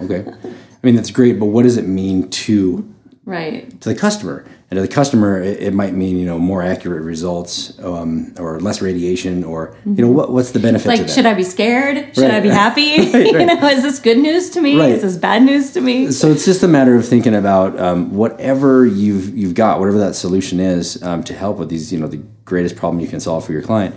okay, 0.00 0.24
I 0.26 0.80
mean 0.86 0.94
that's 0.96 1.10
great, 1.10 1.38
but 1.38 1.46
what 1.46 1.64
does 1.64 1.76
it 1.76 1.86
mean 1.86 2.30
to 2.46 2.86
Right. 3.26 3.78
to 3.82 3.88
the 3.90 3.94
customer? 3.94 4.44
And 4.70 4.76
to 4.78 4.82
the 4.82 4.88
customer, 4.92 5.40
it, 5.42 5.60
it 5.60 5.74
might 5.74 5.94
mean 5.94 6.16
you 6.16 6.24
know 6.26 6.38
more 6.38 6.62
accurate 6.62 7.02
results, 7.02 7.76
um, 7.80 8.32
or 8.38 8.60
less 8.60 8.80
radiation, 8.80 9.42
or 9.44 9.74
you 9.84 10.02
know 10.04 10.10
what 10.10 10.32
what's 10.32 10.52
the 10.52 10.60
benefit? 10.60 10.86
Like, 10.86 11.00
that? 11.02 11.10
should 11.10 11.26
I 11.26 11.34
be 11.34 11.42
scared? 11.42 12.14
Should 12.14 12.22
Right. 12.24 12.34
I 12.34 12.40
be 12.40 12.48
happy? 12.64 12.82
you 13.28 13.32
right. 13.36 13.46
know, 13.46 13.68
is 13.68 13.82
this 13.82 13.98
good 13.98 14.18
news 14.18 14.50
to 14.50 14.60
me? 14.62 14.78
Right. 14.78 14.92
Is 14.92 15.02
this 15.02 15.16
bad 15.16 15.42
news 15.42 15.72
to 15.72 15.80
me? 15.80 16.10
so 16.12 16.30
it's 16.30 16.44
just 16.44 16.62
a 16.62 16.68
matter 16.68 16.94
of 16.96 17.06
thinking 17.06 17.34
about 17.34 17.78
um, 17.80 18.14
whatever 18.14 18.86
you've 18.86 19.36
you've 19.36 19.54
got, 19.54 19.80
whatever 19.80 19.98
that 19.98 20.14
solution 20.14 20.60
is 20.60 21.02
um, 21.02 21.24
to 21.24 21.34
help 21.34 21.58
with 21.58 21.68
these, 21.68 21.92
you 21.92 21.98
know, 21.98 22.06
the 22.08 22.22
greatest 22.44 22.76
problem 22.76 23.00
you 23.00 23.08
can 23.08 23.20
solve 23.20 23.44
for 23.44 23.52
your 23.52 23.62
client. 23.62 23.94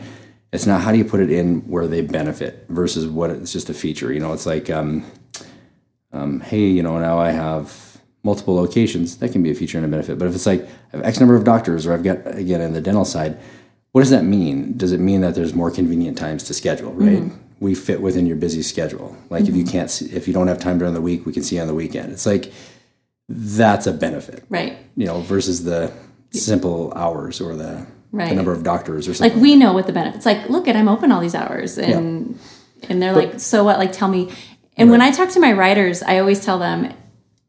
It's 0.54 0.66
not 0.68 0.82
how 0.82 0.92
do 0.92 0.98
you 1.00 1.06
put 1.06 1.20
it 1.20 1.32
in 1.32 1.62
where 1.62 1.88
they 1.88 2.02
benefit 2.02 2.66
versus 2.70 3.08
what 3.08 3.32
it's 3.32 3.52
just 3.52 3.70
a 3.70 3.74
feature. 3.74 4.14
You 4.14 4.20
know, 4.20 4.34
it's 4.34 4.46
like, 4.46 4.70
um, 4.70 5.04
um, 6.12 6.40
hey, 6.42 6.68
you 6.68 6.84
know, 6.84 6.98
now 7.00 7.18
I 7.18 7.32
have 7.32 7.98
multiple 8.24 8.56
locations. 8.56 9.18
That 9.18 9.32
can 9.32 9.42
be 9.42 9.50
a 9.52 9.56
feature 9.56 9.78
and 9.80 9.86
a 9.86 9.90
benefit. 9.90 10.20
But 10.20 10.28
if 10.28 10.36
it's 10.36 10.46
like 10.46 10.62
I 10.94 10.98
have 10.98 11.06
X 11.06 11.20
number 11.20 11.36
of 11.36 11.44
doctors, 11.44 11.86
or 11.88 11.94
I've 11.94 12.04
got 12.04 12.20
again 12.38 12.62
in 12.62 12.74
the 12.74 12.82
dental 12.82 13.04
side, 13.04 13.40
what 13.94 14.02
does 14.02 14.12
that 14.12 14.24
mean? 14.24 14.78
Does 14.78 14.92
it 14.92 15.00
mean 15.00 15.22
that 15.22 15.34
there's 15.36 15.54
more 15.54 15.72
convenient 15.72 16.18
times 16.18 16.44
to 16.46 16.54
schedule? 16.54 16.94
Right. 16.94 17.24
We 17.60 17.76
fit 17.76 18.02
within 18.02 18.28
your 18.28 18.36
busy 18.38 18.62
schedule. 18.62 19.18
Like 19.30 19.48
if 19.48 19.56
you 19.56 19.66
can't, 19.66 19.90
see, 19.90 20.06
if 20.12 20.28
you 20.28 20.34
don't 20.34 20.48
have 20.48 20.60
time 20.60 20.78
during 20.78 20.94
the 20.94 21.02
week, 21.02 21.26
we 21.26 21.34
can 21.34 21.44
see 21.44 21.56
you 21.56 21.62
on 21.62 21.68
the 21.68 21.74
weekend. 21.74 22.12
It's 22.12 22.26
like 22.26 22.52
that's 23.30 23.88
a 23.88 23.94
benefit, 23.94 24.44
Right. 24.50 24.78
you 24.96 25.06
know, 25.06 25.22
versus 25.22 25.64
the 25.64 25.92
simple 26.32 26.92
hours 26.96 27.40
or 27.40 27.56
the, 27.56 27.86
the 28.14 28.34
number 28.36 28.54
of 28.54 28.64
doctors 28.64 29.08
or 29.08 29.14
something. 29.14 29.34
Like 29.36 29.42
we 29.42 29.56
know 29.56 29.74
what 29.74 29.88
the 29.88 29.94
benefits. 29.94 30.26
Like, 30.26 30.50
look 30.50 30.68
at 30.68 30.76
I'm 30.76 30.88
open 30.88 31.12
all 31.12 31.20
these 31.22 31.36
hours, 31.36 31.78
and 31.78 32.40
and 32.90 33.02
they're 33.02 33.14
like, 33.14 33.40
so 33.40 33.64
what? 33.64 33.80
Like, 33.80 33.92
tell 33.92 34.08
me. 34.08 34.32
And 34.78 34.90
when 34.90 35.02
I 35.02 35.12
talk 35.12 35.30
to 35.32 35.40
my 35.40 35.52
writers, 35.54 36.02
I 36.02 36.18
always 36.20 36.44
tell 36.44 36.58
them, 36.58 36.92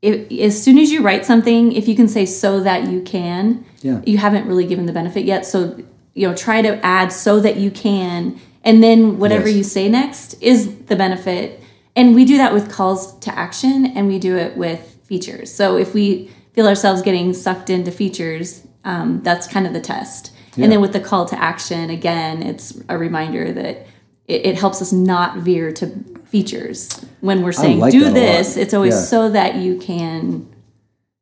if, 0.03 0.31
as 0.33 0.63
soon 0.63 0.79
as 0.79 0.93
you 0.93 1.03
write 1.03 1.25
something, 1.25 1.73
if 1.73 1.89
you 1.89 1.97
can 1.97 2.07
say 2.09 2.27
so 2.27 2.61
that 2.61 2.91
you 2.91 3.01
can, 3.03 3.65
Yeah. 3.81 4.01
you 4.05 4.19
haven't 4.19 4.47
really 4.47 4.67
given 4.67 4.85
the 4.87 4.93
benefit 4.93 5.25
yet. 5.25 5.47
So 5.47 5.79
you 6.15 6.29
know, 6.29 6.35
try 6.35 6.63
to 6.63 6.85
add 6.85 7.13
so 7.13 7.41
that 7.41 7.57
you 7.57 7.71
can, 7.71 8.39
and 8.63 8.83
then 8.83 9.19
whatever 9.19 9.49
Yes. 9.49 9.57
you 9.57 9.65
say 9.65 9.89
next 9.89 10.35
is 10.43 10.75
the 10.87 10.97
benefit. 10.97 11.61
And 11.97 12.15
we 12.15 12.25
do 12.25 12.37
that 12.39 12.53
with 12.53 12.71
calls 12.71 13.19
to 13.21 13.37
action, 13.39 13.87
and 13.87 14.07
we 14.07 14.19
do 14.19 14.37
it 14.37 14.57
with 14.57 14.99
features. 15.05 15.53
So 15.53 15.77
if 15.77 15.93
we 15.95 16.31
feel 16.55 16.67
ourselves 16.69 17.03
getting 17.03 17.33
sucked 17.35 17.69
into 17.71 17.91
features, 17.91 18.63
um, 18.85 19.21
that's 19.23 19.47
kind 19.49 19.67
of 19.67 19.73
the 19.73 19.81
test. 19.81 20.31
And 20.57 20.71
then 20.71 20.81
with 20.81 20.93
the 20.93 21.01
call 21.01 21.27
to 21.27 21.41
action, 21.43 21.91
again, 21.91 22.43
it's 22.43 22.81
a 22.89 22.97
reminder 22.97 23.53
that 23.53 23.87
it, 24.29 24.47
it 24.47 24.55
helps 24.59 24.81
us 24.81 24.93
not 24.93 25.39
veer 25.39 25.73
to 25.73 25.87
features 26.27 27.05
when 27.21 27.43
we're 27.43 27.53
saying 27.53 27.79
like 27.81 27.93
do 27.93 28.11
this. 28.11 28.57
It's 28.57 28.73
always 28.75 28.95
Yeah. 28.95 29.01
so 29.01 29.31
that 29.31 29.57
you 29.57 29.77
can. 29.79 30.49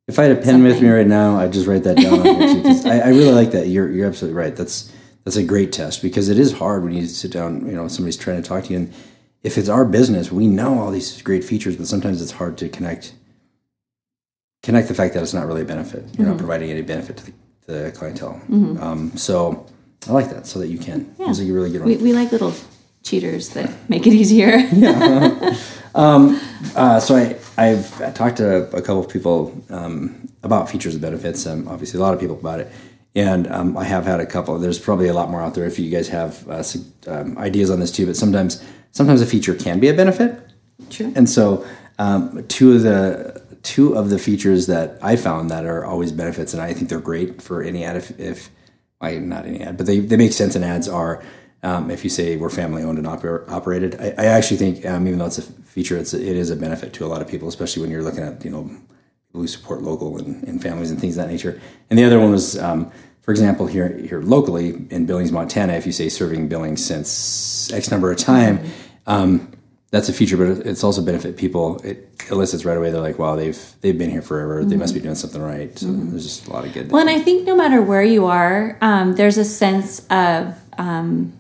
If 0.09 0.19
I 0.19 0.25
had 0.25 0.37
a 0.39 0.41
pen 0.41 0.63
with 0.65 0.83
me 0.83 0.89
right 0.89 1.07
now, 1.07 1.39
I'd 1.39 1.53
just 1.53 1.67
write 1.67 1.85
that 1.85 1.97
down. 1.97 2.27
I, 2.93 3.01
I 3.01 3.09
really 3.09 3.33
like 3.33 3.53
that. 3.53 3.69
You're 3.69 3.91
you're 3.91 4.07
absolutely 4.07 4.37
right. 4.39 4.55
That's 4.55 4.93
that's 5.25 5.37
a 5.37 5.45
great 5.45 5.73
test 5.73 6.03
because 6.03 6.29
it 6.29 6.39
is 6.39 6.53
hard 6.55 6.83
when 6.83 6.93
you 6.93 7.07
sit 7.07 7.31
down. 7.33 7.65
You 7.67 7.73
know, 7.77 7.89
somebody's 7.89 8.17
trying 8.17 8.43
to 8.43 8.49
talk 8.49 8.65
to 8.65 8.71
you, 8.73 8.77
and 8.79 8.95
if 9.43 9.57
it's 9.57 9.69
our 9.69 9.85
business, 9.85 10.31
we 10.33 10.47
know 10.49 10.79
all 10.81 10.91
these 10.91 11.23
great 11.23 11.45
features, 11.45 11.77
but 11.77 11.87
sometimes 11.87 12.21
it's 12.21 12.33
hard 12.33 12.59
to 12.59 12.69
connect 12.69 13.15
connect 14.63 14.89
the 14.89 14.95
fact 14.95 15.15
that 15.15 15.23
it's 15.23 15.35
not 15.35 15.47
really 15.47 15.63
a 15.63 15.65
benefit. 15.65 16.03
You're 16.03 16.11
Mm-hmm. 16.13 16.25
not 16.27 16.39
providing 16.39 16.71
any 16.71 16.83
benefit 16.83 17.17
to 17.19 17.27
the, 17.27 17.33
the 17.67 17.93
clientele. 17.97 18.41
Um, 18.51 19.13
so 19.17 19.67
I 20.09 20.13
like 20.13 20.31
that, 20.31 20.47
so 20.47 20.59
that 20.59 20.69
you 20.69 20.79
can. 20.79 21.15
It's 21.19 21.39
like 21.39 21.49
a 21.49 21.53
really 21.53 21.71
good 21.71 21.81
one. 21.81 21.89
We, 21.89 21.97
we 21.97 22.13
like 22.13 22.33
little 22.33 22.53
cheaters 23.03 23.51
that 23.51 23.71
make 23.89 24.07
it 24.07 24.13
easier. 24.13 24.69
Uh, 25.95 26.99
so 26.99 27.15
I, 27.17 27.37
I've 27.59 28.15
talked 28.15 28.39
to 28.39 28.65
a 28.75 28.81
couple 28.81 29.01
of 29.01 29.11
people 29.11 29.63
um, 29.69 30.27
about 30.43 30.71
features 30.71 30.95
and 30.95 31.03
benefits. 31.03 31.47
Um, 31.47 31.69
obviously, 31.69 31.99
a 31.99 32.03
lot 32.03 32.15
of 32.15 32.21
people 32.21 32.39
about 32.39 32.61
it, 32.61 32.73
and 33.15 33.47
um, 33.49 33.77
I 33.77 33.85
have 33.85 34.07
had 34.07 34.21
a 34.21 34.27
couple. 34.27 34.59
There's 34.59 34.79
probably 34.79 35.09
a 35.09 35.13
lot 35.13 35.31
more 35.31 35.43
out 35.43 35.55
there 35.55 35.67
if 35.67 35.79
you 35.79 35.91
guys 35.91 36.09
have 36.09 36.49
uh, 36.49 36.65
um, 37.07 37.37
ideas 37.37 37.71
on 37.71 37.79
this 37.81 37.93
too. 37.93 38.07
But 38.07 38.17
sometimes, 38.17 38.65
sometimes 38.93 39.21
a 39.21 39.27
feature 39.27 39.55
can 39.55 39.81
be 39.81 39.89
a 39.89 39.95
benefit, 39.95 40.39
True. 40.89 41.13
and 41.15 41.29
so 41.29 41.67
um, 41.99 42.45
two 42.49 42.73
of 42.73 42.83
the 42.83 43.32
two 43.63 43.95
of 43.95 44.11
the 44.11 44.19
features 44.19 44.67
that 44.67 44.99
I 45.03 45.17
found 45.17 45.51
that 45.51 45.65
are 45.65 45.85
always 45.85 46.13
benefits, 46.13 46.53
and 46.53 46.63
I 46.63 46.73
think 46.75 46.89
they're 46.89 47.01
great 47.01 47.41
for 47.41 47.63
any 47.63 47.85
ad. 47.85 47.97
If, 47.97 48.19
if 48.19 48.51
not 49.01 49.47
any 49.47 49.61
ad, 49.61 49.77
but 49.77 49.87
they, 49.87 49.99
they 49.99 50.17
make 50.17 50.33
sense 50.33 50.55
in 50.55 50.63
ads 50.63 50.89
are 50.89 51.25
um, 51.65 51.91
if 51.91 52.05
you 52.05 52.11
say 52.11 52.37
we're 52.37 52.51
family 52.51 52.83
owned 52.83 52.99
and 52.99 53.07
oper- 53.07 53.49
operated. 53.49 54.01
I, 54.01 54.15
I 54.19 54.27
actually 54.27 54.57
think 54.57 54.87
um, 54.87 55.07
even 55.07 55.19
though 55.19 55.27
it's 55.27 55.39
a 55.39 55.43
feature, 55.43 55.97
it's 55.97 56.15
a, 56.15 56.21
it 56.21 56.37
is 56.37 56.51
a 56.51 56.57
benefit 56.57 56.93
to 56.95 57.05
a 57.05 57.09
lot 57.09 57.23
of 57.23 57.29
people, 57.29 57.49
especially 57.49 57.83
when 57.83 57.91
you're 57.91 58.03
looking 58.03 58.23
at 58.23 58.45
you 58.45 58.51
know 58.51 58.65
people 58.65 59.41
who 59.41 59.47
support 59.47 59.83
local 59.83 60.19
and, 60.19 60.43
and 60.45 60.63
families 60.63 60.91
and 60.91 61.01
things 61.01 61.17
of 61.17 61.25
that 61.25 61.33
nature. 61.33 61.61
And 61.91 61.99
the 61.99 62.05
other 62.05 62.19
one 62.19 62.31
was. 62.31 62.59
Um, 62.59 62.93
for 63.23 63.31
example, 63.31 63.69
here 63.69 63.97
here 63.99 64.21
locally 64.21 64.71
in 64.91 65.07
Billings, 65.07 65.31
Montana, 65.31 65.75
if 65.75 65.87
you 65.87 65.93
say 65.93 66.09
serving 66.09 66.49
Billings 66.49 66.85
since 66.85 67.73
X 67.73 67.89
number 67.89 68.11
of 68.11 68.19
time, 68.19 68.69
um, 69.07 69.53
that's 69.93 70.09
a 70.09 70.13
feature, 70.13 70.37
but 70.37 70.67
it's 70.67 70.83
also 70.83 71.03
benefit 71.03 71.37
people. 71.37 71.79
It 71.85 72.09
elicits 72.31 72.65
right 72.65 72.77
away. 72.77 72.91
They're 72.91 73.01
like, 73.01 73.19
"Wow, 73.19 73.37
they've 73.37 73.61
they've 73.83 73.97
been 73.97 74.11
here 74.11 74.23
forever. 74.23 74.65
They 74.65 74.77
must 74.77 74.95
be 74.95 75.01
doing 75.01 75.15
something 75.15 75.41
right." 75.41 75.79
So 75.79 75.87
there's 75.87 76.25
just 76.25 76.49
a 76.49 76.51
lot 76.53 76.65
of 76.67 76.73
good. 76.73 76.91
Well, 76.91 77.03
and 77.03 77.11
I 77.11 77.21
think 77.21 77.47
no 77.47 77.55
matter 77.55 77.81
where 77.81 78.03
you 78.03 78.27
are, 78.27 78.77
um, 78.81 79.15
there's 79.15 79.37
a 79.39 79.45
sense 79.45 80.01
of, 80.11 80.57
um, 80.79 81.35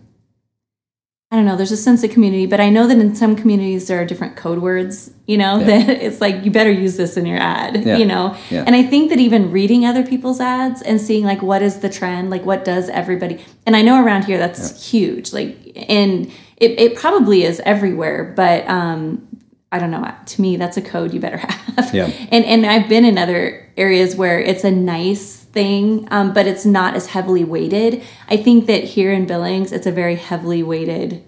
I 1.30 1.36
don't 1.36 1.46
know, 1.46 1.56
there's 1.56 1.72
a 1.72 1.78
sense 1.78 2.04
of 2.04 2.10
community, 2.10 2.44
but 2.44 2.60
I 2.60 2.68
know 2.68 2.86
that 2.86 2.98
in 2.98 3.16
some 3.16 3.34
communities 3.36 3.88
there 3.88 3.98
are 3.98 4.04
different 4.04 4.36
code 4.36 4.58
words, 4.58 5.10
you 5.26 5.38
know, 5.38 5.58
that 5.64 5.88
it's 6.06 6.20
like, 6.20 6.44
you 6.44 6.50
better 6.50 6.70
use 6.70 6.98
this 6.98 7.16
in 7.16 7.24
your 7.24 7.38
ad, 7.38 7.86
Yeah. 7.86 7.96
you 7.96 8.04
know? 8.04 8.36
Yeah. 8.50 8.64
And 8.66 8.76
I 8.76 8.82
think 8.82 9.08
that 9.08 9.18
even 9.18 9.50
reading 9.50 9.86
other 9.86 10.04
people's 10.04 10.40
ads 10.42 10.82
and 10.82 11.00
seeing 11.00 11.24
like 11.24 11.40
what 11.40 11.62
is 11.62 11.78
the 11.80 11.88
trend, 11.88 12.28
like 12.28 12.44
what 12.44 12.66
does 12.66 12.90
everybody, 12.90 13.42
and 13.64 13.74
I 13.74 13.80
know 13.80 14.04
around 14.04 14.24
here 14.26 14.36
that's 14.36 14.90
huge, 14.90 15.32
like, 15.32 15.56
and 15.88 16.30
it, 16.62 16.80
it 16.80 16.96
probably 16.96 17.44
is 17.44 17.60
everywhere, 17.64 18.32
but, 18.36 18.66
um, 18.68 19.28
I 19.74 19.78
don't 19.78 19.90
know. 19.90 20.06
To 20.26 20.40
me, 20.42 20.56
that's 20.58 20.76
a 20.76 20.82
code 20.82 21.14
you 21.14 21.20
better 21.20 21.36
have. 21.38 21.94
Yeah. 21.94 22.04
And 22.30 22.44
and 22.44 22.66
I've 22.66 22.90
been 22.90 23.06
in 23.06 23.16
other 23.16 23.66
areas 23.78 24.14
where 24.14 24.38
it's 24.38 24.64
a 24.64 24.70
nice 24.70 25.36
thing, 25.36 26.06
um, 26.10 26.34
but 26.34 26.46
it's 26.46 26.66
not 26.66 26.94
as 26.94 27.06
heavily 27.06 27.42
weighted. 27.42 28.02
I 28.28 28.36
think 28.36 28.66
that 28.66 28.84
here 28.84 29.12
in 29.12 29.24
Billings, 29.26 29.72
it's 29.72 29.86
a 29.86 29.90
very 29.90 30.16
heavily 30.16 30.62
weighted 30.62 31.24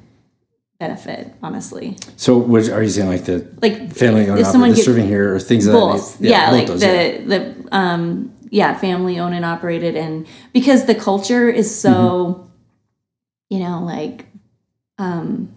benefit. 0.79 1.33
Honestly, 1.42 1.97
so, 2.16 2.37
which 2.37 2.68
are 2.68 2.83
you 2.83 2.90
saying, 2.90 3.09
like 3.09 3.25
the 3.25 3.49
like 3.62 3.90
family 3.94 4.29
owned 4.29 4.44
operated 4.44 4.85
serving 4.85 5.07
here 5.07 5.35
or 5.35 5.40
things 5.40 5.66
both, 5.66 6.18
that? 6.18 6.29
yeah, 6.29 6.51
both 6.51 6.59
like 6.59 6.66
those, 6.66 6.81
the 6.81 6.87
yeah. 6.87 7.18
the 7.38 7.68
um 7.73 8.31
yeah, 8.51 8.77
family 8.77 9.18
owned 9.18 9.35
and 9.35 9.47
operated, 9.47 9.97
and 9.97 10.27
because 10.53 10.85
the 10.85 10.94
culture 10.94 11.49
is 11.49 11.75
so, 11.75 11.90
Mm-hmm. 11.94 13.55
you 13.55 13.61
know, 13.61 13.83
like 13.83 14.27
um 14.99 15.49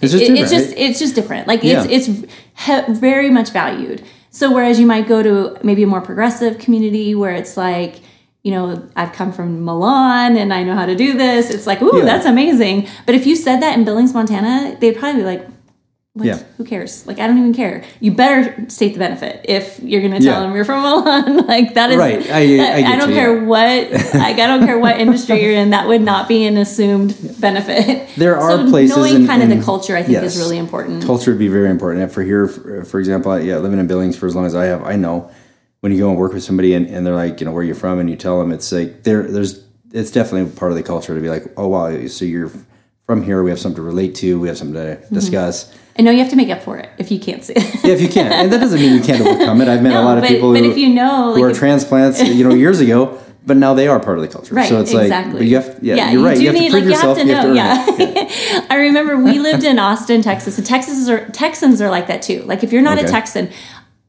It's 0.00 0.12
just 0.12 0.24
it- 0.24 0.38
it's 0.38 0.50
just 0.50 0.74
it's 0.76 0.98
just 0.98 1.14
different. 1.14 1.46
Like 1.48 1.62
Yeah. 1.64 1.84
it's 1.84 2.08
it's 2.08 2.34
he- 2.66 2.92
very 2.92 3.30
much 3.30 3.50
valued. 3.50 4.02
So 4.30 4.52
whereas 4.52 4.78
you 4.78 4.86
might 4.86 5.08
go 5.08 5.22
to 5.22 5.56
maybe 5.64 5.82
a 5.82 5.86
more 5.86 6.00
progressive 6.00 6.58
community 6.58 7.14
where 7.14 7.32
it's 7.32 7.56
like, 7.56 8.00
you 8.44 8.52
know, 8.52 8.82
I've 8.94 9.12
come 9.12 9.32
from 9.32 9.64
Milan 9.64 10.36
and 10.36 10.52
I 10.52 10.62
know 10.62 10.74
how 10.74 10.86
to 10.86 10.94
do 10.94 11.14
this. 11.14 11.50
It's 11.50 11.66
like, 11.66 11.80
ooh, 11.82 11.98
Yeah. 11.98 12.04
that's 12.04 12.26
amazing. 12.26 12.86
But 13.06 13.14
if 13.14 13.26
you 13.26 13.34
said 13.34 13.60
that 13.62 13.76
in 13.76 13.84
Billings, 13.84 14.12
Montana, 14.14 14.76
they'd 14.80 14.96
probably 14.96 15.22
be 15.22 15.26
like, 15.26 15.46
what? 16.18 16.26
Yeah. 16.26 16.38
Who 16.56 16.64
cares? 16.64 17.06
Like, 17.06 17.18
I 17.20 17.26
don't 17.28 17.38
even 17.38 17.54
care. 17.54 17.84
You 18.00 18.10
better 18.12 18.68
state 18.68 18.92
the 18.94 18.98
benefit 18.98 19.44
if 19.48 19.78
you're 19.80 20.00
going 20.00 20.12
to 20.14 20.18
tell 20.18 20.40
Yeah. 20.40 20.46
them 20.46 20.54
you're 20.56 20.64
from 20.64 20.82
Milan. 20.82 21.46
like 21.46 21.74
that 21.74 21.90
is 21.90 21.96
Right. 21.96 22.28
I- 22.30 22.38
I 22.78 22.82
get 22.82 22.98
don't 22.98 23.10
you, 23.10 23.14
care 23.14 23.36
yeah. 23.36 23.42
what. 23.44 23.90
like, 24.14 24.38
I 24.38 24.46
don't 24.46 24.66
care 24.66 24.78
what 24.78 24.98
industry 24.98 25.42
you're 25.42 25.52
in. 25.52 25.70
That 25.70 25.86
would 25.86 26.02
not 26.02 26.26
be 26.28 26.44
an 26.44 26.56
assumed 26.56 27.16
benefit. 27.40 28.08
There 28.16 28.36
are 28.36 28.50
so 28.58 28.68
places 28.68 28.96
knowing 28.96 29.14
in- 29.22 29.26
kind 29.26 29.42
of 29.42 29.50
in- 29.50 29.58
the 29.58 29.64
culture. 29.64 29.96
I 29.96 30.02
think 30.02 30.14
yes. 30.14 30.34
is 30.34 30.40
really 30.42 30.58
important. 30.58 31.04
culture 31.04 31.30
would 31.30 31.38
be 31.38 31.48
very 31.48 31.70
important. 31.70 32.02
And 32.02 32.12
for 32.12 32.22
here, 32.22 32.48
for, 32.48 32.84
for 32.84 32.98
example, 32.98 33.30
I- 33.32 33.40
yeah, 33.40 33.58
living 33.58 33.78
in 33.78 33.86
Billings 33.86 34.16
for 34.16 34.26
as 34.26 34.34
long 34.34 34.44
as 34.46 34.54
I 34.56 34.64
have, 34.64 34.82
I 34.84 34.96
know 34.96 35.30
when 35.80 35.92
you 35.92 35.98
go 35.98 36.10
and 36.10 36.18
work 36.18 36.32
with 36.32 36.42
somebody 36.42 36.74
and, 36.74 36.86
and 36.88 37.06
they're 37.06 37.14
like, 37.14 37.38
you 37.40 37.46
know, 37.46 37.52
where 37.52 37.62
you're 37.62 37.76
from, 37.76 38.00
and 38.00 38.10
you 38.10 38.16
tell 38.16 38.40
them, 38.40 38.50
it's 38.50 38.72
like 38.72 39.04
there, 39.04 39.22
there's, 39.22 39.64
it's 39.92 40.10
definitely 40.10 40.50
part 40.58 40.72
of 40.72 40.76
the 40.76 40.82
culture 40.82 41.14
to 41.14 41.20
be 41.20 41.28
like, 41.28 41.44
oh 41.56 41.68
wow, 41.68 42.06
so 42.08 42.24
you're 42.24 42.50
from 43.06 43.22
here. 43.22 43.42
We 43.42 43.50
have 43.50 43.58
something 43.60 43.76
to 43.76 43.82
relate 43.82 44.14
to. 44.16 44.38
We 44.40 44.48
have 44.48 44.58
something 44.58 44.74
to 44.74 44.96
Mm-hmm. 45.06 45.14
I 45.98 46.02
know 46.02 46.10
you 46.12 46.18
have 46.20 46.30
to 46.30 46.36
make 46.36 46.48
up 46.50 46.62
for 46.62 46.78
it 46.78 46.88
if 46.98 47.10
you 47.10 47.18
can't 47.18 47.42
see 47.42 47.54
it. 47.56 47.84
Yeah, 47.84 47.92
if 47.94 48.00
you 48.00 48.08
can't. 48.08 48.32
and 48.32 48.52
that 48.52 48.60
doesn't 48.60 48.78
mean 48.80 48.94
you 48.94 49.00
can't 49.02 49.20
overcome 49.20 49.60
it. 49.60 49.68
I've 49.68 49.82
met 49.82 49.94
a 49.96 50.02
lot 50.02 50.16
of 50.18 50.22
but- 50.22 50.28
people 50.30 50.52
but 50.52 50.62
who, 50.62 50.70
if 50.70 50.76
you 50.78 50.90
know, 50.90 51.34
who 51.34 51.42
like, 51.42 51.52
are 51.52 51.58
transplants, 51.58 52.22
you 52.22 52.48
know, 52.48 52.54
years 52.54 52.80
ago, 52.80 53.18
but 53.44 53.56
now 53.56 53.72
they 53.74 53.88
are 53.88 53.98
part 53.98 54.18
of 54.18 54.22
the 54.22 54.28
culture. 54.28 54.54
Right, 54.54 54.68
so 54.68 54.80
it's 54.80 54.92
like, 54.92 55.04
exactly. 55.04 55.38
but 55.38 55.46
you 55.46 55.56
have, 55.56 55.78
yeah, 55.82 56.10
you're 56.10 56.22
right. 56.22 56.36
do 56.36 56.42
You 56.42 56.48
have 56.48 56.56
to 56.56 56.60
need- 56.60 56.70
prove 56.70 56.84
like, 56.84 56.92
yourself. 56.92 57.18
You 57.18 57.34
have 57.34 57.44
to 57.44 57.48
know. 57.48 57.50
earn 57.50 57.56
yeah. 57.56 57.86
it. 57.88 58.66
I 58.70 58.76
remember 58.76 59.16
we 59.16 59.38
lived 59.38 59.64
in 59.64 59.78
Austin, 59.78 60.22
Texas, 60.22 60.58
and 60.58 60.66
Texas 60.66 61.08
are 61.08 61.28
Texans 61.30 61.80
are 61.80 61.90
like 61.90 62.06
that 62.08 62.22
too. 62.22 62.42
Like 62.42 62.62
if 62.62 62.72
you're 62.72 62.82
not 62.82 62.98
a 62.98 63.04
Texan, 63.04 63.50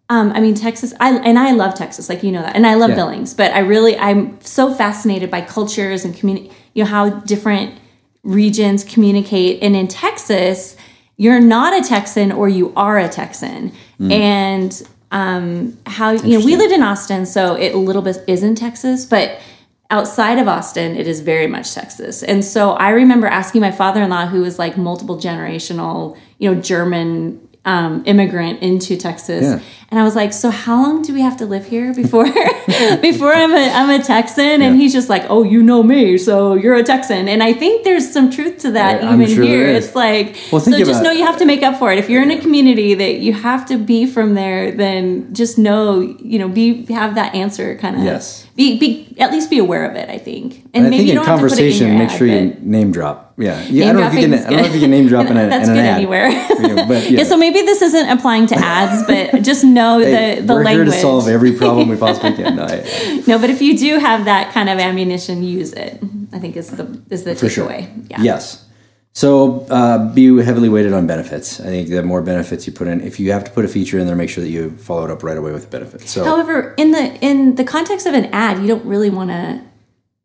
um, 0.10 0.32
I 0.34 0.42
mean 0.42 0.56
Texas, 0.56 0.94
I 1.00 1.16
and 1.18 1.40
I 1.40 1.52
love 1.54 1.74
Texas, 1.76 2.10
like 2.10 2.22
you 2.22 2.32
know 2.32 2.42
that, 2.42 2.56
and 2.56 2.68
I 2.68 2.76
love 2.76 2.90
Yeah. 2.92 2.98
Billings, 2.98 3.34
but 3.34 3.52
I 3.54 3.60
really 3.60 3.98
I'm 3.98 4.40
so 4.42 4.74
fascinated 4.74 5.32
by 5.32 5.42
cultures 5.42 6.04
and 6.06 6.16
community. 6.16 6.52
You 6.74 6.84
know 6.84 6.90
how 6.90 7.10
different 7.22 7.80
regions 8.24 8.84
communicate. 8.84 9.64
And 9.64 9.76
in 9.76 9.88
Texas, 9.88 10.76
you're 11.20 11.42
not 11.42 11.78
a 11.78 11.88
Texan 11.88 12.32
or 12.32 12.48
you 12.48 12.72
are 12.78 12.98
a 12.98 13.10
Texan. 13.10 13.74
And 14.10 14.90
um, 15.12 15.78
how, 15.86 16.12
you 16.12 16.40
know, 16.40 16.46
we 16.46 16.56
lived 16.56 16.72
in 16.72 16.82
Austin, 16.82 17.26
so 17.26 17.56
it 17.56 17.76
a 17.76 17.78
little 17.78 18.02
bit 18.02 18.24
is 18.26 18.42
in 18.42 18.56
Texas, 18.56 19.06
but 19.06 19.42
outside 19.90 20.38
of 20.40 20.48
Austin, 20.48 20.96
it 20.96 21.08
is 21.08 21.20
very 21.20 21.46
much 21.46 21.74
Texas. 21.74 22.24
And 22.24 22.46
so 22.46 22.72
I 22.72 22.92
remember 22.92 23.28
asking 23.28 23.60
my 23.60 23.72
father 23.72 24.02
in 24.02 24.10
law, 24.12 24.28
who 24.28 24.42
was 24.42 24.58
like 24.58 24.78
multiple 24.78 25.18
generational, 25.18 26.18
you 26.38 26.54
know, 26.54 26.62
German 26.62 27.49
um, 27.70 28.04
immigrant 28.06 28.62
into 28.62 28.98
Texas. 28.98 29.44
Yeah. 29.44 29.60
And 29.92 30.00
I 30.00 30.04
was 30.04 30.16
like, 30.16 30.34
so 30.34 30.50
how 30.52 30.76
long 30.84 31.02
do 31.02 31.14
we 31.16 31.22
have 31.22 31.38
to 31.38 31.46
live 31.46 31.66
here 31.66 31.94
before 31.94 32.26
before 33.10 33.34
I'm 33.34 33.54
a 33.54 33.66
I'm 33.80 33.90
a 33.90 34.04
Texan? 34.04 34.62
And 34.62 34.76
Yeah. 34.76 34.82
he's 34.82 34.94
just 34.94 35.10
like, 35.10 35.26
oh, 35.30 35.42
you 35.44 35.62
know 35.64 35.82
me, 35.84 36.18
so 36.18 36.54
you're 36.56 36.76
a 36.76 36.84
Texan. 36.84 37.28
And 37.28 37.42
I 37.42 37.54
think 37.54 37.84
there's 37.84 38.08
some 38.12 38.30
truth 38.30 38.60
to 38.60 38.72
that 38.72 39.02
Yeah, 39.02 39.14
even 39.14 39.28
sure 39.36 39.44
here. 39.44 39.68
It's 39.68 39.96
like, 39.96 40.36
Well, 40.52 40.62
so 40.62 40.78
just 40.78 41.02
know 41.04 41.12
you 41.12 41.26
have 41.26 41.38
to 41.40 41.46
make 41.46 41.64
up 41.64 41.80
for 41.80 41.92
it. 41.92 41.98
If 41.98 42.08
you're 42.10 42.22
in 42.22 42.32
a 42.32 42.40
community 42.40 42.94
that 42.96 43.16
you 43.26 43.34
have 43.34 43.66
to 43.68 43.78
be 43.78 44.06
from 44.06 44.36
there, 44.36 44.72
then 44.72 45.34
just 45.34 45.58
know, 45.58 46.02
you 46.02 46.38
know, 46.40 46.48
be 46.50 46.86
have 46.94 47.16
that 47.16 47.34
answer 47.36 47.76
kind 47.78 47.96
of 47.96 48.04
Yes. 48.04 48.46
Be 48.56 48.78
be 48.78 49.16
at 49.20 49.32
least 49.32 49.50
be 49.50 49.58
aware 49.58 49.90
of 49.90 49.96
it. 49.96 50.08
I 50.10 50.18
think, 50.20 50.69
and 50.74 50.88
I 50.88 50.90
think 50.90 51.04
you 51.04 51.10
in 51.10 51.16
don't 51.16 51.26
have 51.26 51.40
to 51.40 51.48
put 51.48 51.58
it 51.58 51.66
in 51.66 51.88
conversation, 51.88 51.98
make 51.98 52.10
ad, 52.10 52.18
sure 52.18 52.28
you 52.28 52.58
name 52.62 52.92
drop. 52.92 53.34
Yeah, 53.38 53.62
yeah. 53.70 53.86
I 53.90 53.94
don't 53.94 54.02
know 54.02 54.08
if 54.08 54.14
you 54.14 54.20
can. 54.22 54.34
I 54.34 54.50
don't 54.50 54.52
know 54.58 54.66
if 54.66 54.74
you 54.74 54.80
can 54.82 54.92
name 54.92 55.08
drop 55.08 55.28
in, 55.28 55.38
a, 55.38 55.48
That's 55.50 55.70
in 55.70 55.78
an 55.78 55.78
good 55.78 55.86
ad. 55.86 55.98
anywhere. 55.98 56.30
Yeah, 56.60 56.86
but 56.88 57.10
yeah. 57.10 57.20
Yeah, 57.20 57.24
so 57.24 57.38
maybe 57.38 57.62
this 57.62 57.82
isn't 57.82 58.10
applying 58.10 58.46
to 58.48 58.56
ads, 58.56 59.04
but 59.08 59.42
just 59.50 59.64
know 59.64 60.00
Hey, 60.00 60.36
the 60.36 60.42
the 60.48 60.54
we're 60.56 60.64
language. 60.66 60.88
here 60.88 60.94
to 60.94 61.00
solve 61.00 61.28
every 61.30 61.54
problem 61.54 61.88
we 61.88 61.96
possibly 61.96 62.34
can. 62.34 62.58
No, 62.58 62.66
I- 62.66 63.24
no, 63.28 63.40
but 63.40 63.50
if 63.50 63.62
you 63.62 63.78
do 63.78 63.98
have 63.98 64.26
that 64.26 64.54
kind 64.54 64.68
of 64.70 64.78
ammunition, 64.78 65.42
use 65.42 65.72
it. 65.74 66.02
I 66.34 66.40
think 66.40 66.58
is 66.58 66.70
the 66.72 67.02
is 67.10 67.24
the 67.24 67.36
for 67.36 67.50
sure. 67.50 67.72
Yeah. 67.72 68.22
Yes. 68.22 68.66
So 69.14 69.66
uh, 69.70 70.14
be 70.14 70.26
heavily 70.44 70.70
weighted 70.70 70.94
on 70.94 71.08
benefits. 71.08 71.60
I 71.60 71.66
think 71.66 71.90
the 71.90 72.04
more 72.04 72.22
benefits 72.22 72.68
you 72.68 72.74
put 72.74 72.88
in, 72.88 73.02
if 73.02 73.20
you 73.20 73.32
have 73.32 73.44
to 73.46 73.52
put 73.52 73.66
a 73.66 73.68
feature 73.68 73.98
in 74.00 74.06
there, 74.06 74.16
make 74.16 74.30
sure 74.30 74.44
that 74.44 74.50
you 74.52 74.72
follow 74.78 75.04
it 75.06 75.12
up 75.12 75.24
right 75.24 75.36
away 75.38 75.52
with 75.52 75.64
the 75.64 75.70
benefits. 75.70 76.12
So 76.12 76.24
However, 76.24 76.74
in 76.78 76.92
the 76.92 77.16
in 77.22 77.56
the 77.56 77.64
context 77.64 78.06
of 78.06 78.14
an 78.14 78.26
ad, 78.34 78.60
you 78.62 78.68
don't 78.68 78.86
really 78.86 79.10
want 79.10 79.30
to 79.32 79.62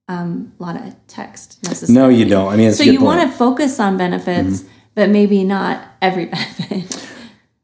um, 0.09 0.53
a 0.59 0.63
lot 0.63 0.77
of 0.77 0.95
text 1.07 1.63
necessarily. 1.65 1.95
no, 1.95 2.09
you 2.09 2.29
don't. 2.29 2.53
I 2.53 2.57
mean, 2.57 2.69
it's 2.69 2.79
So 2.79 2.83
a 2.83 2.87
good 2.87 2.93
you. 2.93 2.99
Mm-hmm. 2.99 3.07
want 3.07 3.31
to 3.31 3.37
focus 3.37 3.81
on 3.81 3.97
benefits, 3.97 4.65
but 4.95 5.09
maybe 5.11 5.45
not 5.45 5.83
every 6.03 6.27
benefit. 6.35 7.01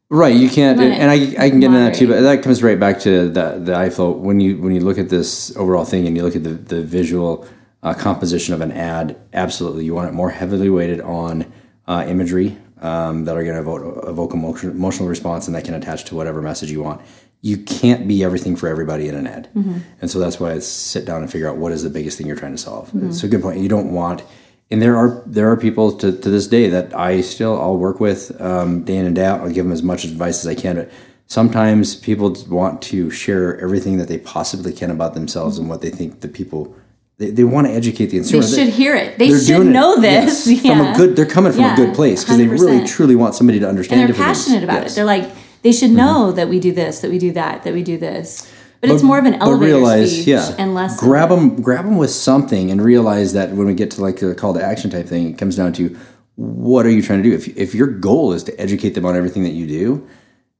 Right, 0.09 0.35
you 0.35 0.49
can't, 0.49 0.77
and 0.81 1.09
I, 1.09 1.15
I 1.45 1.49
can 1.49 1.61
get 1.61 1.67
into 1.67 1.79
that 1.79 1.95
too. 1.95 2.07
But 2.07 2.21
that 2.21 2.43
comes 2.43 2.61
right 2.61 2.77
back 2.79 2.99
to 3.01 3.29
the 3.29 3.59
the 3.63 3.75
eye 3.75 3.89
flow. 3.89 4.11
When 4.11 4.41
you 4.41 4.57
when 4.57 4.73
you 4.75 4.81
look 4.81 4.97
at 4.97 5.07
this 5.07 5.55
overall 5.55 5.85
thing 5.85 6.05
and 6.05 6.17
you 6.17 6.23
look 6.23 6.35
at 6.35 6.43
the 6.43 6.49
the 6.49 6.81
visual 6.81 7.47
uh, 7.81 7.93
composition 7.93 8.53
of 8.53 8.59
an 8.59 8.73
ad, 8.73 9.15
absolutely, 9.31 9.85
you 9.85 9.93
want 9.93 10.09
it 10.09 10.13
more 10.13 10.29
heavily 10.29 10.69
weighted 10.69 10.99
on 10.99 11.51
uh, 11.87 12.05
imagery 12.07 12.57
um, 12.81 13.23
that 13.25 13.37
are 13.37 13.43
going 13.43 13.55
to 13.55 13.61
evoke, 13.61 14.07
evoke 14.07 14.33
emotion, 14.33 14.71
emotional 14.71 15.07
response 15.07 15.47
and 15.47 15.55
that 15.55 15.63
can 15.63 15.73
attach 15.75 16.03
to 16.05 16.15
whatever 16.15 16.41
message 16.41 16.71
you 16.71 16.81
want. 16.83 17.01
You 17.43 17.57
can't 17.57 18.07
be 18.07 18.23
everything 18.23 18.55
for 18.55 18.67
everybody 18.67 19.07
in 19.07 19.15
an 19.15 19.25
ad, 19.25 19.49
and 19.55 20.09
so 20.11 20.19
that's 20.19 20.39
why 20.39 20.51
I 20.53 20.59
sit 20.59 21.05
down 21.05 21.21
and 21.23 21.31
figure 21.31 21.49
out 21.49 21.57
what 21.57 21.71
is 21.71 21.81
the 21.83 21.89
biggest 21.89 22.17
thing 22.17 22.27
you're 22.27 22.35
trying 22.35 22.51
to 22.51 22.57
solve. 22.61 22.91
It's 22.93 23.23
a 23.23 23.27
good 23.27 23.41
point. 23.41 23.59
You 23.59 23.67
don't 23.69 23.91
want 23.93 24.23
and 24.69 24.81
there 24.81 24.95
are 24.95 25.21
there 25.25 25.49
are 25.51 25.57
people 25.57 25.91
to, 25.97 26.11
to 26.17 26.29
this 26.29 26.47
day 26.47 26.69
that 26.69 26.95
I 26.95 27.21
still 27.21 27.59
I'll 27.59 27.77
work 27.77 27.99
with 27.99 28.39
um, 28.39 28.83
day 28.83 28.95
in 28.95 29.05
and 29.05 29.15
day 29.15 29.25
out. 29.25 29.41
I'll 29.41 29.49
give 29.49 29.65
them 29.65 29.73
as 29.73 29.83
much 29.83 30.05
advice 30.05 30.39
as 30.45 30.47
I 30.47 30.55
can. 30.55 30.75
But 30.77 30.91
sometimes 31.27 31.95
people 31.95 32.35
want 32.47 32.81
to 32.83 33.09
share 33.09 33.59
everything 33.59 33.97
that 33.97 34.07
they 34.07 34.17
possibly 34.19 34.71
can 34.71 34.91
about 34.91 35.13
themselves 35.13 35.57
and 35.57 35.67
what 35.67 35.81
they 35.81 35.89
think 35.89 36.21
the 36.21 36.27
people 36.29 36.75
they, 37.17 37.31
they 37.31 37.43
want 37.43 37.67
to 37.67 37.73
educate 37.73 38.07
the 38.07 38.19
They 38.19 38.29
consumer. 38.31 38.47
should 38.65 38.73
hear 38.73 38.95
it. 38.95 39.17
They 39.19 39.29
should 39.29 39.47
doing 39.47 39.67
it, 39.69 39.71
know 39.71 39.99
this. 39.99 40.47
yes, 40.47 40.61
from 40.61 40.79
a 40.81 40.95
good. 40.95 41.15
They're 41.15 41.25
coming 41.25 41.51
from 41.51 41.61
Yeah, 41.61 41.73
a 41.73 41.75
good 41.75 41.93
place 41.95 42.23
because 42.23 42.37
they 42.37 42.47
really 42.47 42.85
truly 42.87 43.15
want 43.15 43.35
somebody 43.35 43.59
to 43.59 43.67
understand. 43.67 43.99
and 44.01 44.09
they're 44.09 44.15
different 44.15 44.35
things. 44.37 44.45
passionate 44.47 44.63
about 44.63 44.83
Yes. 44.83 44.91
it. 44.93 44.95
They're 44.95 45.05
like, 45.05 45.29
they 45.61 45.71
should 45.71 45.89
mm-hmm. 45.89 45.97
know 45.97 46.31
that 46.31 46.49
we 46.49 46.59
do 46.59 46.71
this, 46.71 46.99
that 47.01 47.11
we 47.11 47.19
do 47.19 47.31
that, 47.33 47.63
that 47.63 47.73
we 47.73 47.83
do 47.83 47.97
this. 47.97 48.51
But, 48.81 48.89
it's 48.89 49.03
more 49.03 49.19
of 49.19 49.25
an 49.25 49.33
but 49.33 49.43
elevator 49.43 49.75
realize, 49.75 50.11
speech 50.11 50.27
yeah, 50.27 50.55
and 50.57 50.73
less. 50.73 50.99
grab 50.99 51.29
them, 51.29 51.61
grab 51.61 51.85
them 51.85 51.97
with 51.97 52.09
something, 52.09 52.71
and 52.71 52.83
realize 52.83 53.33
that 53.33 53.51
when 53.51 53.67
we 53.67 53.75
get 53.75 53.91
to 53.91 54.01
like 54.01 54.17
the 54.17 54.33
call 54.33 54.55
to 54.55 54.63
action 54.63 54.89
type 54.89 55.05
thing, 55.05 55.29
it 55.29 55.37
comes 55.37 55.55
down 55.55 55.71
to 55.73 55.95
what 56.35 56.85
are 56.87 56.89
you 56.89 57.03
trying 57.03 57.21
to 57.21 57.29
do. 57.29 57.35
If 57.35 57.55
if 57.55 57.75
your 57.75 57.85
goal 57.85 58.33
is 58.33 58.43
to 58.45 58.59
educate 58.59 58.91
them 58.91 59.05
on 59.05 59.15
everything 59.15 59.43
that 59.43 59.51
you 59.51 59.67
do, 59.67 60.07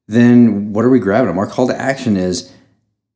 then 0.07 0.71
what 0.71 0.85
are 0.85 0.89
we 0.89 0.99
grabbing 0.99 1.29
them? 1.29 1.39
Our 1.39 1.47
call 1.47 1.67
to 1.67 1.75
action 1.75 2.15
is 2.15 2.53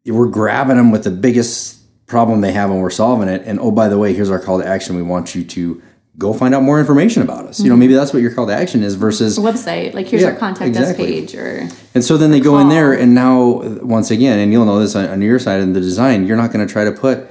we're 0.05 0.27
grabbing 0.27 0.77
them 0.77 0.89
with 0.91 1.03
the 1.03 1.11
biggest 1.11 1.75
problem 2.07 2.41
they 2.41 2.51
have 2.51 2.71
and 2.71 2.81
we're 2.81 2.89
solving 2.89 3.27
it. 3.27 3.43
And 3.45 3.59
oh, 3.59 3.71
by 3.71 3.87
the 3.89 3.97
way, 3.97 4.13
here's 4.13 4.29
our 4.29 4.39
call 4.39 4.59
to 4.59 4.65
action. 4.65 4.95
We 4.95 5.01
want 5.01 5.35
you 5.35 5.43
to 5.43 5.83
go 6.17 6.33
find 6.33 6.55
out 6.55 6.63
more 6.63 6.79
information 6.79 7.21
about 7.21 7.45
us. 7.45 7.59
You 7.59 7.69
know, 7.69 7.75
maybe 7.75 7.93
that's 7.93 8.13
what 8.13 8.21
your 8.21 8.33
call 8.33 8.47
to 8.47 8.53
action 8.53 8.83
is 8.83 8.95
versus 8.95 9.37
a 9.37 9.41
website, 9.41 9.93
like 9.93 10.07
here's 10.07 10.23
Yeah, 10.23 10.29
our 10.29 10.35
contact 10.35 10.69
exactly. 10.69 11.05
us 11.05 11.31
page, 11.31 11.35
or 11.35 11.67
and 11.93 12.03
so 12.03 12.17
then 12.17 12.31
they 12.31 12.39
go 12.39 12.59
in 12.59 12.69
there, 12.69 12.93
and 12.93 13.13
now 13.13 13.61
once 13.81 14.11
again, 14.11 14.39
and 14.39 14.51
you'll 14.51 14.65
know 14.65 14.79
this 14.79 14.95
on, 14.95 15.07
on 15.09 15.21
your 15.21 15.39
side 15.39 15.59
in 15.61 15.73
the 15.73 15.81
design, 15.81 16.25
you're 16.25 16.37
not 16.37 16.51
going 16.51 16.65
to 16.65 16.71
try 16.71 16.83
to 16.83 16.91
put 16.91 17.27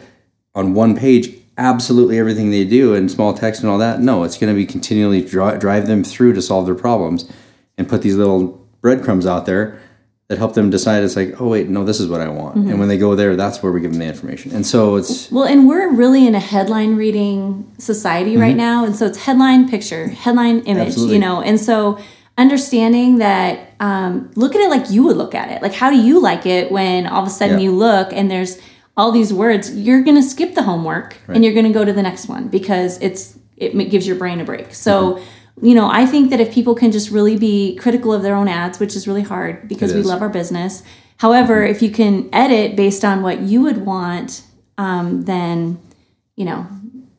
on 0.54 0.74
one 0.74 0.96
page 0.96 1.34
absolutely 1.56 2.18
everything 2.18 2.50
they 2.50 2.64
do 2.64 2.94
and 2.94 3.10
small 3.10 3.32
text 3.32 3.62
and 3.62 3.70
all 3.70 3.78
that. 3.78 4.00
No, 4.00 4.24
it's 4.24 4.36
going 4.36 4.52
to 4.52 4.56
be 4.56 4.66
continually 4.66 5.22
dri 5.24 5.56
drive 5.58 5.86
them 5.86 6.02
through 6.04 6.32
to 6.34 6.42
solve 6.42 6.66
their 6.66 6.74
problems, 6.74 7.30
and 7.78 7.88
put 7.88 8.02
these 8.02 8.16
little 8.16 8.60
breadcrumbs 8.80 9.24
out 9.26 9.46
there 9.46 9.80
that 10.28 10.38
help 10.38 10.54
them 10.54 10.70
decide. 10.70 11.02
It's 11.02 11.16
like, 11.16 11.40
oh 11.40 11.48
wait, 11.48 11.68
no, 11.68 11.84
this 11.84 12.00
is 12.00 12.08
what 12.08 12.20
I 12.22 12.28
want. 12.28 12.56
Mm-hmm. 12.56 12.70
And 12.70 12.78
when 12.78 12.88
they 12.88 12.96
go 12.96 13.14
there, 13.14 13.36
that's 13.36 13.62
where 13.62 13.70
we 13.70 13.80
give 13.80 13.90
them 13.90 14.00
the 14.00 14.06
information. 14.06 14.52
And 14.54 14.66
so 14.66 14.96
it's 14.96 15.30
Well, 15.30 15.44
and 15.44 15.68
we're 15.68 15.90
really 15.92 16.26
in 16.26 16.34
a 16.34 16.40
headline 16.40 16.96
reading 16.96 17.70
society 17.78 18.36
right 18.38 18.56
now. 18.56 18.84
And 18.86 18.96
so 18.96 19.04
it's 19.06 19.18
headline 19.18 19.68
picture, 19.68 20.08
headline 20.08 20.60
image, 20.60 20.66
Mm-hmm. 20.66 20.80
Absolutely. 20.80 21.14
you 21.16 21.20
know. 21.20 21.42
And 21.42 21.60
so 21.60 21.98
understanding 22.38 23.18
that, 23.18 23.74
um, 23.80 24.30
look 24.34 24.54
at 24.54 24.60
it 24.62 24.70
like 24.70 24.90
you 24.90 25.02
would 25.04 25.16
look 25.16 25.34
at 25.34 25.50
it. 25.50 25.60
Like, 25.62 25.74
how 25.74 25.90
do 25.90 25.96
you 25.96 26.20
like 26.20 26.46
it 26.46 26.72
when 26.72 27.06
all 27.06 27.22
of 27.22 27.28
a 27.28 27.30
sudden 27.30 27.58
Yeah. 27.58 27.64
you 27.64 27.72
look 27.72 28.12
and 28.12 28.30
there's 28.30 28.58
all 28.96 29.12
these 29.12 29.32
words? 29.32 29.76
You're 29.76 30.02
going 30.02 30.16
to 30.16 30.22
skip 30.22 30.54
the 30.54 30.62
homework 30.62 31.18
and 31.28 31.44
you're 31.44 31.52
going 31.54 31.66
to 31.66 31.72
go 31.72 31.84
to 31.84 31.92
the 31.92 32.02
next 32.02 32.28
one 32.28 32.48
because 32.48 32.98
it's 33.00 33.38
it 33.56 33.72
gives 33.90 34.06
your 34.06 34.16
brain 34.16 34.40
a 34.40 34.44
break. 34.44 34.74
So. 34.74 35.14
Mm-hmm. 35.16 35.24
You 35.62 35.74
know, 35.74 35.88
I 35.88 36.04
think 36.04 36.30
that 36.30 36.40
if 36.40 36.52
people 36.52 36.74
can 36.74 36.90
just 36.92 37.10
really 37.10 37.36
be 37.36 37.76
critical 37.76 38.12
of 38.12 38.22
their 38.22 38.34
own 38.34 38.48
ads, 38.48 38.80
which 38.80 38.96
is 38.96 39.06
really 39.06 39.22
hard 39.22 39.68
because 39.68 39.94
we 39.94 40.02
love 40.02 40.20
our 40.20 40.28
business. 40.28 40.82
However, 41.18 41.62
if 41.62 41.80
you 41.80 41.90
can 41.90 42.28
edit 42.32 42.76
based 42.76 43.04
on 43.04 43.22
what 43.22 43.40
you 43.40 43.62
would 43.62 43.86
want, 43.86 44.42
um, 44.78 45.22
then 45.24 45.80
you 46.36 46.44
know, 46.44 46.66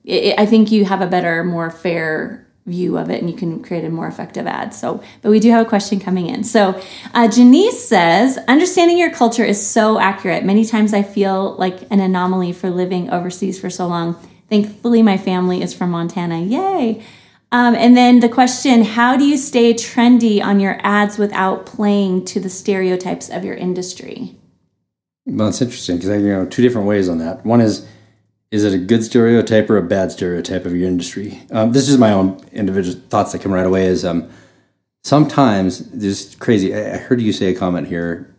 it, 0.04 0.38
I 0.38 0.46
think 0.46 0.72
you 0.72 0.86
have 0.86 1.02
a 1.02 1.08
better, 1.08 1.44
more 1.44 1.70
fair 1.70 2.46
view 2.66 2.98
of 2.98 3.10
it, 3.10 3.22
and 3.22 3.30
you 3.30 3.38
can 3.38 3.62
create 3.62 3.86
a 3.86 3.90
more 3.90 4.08
effective 4.08 4.48
ad. 4.48 4.74
So, 4.74 5.04
but 5.22 5.30
we 5.30 5.40
do 5.40 5.52
have 5.52 5.66
a 5.66 5.70
question 5.70 6.00
coming 6.00 6.28
in. 6.28 6.44
So, 6.44 6.82
uh, 7.14 7.28
Janice 7.28 7.88
says, 7.88 8.40
understanding 8.48 8.98
your 8.98 9.12
culture 9.12 9.44
is 9.44 9.64
so 9.64 10.00
accurate. 10.00 10.44
Many 10.44 10.66
times 10.66 10.94
I 10.94 11.04
feel 11.04 11.56
like 11.58 11.84
an 11.92 12.00
anomaly 12.00 12.54
for 12.54 12.70
living 12.70 13.10
overseas 13.12 13.60
for 13.60 13.70
so 13.70 13.88
long. 13.88 14.16
Thankfully, 14.50 15.04
my 15.04 15.18
family 15.18 15.62
is 15.62 15.74
from 15.74 15.92
Montana. 15.92 16.40
Yay! 16.42 17.04
Um, 17.52 17.76
and 17.76 17.96
then 17.96 18.20
the 18.20 18.30
question 18.30 18.84
How 18.84 19.18
do 19.18 19.26
you 19.26 19.38
stay 19.38 19.74
trendy 19.74 20.44
on 20.44 20.60
your 20.60 20.78
ads 20.82 21.18
without 21.18 21.66
playing 21.66 22.26
to 22.26 22.40
the 22.40 22.50
stereotypes 22.50 23.30
of 23.30 23.44
your 23.46 23.56
industry? 23.56 24.36
Well, 25.26 25.50
it's 25.50 25.62
interesting 25.62 25.98
because 25.98 26.10
I 26.10 26.18
you 26.18 26.28
know 26.28 26.46
two 26.46 26.62
different 26.62 26.88
ways 26.88 27.10
on 27.10 27.18
that. 27.20 27.46
One 27.46 27.62
is 27.62 27.88
is 28.52 28.64
it 28.64 28.74
a 28.74 28.78
good 28.78 29.04
stereotype 29.04 29.70
or 29.70 29.78
a 29.78 29.84
bad 29.84 30.12
stereotype 30.12 30.66
of 30.66 30.76
your 30.76 30.88
industry? 30.88 31.42
Um, 31.52 31.72
this 31.72 31.90
is 31.90 31.98
my 31.98 32.12
own 32.12 32.44
individual 32.52 33.00
thoughts 33.10 33.32
that 33.32 33.42
come 33.42 33.52
right 33.52 33.66
away. 33.66 33.86
Is 33.86 34.06
um, 34.06 34.30
sometimes 35.04 35.80
just 35.80 36.40
crazy. 36.40 36.76
I 36.76 36.96
I 36.96 36.98
heard 36.98 37.22
you 37.22 37.34
say 37.34 37.48
a 37.48 37.58
comment 37.58 37.88
here 37.88 38.36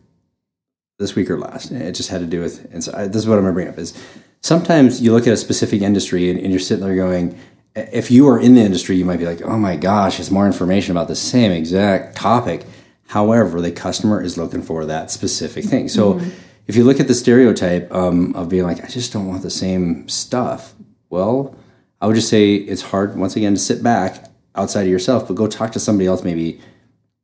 this 0.99 1.15
week 1.15 1.31
or 1.31 1.39
last. 1.39 1.71
It 1.71 1.93
just 1.93 2.09
had 2.09 2.21
to 2.21 2.27
do 2.27 2.41
with, 2.41 2.73
and 2.73 2.83
so 2.83 2.93
I, 2.97 3.07
this 3.07 3.17
is 3.17 3.29
what 3.29 3.39
I'm 3.39 3.45
to 3.45 3.53
bring 3.53 3.69
up 3.69 3.79
is 3.79 3.93
sometimes 4.41 5.01
you 5.01 5.13
look 5.13 5.27
at 5.27 5.33
a 5.33 5.37
specific 5.37 5.83
industry 5.83 6.31
and, 6.31 6.39
and 6.39 6.51
you're 6.51 6.61
sitting 6.61 6.85
there 6.85 6.97
going, 6.97 7.39
if 7.77 8.11
you 8.11 8.29
are 8.29 8.41
in 8.41 8.55
the 8.55 8.61
industry, 8.63 8.97
you 8.97 9.05
might 9.05 9.19
be 9.19 9.27
like, 9.27 9.43
oh 9.43 9.59
my 9.59 9.77
gosh, 9.77 10.19
it's 10.19 10.31
more 10.31 10.47
information 10.47 10.93
about 10.93 11.09
the 11.09 11.17
same 11.17 11.53
exact 11.53 12.17
topic. 12.17 12.65
However, 13.09 13.61
the 13.61 13.71
customer 13.71 14.21
is 14.23 14.37
looking 14.37 14.63
for 14.63 14.85
that 14.87 15.11
specific 15.11 15.65
thing. 15.65 15.89
So 15.89 16.21
if 16.67 16.75
you 16.75 16.85
look 16.85 16.99
at 16.99 17.07
the 17.07 17.15
stereotype 17.15 17.93
um, 17.95 18.35
of 18.35 18.49
being 18.49 18.65
like, 18.65 18.83
I 18.83 18.89
just 18.89 19.13
don't 19.13 19.27
want 19.29 19.43
the 19.43 19.51
same 19.51 20.09
stuff, 20.09 20.75
well, 21.11 21.55
I 22.01 22.07
would 22.07 22.17
just 22.17 22.29
say 22.29 22.55
it's 22.55 22.83
hard, 22.83 23.17
once 23.17 23.37
again, 23.37 23.55
to 23.55 23.61
sit 23.61 23.83
back 23.83 24.25
outside 24.55 24.83
of 24.83 24.89
yourself, 24.89 25.29
but 25.29 25.35
go 25.35 25.47
talk 25.47 25.73
to 25.73 25.81
somebody 25.81 26.07
else 26.07 26.25
maybe 26.25 26.61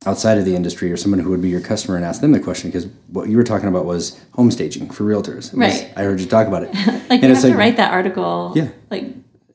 outside 0.05 0.37
of 0.37 0.45
the 0.45 0.55
industry 0.55 0.91
or 0.91 0.97
someone 0.97 1.19
who 1.19 1.29
would 1.29 1.41
be 1.41 1.49
your 1.49 1.61
customer 1.61 1.95
and 1.95 2.05
ask 2.05 2.21
them 2.21 2.31
the 2.31 2.39
question 2.39 2.69
because 2.69 2.87
what 3.07 3.29
you 3.29 3.37
were 3.37 3.43
talking 3.43 3.67
about 3.69 3.85
was 3.85 4.19
home 4.33 4.51
staging 4.51 4.89
for 4.89 5.03
realtors. 5.03 5.47
It 5.53 5.57
was- 5.57 5.81
Right. 5.81 5.93
I 5.95 6.03
heard 6.03 6.19
you 6.19 6.25
talk 6.27 6.47
about 6.47 6.63
it. 6.63 6.73
Like, 7.09 7.21
And 7.21 7.23
you 7.23 7.29
it's 7.31 7.43
have 7.43 7.51
to 7.51 7.57
write 7.57 7.77
that 7.77 7.91
article 7.91 8.51
Yeah. 8.55 8.69
like 8.89 9.05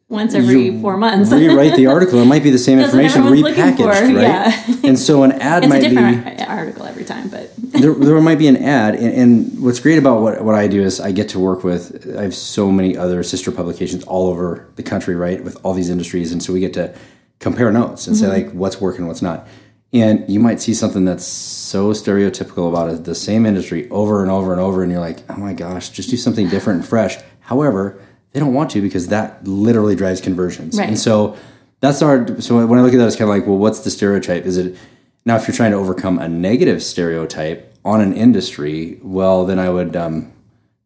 once 0.08 0.32
every 0.34 0.66
you 0.66 0.80
four 0.80 0.96
months. 0.96 1.30
rewrite 1.30 1.76
the 1.76 1.86
article. 1.94 2.18
It 2.20 2.24
might 2.24 2.42
be 2.42 2.50
the 2.50 2.58
same 2.58 2.78
information 2.78 3.22
repackaged, 3.24 3.86
right? 3.86 4.10
yeah. 4.14 4.64
And 4.82 4.98
so 4.98 5.22
an 5.22 5.32
ad 5.40 5.64
it's 5.64 5.70
might 5.70 5.84
a 5.84 5.88
be 5.88 5.94
different 5.94 6.40
ar- 6.40 6.58
article 6.58 6.86
every 6.86 7.04
time, 7.04 7.28
but 7.28 7.52
there, 7.56 7.92
there 7.92 8.20
might 8.20 8.38
be 8.38 8.48
an 8.48 8.56
ad, 8.56 8.94
and, 8.94 9.14
and 9.14 9.62
what's 9.62 9.80
great 9.80 9.98
about 9.98 10.22
what, 10.22 10.42
what 10.42 10.54
I 10.54 10.66
do 10.66 10.82
is 10.82 11.00
I 11.00 11.12
get 11.12 11.28
to 11.30 11.38
work 11.38 11.62
with. 11.62 12.16
I 12.16 12.22
have 12.22 12.34
so 12.34 12.72
many 12.72 12.96
other 12.96 13.22
sister 13.22 13.50
publications 13.50 14.04
all 14.04 14.28
over 14.28 14.70
the 14.76 14.82
country, 14.82 15.14
right, 15.14 15.44
with 15.44 15.60
all 15.64 15.74
these 15.74 15.90
industries, 15.90 16.32
and 16.32 16.42
so 16.42 16.52
we 16.52 16.60
get 16.60 16.72
to 16.74 16.94
compare 17.38 17.70
notes 17.70 18.06
and 18.06 18.16
say 18.16 18.26
mm-hmm. 18.26 18.46
like 18.46 18.52
what's 18.54 18.80
working, 18.80 19.06
what's 19.06 19.22
not. 19.22 19.46
And 19.92 20.28
you 20.28 20.40
might 20.40 20.60
see 20.60 20.74
something 20.74 21.06
that's 21.06 21.24
so 21.24 21.92
stereotypical 21.92 22.68
about 22.68 22.90
it, 22.90 23.04
the 23.04 23.14
same 23.14 23.46
industry 23.46 23.88
over 23.90 24.22
and 24.22 24.30
over 24.30 24.52
and 24.52 24.60
over, 24.60 24.82
and 24.82 24.90
you're 24.90 25.00
like, 25.00 25.18
oh 25.30 25.36
my 25.36 25.52
gosh, 25.52 25.90
just 25.90 26.10
do 26.10 26.16
something 26.16 26.48
different 26.48 26.80
and 26.80 26.88
fresh. 26.88 27.16
However, 27.40 28.02
they 28.32 28.40
don't 28.40 28.54
want 28.54 28.70
to 28.72 28.82
because 28.82 29.08
that 29.08 29.46
literally 29.46 29.96
drives 29.96 30.20
conversions. 30.20 30.78
Right. 30.78 30.88
And 30.88 30.98
so 30.98 31.36
that's 31.80 32.02
our. 32.02 32.40
So 32.40 32.66
when 32.66 32.78
I 32.78 32.82
look 32.82 32.92
at 32.92 32.98
that, 32.98 33.06
it's 33.06 33.16
kind 33.16 33.30
of 33.30 33.36
like, 33.36 33.46
well, 33.46 33.58
what's 33.58 33.80
the 33.80 33.90
stereotype? 33.90 34.44
Is 34.44 34.58
it 34.58 34.76
now 35.24 35.36
if 35.36 35.46
you're 35.46 35.56
trying 35.56 35.72
to 35.72 35.76
overcome 35.78 36.18
a 36.18 36.28
negative 36.28 36.82
stereotype 36.82 37.74
on 37.84 38.00
an 38.00 38.12
industry? 38.12 38.98
Well, 39.02 39.44
then 39.46 39.58
I 39.58 39.70
would, 39.70 39.96
um, 39.96 40.32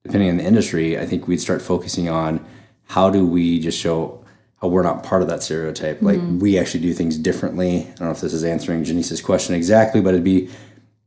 depending 0.04 0.30
on 0.30 0.36
the 0.36 0.44
industry, 0.44 0.98
I 0.98 1.06
think 1.06 1.26
we'd 1.26 1.40
start 1.40 1.62
focusing 1.62 2.08
on 2.08 2.44
how 2.86 3.10
do 3.10 3.26
we 3.26 3.58
just 3.58 3.78
show 3.78 4.24
how 4.60 4.68
we're 4.68 4.82
not 4.82 5.02
part 5.02 5.22
of 5.22 5.28
that 5.28 5.42
stereotype. 5.42 6.00
Like 6.02 6.20
we 6.38 6.56
actually 6.56 6.80
do 6.80 6.92
things 6.92 7.18
differently. 7.18 7.80
I 7.80 7.84
don't 7.84 8.00
know 8.02 8.10
if 8.10 8.20
this 8.20 8.32
is 8.32 8.44
answering 8.44 8.84
Janice's 8.84 9.20
question 9.20 9.56
exactly, 9.56 10.00
but 10.00 10.10
it'd 10.10 10.22
be 10.22 10.50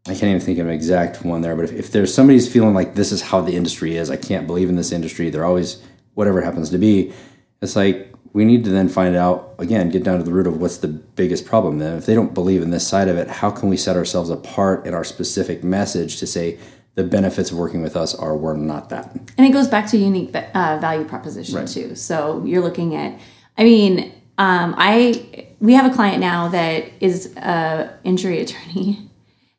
I 0.07 0.11
can't 0.11 0.25
even 0.25 0.39
think 0.39 0.59
of 0.59 0.67
an 0.67 0.73
exact 0.73 1.25
one 1.25 1.41
there. 1.41 1.55
But 1.55 1.65
if, 1.65 1.71
if 1.71 1.91
there's 1.91 2.13
somebody's 2.13 2.51
feeling 2.51 2.73
like 2.75 2.95
this 2.95 3.11
is 3.11 3.21
how 3.23 3.41
the 3.41 3.55
industry 3.55 3.95
is, 3.95 4.11
I 4.11 4.17
can't 4.17 4.45
believe 4.45 4.69
in 4.69 4.75
this 4.75 4.91
industry. 4.91 5.29
They're 5.29 5.45
always 5.45 5.81
whatever 6.15 6.41
it 6.41 6.45
happens 6.45 6.69
to 6.71 6.77
be. 6.77 7.13
It's 7.61 7.75
like 7.75 8.11
we 8.33 8.43
need 8.43 8.65
to 8.65 8.69
then 8.69 8.89
find 8.89 9.15
out 9.15 9.53
again, 9.59 9.89
get 9.89 10.03
down 10.03 10.17
to 10.17 10.23
the 10.23 10.31
root 10.33 10.47
of 10.47 10.59
what's 10.59 10.77
the 10.77 10.87
biggest 10.89 11.45
problem. 11.45 11.79
Then, 11.79 11.97
if 11.97 12.05
they 12.05 12.15
don't 12.15 12.33
believe 12.33 12.61
in 12.61 12.71
this 12.71 12.85
side 12.85 13.07
of 13.07 13.17
it, 13.17 13.29
how 13.29 13.49
can 13.51 13.69
we 13.69 13.77
set 13.77 13.95
ourselves 13.95 14.29
apart 14.29 14.85
in 14.85 14.93
our 14.93 15.03
specific 15.05 15.63
message 15.63 16.17
to 16.17 16.27
say 16.27 16.57
the 16.95 17.03
benefits 17.03 17.51
of 17.51 17.57
working 17.57 17.81
with 17.81 17.95
us 17.95 18.15
are 18.15 18.35
we're 18.35 18.55
not 18.55 18.89
that. 18.89 19.11
And 19.37 19.45
it 19.45 19.51
goes 19.51 19.67
back 19.67 19.87
to 19.91 19.97
unique 19.97 20.33
uh, 20.33 20.77
value 20.79 21.05
proposition 21.05 21.55
Right. 21.57 21.67
too. 21.67 21.93
So 21.95 22.43
you're 22.45 22.61
looking 22.63 22.95
at, 22.95 23.19
I 23.57 23.63
mean, 23.65 24.13
um, 24.37 24.75
I 24.77 25.47
we 25.59 25.73
have 25.73 25.89
a 25.89 25.93
client 25.93 26.19
now 26.19 26.47
that 26.49 26.85
is 27.01 27.35
a 27.37 27.93
injury 28.03 28.41
attorney, 28.41 29.09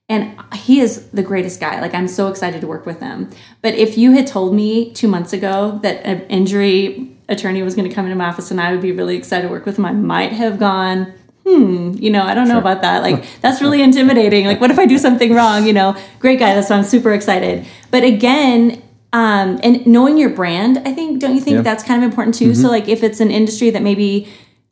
and 0.08 0.38
he 0.54 0.80
is 0.80 1.08
the 1.10 1.22
greatest 1.22 1.60
guy. 1.60 1.80
Like 1.80 1.94
I'm 1.94 2.08
so 2.08 2.28
excited 2.28 2.60
to 2.60 2.66
work 2.66 2.86
with 2.86 3.00
him. 3.00 3.30
But 3.62 3.74
if 3.74 3.98
you 3.98 4.12
had 4.12 4.26
told 4.26 4.54
me 4.54 4.92
two 4.92 5.08
months 5.08 5.32
ago 5.32 5.80
that 5.82 6.04
an 6.04 6.22
injury 6.28 7.12
attorney 7.28 7.62
was 7.62 7.74
going 7.74 7.88
to 7.88 7.94
come 7.94 8.04
into 8.06 8.16
my 8.16 8.26
office 8.26 8.50
and 8.50 8.60
I 8.60 8.70
would 8.70 8.80
be 8.82 8.92
really 8.92 9.16
excited 9.16 9.48
to 9.48 9.52
work 9.52 9.66
with 9.66 9.78
him, 9.78 9.84
I 9.84 9.92
might 9.92 10.32
have 10.32 10.58
gone. 10.58 11.12
Hmm, 11.44 11.92
you 11.96 12.10
know, 12.10 12.22
I 12.24 12.34
don't 12.34 12.48
know 12.48 12.58
about 12.58 12.82
that. 12.82 13.02
Like, 13.02 13.24
that's 13.40 13.60
really 13.60 13.80
intimidating. 13.80 14.46
Like, 14.46 14.60
what 14.60 14.72
if 14.72 14.80
I 14.80 14.86
do 14.86 14.98
something 14.98 15.32
wrong? 15.32 15.64
You 15.64 15.72
know, 15.72 15.96
great 16.18 16.40
guy. 16.40 16.54
That's 16.54 16.70
why 16.70 16.76
I'm 16.76 16.82
super 16.84 17.12
excited. 17.12 17.64
But 17.92 18.02
again, 18.02 18.82
um, 19.12 19.60
and 19.62 19.86
knowing 19.86 20.18
your 20.18 20.30
brand, 20.30 20.78
I 20.84 20.92
think, 20.92 21.20
don't 21.20 21.34
you 21.36 21.40
think 21.40 21.56
Yeah. 21.56 21.62
that's 21.62 21.84
kind 21.84 22.02
of 22.02 22.10
important 22.10 22.34
too? 22.34 22.52
So, 22.52 22.68
like, 22.68 22.88
if 22.88 23.04
it's 23.04 23.20
an 23.20 23.30
industry 23.30 23.70
that 23.70 23.80
maybe 23.82 24.26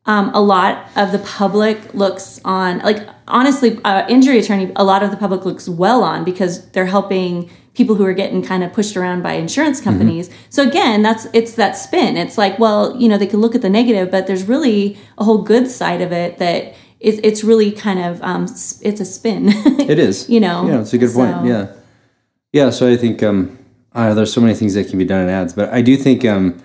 um, 0.07 0.31
a 0.35 0.41
lot 0.41 0.87
of 0.97 1.13
the 1.13 1.19
public 1.19 1.95
looks 1.95 2.41
on, 2.45 2.79
like, 2.81 3.09
honestly, 3.27 3.81
uh, 3.85 4.07
injury 4.09 4.39
attorney, 4.39 4.71
a 4.77 4.85
lot 4.85 5.03
of 5.03 5.11
the 5.11 5.17
public 5.17 5.45
looks 5.47 5.69
well 5.69 6.03
on 6.03 6.25
because 6.25 6.69
they're 6.73 6.87
helping 6.87 7.49
people 7.73 7.97
who 7.97 8.05
are 8.05 8.13
getting 8.13 8.43
kind 8.43 8.63
of 8.63 8.73
pushed 8.73 8.97
around 8.97 9.23
by 9.23 9.33
insurance 9.33 9.81
companies. 9.81 10.31
So 10.51 10.63
again, 10.63 11.03
that's 11.03 11.27
it's 11.33 11.53
that 11.55 11.73
spin. 11.77 12.17
It's 12.17 12.39
like, 12.39 12.59
well, 12.59 12.95
you 13.01 13.09
know, 13.09 13.19
they 13.19 13.27
can 13.27 13.41
look 13.41 13.55
at 13.55 13.63
the 13.63 13.71
negative, 13.71 14.11
but 14.11 14.27
there's 14.27 14.45
really 14.45 14.97
a 15.19 15.25
whole 15.25 15.43
good 15.43 15.69
side 15.69 16.01
of 16.01 16.13
it 16.13 16.39
that 16.39 16.75
it, 17.01 17.25
it's 17.25 17.43
really 17.43 17.73
kind 17.73 17.99
of 17.99 18.23
um, 18.23 18.45
it's 18.45 19.01
a 19.01 19.05
spin. 19.05 19.49
It 19.91 19.99
is. 19.99 20.29
You 20.31 20.39
know, 20.41 20.67
Yeah, 20.69 20.81
it's 20.83 20.93
a 20.93 20.99
good 20.99 21.11
so- 21.11 21.17
point. 21.25 21.47
Yeah. 21.47 21.73
Yeah, 22.53 22.71
so 22.71 22.87
I 22.89 22.97
think 22.97 23.23
um 23.23 23.59
uh, 23.95 24.13
there's 24.15 24.33
so 24.33 24.41
many 24.41 24.55
things 24.55 24.75
that 24.75 24.89
can 24.89 24.99
be 24.99 25.05
done 25.05 25.23
in 25.23 25.29
ads, 25.29 25.53
but 25.55 25.73
I 25.73 25.83
do 25.83 25.97
think 25.97 26.25
um 26.25 26.63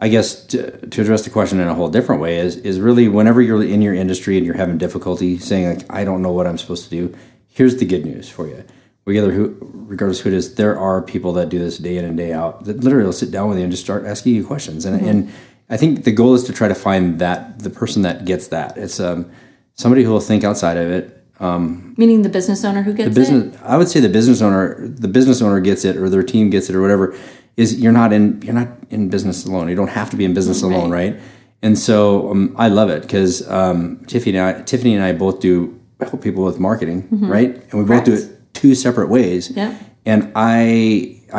I 0.00 0.08
guess 0.08 0.46
to, 0.46 0.86
to 0.86 1.02
address 1.02 1.22
the 1.22 1.30
question 1.30 1.60
in 1.60 1.68
a 1.68 1.74
whole 1.74 1.90
different 1.90 2.22
way 2.22 2.38
is 2.38 2.56
is 2.56 2.80
really 2.80 3.08
whenever 3.08 3.42
you're 3.42 3.62
in 3.62 3.82
your 3.82 3.94
industry 3.94 4.36
and 4.36 4.46
you're 4.46 4.56
having 4.56 4.78
difficulty 4.78 5.38
saying 5.38 5.76
like 5.76 5.86
I 5.90 6.04
don't 6.04 6.22
know 6.22 6.32
what 6.32 6.46
I'm 6.46 6.58
supposed 6.58 6.84
to 6.84 6.90
do, 6.90 7.16
here's 7.48 7.76
the 7.76 7.84
good 7.84 8.04
news 8.04 8.28
for 8.28 8.46
you. 8.46 8.64
Who, 9.06 9.56
regardless 9.60 10.20
who 10.20 10.28
it 10.28 10.34
is, 10.34 10.54
there 10.54 10.78
are 10.78 11.02
people 11.02 11.32
that 11.32 11.48
do 11.48 11.58
this 11.58 11.78
day 11.78 11.96
in 11.96 12.04
and 12.04 12.16
day 12.16 12.32
out 12.32 12.64
that 12.66 12.84
literally 12.84 13.06
will 13.06 13.12
sit 13.12 13.32
down 13.32 13.48
with 13.48 13.58
you 13.58 13.64
and 13.64 13.72
just 13.72 13.82
start 13.82 14.06
asking 14.06 14.36
you 14.36 14.46
questions. 14.46 14.84
And 14.84 15.04
and 15.04 15.32
I 15.68 15.76
think 15.76 16.04
the 16.04 16.12
goal 16.12 16.34
is 16.34 16.44
to 16.44 16.52
try 16.52 16.68
to 16.68 16.76
find 16.76 17.18
that 17.18 17.58
the 17.58 17.70
person 17.70 18.02
that 18.02 18.24
gets 18.24 18.48
that. 18.48 18.78
It's 18.78 19.00
um 19.00 19.30
somebody 19.74 20.04
who 20.04 20.10
will 20.10 20.20
think 20.20 20.44
outside 20.44 20.76
of 20.76 20.90
it, 20.90 21.20
meaning 21.96 22.22
the 22.22 22.28
business 22.28 22.64
owner 22.64 22.82
who 22.82 22.92
gets 22.92 23.08
it? 23.08 23.14
the 23.14 23.20
business 23.20 23.58
i 23.64 23.76
would 23.76 23.88
say 23.88 23.98
the 23.98 24.08
business 24.08 24.42
owner 24.42 24.76
the 24.88 25.08
business 25.08 25.40
owner 25.40 25.58
gets 25.58 25.84
it 25.84 25.96
or 25.96 26.10
their 26.10 26.22
team 26.22 26.50
gets 26.50 26.68
it 26.68 26.76
or 26.76 26.82
whatever 26.82 27.16
is 27.60 27.68
you're 27.82 27.96
not 28.02 28.10
in 28.16 28.24
you're 28.44 28.58
not 28.62 28.68
in 28.90 29.08
business 29.14 29.38
alone 29.48 29.68
you 29.72 29.76
don't 29.80 29.94
have 30.00 30.08
to 30.12 30.16
be 30.20 30.24
in 30.24 30.32
business 30.40 30.60
alone 30.68 30.90
right 31.00 31.14
and 31.62 31.74
so 31.88 31.96
um, 32.30 32.42
i 32.64 32.68
love 32.78 32.88
it 32.96 33.00
because 33.02 33.32
um, 33.58 33.78
tiffany 34.10 34.36
and 34.38 34.46
I, 34.48 34.62
tiffany 34.70 34.92
and 34.96 35.04
i 35.04 35.12
both 35.24 35.36
do 35.48 35.52
help 36.00 36.22
people 36.28 36.42
with 36.50 36.58
marketing 36.58 36.98
right 37.36 37.50
and 37.70 37.74
we 37.80 37.84
both 37.92 38.04
do 38.04 38.14
it 38.18 38.24
two 38.60 38.74
separate 38.74 39.08
ways 39.16 39.42
Yep. 39.50 39.70
and 40.06 40.20
i 40.34 40.58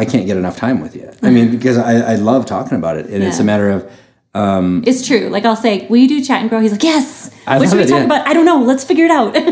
i 0.01 0.03
can't 0.11 0.26
get 0.30 0.38
enough 0.38 0.57
time 0.65 0.78
with 0.86 0.93
you 0.95 1.07
i 1.28 1.30
mean 1.36 1.47
because 1.57 1.78
i, 1.78 1.93
I 2.13 2.15
love 2.30 2.45
talking 2.45 2.78
about 2.82 2.95
it 2.99 3.05
and 3.13 3.24
it's 3.24 3.39
a 3.39 3.43
matter 3.43 3.69
of 3.78 3.82
it. 3.84 3.91
It's 4.88 5.05
true. 5.05 5.26
Like 5.36 5.43
I'll 5.49 5.57
say, 5.67 5.74
"Will 5.89 5.97
you 6.03 6.07
do 6.07 6.24
chat 6.24 6.39
and 6.41 6.49
grow?" 6.49 6.61
He's 6.61 6.72
like, 6.72 6.84
"Yes." 6.84 7.32
I 7.45 7.57
what 7.59 7.67
should 7.67 7.80
we 7.80 7.84
it, 7.84 7.89
talk 7.89 7.99
yeah. 7.99 8.05
about? 8.11 8.26
I 8.26 8.34
don't 8.34 8.45
know. 8.45 8.59
Let's 8.72 8.86
figure 8.86 9.03
it 9.03 9.11
out. 9.11 9.34
but 9.34 9.43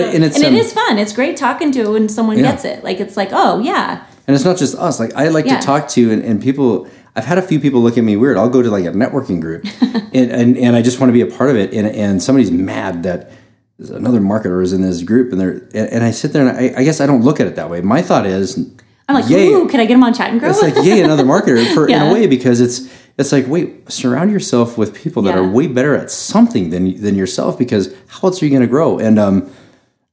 it, 0.00 0.14
and 0.14 0.24
it's 0.24 0.36
and 0.36 0.46
um, 0.46 0.54
it 0.54 0.58
is 0.64 0.72
fun. 0.72 0.96
It's 1.02 1.12
great 1.12 1.36
talking 1.36 1.70
to 1.72 1.82
when 1.92 2.08
someone 2.08 2.38
Yeah. 2.38 2.50
gets 2.52 2.64
it. 2.64 2.82
Like 2.82 2.98
it's 2.98 3.16
like, 3.18 3.28
oh 3.32 3.60
yeah, 3.60 4.06
And 4.26 4.34
it's 4.34 4.44
not 4.44 4.56
just 4.56 4.74
us. 4.76 4.98
Like 5.00 5.14
I 5.14 5.28
like 5.28 5.46
Yeah. 5.46 5.58
to 5.60 5.66
talk 5.66 5.88
to 5.90 6.12
and, 6.12 6.22
and 6.22 6.42
people. 6.42 6.88
I've 7.14 7.24
had 7.24 7.38
a 7.38 7.42
few 7.42 7.58
people 7.60 7.80
look 7.80 7.96
at 7.96 8.04
me 8.04 8.16
weird. 8.16 8.36
I'll 8.36 8.50
go 8.50 8.60
to 8.60 8.70
like 8.70 8.84
a 8.84 8.90
networking 8.92 9.40
group, 9.40 9.64
and, 10.12 10.30
and 10.30 10.58
and 10.58 10.76
I 10.76 10.82
just 10.82 11.00
want 11.00 11.08
to 11.08 11.12
be 11.14 11.22
a 11.22 11.26
part 11.26 11.48
of 11.50 11.56
it. 11.56 11.72
And 11.72 11.86
and 11.86 12.22
somebody's 12.22 12.50
mad 12.50 13.04
that 13.04 13.30
another 13.78 14.20
marketer 14.20 14.62
is 14.62 14.72
in 14.72 14.82
this 14.82 15.02
group, 15.02 15.32
and 15.32 15.40
they're 15.40 15.52
and, 15.74 15.88
and 15.92 16.04
I 16.04 16.10
sit 16.10 16.32
there 16.32 16.46
and 16.46 16.56
I, 16.56 16.80
I 16.80 16.84
guess 16.84 17.00
I 17.00 17.06
don't 17.06 17.22
look 17.22 17.40
at 17.40 17.46
it 17.46 17.56
that 17.56 17.70
way. 17.70 17.80
My 17.80 18.02
thought 18.02 18.26
is, 18.26 18.58
I'm 19.08 19.14
like, 19.14 19.30
yay, 19.30 19.48
ooh, 19.48 19.66
can 19.68 19.80
I 19.80 19.86
get 19.86 19.94
him 19.94 20.02
on 20.04 20.12
chat 20.12 20.30
and 20.30 20.40
grow? 20.40 20.50
it's 20.50 20.60
like 20.60 20.74
yay 20.84 21.00
another 21.00 21.24
marketer 21.24 21.64
for 21.72 21.88
in 21.88 22.00
a 22.02 22.12
way 22.12 22.26
because 22.26 22.60
it's 22.60 22.82
it's 23.16 23.32
like 23.32 23.46
wait 23.46 23.90
surround 23.90 24.30
yourself 24.30 24.76
with 24.76 24.94
people 24.94 25.22
that 25.22 25.34
Yeah. 25.36 25.40
are 25.40 25.48
way 25.48 25.68
better 25.68 25.94
at 25.94 26.10
something 26.10 26.68
than 26.70 27.00
than 27.00 27.14
yourself 27.14 27.56
because 27.58 27.94
how 28.08 28.28
else 28.28 28.42
are 28.42 28.44
you 28.44 28.50
going 28.50 28.60
to 28.62 28.68
grow 28.68 28.98
and 28.98 29.18
um 29.18 29.50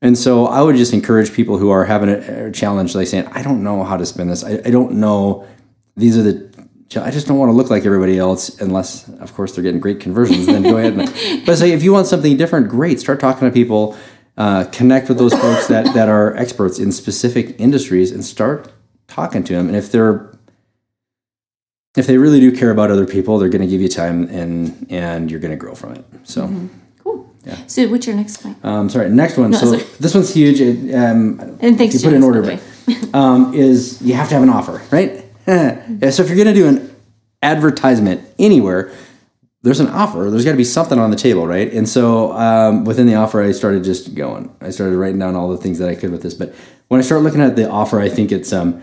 and 0.04 0.18
so 0.18 0.46
I 0.46 0.62
would 0.62 0.76
just 0.76 0.94
encourage 0.94 1.34
people 1.34 1.58
who 1.58 1.70
are 1.70 1.86
having 1.86 2.10
a, 2.10 2.52
challenge 2.52 2.94
like 2.94 3.08
saying 3.08 3.28
I 3.28 3.42
don't 3.42 3.64
know 3.64 3.84
how 3.84 3.98
to 3.98 4.06
spin 4.06 4.28
this. 4.28 4.44
I, 4.44 4.62
I 4.66 4.70
don't 4.70 4.94
know. 4.94 5.48
These 5.96 6.18
are 6.18 6.22
the 6.22 6.54
I 6.96 7.10
just 7.10 7.26
don't 7.26 7.40
want 7.40 7.50
to 7.50 7.54
look 7.54 7.72
like 7.72 7.86
everybody 7.86 8.20
else 8.20 8.62
unless 8.62 9.08
of 9.08 9.34
course 9.34 9.56
they're 9.56 9.64
getting 9.64 9.80
great 9.80 10.00
conversions 10.00 10.46
then 10.46 10.62
go 10.62 10.78
ahead 10.78 10.94
and, 10.94 11.46
but 11.46 11.58
say 11.58 11.72
if 11.72 11.82
you 11.82 11.92
want 11.92 12.06
something 12.06 12.38
different 12.38 12.70
great. 12.70 13.00
Start 13.00 13.20
talking 13.20 13.48
to 13.48 13.54
people 13.54 13.98
uh, 14.38 14.66
connect 14.66 15.10
with 15.10 15.18
those 15.18 15.34
folks 15.34 15.68
that 15.68 15.94
that 15.96 16.10
are 16.10 16.36
experts 16.36 16.78
in 16.78 16.92
specific 16.92 17.60
industries 17.60 18.12
and 18.12 18.24
start 18.24 18.72
talking 19.08 19.44
to 19.44 19.54
them 19.54 19.68
and 19.68 19.76
if 19.76 19.92
they're 19.92 20.34
if 21.96 22.08
they 22.08 22.18
really 22.18 22.40
do 22.40 22.52
care 22.52 22.72
about 22.72 22.90
other 22.90 23.06
people, 23.06 23.38
they're 23.38 23.50
going 23.50 23.62
to 23.62 23.68
give 23.68 23.82
you 23.82 23.90
time 23.90 24.28
and 24.30 24.86
and 24.90 25.30
you're 25.30 25.40
going 25.40 25.52
to 25.52 25.58
grow 25.58 25.76
from 25.76 25.94
it. 25.94 26.06
So, 26.24 26.48
cool. 27.46 27.56
So 27.68 27.88
what's 27.90 28.08
your 28.08 28.16
next 28.16 28.38
point? 28.44 28.58
um, 28.64 28.90
sorry, 28.90 29.10
next 29.10 29.38
one. 29.38 29.54
so 29.54 29.66
sorry. 29.66 29.84
this 30.00 30.14
one's 30.14 30.34
huge. 30.34 30.60
It, 30.62 30.94
um, 30.96 31.58
And 31.60 31.78
thanks, 31.78 31.96
you 31.96 32.02
put 32.02 32.14
it 32.14 32.18
in 32.18 32.24
order, 32.24 32.42
but, 32.42 32.62
um, 33.16 33.54
is 33.54 34.02
you 34.02 34.14
have 34.14 34.28
to 34.30 34.34
have 34.36 34.44
an 34.44 34.50
offer, 34.50 34.82
right? 34.92 35.20
Yeah, 35.46 36.10
so 36.10 36.24
if 36.24 36.30
you're 36.30 36.38
going 36.38 36.48
to 36.48 36.54
do 36.54 36.68
an 36.70 36.96
advertisement 37.42 38.26
anywhere, 38.40 38.94
there's 39.62 39.82
an 39.82 39.88
offer. 39.88 40.30
There's 40.30 40.46
got 40.46 40.52
to 40.52 40.58
be 40.58 40.64
something 40.64 40.98
on 41.00 41.12
the 41.12 41.18
table, 41.18 41.46
right? 41.46 41.72
And 41.72 41.88
so 41.88 42.32
um, 42.34 42.86
within 42.86 43.08
the 43.08 43.16
offer, 43.16 43.42
I 43.42 43.52
started 43.52 43.84
just 43.84 44.16
going. 44.16 44.56
I 44.62 44.70
started 44.70 44.98
writing 44.98 45.20
down 45.20 45.36
all 45.36 45.50
the 45.50 45.58
things 45.58 45.80
that 45.80 45.90
I 45.90 45.96
could 45.96 46.12
with 46.12 46.22
this. 46.22 46.34
But 46.34 46.56
when 46.88 47.00
I 47.00 47.04
start 47.04 47.24
looking 47.24 47.42
at 47.42 47.56
the 47.58 47.70
offer, 47.70 48.00
I 48.00 48.08
think 48.10 48.32
it's 48.32 48.54
um, 48.54 48.82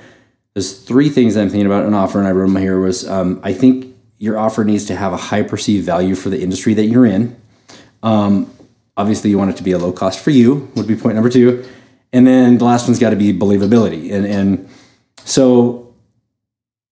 there's 0.54 0.82
three 0.82 1.08
things 1.08 1.36
I'm 1.36 1.48
thinking 1.48 1.66
about 1.66 1.86
an 1.86 1.94
offer, 1.94 2.18
and 2.18 2.28
I 2.28 2.32
wrote 2.32 2.52
them 2.52 2.56
here 2.56 2.78
was 2.78 3.08
um, 3.08 3.40
I 3.42 3.52
think 3.52 3.94
your 4.18 4.38
offer 4.38 4.64
needs 4.64 4.84
to 4.86 4.96
have 4.96 5.12
a 5.14 5.16
high 5.18 5.42
perceived 5.42 5.86
value 5.86 6.14
for 6.14 6.28
the 6.28 6.42
industry 6.42 6.74
that 6.74 6.84
you're 6.86 7.06
in. 7.06 7.40
Um, 8.02 8.52
obviously, 8.96 9.30
you 9.30 9.38
want 9.38 9.50
it 9.50 9.56
to 9.56 9.62
be 9.62 9.72
a 9.72 9.78
low 9.78 9.92
cost 9.92 10.20
for 10.22 10.30
you. 10.30 10.70
Would 10.74 10.86
be 10.86 10.96
point 10.96 11.14
number 11.14 11.30
two, 11.30 11.64
and 12.12 12.26
then 12.26 12.58
the 12.58 12.64
last 12.64 12.86
one's 12.86 12.98
got 12.98 13.10
to 13.10 13.16
be 13.16 13.32
believability. 13.32 14.12
And 14.12 14.26
and 14.26 14.68
so 15.24 15.94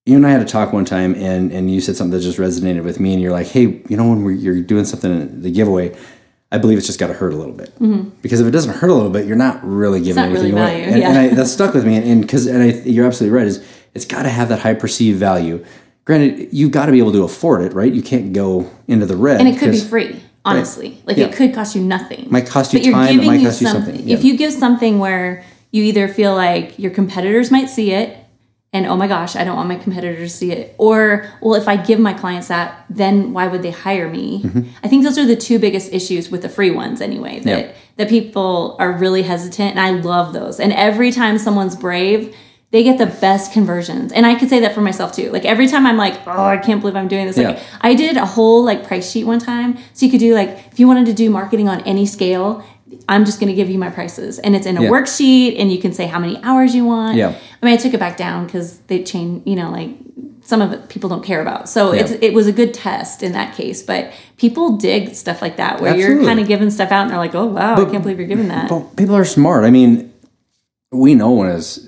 you 0.07 0.17
and 0.17 0.27
I 0.27 0.31
had 0.31 0.41
a 0.41 0.45
talk 0.45 0.73
one 0.73 0.85
time, 0.85 1.15
and 1.15 1.53
and 1.53 1.71
you 1.71 1.81
said 1.81 1.97
something 1.97 2.19
that 2.19 2.23
just 2.23 2.39
resonated 2.39 2.85
with 2.85 3.01
me, 3.01 3.13
and 3.13 3.23
you're 3.23 3.33
like, 3.33 3.49
hey, 3.49 3.83
you 3.89 3.97
know, 3.97 4.09
when 4.09 4.23
we're, 4.25 4.33
you're 4.33 4.63
doing 4.63 4.85
something 4.85 5.11
in 5.11 5.43
the 5.43 5.51
giveaway. 5.51 5.97
I 6.51 6.57
believe 6.57 6.79
it's 6.79 6.87
just 6.87 6.99
got 6.99 7.09
to 7.09 7.13
hurt 7.13 7.35
a 7.35 7.37
little 7.37 7.53
bit 7.53 7.75
because 8.23 8.41
if 8.41 8.47
it 8.47 8.53
doesn't 8.53 8.73
hurt 8.73 8.89
a 8.89 8.95
little 8.95 9.11
bit, 9.11 9.27
you're 9.27 9.37
not 9.37 9.63
really 9.63 10.01
giving 10.01 10.23
Mm-hmm. 10.23 10.33
not 10.33 10.41
anything 10.41 10.55
really 10.57 10.71
away. 10.71 10.81
value, 10.81 10.95
And, 10.95 11.05
and 11.05 11.15
yeah. 11.15 11.33
I, 11.33 11.35
that's 11.35 11.53
stuck 11.53 11.75
with 11.75 11.85
me, 11.85 11.97
and 11.97 12.23
because 12.23 12.47
and, 12.47 12.63
I, 12.63 12.67
you're 12.89 13.07
absolutely 13.07 13.37
right. 13.37 13.47
Is 13.47 13.63
it's 13.93 14.07
got 14.07 14.23
to 14.23 14.31
have 14.31 14.49
that 14.49 14.61
high 14.61 14.73
perceived 14.73 15.19
value. 15.19 15.63
Granted, 16.07 16.49
you've 16.55 16.71
got 16.71 16.87
to 16.87 16.93
be 16.93 17.01
able 17.01 17.13
to 17.13 17.23
afford 17.23 17.61
it, 17.61 17.75
right? 17.75 17.93
You 17.93 18.01
can't 18.01 18.33
go 18.33 18.71
into 18.87 19.05
the 19.05 19.15
red. 19.15 19.41
And 19.41 19.49
it 19.51 19.59
could 19.59 19.73
be 19.73 19.81
free, 19.81 20.23
honestly. 20.57 20.99
Like 21.05 21.17
Yeah. 21.17 21.27
it 21.27 21.33
could 21.35 21.55
cost 21.55 21.75
you 21.77 21.83
nothing. 21.83 22.27
Might 22.31 22.47
cost 22.47 22.73
you 22.73 22.79
But 22.81 22.87
you're 22.87 22.95
time, 22.95 23.09
it 23.09 23.13
giving 23.13 23.27
might 23.29 23.41
you 23.41 23.47
cost 23.47 23.61
you 23.61 23.69
something, 23.69 23.97
yeah. 24.07 24.15
If 24.17 24.25
you 24.25 24.37
give 24.37 24.53
something 24.53 24.99
where 24.99 25.45
you 25.71 25.83
either 25.85 26.09
feel 26.09 26.35
like 26.35 26.79
your 26.79 26.91
competitors 26.91 27.51
might 27.51 27.69
see 27.69 27.93
it 27.93 28.17
and 28.73 28.85
oh 28.87 28.97
my 28.97 29.07
gosh, 29.07 29.35
I 29.35 29.45
don't 29.45 29.57
want 29.57 29.69
my 29.69 29.77
competitors 29.77 30.31
to 30.33 30.37
see 30.37 30.53
it. 30.53 30.75
Or, 30.77 31.27
well, 31.41 31.55
if 31.55 31.67
I 31.69 31.77
give 31.79 31.99
my 31.99 32.13
clients 32.13 32.49
that, 32.49 32.85
then 32.91 33.33
why 33.33 33.47
would 33.47 33.63
they 33.63 33.71
hire 33.71 34.11
me? 34.11 34.43
Mm-hmm. 34.43 34.63
I 34.85 34.89
think 34.89 35.05
those 35.05 35.17
are 35.17 35.25
the 35.25 35.37
two 35.37 35.59
biggest 35.59 35.91
issues 35.93 36.31
with 36.31 36.43
the 36.43 36.51
free 36.51 36.71
ones 36.71 37.01
anyway. 37.01 37.41
That 37.41 37.59
Yeah. 37.59 37.73
that 37.97 38.09
people 38.11 38.77
are 38.79 38.93
really 38.93 39.23
hesitant 39.23 39.71
and 39.77 39.81
I 39.81 39.91
love 39.93 40.33
those. 40.35 40.61
And 40.61 40.73
every 40.75 41.11
time 41.13 41.39
someone's 41.39 41.77
brave, 41.77 42.35
they 42.71 42.83
get 42.83 42.99
the 42.99 43.07
best 43.07 43.53
conversions. 43.53 44.13
And 44.13 44.27
I 44.27 44.35
could 44.39 44.49
say 44.51 44.61
that 44.61 44.75
for 44.75 44.81
myself 44.83 45.13
too. 45.13 45.31
Like 45.31 45.45
every 45.47 45.67
time 45.69 45.87
I'm 45.87 45.97
like, 45.97 46.15
oh, 46.27 46.45
I 46.45 46.59
can't 46.59 46.81
believe 46.81 46.97
I'm 46.97 47.09
doing 47.09 47.27
this. 47.27 47.37
Like 47.39 47.57
Yeah. 47.57 47.63
I 47.81 47.95
did 47.95 48.17
a 48.17 48.27
whole 48.27 48.63
like 48.63 48.87
price 48.87 49.11
sheet 49.11 49.25
one 49.25 49.39
time. 49.39 49.79
So 49.95 50.05
you 50.05 50.11
could 50.13 50.21
do 50.21 50.35
like 50.35 50.51
if 50.71 50.79
you 50.79 50.87
wanted 50.87 51.07
to 51.07 51.15
do 51.15 51.31
marketing 51.31 51.69
on 51.69 51.81
any 51.83 52.05
scale, 52.07 52.63
I'm 53.09 53.25
just 53.25 53.41
going 53.41 53.49
to 53.49 53.55
give 53.55 53.71
you 53.71 53.79
my 53.79 53.91
prices, 53.91 54.39
and 54.39 54.55
it's 54.57 54.67
in 54.67 54.77
a 54.79 54.83
Yeah. 54.83 54.89
worksheet, 54.91 55.59
and 55.59 55.71
you 55.73 55.79
can 55.79 55.93
say 55.93 56.07
how 56.07 56.19
many 56.19 56.39
hours 56.43 56.75
you 56.75 56.85
want. 56.87 57.17
Yeah. 57.17 57.35
I 57.63 57.67
mean, 57.67 57.75
I 57.75 57.77
took 57.79 57.93
it 57.95 58.01
back 58.01 58.17
down 58.19 58.47
because 58.47 58.79
they 58.87 59.03
changed. 59.03 59.47
You 59.47 59.57
know, 59.57 59.71
like 59.71 59.91
some 60.45 60.61
of 60.63 60.73
it 60.73 60.89
people 60.89 61.09
don't 61.11 61.23
care 61.25 61.41
about. 61.43 61.69
So 61.71 61.93
Yeah. 61.93 62.01
it's 62.03 62.13
it 62.23 62.33
was 62.35 62.47
a 62.47 62.53
good 62.53 62.73
test 62.75 63.23
in 63.23 63.33
that 63.33 63.55
case. 63.55 63.83
But 63.83 64.13
people 64.37 64.77
dig 64.77 65.15
stuff 65.15 65.41
like 65.43 65.57
that 65.57 65.81
where 65.81 65.95
you're 65.97 66.23
kind 66.25 66.39
of 66.41 66.49
giving 66.49 66.71
stuff 66.71 66.91
out, 66.91 67.03
and 67.03 67.11
they're 67.11 67.19
like, 67.19 67.35
oh 67.35 67.47
wow, 67.47 67.75
I 67.77 67.85
can't 67.91 68.03
believe 68.03 68.19
you're 68.19 68.29
giving 68.29 68.49
that. 68.49 68.71
Well, 68.71 68.91
people 68.97 69.17
are 69.17 69.25
smart. 69.25 69.65
I 69.65 69.71
mean, 69.71 70.13
we 70.93 71.15
know 71.15 71.31
when 71.33 71.51
it's 71.51 71.79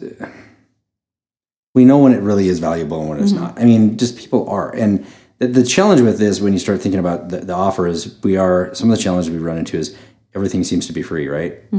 we 1.74 1.84
know 1.84 1.98
when 1.98 2.12
it 2.12 2.20
really 2.20 2.48
is 2.48 2.58
valuable 2.58 3.00
and 3.00 3.08
when 3.10 3.20
it's 3.22 3.32
not. 3.32 3.58
I 3.60 3.64
mean, 3.64 3.96
just 3.96 4.16
people 4.18 4.48
are. 4.48 4.74
And 4.74 5.06
the, 5.38 5.46
the 5.48 5.64
challenge 5.64 6.00
with 6.00 6.18
this, 6.18 6.40
when 6.40 6.52
you 6.52 6.58
start 6.58 6.80
thinking 6.80 6.98
about 6.98 7.28
the, 7.28 7.38
the 7.38 7.52
offer, 7.54 7.86
is 7.86 8.18
we 8.22 8.36
are 8.36 8.74
some 8.74 8.90
of 8.90 8.96
the 8.96 9.02
challenges 9.02 9.30
we 9.30 9.38
run 9.38 9.58
into 9.58 9.76
is 9.78 9.96
everything 10.34 10.64
seems 10.64 10.86
to 10.88 10.92
be 10.92 11.02
free, 11.02 11.28
right? 11.28 11.54
We 11.72 11.78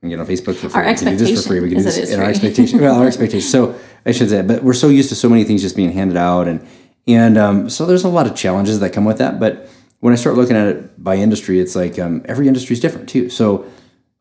can 0.00 0.08
get 0.10 0.20
on 0.20 0.26
Facebook 0.26 0.54
for 0.56 0.68
free. 0.68 0.82
Our 0.82 0.88
we 0.92 0.96
can 0.96 1.04
do 1.06 1.16
this 1.16 1.42
for 1.42 1.48
free. 1.48 1.60
We 1.60 1.68
can 1.68 1.78
do 1.78 1.84
this 1.84 1.98
is 1.98 2.12
in 2.12 2.20
our 2.20 2.28
expectation. 2.30 2.80
Well, 2.80 3.00
our 3.00 3.06
expectation. 3.06 3.48
So 3.48 3.78
I 4.06 4.12
should 4.12 4.30
say, 4.30 4.42
but 4.42 4.62
we're 4.62 4.72
so 4.72 4.88
used 4.88 5.08
to 5.08 5.16
so 5.16 5.28
many 5.28 5.44
things 5.44 5.62
just 5.62 5.74
being 5.76 5.90
handed 5.92 6.16
out, 6.16 6.46
and 6.46 6.64
and 7.06 7.36
um, 7.36 7.70
so 7.70 7.86
there's 7.86 8.04
a 8.04 8.08
lot 8.08 8.26
of 8.28 8.36
challenges 8.36 8.78
that 8.80 8.92
come 8.92 9.04
with 9.04 9.18
that. 9.18 9.40
But 9.40 9.68
when 9.98 10.12
I 10.12 10.16
start 10.16 10.36
looking 10.36 10.56
at 10.56 10.68
it 10.68 11.02
by 11.02 11.16
industry, 11.16 11.58
it's 11.58 11.74
like 11.74 11.98
um, 11.98 12.22
every 12.26 12.46
industry 12.46 12.74
is 12.74 12.80
different 12.80 13.08
too. 13.08 13.28
So 13.30 13.66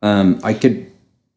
um, 0.01 0.39
I 0.43 0.53
could 0.55 0.91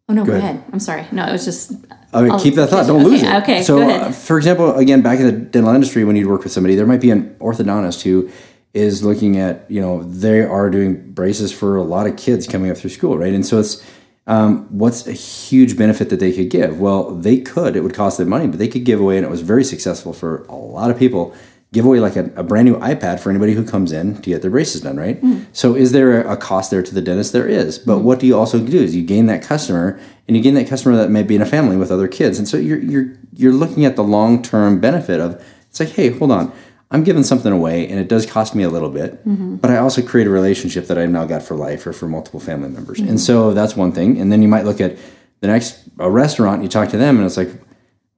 Oh 0.08 0.14
no, 0.14 0.24
go, 0.24 0.32
ahead. 0.32 0.56
ahead. 0.56 0.64
I'm 0.72 0.80
sorry. 0.80 1.06
No, 1.12 1.26
it 1.28 1.32
was 1.32 1.44
just 1.44 1.72
I 2.12 2.22
mean, 2.22 2.32
I'll- 2.32 2.42
keep 2.42 2.54
that 2.56 2.68
thought. 2.70 2.86
Don't 2.86 3.00
okay, 3.00 3.08
lose 3.10 3.22
it. 3.22 3.32
okay, 3.42 3.62
So, 3.62 3.88
uh, 3.88 4.10
for 4.12 4.36
example, 4.36 4.74
again, 4.74 5.00
back 5.02 5.20
in 5.20 5.26
the 5.26 5.32
dental 5.32 5.72
industry, 5.72 6.04
when 6.04 6.16
you'd 6.16 6.26
work 6.26 6.42
with 6.42 6.52
somebody, 6.52 6.74
there 6.74 6.86
might 6.86 7.00
be 7.00 7.10
an 7.10 7.34
orthodontist 7.40 8.02
who 8.02 8.28
is 8.74 9.02
looking 9.04 9.36
at, 9.36 9.64
you 9.68 9.80
know, 9.80 10.02
they 10.04 10.42
are 10.42 10.70
doing 10.70 11.12
braces 11.12 11.52
for 11.52 11.76
a 11.76 11.82
lot 11.82 12.06
of 12.06 12.16
kids 12.16 12.46
coming 12.46 12.70
up 12.70 12.76
through 12.76 12.90
school, 12.90 13.18
right? 13.18 13.32
And 13.34 13.44
so 13.44 13.58
it's, 13.58 13.82
um, 14.26 14.66
what's 14.70 15.06
a 15.06 15.12
huge 15.12 15.76
benefit 15.76 16.08
that 16.10 16.20
they 16.20 16.32
could 16.32 16.50
give? 16.50 16.78
Well, 16.80 17.10
they 17.14 17.38
could. 17.38 17.74
It 17.74 17.82
would 17.82 17.94
cost 17.94 18.18
them 18.18 18.28
money, 18.28 18.46
but 18.46 18.58
they 18.58 18.68
could 18.68 18.84
give 18.84 19.00
away, 19.00 19.16
and 19.16 19.24
it 19.26 19.30
was 19.30 19.40
very 19.40 19.64
successful 19.64 20.12
for 20.12 20.44
a 20.48 20.54
lot 20.54 20.90
of 20.90 20.98
people. 20.98 21.34
Give 21.72 21.84
away 21.84 22.00
like 22.00 22.16
a, 22.16 22.24
a 22.34 22.42
brand 22.42 22.68
new 22.68 22.76
iPad 22.78 23.20
for 23.20 23.30
anybody 23.30 23.52
who 23.54 23.64
comes 23.64 23.92
in 23.92 24.16
to 24.22 24.30
get 24.30 24.42
their 24.42 24.50
braces 24.50 24.80
done, 24.80 24.96
right? 24.96 25.22
Mm. 25.22 25.46
So, 25.52 25.76
is 25.76 25.92
there 25.92 26.22
a, 26.22 26.32
a 26.32 26.36
cost 26.36 26.72
there 26.72 26.82
to 26.82 26.94
the 26.94 27.00
dentist? 27.00 27.32
There 27.32 27.46
is, 27.46 27.78
but 27.78 27.98
mm. 27.98 28.02
what 28.02 28.18
do 28.18 28.26
you 28.26 28.36
also 28.36 28.58
do? 28.58 28.78
Is 28.78 28.96
you 28.96 29.04
gain 29.04 29.26
that 29.26 29.42
customer, 29.42 30.00
and 30.26 30.36
you 30.36 30.42
gain 30.42 30.54
that 30.54 30.66
customer 30.66 30.96
that 30.96 31.10
may 31.10 31.22
be 31.22 31.36
in 31.36 31.42
a 31.42 31.46
family 31.46 31.76
with 31.76 31.92
other 31.92 32.08
kids, 32.08 32.38
and 32.38 32.48
so 32.48 32.56
you're 32.56 32.80
you're 32.80 33.16
you're 33.32 33.52
looking 33.52 33.84
at 33.84 33.94
the 33.94 34.02
long 34.02 34.42
term 34.42 34.80
benefit 34.80 35.20
of 35.20 35.44
it's 35.68 35.78
like, 35.78 35.90
hey, 35.90 36.10
hold 36.10 36.32
on, 36.32 36.52
I'm 36.90 37.04
giving 37.04 37.22
something 37.22 37.52
away, 37.52 37.88
and 37.88 38.00
it 38.00 38.08
does 38.08 38.26
cost 38.26 38.54
me 38.54 38.64
a 38.64 38.68
little 38.68 38.90
bit, 38.90 39.24
mm-hmm. 39.24 39.56
but 39.56 39.70
I 39.70 39.76
also 39.76 40.02
create 40.02 40.26
a 40.26 40.30
relationship 40.30 40.88
that 40.88 40.98
I've 40.98 41.10
now 41.10 41.24
got 41.24 41.42
for 41.42 41.54
life 41.54 41.86
or 41.86 41.92
for 41.92 42.08
multiple 42.08 42.40
family 42.40 42.68
members, 42.68 42.98
and 42.98 43.10
mm-hmm. 43.10 43.16
so 43.18 43.54
that's 43.54 43.76
one 43.76 43.92
thing. 43.92 44.20
And 44.20 44.32
then 44.32 44.42
you 44.42 44.48
might 44.48 44.64
look 44.64 44.80
at 44.80 44.98
the 45.38 45.46
next 45.46 45.84
a 46.00 46.10
restaurant, 46.10 46.62
you 46.62 46.68
talk 46.68 46.88
to 46.88 46.98
them, 46.98 47.16
and 47.16 47.26
it's 47.26 47.36
like, 47.36 47.50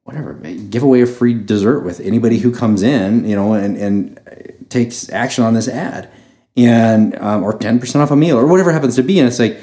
whatever, 0.05 0.35
give 0.35 0.83
away 0.83 1.03
a 1.03 1.07
free 1.07 1.35
dessert 1.35 1.81
with 1.81 2.01
anybody 2.01 2.39
who 2.39 2.55
comes 2.55 2.83
in, 2.83 3.25
you 3.25 3.37
know, 3.37 3.55
and 3.55 3.77
and 3.77 4.67
takes 4.69 5.11
action 5.11 5.45
on 5.45 5.55
this 5.55 5.69
ad, 5.69 6.11
and 6.57 7.19
um, 7.21 7.43
or 7.43 7.57
ten 7.57 7.79
percent 7.79 8.03
off 8.03 8.11
a 8.11 8.17
meal 8.17 8.39
or 8.39 8.47
whatever 8.47 8.73
happens 8.73 8.97
to 8.97 9.03
be, 9.03 9.19
and 9.19 9.29
it's 9.29 9.39
like 9.39 9.61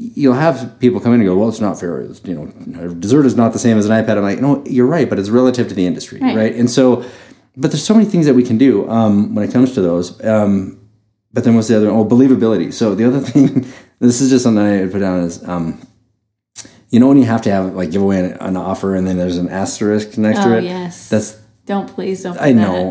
you'll 0.00 0.34
have 0.34 0.78
people 0.80 0.98
come 0.98 1.12
in 1.12 1.20
and 1.20 1.28
go, 1.28 1.36
well, 1.36 1.48
it's 1.48 1.60
not 1.60 1.78
fair. 1.78 2.00
It's, 2.00 2.24
you 2.24 2.34
know, 2.34 2.94
dessert 2.94 3.26
is 3.26 3.36
not 3.36 3.52
the 3.52 3.58
same 3.58 3.76
as 3.76 3.86
an 3.86 3.92
iPad. 3.92 4.16
I'm 4.16 4.22
like, 4.22 4.40
no, 4.40 4.64
you're 4.64 4.86
right, 4.86 5.08
but 5.08 5.18
it's 5.18 5.28
relative 5.28 5.68
to 5.68 5.74
the 5.74 5.86
industry, 5.86 6.20
right? 6.20 6.36
Right. 6.36 6.54
And 6.54 6.70
so, 6.70 7.04
but 7.54 7.70
there's 7.70 7.82
so 7.82 7.92
many 7.92 8.06
things 8.06 8.24
that 8.24 8.32
we 8.34 8.42
can 8.42 8.56
do 8.56 8.88
um, 8.88 9.34
when 9.34 9.46
it 9.46 9.52
comes 9.52 9.74
to 9.74 9.82
those. 9.82 10.22
Um, 10.24 10.80
but 11.34 11.44
then 11.44 11.54
what's 11.54 11.68
the 11.68 11.76
other? 11.76 11.90
Oh, 11.90 12.04
believability. 12.04 12.72
So 12.72 12.94
the 12.94 13.04
other 13.04 13.20
thing, 13.30 13.70
this 13.98 14.22
is 14.22 14.30
just 14.30 14.44
something 14.44 14.64
I 14.64 14.86
put 14.86 15.00
down 15.00 15.20
is, 15.20 15.46
um, 15.46 15.86
you 16.90 17.00
know, 17.00 17.08
when 17.08 17.16
you 17.18 17.24
have 17.24 17.42
to 17.42 17.50
have 17.50 17.74
like 17.74 17.90
give 17.90 18.02
away 18.02 18.18
an, 18.20 18.32
an 18.40 18.56
offer 18.56 18.94
and 18.96 19.06
then 19.06 19.16
there's 19.16 19.38
an 19.38 19.48
asterisk 19.48 20.18
next 20.18 20.40
to 20.40 20.54
Oh, 20.54 20.58
it. 20.58 20.64
yes. 20.64 21.08
That's 21.08 21.38
don't 21.66 21.86
please 21.86 22.24
don't. 22.24 22.36
I 22.40 22.52
know. 22.52 22.90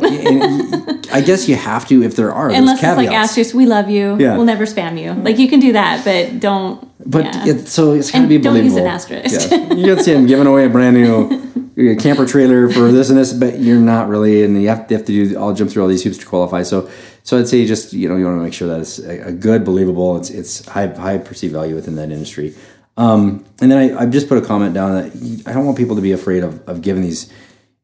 I 1.12 1.22
guess 1.22 1.50
you 1.50 1.56
have 1.58 1.88
to 1.90 2.02
if 2.02 2.16
there 2.16 2.32
are. 2.32 2.50
Unless 2.50 2.82
it's 2.82 2.98
like 2.98 3.10
asterisk, 3.10 3.54
we 3.54 3.66
love 3.66 3.90
you. 3.90 4.18
Yeah. 4.18 4.38
We'll 4.38 4.46
never 4.46 4.66
spam 4.66 4.98
you. 5.02 5.22
Like 5.22 5.38
you 5.38 5.50
can 5.50 5.60
do 5.60 5.74
that, 5.74 6.06
but 6.06 6.40
don't. 6.40 6.88
But 7.06 7.26
yeah. 7.26 7.48
it, 7.48 7.68
so 7.68 7.94
it's 7.94 8.10
got 8.12 8.20
to 8.20 8.20
And 8.20 8.30
be 8.30 8.38
don't 8.38 8.64
use 8.64 8.78
an 8.78 8.88
asterisk. 8.88 9.52
Yeah. 9.52 9.74
You 9.74 9.96
can 9.96 10.04
see 10.04 10.14
I'm 10.14 10.28
giving 10.28 10.48
away 10.48 10.66
a 10.66 10.70
brand 10.70 10.96
new 10.96 11.96
camper 11.98 12.26
trailer 12.26 12.70
for 12.70 12.92
this 12.92 13.10
and 13.10 13.18
this, 13.18 13.34
but 13.34 13.60
you're 13.60 13.80
not 13.80 14.08
really, 14.08 14.44
and 14.44 14.62
you 14.62 14.70
have, 14.70 14.90
you 14.90 14.98
have 14.98 15.06
to 15.08 15.12
do. 15.30 15.38
I'll 15.38 15.54
jump 15.54 15.72
through 15.72 15.82
all 15.84 15.90
these 15.90 16.04
hoops 16.04 16.18
to 16.20 16.26
qualify. 16.26 16.64
So, 16.64 16.90
so 17.24 17.38
I'd 17.40 17.48
say 17.48 17.66
just 17.66 17.92
you 17.92 18.08
know 18.08 18.16
you 18.16 18.26
want 18.26 18.38
to 18.38 18.44
make 18.44 18.54
sure 18.54 18.68
that 18.70 18.80
it's 18.82 19.00
a, 19.00 19.28
a 19.28 19.32
good, 19.34 19.66
believable. 19.66 20.16
It's 20.18 20.30
it's 20.30 20.66
high 20.68 20.88
high 20.88 21.18
perceived 21.18 21.54
value 21.54 21.76
within 21.76 21.96
that 21.96 22.12
industry. 22.12 22.54
Um, 23.00 23.46
and 23.62 23.72
then 23.72 23.78
I, 23.78 24.02
I 24.02 24.06
just 24.06 24.28
put 24.28 24.38
a 24.38 24.46
comment 24.46 24.74
down 24.74 24.94
that 24.94 25.44
I 25.48 25.54
don't 25.54 25.66
want 25.66 25.78
people 25.78 25.96
to 25.96 26.02
be 26.02 26.12
afraid 26.12 26.44
of, 26.44 26.68
of 26.68 26.82
giving 26.82 27.02
these. 27.02 27.32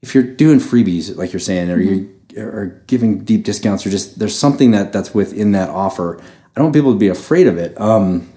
If 0.02 0.14
you're 0.14 0.24
doing 0.24 0.60
freebies, 0.60 1.16
like 1.16 1.32
you're 1.32 1.40
saying, 1.40 1.72
or 1.72 1.80
you 1.80 2.14
are 2.38 2.84
giving 2.88 3.24
deep 3.24 3.46
discounts, 3.46 3.86
or 3.88 3.90
just 3.90 4.20
there's 4.20 4.36
something 4.36 4.72
that 4.72 4.92
that's 4.92 5.14
within 5.14 5.54
that 5.54 5.70
offer. 5.70 6.20
I 6.22 6.60
don't 6.60 6.66
want 6.66 6.76
people 6.76 6.92
to 6.94 7.00
be 7.00 7.08
afraid 7.08 7.48
of 7.48 7.58
it. 7.58 7.80
Um, 7.80 8.30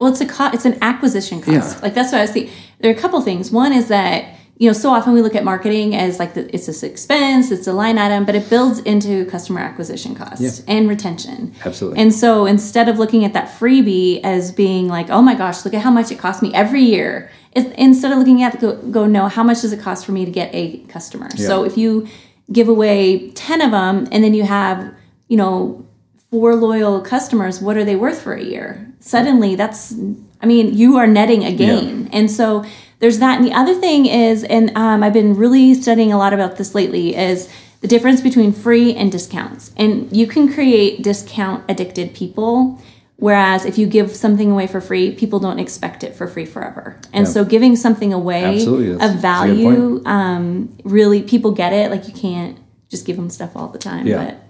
Well, 0.00 0.12
it's 0.12 0.20
a 0.20 0.26
co- 0.26 0.50
it's 0.52 0.64
an 0.64 0.78
acquisition 0.82 1.40
cost. 1.42 1.76
Yeah. 1.76 1.80
Like 1.82 1.94
that's 1.94 2.12
what 2.12 2.18
I 2.18 2.22
was 2.22 2.30
thinking. 2.30 2.54
There 2.78 2.92
are 2.92 2.96
a 2.96 2.98
couple 3.00 3.20
things. 3.20 3.50
One 3.50 3.72
is 3.72 3.88
that 3.88 4.37
you 4.58 4.68
know 4.68 4.72
so 4.72 4.90
often 4.90 5.12
we 5.12 5.22
look 5.22 5.34
at 5.36 5.44
marketing 5.44 5.94
as 5.94 6.18
like 6.18 6.34
the, 6.34 6.52
it's 6.54 6.66
this 6.66 6.82
expense, 6.82 7.50
it's 7.50 7.66
a 7.66 7.72
line 7.72 7.96
item, 7.96 8.24
but 8.24 8.34
it 8.34 8.50
builds 8.50 8.80
into 8.80 9.24
customer 9.26 9.60
acquisition 9.60 10.14
cost 10.16 10.40
Yeah. 10.42 10.50
and 10.66 10.88
retention. 10.88 11.54
Absolutely. 11.64 12.00
And 12.00 12.12
so 12.12 12.44
instead 12.44 12.88
of 12.88 12.98
looking 12.98 13.24
at 13.24 13.32
that 13.34 13.48
freebie 13.58 14.20
as 14.24 14.50
being 14.52 14.88
like, 14.88 15.10
oh 15.10 15.22
my 15.22 15.34
gosh, 15.36 15.64
look 15.64 15.74
at 15.74 15.82
how 15.82 15.90
much 15.92 16.10
it 16.10 16.18
cost 16.18 16.42
me 16.42 16.52
every 16.54 16.82
year. 16.82 17.30
It's, 17.52 17.72
instead 17.76 18.10
of 18.12 18.18
looking 18.18 18.42
at 18.42 18.56
it, 18.56 18.60
go, 18.60 18.76
go 18.76 19.06
no, 19.06 19.28
how 19.28 19.42
much 19.44 19.62
does 19.62 19.72
it 19.72 19.80
cost 19.80 20.04
for 20.04 20.12
me 20.12 20.24
to 20.24 20.30
get 20.30 20.50
a 20.52 20.78
customer? 20.88 21.28
So 21.36 21.64
if 21.64 21.78
you 21.78 22.08
give 22.52 22.68
away 22.68 23.30
10 23.30 23.60
of 23.60 23.70
them 23.70 24.08
and 24.10 24.24
then 24.24 24.34
you 24.34 24.42
have, 24.42 24.92
you 25.28 25.36
know, 25.36 25.86
four 26.30 26.56
loyal 26.56 27.00
customers, 27.00 27.60
what 27.60 27.76
are 27.76 27.84
they 27.84 27.96
worth 27.96 28.20
for 28.20 28.34
a 28.34 28.42
year? 28.42 28.92
Suddenly, 29.00 29.54
that's, 29.54 29.94
I 30.42 30.46
mean, 30.46 30.74
you 30.74 30.96
are 30.96 31.06
netting 31.06 31.44
a 31.44 31.54
gain. 31.54 32.08
And 32.12 32.30
so 32.30 32.64
there's 33.00 33.18
that. 33.18 33.38
And 33.38 33.46
the 33.46 33.52
other 33.52 33.74
thing 33.74 34.06
is, 34.06 34.44
and 34.44 34.76
um, 34.76 35.02
I've 35.02 35.12
been 35.12 35.34
really 35.36 35.74
studying 35.74 36.12
a 36.12 36.18
lot 36.18 36.32
about 36.32 36.56
this 36.56 36.74
lately, 36.74 37.16
is 37.16 37.48
the 37.80 37.88
difference 37.88 38.20
between 38.20 38.52
free 38.52 38.94
and 38.94 39.10
discounts. 39.12 39.72
And 39.76 40.14
you 40.16 40.26
can 40.26 40.52
create 40.52 41.02
discount 41.02 41.64
addicted 41.68 42.14
people. 42.14 42.80
Whereas 43.16 43.64
if 43.64 43.78
you 43.78 43.86
give 43.88 44.14
something 44.14 44.50
away 44.50 44.68
for 44.68 44.80
free, 44.80 45.12
people 45.12 45.40
don't 45.40 45.58
expect 45.58 46.04
it 46.04 46.14
for 46.14 46.28
free 46.28 46.46
forever. 46.46 47.00
And 47.12 47.26
Yeah. 47.26 47.32
so 47.32 47.44
giving 47.44 47.74
something 47.74 48.12
away. 48.12 48.64
Of 48.64 49.00
a 49.00 49.08
value, 49.08 50.00
um, 50.04 50.68
really 50.84 51.22
people 51.22 51.50
get 51.50 51.72
it. 51.72 51.90
Like 51.90 52.06
you 52.06 52.14
can't 52.14 52.58
just 52.88 53.04
give 53.06 53.16
them 53.16 53.28
stuff 53.28 53.50
all 53.56 53.68
the 53.68 53.78
time. 53.78 54.06
Yeah. 54.06 54.24
But 54.24 54.47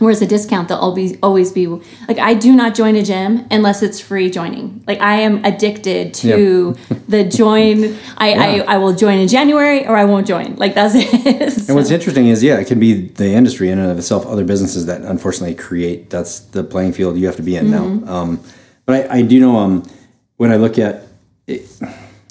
whereas 0.00 0.20
a 0.20 0.26
discount, 0.26 0.66
they'll 0.68 0.78
always 0.88 1.16
always 1.22 1.52
be 1.52 1.66
like 2.10 2.18
I 2.18 2.34
do 2.34 2.50
not 2.56 2.74
join 2.74 2.96
a 2.96 3.02
gym 3.02 3.46
unless 3.50 3.82
it's 3.86 4.00
free 4.00 4.28
joining. 4.30 4.82
Like 4.88 5.00
I 5.00 5.14
am 5.26 5.44
addicted 5.44 6.12
to 6.24 6.74
the 7.08 7.22
join. 7.24 7.96
I, 8.18 8.28
Yeah. 8.30 8.64
I 8.68 8.74
I 8.74 8.76
will 8.82 8.94
join 9.04 9.18
in 9.18 9.28
January 9.28 9.86
or 9.86 9.94
I 9.96 10.04
won't 10.04 10.26
join. 10.26 10.56
Like 10.56 10.74
that's 10.74 10.94
it. 10.96 11.10
And 11.68 11.76
what's 11.76 11.90
interesting 11.92 12.26
is, 12.26 12.42
yeah, 12.42 12.58
it 12.58 12.66
can 12.66 12.80
be 12.80 12.92
the 13.22 13.28
industry 13.40 13.70
in 13.70 13.78
and 13.78 13.90
of 13.92 13.98
itself, 13.98 14.26
other 14.26 14.44
businesses 14.44 14.82
that 14.86 15.02
unfortunately 15.02 15.54
create. 15.54 16.10
That's 16.10 16.40
the 16.54 16.64
playing 16.64 16.92
field 16.94 17.16
you 17.18 17.26
have 17.26 17.36
to 17.36 17.42
be 17.50 17.54
in 17.56 17.66
Mm-hmm. 17.66 18.04
now. 18.04 18.12
Um, 18.12 18.40
but 18.86 18.92
I, 19.10 19.18
I 19.18 19.22
do 19.22 19.38
know 19.38 19.54
um, 19.56 19.82
when 20.36 20.50
I 20.50 20.56
look 20.56 20.76
at 20.78 20.94
it, 21.46 21.62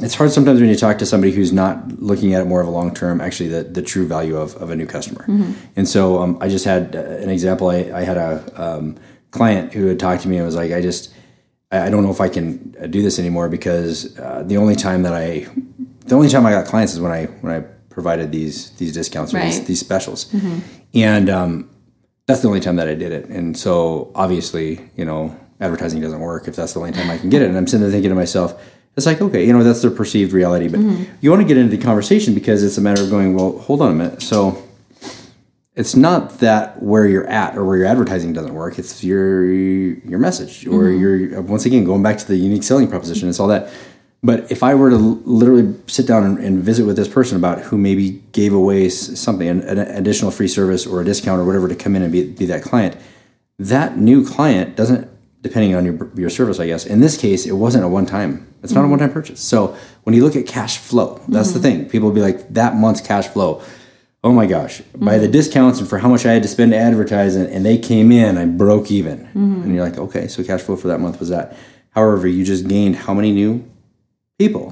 it's 0.02 0.16
hard 0.16 0.32
sometimes 0.32 0.60
when 0.60 0.70
you 0.70 0.76
talk 0.76 0.98
to 1.00 1.06
somebody 1.06 1.32
who's 1.34 1.52
not 1.52 2.00
looking 2.00 2.34
at 2.34 2.42
it 2.42 2.46
more 2.46 2.62
of 2.62 2.68
a 2.68 2.72
long 2.72 2.94
term, 2.94 3.22
actually, 3.22 3.50
the, 3.50 3.64
the 3.64 3.82
true 3.82 4.08
value 4.08 4.36
of, 4.38 4.56
of 4.56 4.70
a 4.70 4.76
new 4.76 4.86
customer. 4.86 5.22
Mm-hmm. 5.28 5.54
And 5.76 5.88
so 5.88 6.20
um, 6.20 6.38
I 6.42 6.48
just 6.50 6.66
had 6.66 6.96
uh, 6.96 7.00
an 7.00 7.30
example. 7.30 7.70
I, 7.70 7.92
I 7.94 8.02
had 8.04 8.18
a 8.18 8.44
um, 8.56 8.96
client 9.32 9.74
who 9.74 9.88
had 9.88 10.00
talked 10.00 10.22
to 10.24 10.28
me 10.28 10.38
and 10.38 10.46
was 10.46 10.56
like, 10.56 10.72
I 10.72 10.82
just, 10.82 11.14
I 11.72 11.90
don't 11.90 12.04
know 12.04 12.12
if 12.12 12.22
I 12.22 12.30
can 12.30 12.76
uh, 12.82 12.88
do 12.88 13.02
this 13.02 13.20
anymore 13.20 13.48
because 13.50 14.18
uh, 14.18 14.44
the 14.46 14.58
only 14.58 14.76
time 14.76 15.04
that 15.04 15.14
I, 15.14 15.48
the 16.06 16.16
only 16.16 16.30
time 16.30 16.46
I 16.46 16.52
got 16.52 16.66
clients 16.66 16.94
is 16.94 17.00
when 17.00 17.12
I 17.12 17.26
when 17.42 17.54
I 17.54 17.60
provided 17.90 18.32
these 18.32 18.72
these 18.78 18.94
discounts 18.94 19.34
or 19.34 19.40
these, 19.40 19.58
Right. 19.58 19.68
these 19.68 19.80
specials, 19.80 20.34
and 20.96 21.30
um, 21.30 21.70
that's 22.26 22.42
the 22.42 22.48
only 22.48 22.60
time 22.60 22.78
that 22.78 22.88
I 22.88 22.96
did 22.96 23.12
it. 23.12 23.26
And 23.26 23.56
so 23.56 24.12
obviously, 24.16 24.90
you 24.96 25.06
know, 25.06 25.38
advertising 25.60 26.02
doesn't 26.02 26.20
work 26.20 26.48
if 26.48 26.56
that's 26.56 26.74
the 26.74 26.80
only 26.80 26.92
time 26.92 27.12
I 27.12 27.18
can 27.18 27.30
get 27.30 27.42
it. 27.44 27.50
And 27.50 27.58
I'm 27.58 27.68
sitting 27.68 27.82
there 27.82 27.92
thinking 27.92 28.10
to 28.10 28.16
myself, 28.16 28.60
It's 28.98 29.06
like 29.06 29.22
okay, 29.22 29.46
you 29.46 29.54
know 29.54 29.64
that's 29.64 29.82
their 29.82 29.92
perceived 29.92 30.34
reality, 30.34 30.68
but 30.68 30.80
mm-hmm. 30.80 31.04
you 31.22 31.30
want 31.30 31.42
to 31.42 31.48
get 31.48 31.58
into 31.58 31.76
the 31.76 31.82
conversation 31.82 32.34
because 32.34 32.64
it's 32.64 32.78
a 32.78 32.82
matter 32.82 33.02
of 33.02 33.10
going. 33.10 33.34
Well, 33.34 33.58
hold 33.60 33.82
on 33.82 33.92
a 33.92 33.96
minute. 33.96 34.22
So 34.22 34.62
it's 35.76 35.96
not 35.96 36.40
that 36.40 36.84
where 36.84 37.08
you're 37.08 37.28
at 37.28 37.58
or 37.58 37.64
where 37.64 37.78
your 37.78 37.86
advertising 37.86 38.34
doesn't 38.34 38.54
work. 38.54 38.78
It's 38.78 39.04
your 39.04 39.46
your 39.46 40.20
message 40.20 40.68
or 40.68 40.84
mm-hmm. 40.84 41.32
your 41.32 41.42
once 41.42 41.66
again 41.66 41.86
going 41.86 42.04
back 42.04 42.18
to 42.18 42.28
the 42.28 42.36
unique 42.36 42.64
selling 42.64 42.90
proposition. 42.90 43.30
It's 43.30 43.40
all 43.40 43.48
that. 43.48 43.72
But 44.22 44.52
if 44.52 44.64
I 44.64 44.76
were 44.76 44.90
to 44.90 44.98
literally 44.98 45.76
sit 45.88 46.06
down 46.06 46.26
and, 46.26 46.38
and 46.40 46.60
visit 46.60 46.86
with 46.86 46.98
this 46.98 47.08
person 47.08 47.38
about 47.38 47.60
who 47.60 47.78
maybe 47.78 48.22
gave 48.34 48.54
away 48.54 48.90
something, 48.90 49.48
an, 49.48 49.62
an 49.62 49.80
additional 49.80 50.32
free 50.32 50.50
service 50.50 50.86
or 50.86 51.00
a 51.00 51.06
discount 51.06 51.40
or 51.40 51.46
whatever 51.46 51.70
to 51.70 51.76
come 51.76 51.96
in 51.96 52.02
and 52.02 52.12
be, 52.12 52.30
be 52.30 52.46
that 52.46 52.62
client, 52.62 52.98
that 53.58 53.98
new 53.98 54.28
client 54.28 54.76
doesn't, 54.76 55.09
depending 55.42 55.76
on 55.76 55.86
your, 55.86 56.12
your 56.16 56.30
service, 56.30 56.60
I 56.60 56.68
guess. 56.68 56.86
In 56.86 57.00
this 57.00 57.20
case, 57.20 57.46
it 57.46 57.54
wasn't 57.54 57.86
a 57.86 57.88
one 57.88 58.06
time. 58.06 58.54
It's 58.62 58.74
not 58.74 58.82
a 58.82 58.84
mm-hmm. 58.84 58.92
one 58.92 59.00
time 59.00 59.12
purchase. 59.12 59.40
So 59.40 59.78
when 60.04 60.16
you 60.16 60.24
look 60.24 60.36
at 60.36 60.46
cash 60.46 60.78
flow, 60.78 61.22
that's 61.28 61.54
the 61.54 61.60
mm-hmm. 61.60 61.82
thing. 61.82 61.90
People 61.90 62.10
will 62.10 62.16
be 62.16 62.22
like, 62.22 62.50
that 62.54 62.76
month's 62.76 63.02
cash 63.02 63.28
flow. 63.28 63.62
Oh 64.22 64.34
my 64.34 64.48
gosh! 64.48 64.82
By 64.96 65.18
the 65.18 65.28
mm-hmm. 65.28 65.32
discounts 65.32 65.80
and 65.80 65.88
for 65.88 66.00
how 66.00 66.10
much 66.10 66.26
I 66.26 66.34
had 66.34 66.44
to 66.44 66.50
spend 66.50 66.74
to 66.74 66.78
advertise, 66.78 67.38
and, 67.38 67.48
and 67.48 67.66
they 67.66 67.78
came 67.78 68.12
in, 68.12 68.38
I 68.38 68.46
broke 68.46 68.92
even. 68.92 69.30
And 69.34 69.74
you're 69.74 69.84
like, 69.84 69.98
okay, 69.98 70.28
so 70.28 70.44
cash 70.44 70.60
flow 70.60 70.76
for 70.76 70.90
that 70.90 71.00
month 71.00 71.22
was 71.22 71.30
that. 71.30 71.56
However, 71.92 72.28
you 72.28 72.44
just 72.44 72.68
gained 72.68 72.98
how 72.98 73.14
many 73.14 73.32
new 73.32 73.66
people? 74.40 74.72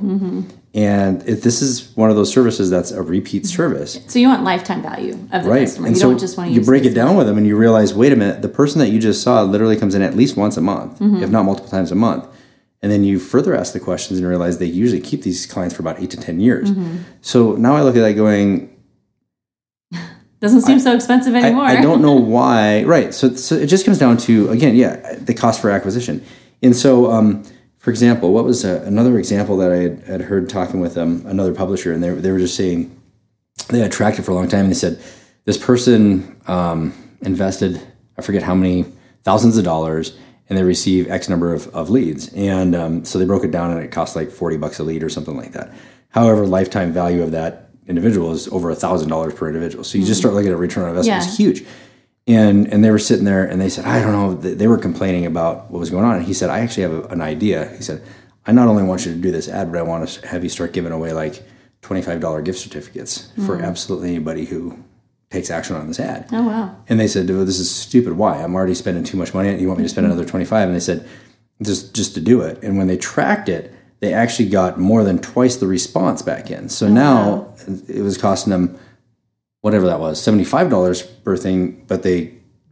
And 0.74 1.24
if 1.28 1.42
this 1.44 1.62
is 1.62 1.96
one 1.96 2.10
of 2.10 2.16
those 2.16 2.32
services 2.32 2.70
that's 2.70 2.92
a 2.92 3.02
repeat 3.02 3.46
service, 3.46 4.00
So 4.08 4.20
you 4.20 4.28
want 4.28 4.44
lifetime 4.44 4.82
value 4.82 5.14
of 5.32 5.44
the 5.44 5.50
right? 5.50 5.62
customer. 5.66 5.88
And 5.88 5.96
you 5.96 6.02
so 6.02 6.10
don't 6.10 6.20
just 6.20 6.38
want 6.38 6.50
to 6.50 6.54
you 6.56 6.62
break 6.62 6.86
it 6.86 6.94
down 6.94 7.16
with 7.18 7.26
them, 7.28 7.38
and 7.38 7.46
you 7.48 7.56
realize, 7.58 7.94
wait 7.94 8.12
a 8.14 8.16
minute, 8.16 8.42
the 8.42 8.50
person 8.50 8.80
that 8.80 8.90
you 8.90 9.00
just 9.00 9.22
saw 9.24 9.42
literally 9.44 9.76
comes 9.76 9.94
in 9.96 10.02
at 10.02 10.16
least 10.16 10.38
once 10.38 10.56
a 10.58 10.62
month, 10.62 11.00
Mm-hmm. 11.00 11.24
if 11.24 11.30
not 11.30 11.44
multiple 11.46 11.70
times 11.70 11.92
a 11.92 11.96
month. 11.96 12.26
And 12.84 12.92
then 12.92 13.04
you 13.04 13.18
further 13.20 13.56
ask 13.56 13.74
the 13.74 13.80
questions 13.80 14.20
and 14.20 14.28
realize 14.28 14.60
they 14.60 14.66
usually 14.68 15.02
keep 15.02 15.24
these 15.24 15.46
clients 15.48 15.76
for 15.76 15.82
about 15.82 16.00
eight 16.00 16.12
to 16.12 16.18
ten 16.18 16.40
years. 16.40 16.70
Mm-hmm. 16.72 16.98
So 17.22 17.54
now 17.54 17.76
I 17.76 17.82
look 17.82 17.96
at 17.96 18.02
that 18.02 18.14
going, 18.14 18.70
Doesn't 20.42 20.62
seem 20.62 20.80
so 20.80 20.94
expensive 20.94 21.34
I, 21.34 21.40
anymore. 21.42 21.64
I 21.64 21.82
don't 21.82 22.02
know 22.04 22.14
why. 22.36 22.84
Right. 22.84 23.14
So, 23.16 23.34
so 23.36 23.56
it 23.56 23.66
just 23.66 23.84
comes 23.86 23.98
down 23.98 24.18
to 24.28 24.50
again, 24.52 24.76
yeah, 24.76 25.16
the 25.16 25.34
cost 25.34 25.60
for 25.62 25.72
acquisition. 25.72 26.24
And 26.62 26.76
so, 26.76 27.12
um, 27.12 27.44
for 27.88 27.92
example, 27.92 28.34
what 28.34 28.44
was 28.44 28.66
uh 28.66 28.84
another 28.86 29.18
example 29.18 29.56
that 29.56 29.72
I 29.72 29.78
had, 29.78 30.04
had 30.04 30.22
heard 30.24 30.50
talking 30.50 30.82
with 30.82 30.98
um, 30.98 31.24
another 31.26 31.54
publisher, 31.54 31.94
and 31.94 32.04
they 32.04 32.10
they 32.10 32.34
were 32.34 32.38
just 32.38 32.58
saying 32.58 32.94
they 33.70 33.80
had 33.80 33.94
tracked 33.94 34.20
it 34.20 34.24
for 34.24 34.32
a 34.32 34.36
long 34.36 34.50
time, 34.50 34.66
and 34.66 34.72
they 34.72 34.76
said 34.76 35.02
this 35.46 35.58
person 35.58 36.36
um, 36.48 36.92
invested 37.22 37.82
I 38.18 38.24
forget 38.24 38.44
how 38.44 38.56
many 38.56 38.84
thousands 39.24 39.58
of 39.58 39.64
dollars, 39.64 40.18
and 40.50 40.58
they 40.58 40.64
receive 40.64 41.10
X 41.10 41.30
number 41.30 41.54
of, 41.54 41.74
of 41.74 41.90
leads, 41.90 42.28
and 42.34 42.76
um, 42.76 43.06
so 43.06 43.20
they 43.20 43.26
broke 43.26 43.46
it 43.46 43.52
down, 43.52 43.72
and 43.72 43.80
it 43.80 43.90
cost 43.90 44.18
like 44.18 44.32
forty 44.32 44.58
bucks 44.58 44.80
a 44.80 44.84
lead 44.84 45.02
or 45.02 45.08
something 45.08 45.38
like 45.38 45.54
that. 45.54 45.72
However, 46.10 46.46
lifetime 46.46 46.92
value 46.92 47.24
of 47.24 47.32
that 47.32 47.70
individual 47.88 48.34
is 48.34 48.50
over 48.50 48.70
a 48.70 48.76
thousand 48.76 49.08
dollars 49.08 49.34
per 49.34 49.48
individual. 49.48 49.86
So 49.86 49.98
you 49.98 50.06
just 50.06 50.20
start 50.20 50.34
looking 50.34 50.52
at 50.52 50.58
return 50.58 50.84
on 50.84 50.90
investment; 50.90 51.24
Yeah. 51.24 51.26
it's 51.26 51.38
huge. 51.38 51.64
And 52.28 52.72
and 52.74 52.84
they 52.84 52.92
were 52.92 53.00
sitting 53.00 53.26
there, 53.26 53.46
and 53.46 53.62
they 53.62 53.70
said, 53.70 53.86
I 53.86 54.02
don't 54.02 54.12
know. 54.12 54.34
They 54.34 54.68
were 54.68 54.78
complaining 54.78 55.26
about 55.26 55.72
what 55.72 55.80
was 55.80 55.90
going 55.90 56.04
on, 56.04 56.18
and 56.18 56.26
he 56.26 56.34
said, 56.34 56.50
I 56.50 56.60
actually 56.60 56.84
have 56.84 57.12
an 57.12 57.22
idea. 57.22 57.70
He 57.76 57.82
said, 57.82 58.04
I 58.46 58.52
not 58.52 58.68
only 58.68 58.84
want 58.84 59.06
you 59.06 59.14
to 59.14 59.20
do 59.20 59.32
this 59.32 59.48
ad, 59.48 59.72
but 59.72 59.78
I 59.78 59.82
want 59.82 60.08
to 60.08 60.28
have 60.28 60.44
you 60.44 60.50
start 60.50 60.74
giving 60.74 60.92
away 60.92 61.14
like 61.14 61.44
twenty 61.82 62.02
five 62.02 62.20
dollar 62.20 62.42
gift 62.42 62.60
certificates 62.60 63.32
for 63.46 63.58
hmm. 63.58 63.64
absolutely 63.64 64.10
anybody 64.10 64.46
who 64.46 64.78
takes 65.30 65.50
action 65.50 65.76
on 65.76 65.88
this 65.88 66.00
ad. 66.00 66.28
Oh 66.32 66.48
wow. 66.48 66.76
And 66.90 67.00
they 67.00 67.08
said, 67.08 67.30
well, 67.30 67.46
"This 67.46 67.60
is 67.60 67.70
stupid. 67.70 68.14
Why? 68.14 68.42
I'm 68.42 68.56
already 68.56 68.74
spending 68.74 69.06
too 69.06 69.18
much 69.18 69.34
money. 69.34 69.58
You 69.60 69.68
want 69.68 69.80
me 69.80 69.86
to 69.86 69.90
spend 69.90 70.08
hmm. 70.08 70.12
another 70.12 70.28
25?" 70.28 70.68
And 70.68 70.76
they 70.76 70.82
said, 70.82 71.08
"Just 71.62 71.96
just 71.96 72.14
to 72.16 72.22
do 72.22 72.42
it." 72.42 72.62
And 72.62 72.78
when 72.78 72.88
they 72.88 72.98
tracked 72.98 73.48
it, 73.48 73.74
they 74.00 74.14
actually 74.14 74.50
got 74.50 74.80
more 74.80 75.04
than 75.04 75.20
twice 75.20 75.56
the 75.56 75.68
response 75.68 76.22
back 76.22 76.52
in. 76.52 76.70
So 76.70 76.88
oh, 76.88 76.90
now 76.90 77.54
it 77.88 78.02
was 78.02 78.18
costing 78.18 78.52
them 78.52 78.80
whatever 79.68 79.86
that 79.88 80.00
was, 80.00 80.18
$75 80.26 81.24
per 81.26 81.36
thing, 81.36 81.84
but 81.90 82.02
they 82.02 82.32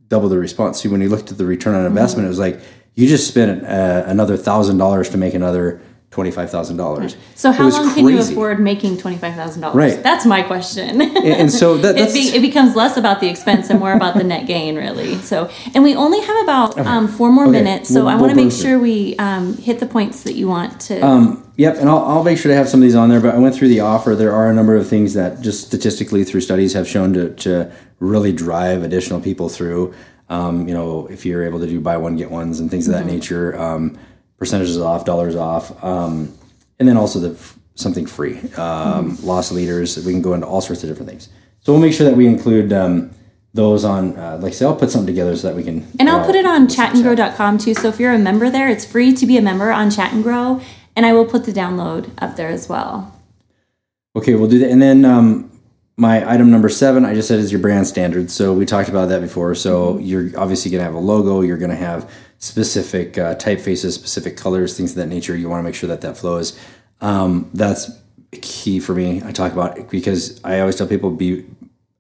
doubled 0.09 0.31
the 0.31 0.37
response. 0.39 0.81
See, 0.81 0.87
when 0.87 1.01
you 1.01 1.09
looked 1.09 1.29
at 1.29 1.37
the 1.37 1.45
return 1.45 1.75
on 1.75 1.85
investment, 1.85 2.25
it 2.25 2.29
was 2.29 2.39
like 2.39 2.59
you 2.95 3.05
just 3.07 3.27
spent 3.27 3.65
uh, 3.65 4.03
another 4.07 4.37
$1,000 4.37 5.11
to 5.11 5.17
make 5.17 5.33
another 5.33 5.81
$25,000. 6.11 7.17
So 7.35 7.51
how 7.51 7.67
long 7.67 7.93
can 7.93 8.07
you 8.07 8.17
afford 8.19 8.61
making 8.61 8.97
twenty 8.99 9.17
five 9.17 9.35
thousand 9.35 9.61
dollars? 9.63 9.75
Right. 9.75 10.01
That's 10.01 10.25
my 10.25 10.43
question. 10.43 11.01
And, 11.01 11.17
and 11.17 11.51
so 11.51 11.75
that, 11.79 11.97
it, 12.03 12.13
be, 12.13 12.37
it 12.37 12.39
becomes 12.39 12.73
less 12.73 12.95
about 12.95 13.19
the 13.19 13.27
expense 13.27 13.69
and 13.69 13.79
more 13.81 13.91
about 13.91 14.15
the 14.15 14.23
net 14.23 14.47
gain, 14.47 14.77
really. 14.77 15.15
So, 15.17 15.49
and 15.73 15.83
we 15.83 15.93
only 15.93 16.21
have 16.21 16.43
about 16.43 16.77
um, 16.79 17.09
four 17.09 17.33
more 17.33 17.43
Okay. 17.43 17.51
minutes, 17.51 17.89
so 17.89 18.05
We'll- 18.05 18.07
I 18.07 18.15
want 18.15 18.29
to 18.29 18.35
make 18.37 18.45
burn 18.45 18.51
through. 18.51 18.61
sure 18.69 18.79
we 18.79 19.17
um, 19.17 19.57
hit 19.57 19.79
the 19.79 19.87
points 19.87 20.23
that 20.23 20.35
you 20.35 20.47
want 20.47 20.79
to. 20.87 21.01
Um, 21.05 21.44
Yep, 21.57 21.77
and 21.77 21.89
I'll, 21.89 22.03
I'll 22.03 22.23
make 22.23 22.37
sure 22.37 22.51
to 22.51 22.55
have 22.55 22.67
some 22.67 22.81
of 22.81 22.83
these 22.83 22.95
on 22.95 23.09
there. 23.09 23.21
But 23.21 23.35
I 23.35 23.37
went 23.37 23.55
through 23.55 23.69
the 23.69 23.79
offer. 23.79 24.15
There 24.15 24.33
are 24.33 24.49
a 24.49 24.53
number 24.53 24.75
of 24.75 24.87
things 24.87 25.13
that 25.13 25.41
just 25.41 25.65
statistically 25.67 26.23
through 26.23 26.41
studies 26.41 26.73
have 26.73 26.87
shown 26.87 27.13
to, 27.13 27.33
to 27.35 27.71
really 27.99 28.33
drive 28.33 28.83
additional 28.83 29.21
people 29.21 29.47
through. 29.47 29.93
Um, 30.27 30.67
you 30.67 30.73
know, 30.73 31.07
if 31.07 31.25
you're 31.25 31.45
able 31.45 31.59
to 31.59 31.67
do 31.67 31.79
buy 31.79 31.97
one 31.97 32.15
get 32.15 32.31
ones 32.31 32.59
and 32.59 32.69
things 32.69 32.87
of 32.87 32.93
that 32.93 33.05
nature, 33.05 33.57
um, 33.59 33.97
percentages 34.37 34.77
off, 34.79 35.05
dollars 35.05 35.35
off, 35.35 35.81
um, 35.83 36.35
and 36.79 36.87
then 36.89 36.97
also 36.97 37.19
the 37.19 37.31
f- 37.31 37.57
something 37.75 38.05
free. 38.05 38.39
Um, 38.57 39.17
Loss 39.23 39.51
leaders. 39.51 40.03
We 40.05 40.11
can 40.11 40.21
go 40.21 40.33
into 40.33 40.47
all 40.47 40.61
sorts 40.61 40.83
of 40.83 40.89
different 40.89 41.09
things. 41.09 41.29
So 41.61 41.71
we'll 41.71 41.81
make 41.81 41.93
sure 41.93 42.07
that 42.09 42.17
we 42.17 42.27
include 42.27 42.73
um, 42.73 43.11
those 43.53 43.85
on. 43.85 44.17
Uh, 44.17 44.39
like 44.41 44.51
I 44.51 44.55
say, 44.55 44.65
I'll 44.65 44.75
put 44.75 44.91
something 44.91 45.07
together 45.07 45.35
so 45.35 45.47
that 45.47 45.55
we 45.55 45.63
can. 45.63 45.87
And 45.99 46.09
I'll 46.09 46.25
put 46.25 46.35
it 46.35 46.45
on 46.45 46.65
listen 46.65 46.85
to 46.85 47.03
chat. 47.03 47.17
chatandgrow.com 47.17 47.57
too. 47.59 47.73
So 47.75 47.87
if 47.87 47.99
you're 47.99 48.13
a 48.13 48.19
member 48.19 48.49
there, 48.49 48.67
it's 48.67 48.85
free 48.85 49.13
to 49.13 49.25
be 49.25 49.37
a 49.37 49.41
member 49.41 49.71
on 49.71 49.89
Chat 49.89 50.11
and 50.11 50.23
Grow. 50.23 50.61
And 50.95 51.05
I 51.05 51.13
will 51.13 51.25
put 51.25 51.45
the 51.45 51.51
download 51.51 52.09
up 52.17 52.35
there 52.35 52.49
as 52.49 52.69
well. 52.69 53.13
Okay, 54.15 54.35
we'll 54.35 54.49
do 54.49 54.59
that. 54.59 54.69
And 54.69 54.81
then 54.81 55.03
um, 55.03 55.51
my 55.97 56.29
item 56.29 56.51
number 56.51 56.69
seven, 56.69 57.05
I 57.05 57.13
just 57.13 57.27
said 57.27 57.39
is 57.39 57.51
your 57.51 57.61
brand 57.61 57.87
standards. 57.87 58.33
So 58.33 58.53
we 58.53 58.65
talked 58.65 58.89
about 58.89 59.09
that 59.09 59.21
before. 59.21 59.55
So 59.55 59.97
you're 59.99 60.37
obviously 60.39 60.71
going 60.71 60.79
to 60.79 60.85
have 60.85 60.93
a 60.93 60.99
logo. 60.99 61.41
You're 61.41 61.57
going 61.57 61.71
to 61.71 61.75
have 61.75 62.09
specific 62.39 63.17
uh, 63.17 63.35
typefaces, 63.35 63.91
specific 63.91 64.37
colors, 64.37 64.77
things 64.77 64.91
of 64.91 64.97
that 64.97 65.07
nature. 65.07 65.35
You 65.35 65.49
want 65.49 65.59
to 65.59 65.63
make 65.63 65.75
sure 65.75 65.87
that 65.89 66.01
that 66.01 66.17
flows. 66.17 66.57
Um, 67.01 67.49
that's 67.53 67.91
key 68.31 68.79
for 68.79 68.93
me. 68.93 69.21
I 69.23 69.31
talk 69.31 69.53
about 69.53 69.89
because 69.89 70.43
I 70.43 70.59
always 70.59 70.75
tell 70.75 70.87
people 70.87 71.11
be 71.11 71.45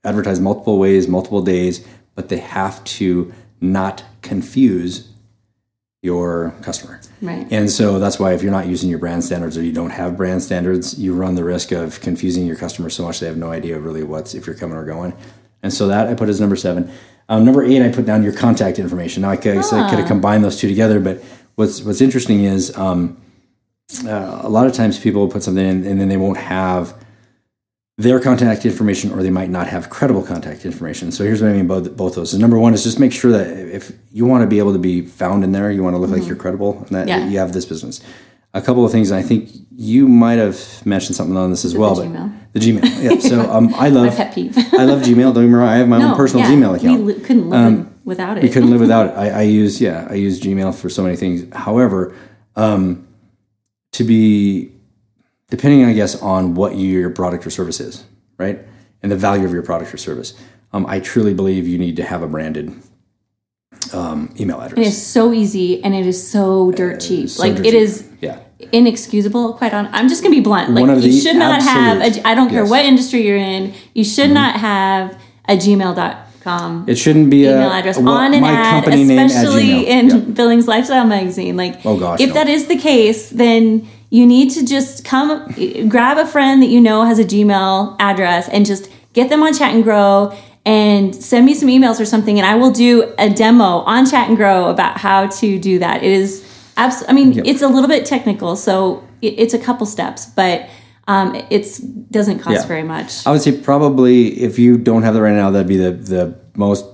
advertise 0.03 0.39
multiple 0.39 0.77
ways, 0.77 1.07
multiple 1.07 1.41
days, 1.41 1.85
but 2.15 2.29
they 2.29 2.37
have 2.37 2.83
to 2.83 3.33
not 3.59 4.03
confuse 4.21 5.09
your 6.05 6.53
customer. 6.61 7.01
Right. 7.21 7.47
And 7.51 7.69
so 7.69 7.97
that's 7.97 8.19
why 8.19 8.33
if 8.33 8.43
you're 8.43 8.51
not 8.51 8.67
using 8.67 8.89
your 8.89 8.99
brand 8.99 9.23
standards 9.23 9.57
or 9.57 9.63
you 9.63 9.71
don't 9.71 9.89
have 9.89 10.15
brand 10.15 10.43
standards, 10.43 10.99
you 10.99 11.15
run 11.15 11.33
the 11.33 11.43
risk 11.43 11.71
of 11.71 11.99
confusing 11.99 12.45
your 12.45 12.55
customer 12.55 12.91
so 12.91 13.03
much 13.03 13.19
they 13.19 13.25
have 13.25 13.37
no 13.37 13.51
idea 13.51 13.79
really 13.79 14.03
what's 14.03 14.35
if 14.35 14.45
you're 14.45 14.55
coming 14.55 14.77
or 14.77 14.85
going. 14.85 15.13
And 15.63 15.73
so 15.73 15.87
that 15.87 16.07
I 16.07 16.13
put 16.13 16.29
as 16.29 16.39
number 16.39 16.55
seven. 16.55 16.91
Um, 17.27 17.43
number 17.43 17.63
eight, 17.63 17.81
I 17.81 17.91
put 17.91 18.05
down 18.05 18.21
your 18.21 18.33
contact 18.33 18.77
information. 18.77 19.23
Now 19.23 19.31
I 19.31 19.37
could, 19.37 19.65
so 19.65 19.79
I 19.79 19.89
could 19.89 19.97
have 19.97 20.07
combined 20.07 20.43
those 20.43 20.59
two 20.59 20.67
together, 20.67 20.99
but 20.99 21.23
what's 21.55 21.81
what's 21.81 22.01
interesting 22.01 22.43
is 22.43 22.77
um, 22.77 23.19
uh, 24.05 24.41
a 24.43 24.49
lot 24.49 24.67
of 24.67 24.73
times 24.73 24.99
people 24.99 25.27
put 25.27 25.41
something 25.41 25.65
in 25.65 25.85
and 25.87 25.99
then 25.99 26.07
they 26.07 26.17
won't 26.17 26.37
have 26.37 27.03
their 27.97 28.19
contact 28.19 28.65
information 28.65 29.11
or 29.11 29.23
they 29.23 29.29
might 29.29 29.49
not 29.49 29.67
have 29.67 29.89
credible 29.89 30.21
contact 30.21 30.65
information. 30.65 31.11
So 31.11 31.23
here's 31.23 31.41
what 31.41 31.49
I 31.51 31.53
mean 31.53 31.65
by 31.67 31.79
both, 31.79 31.95
both 31.95 32.15
those. 32.15 32.31
So 32.31 32.37
number 32.37 32.59
one 32.59 32.73
is 32.73 32.83
just 32.83 32.99
make 32.99 33.13
sure 33.13 33.31
that 33.31 33.47
if 33.73 33.91
you 34.11 34.25
want 34.25 34.41
to 34.41 34.47
be 34.47 34.59
able 34.59 34.73
to 34.73 34.79
be 34.79 35.01
found 35.01 35.43
in 35.45 35.53
there, 35.53 35.71
you 35.71 35.81
want 35.81 35.93
to 35.95 35.97
look 35.99 36.09
like 36.09 36.27
you're 36.27 36.35
credible 36.35 36.79
and 36.79 36.89
that, 36.89 37.07
Yeah. 37.07 37.19
that 37.19 37.31
you 37.31 37.37
have 37.39 37.53
this 37.53 37.65
business. 37.65 38.01
A 38.53 38.61
couple 38.61 38.85
of 38.85 38.91
things, 38.91 39.11
I 39.11 39.21
think 39.21 39.49
you 39.71 40.07
might 40.07 40.39
have 40.39 40.85
mentioned 40.85 41.15
something 41.15 41.35
on 41.37 41.49
this 41.51 41.63
as 41.65 41.75
well, 41.75 41.95
but 41.95 42.07
Gmail? 42.07 42.33
the 42.53 42.59
Gmail. 42.59 43.03
Yeah. 43.03 43.19
So 43.29 43.49
um, 43.51 43.73
I 43.75 43.89
love 43.89 44.15
pet 44.15 44.33
peeve. 44.35 44.57
I 44.73 44.83
love 44.85 45.01
Gmail. 45.01 45.33
Don't 45.33 45.43
get 45.45 45.49
me 45.49 45.53
wrong. 45.55 45.67
I 45.67 45.75
have 45.77 45.87
my 45.89 46.01
own 46.03 46.15
personal 46.15 46.45
yeah, 46.45 46.51
Gmail 46.55 46.75
account. 46.77 46.99
Um, 46.99 47.05
We 47.05 47.13
li- 47.13 47.19
couldn't 47.21 47.49
live 47.49 47.87
without 48.05 48.37
it. 48.37 48.43
We 48.43 48.49
couldn't 48.49 48.71
live 48.71 48.79
without 48.87 49.07
it. 49.07 49.11
I, 49.17 49.29
I 49.29 49.41
use 49.41 49.79
yeah, 49.81 50.07
I 50.09 50.13
use 50.15 50.39
Gmail 50.41 50.73
for 50.75 50.89
so 50.89 51.03
many 51.03 51.15
things. 51.17 51.53
However, 51.53 52.13
um, 52.57 53.07
to 53.93 54.03
be 54.05 54.71
depending, 55.49 55.85
I 55.85 55.93
guess, 55.93 56.21
on 56.21 56.55
what 56.55 56.75
your 56.77 57.09
product 57.09 57.45
or 57.45 57.49
service 57.49 57.79
is, 57.79 58.03
right, 58.37 58.59
and 59.03 59.11
the 59.11 59.15
value 59.15 59.45
of 59.45 59.53
your 59.53 59.63
product 59.63 59.93
or 59.93 59.97
service, 59.97 60.33
um, 60.73 60.85
I 60.87 60.99
truly 60.99 61.33
believe 61.33 61.67
you 61.67 61.77
need 61.77 61.95
to 61.97 62.03
have 62.03 62.21
a 62.21 62.27
branded 62.27 62.73
um, 63.93 64.33
email 64.39 64.59
address. 64.61 64.79
It 64.79 64.87
is 64.87 65.05
so 65.05 65.31
easy 65.33 65.83
and 65.83 65.93
it 65.93 66.05
is 66.05 66.29
so 66.29 66.71
dirt 66.71 66.99
cheap. 66.99 67.29
So 67.29 67.43
like 67.43 67.55
dirt 67.57 67.65
it 67.67 67.71
cheap. 67.71 67.81
is 67.81 68.09
yeah. 68.21 68.39
inexcusable. 68.71 69.53
Quite 69.53 69.73
on. 69.73 69.87
I'm 69.93 70.09
just 70.09 70.23
gonna 70.23 70.35
be 70.35 70.41
blunt. 70.41 70.71
Like 70.71 70.81
One 70.81 70.89
of 70.89 71.03
you 71.03 71.19
should 71.19 71.35
not 71.35 71.61
have. 71.61 72.01
A, 72.01 72.27
I 72.27 72.35
don't 72.35 72.49
care 72.49 72.59
yes. 72.59 72.63
Mm-hmm. 72.63 72.69
what 72.69 72.85
industry 72.85 73.27
you're 73.27 73.37
in. 73.37 73.73
You 73.93 74.03
should 74.03 74.31
not 74.31 74.55
have 74.59 75.19
a 75.47 75.55
gmail.com 75.55 76.89
It 76.89 76.95
shouldn't 76.97 77.29
be 77.29 77.43
email 77.43 77.69
a, 77.69 77.73
address 77.73 77.97
well, 77.97 78.09
on 78.09 78.33
an 78.33 78.43
ad, 78.43 78.83
company 78.83 79.03
name 79.03 79.19
especially 79.19 79.87
in. 79.87 80.33
Billings 80.33 80.67
Lifestyle 80.67 81.05
magazine. 81.05 81.55
Like, 81.55 81.85
Oh, 81.85 81.97
gosh, 81.99 82.19
if 82.19 82.29
no. 82.29 82.33
that 82.35 82.47
is 82.47 82.67
the 82.67 82.77
case, 82.77 83.29
then 83.29 83.87
you 84.09 84.25
need 84.25 84.49
to 84.51 84.65
just 84.65 85.03
come 85.05 85.45
grab 85.89 86.17
a 86.17 86.25
friend 86.25 86.61
that 86.61 86.67
you 86.67 86.79
know 86.79 87.03
has 87.03 87.19
a 87.19 87.23
Gmail 87.23 87.95
address 87.99 88.47
and 88.49 88.65
just 88.65 88.89
get 89.13 89.29
them 89.29 89.43
on 89.43 89.53
Chat 89.53 89.73
and 89.73 89.83
Grow 89.83 90.35
and 90.65 91.15
send 91.15 91.45
me 91.45 91.53
some 91.53 91.69
emails 91.69 91.99
or 91.99 92.05
something, 92.05 92.37
and 92.39 92.45
I 92.45 92.55
will 92.55 92.71
do 92.71 93.13
a 93.19 93.29
demo 93.29 93.79
on 93.85 94.05
Chat 94.09 94.27
and 94.29 94.37
Grow 94.37 94.69
about 94.69 94.97
how 94.97 95.27
to 95.27 95.59
do 95.59 95.79
that. 95.79 96.03
It 96.03 96.11
is 96.11 96.43
absolutely. 96.77 97.11
I 97.11 97.25
mean, 97.25 97.45
it's 97.45 97.61
a 97.61 97.67
little 97.67 97.87
bit 97.89 98.05
technical, 98.05 98.55
so. 98.55 99.03
it, 99.21 99.39
it's 99.39 99.53
a 99.53 99.59
couple 99.59 99.85
steps, 99.85 100.25
but 100.25 100.69
um, 101.07 101.35
it's 101.49 101.79
doesn't 101.79 102.39
cost 102.39 102.61
Yeah. 102.61 102.67
very 102.67 102.83
much. 102.83 103.25
I 103.27 103.31
would 103.31 103.41
say 103.41 103.51
probably 103.57 104.27
if 104.41 104.57
you 104.59 104.77
don't 104.77 105.03
have 105.03 105.13
that 105.13 105.21
right 105.21 105.35
now, 105.35 105.51
that'd 105.51 105.67
be 105.67 105.77
the 105.77 105.91
the 105.91 106.35
most 106.55 106.85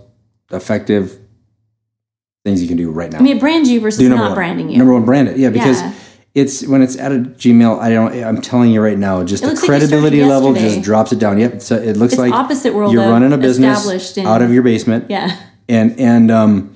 effective 0.52 1.18
things 2.44 2.62
you 2.62 2.68
can 2.68 2.78
do 2.78 2.92
right 2.92 3.12
now. 3.12 3.20
I 3.20 3.22
mean, 3.22 3.38
it 3.38 3.40
brands 3.40 3.70
you 3.70 3.80
versus 3.80 4.08
not 4.08 4.20
one. 4.20 4.34
branding 4.34 4.70
you. 4.70 4.78
Number 4.78 4.94
one, 4.94 5.06
brand 5.06 5.28
it. 5.30 5.38
Yeah, 5.38 5.50
because 5.50 5.82
Yeah. 5.82 5.94
It's 6.34 6.66
when 6.66 6.82
it's 6.82 6.98
at 6.98 7.12
a 7.12 7.16
Gmail. 7.16 7.80
I 7.80 7.90
don't. 7.90 8.24
I'm 8.24 8.42
telling 8.42 8.72
you 8.72 8.82
right 8.82 8.98
now, 8.98 9.24
just 9.24 9.44
the 9.44 9.50
looks 9.50 9.62
like 9.62 9.70
credibility 9.70 10.24
level 10.24 10.54
yesterday. 10.54 10.76
just 10.76 10.86
drops 10.86 11.12
it 11.12 11.20
down. 11.20 11.40
Yep. 11.40 11.62
So 11.62 11.76
it 11.76 11.98
looks 11.98 12.14
It's 12.14 12.20
like 12.20 12.34
opposite 12.34 12.74
world 12.74 12.94
You're 12.94 13.08
running 13.10 13.34
a 13.34 13.38
business 13.38 13.78
established 13.80 14.18
in- 14.18 14.26
out 14.28 14.42
of 14.42 14.52
your 14.54 14.64
basement. 14.64 15.06
yeah. 15.10 15.38
And 15.68 15.98
and 16.00 16.32
um, 16.32 16.76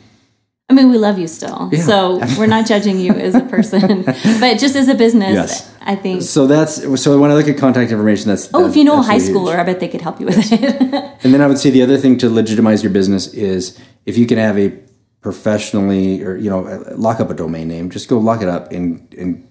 I 0.70 0.74
mean, 0.74 0.89
we 0.89 0.97
love 0.97 1.20
you 1.20 1.28
still, 1.28 1.72
so 1.74 2.18
we're 2.38 2.47
not 2.47 2.66
judging 2.66 2.99
you 2.99 3.12
as 3.14 3.36
a 3.36 3.41
person, 3.41 4.03
but 4.39 4.58
just 4.58 4.76
as 4.76 4.88
a 4.88 4.95
business, 4.95 5.34
Yes. 5.36 5.72
I 5.82 5.95
think. 5.95 6.24
so 6.24 6.47
that's 6.47 6.74
so 7.01 7.20
when 7.20 7.30
I 7.30 7.36
look 7.36 7.47
at 7.47 7.58
contact 7.58 7.91
information, 7.91 8.30
that's 8.30 8.49
Oh, 8.53 8.64
that- 8.64 8.70
if 8.72 8.76
you 8.76 8.84
know 8.84 8.99
a 8.99 9.03
high 9.03 9.20
huge. 9.20 9.30
schooler, 9.36 9.58
I 9.60 9.64
bet 9.64 9.80
they 9.80 9.88
could 9.88 10.01
help 10.01 10.20
you 10.20 10.26
with 10.26 10.51
it. 10.51 10.62
And 11.24 11.34
then 11.34 11.41
I 11.41 11.47
would 11.47 11.58
say 11.58 11.70
the 11.72 11.82
other 11.82 11.97
thing 11.97 12.18
to 12.20 12.30
legitimize 12.30 12.84
your 12.84 12.91
business 12.93 13.34
is 13.34 13.80
if 14.06 14.16
you 14.18 14.28
can 14.28 14.38
have 14.38 14.58
a 14.60 14.70
professionally 15.26 16.23
or 16.23 16.38
you 16.38 16.49
know 16.49 16.61
lock 16.95 17.19
up 17.19 17.30
a 17.30 17.34
domain 17.34 17.67
name, 17.67 17.89
just 17.89 18.07
go 18.07 18.17
lock 18.19 18.41
it 18.41 18.47
up 18.47 18.71
and 18.71 19.13
and 19.17 19.47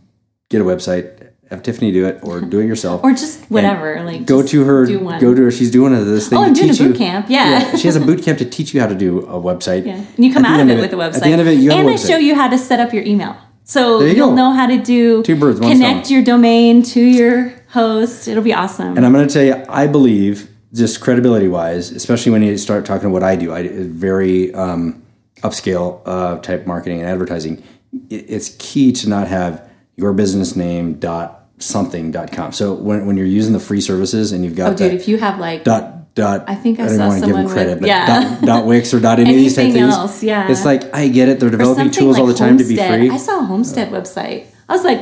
get 0.50 0.60
a 0.60 0.64
website. 0.64 1.30
Have 1.50 1.62
Tiffany 1.62 1.92
do 1.92 2.06
it 2.06 2.20
or 2.22 2.40
do 2.40 2.58
it 2.58 2.66
yourself. 2.66 3.04
or 3.04 3.10
just 3.12 3.38
whatever. 3.50 4.02
Like 4.02 4.24
go 4.24 4.42
to 4.42 4.64
her. 4.64 4.86
Go 5.20 5.34
to 5.34 5.42
her. 5.44 5.50
She's 5.50 5.70
doing 5.70 5.92
this 5.92 6.28
thing. 6.28 6.38
Oh, 6.38 6.42
I'm 6.44 6.54
doing 6.54 6.70
a 6.70 6.72
you- 6.72 6.88
boot 6.88 6.96
camp. 6.96 7.26
Yeah. 7.28 7.76
she 7.76 7.86
has 7.86 7.96
a 7.96 8.00
boot 8.08 8.22
camp 8.24 8.38
to 8.38 8.46
teach 8.46 8.72
you 8.72 8.80
how 8.80 8.86
to 8.86 8.94
do 8.94 9.20
a 9.26 9.38
website. 9.38 9.84
Yeah. 9.84 9.96
And 10.16 10.24
you 10.24 10.32
come 10.32 10.44
At 10.46 10.52
out 10.52 10.60
of 10.60 10.70
end 10.70 10.78
it 10.78 10.80
with 10.80 10.94
a 10.94 10.96
website. 10.96 11.16
At 11.16 11.22
the 11.24 11.28
end 11.36 11.40
of 11.42 11.46
it, 11.46 11.58
you 11.58 11.70
and 11.70 11.88
I 11.90 11.96
show 11.96 12.16
you 12.16 12.34
how 12.34 12.48
to 12.48 12.56
set 12.56 12.80
up 12.80 12.94
your 12.94 13.04
email. 13.04 13.36
So 13.64 13.98
There 13.98 14.08
you 14.08 14.14
you'll 14.16 14.28
go. 14.30 14.34
know 14.36 14.52
how 14.52 14.66
to 14.66 14.78
do 14.78 15.22
Two 15.22 15.36
birds, 15.36 15.60
one 15.60 15.70
connect 15.72 16.06
stone. 16.06 16.14
your 16.16 16.24
domain 16.24 16.82
to 16.94 17.00
your 17.00 17.52
host. 17.68 18.26
It'll 18.26 18.42
be 18.42 18.54
awesome. 18.54 18.96
And 18.96 19.04
I'm 19.04 19.12
going 19.12 19.28
to 19.28 19.32
tell 19.34 19.44
you, 19.44 19.56
I 19.68 19.86
believe, 19.86 20.48
just 20.72 21.00
credibility 21.02 21.48
wise, 21.48 21.90
especially 21.92 22.32
when 22.32 22.42
you 22.42 22.56
start 22.56 22.84
talking 22.86 23.06
about 23.06 23.12
what 23.14 23.22
I 23.22 23.36
do, 23.36 23.52
I 23.52 23.68
very 23.68 24.52
um, 24.54 25.02
upscale 25.45 26.01
uh, 26.07 26.38
type 26.38 26.66
marketing 26.66 27.01
and 27.01 27.09
advertising. 27.09 27.62
It's 28.11 28.57
key 28.59 28.92
to 28.92 29.09
not 29.09 29.28
have 29.28 29.70
your 29.97 30.12
business 30.12 30.57
name 30.57 30.95
dot 30.95 31.42
something 31.59 32.11
dot 32.11 32.32
com. 32.32 32.53
So 32.53 32.74
when, 32.74 33.07
when 33.07 33.16
you're 33.16 33.26
using 33.26 33.53
the 33.53 33.61
free 33.61 33.80
services 33.80 34.32
and 34.32 34.45
you've 34.45 34.57
got 34.57 34.72
oh, 34.72 34.76
dude, 34.76 34.90
that 34.90 34.95
if 34.95 35.07
you 35.07 35.18
have 35.18 35.38
like 35.38 35.62
dot 35.64 36.14
dot, 36.14 36.45
I 36.49 36.55
think 36.55 36.80
I 36.80 36.86
don't 36.86 36.97
saw 36.97 37.09
wanna 37.09 37.26
give 37.26 37.36
them 37.36 37.49
credit, 37.49 37.70
with- 37.74 37.80
but 37.80 37.86
yeah. 37.88 38.07
dot, 38.07 38.42
dot 38.42 38.66
Wix 38.70 38.92
or 38.92 39.01
dot 39.01 39.20
any 39.20 39.30
of 39.30 39.36
these 39.36 39.55
type 39.55 39.72
things. 39.72 39.95
else, 39.95 40.22
yeah. 40.22 40.51
It's 40.51 40.64
like 40.64 40.92
I 40.95 41.09
get 41.09 41.28
it. 41.28 41.38
They're 41.38 41.51
developing 41.51 41.90
tools 41.90 42.18
all 42.18 42.26
the 42.26 42.32
like 42.32 42.38
time 42.38 42.59
to 42.59 42.64
be 42.64 42.76
free. 42.76 43.11
I 43.11 43.16
saw 43.16 43.40
a 43.40 43.45
Homestead 43.45 43.92
website. 43.92 44.47
I 44.68 44.74
was 44.74 44.84
like, 44.84 44.99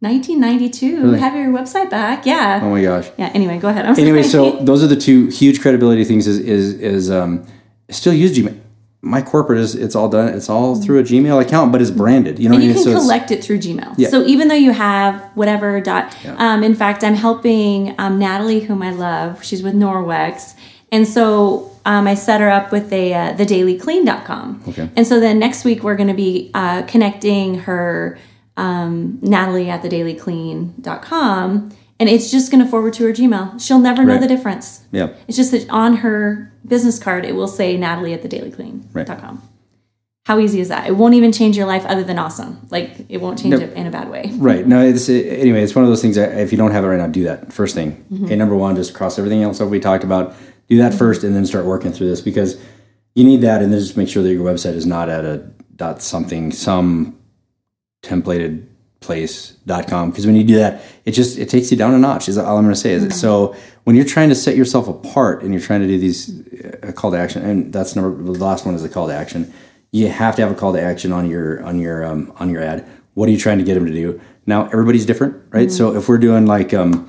1992. 0.00 1.12
Have 1.12 1.34
your 1.34 1.46
website 1.48 1.90
back? 1.90 2.26
Yeah. 2.26 2.60
oh 2.62 2.70
my 2.70 2.82
gosh. 2.82 3.08
Yeah. 3.16 3.30
Anyway, 3.34 3.58
go 3.58 3.68
ahead. 3.68 3.86
I'm 3.86 3.98
anyway, 3.98 4.22
sorry. 4.22 4.50
so 4.50 4.58
those 4.64 4.82
are 4.82 4.86
the 4.86 4.96
two 4.96 5.28
huge 5.28 5.60
credibility 5.60 6.04
things. 6.04 6.26
Is 6.26 6.38
is 6.38 6.74
is 6.74 7.10
um, 7.10 7.46
still 7.90 8.12
use 8.12 8.36
Gmail. 8.36 8.60
My 9.02 9.22
corporate 9.22 9.58
is 9.60 9.74
it's 9.74 9.94
all 9.94 10.08
done. 10.08 10.34
It's 10.34 10.48
all 10.48 10.74
through 10.74 10.98
a 10.98 11.02
Gmail 11.02 11.40
account, 11.40 11.70
but 11.70 11.80
it's 11.80 11.90
branded. 11.90 12.38
You 12.38 12.48
know 12.48 12.56
and 12.56 12.62
what 12.62 12.66
I 12.66 12.68
you 12.70 12.74
mean? 12.74 12.82
can 12.84 12.92
it's- 12.92 13.04
collect 13.04 13.30
it 13.30 13.44
through 13.44 13.58
Gmail. 13.58 13.94
Yeah. 13.96 14.08
So 14.08 14.24
even 14.24 14.48
though 14.48 14.54
you 14.54 14.72
have 14.72 15.22
whatever 15.34 15.80
dot, 15.80 16.14
um, 16.38 16.64
in 16.64 16.74
fact, 16.74 17.04
I'm 17.04 17.14
helping 17.14 17.94
um, 17.98 18.18
Natalie, 18.18 18.60
whom 18.60 18.82
I 18.82 18.90
love. 18.90 19.44
She's 19.44 19.62
with 19.62 19.74
Norwex, 19.74 20.54
and 20.90 21.06
so 21.06 21.70
um, 21.84 22.06
I 22.08 22.14
set 22.14 22.40
her 22.40 22.50
up 22.50 22.72
with 22.72 22.92
a 22.92 23.14
uh, 23.14 23.34
thedailyclean.com. 23.36 24.64
Okay. 24.68 24.90
And 24.96 25.06
so 25.06 25.20
then 25.20 25.38
next 25.38 25.64
week 25.64 25.82
we're 25.84 25.94
going 25.96 26.08
to 26.08 26.14
be 26.14 26.50
uh, 26.54 26.82
connecting 26.82 27.60
her 27.60 28.18
um, 28.56 29.18
Natalie 29.22 29.68
at 29.70 29.82
thedailyclean.com, 29.82 31.70
and 31.98 32.08
it's 32.08 32.30
just 32.30 32.50
going 32.50 32.62
to 32.62 32.68
forward 32.70 32.92
to 32.94 33.04
her 33.06 33.12
Gmail. 33.12 33.60
She'll 33.60 33.78
never 33.78 34.04
know 34.04 34.12
Right. 34.14 34.20
the 34.20 34.28
difference. 34.28 34.82
yeah. 34.92 35.08
It's 35.28 35.36
just 35.36 35.50
that 35.52 35.68
on 35.70 35.96
her 35.98 36.52
business 36.66 36.98
card, 36.98 37.24
it 37.24 37.34
will 37.34 37.48
say 37.48 37.76
Natalie 37.76 38.12
at 38.12 38.22
thedailyclean.com. 38.22 39.42
How 40.26 40.40
easy 40.40 40.58
is 40.60 40.68
that? 40.70 40.88
It 40.88 40.96
won't 40.96 41.14
even 41.14 41.30
change 41.30 41.56
your 41.56 41.66
life 41.66 41.86
other 41.86 42.02
than 42.02 42.18
awesome. 42.18 42.66
Like, 42.70 43.06
it 43.08 43.18
won't 43.20 43.38
change 43.40 43.54
it 43.54 43.72
in 43.74 43.86
a 43.86 43.92
bad 43.92 44.10
way. 44.10 44.32
Right. 44.34 44.66
No, 44.66 44.84
it's 44.84 45.08
anyway. 45.08 45.62
It's 45.62 45.76
one 45.76 45.84
of 45.84 45.88
those 45.90 46.02
things. 46.02 46.16
That 46.16 46.36
if 46.36 46.50
you 46.50 46.58
don't 46.58 46.72
have 46.72 46.82
it 46.82 46.88
right 46.88 46.98
now, 46.98 47.06
do 47.06 47.22
that 47.24 47.52
first 47.52 47.76
thing. 47.76 48.04
Mm-hmm. 48.12 48.24
Okay, 48.24 48.34
number 48.36 48.56
one, 48.56 48.74
just 48.74 48.92
cross 48.92 49.18
everything 49.20 49.44
else 49.44 49.58
that 49.58 49.68
we 49.68 49.78
talked 49.78 50.02
about. 50.02 50.34
Do 50.68 50.78
that 50.78 50.94
first, 50.94 51.22
and 51.22 51.36
then 51.36 51.46
start 51.46 51.64
working 51.64 51.92
through 51.92 52.08
this 52.08 52.20
because 52.20 52.58
you 53.14 53.22
need 53.22 53.40
that, 53.42 53.62
and 53.62 53.72
then 53.72 53.78
just 53.78 53.96
make 53.96 54.08
sure 54.08 54.24
that 54.24 54.32
your 54.32 54.44
website 54.44 54.74
is 54.74 54.84
not 54.84 55.08
at 55.08 55.24
a 55.24 55.48
dot 55.76 56.02
something 56.02 56.50
some 56.50 57.16
templated 58.02 58.66
place 59.06 59.52
dot 59.66 59.88
com. 59.88 60.10
Because 60.10 60.26
when 60.26 60.36
you 60.36 60.44
do 60.44 60.56
that 60.56 60.82
it 61.04 61.12
just 61.12 61.38
it 61.38 61.48
takes 61.48 61.70
you 61.70 61.76
down 61.76 61.94
a 61.94 61.98
notch 61.98 62.28
is 62.28 62.36
all 62.36 62.58
i'm 62.58 62.64
going 62.64 62.74
to 62.74 62.80
say. 62.80 62.92
Is 62.92 63.04
it 63.04 63.14
so 63.14 63.56
when 63.84 63.96
you're 63.96 64.04
trying 64.04 64.28
to 64.28 64.34
set 64.34 64.56
yourself 64.56 64.88
apart 64.88 65.42
and 65.42 65.52
you're 65.52 65.62
trying 65.62 65.80
to 65.80 65.86
do 65.86 65.98
these 65.98 66.18
uh, 66.82 66.92
call 66.92 67.10
to 67.12 67.18
action 67.18 67.42
and 67.42 67.72
that's 67.72 67.96
number 67.96 68.10
the 68.22 68.44
last 68.44 68.66
one 68.66 68.74
is 68.74 68.82
the 68.82 68.88
call 68.88 69.06
to 69.08 69.14
action 69.14 69.52
you 69.92 70.08
have 70.08 70.36
to 70.36 70.42
have 70.42 70.50
a 70.50 70.54
call 70.54 70.72
to 70.72 70.80
action 70.80 71.12
on 71.12 71.30
your 71.30 71.62
on 71.64 71.78
your 71.78 72.04
um, 72.04 72.32
on 72.36 72.50
your 72.50 72.62
ad. 72.62 72.86
What 73.14 73.28
are 73.28 73.32
you 73.32 73.38
trying 73.38 73.58
to 73.58 73.64
get 73.64 73.74
them 73.74 73.86
to 73.86 73.92
do? 73.92 74.20
Now 74.44 74.66
everybody's 74.66 75.06
different 75.06 75.42
right? 75.50 75.70
So 75.70 75.96
if 75.96 76.08
we're 76.08 76.18
doing 76.18 76.46
like 76.46 76.74
um 76.74 77.08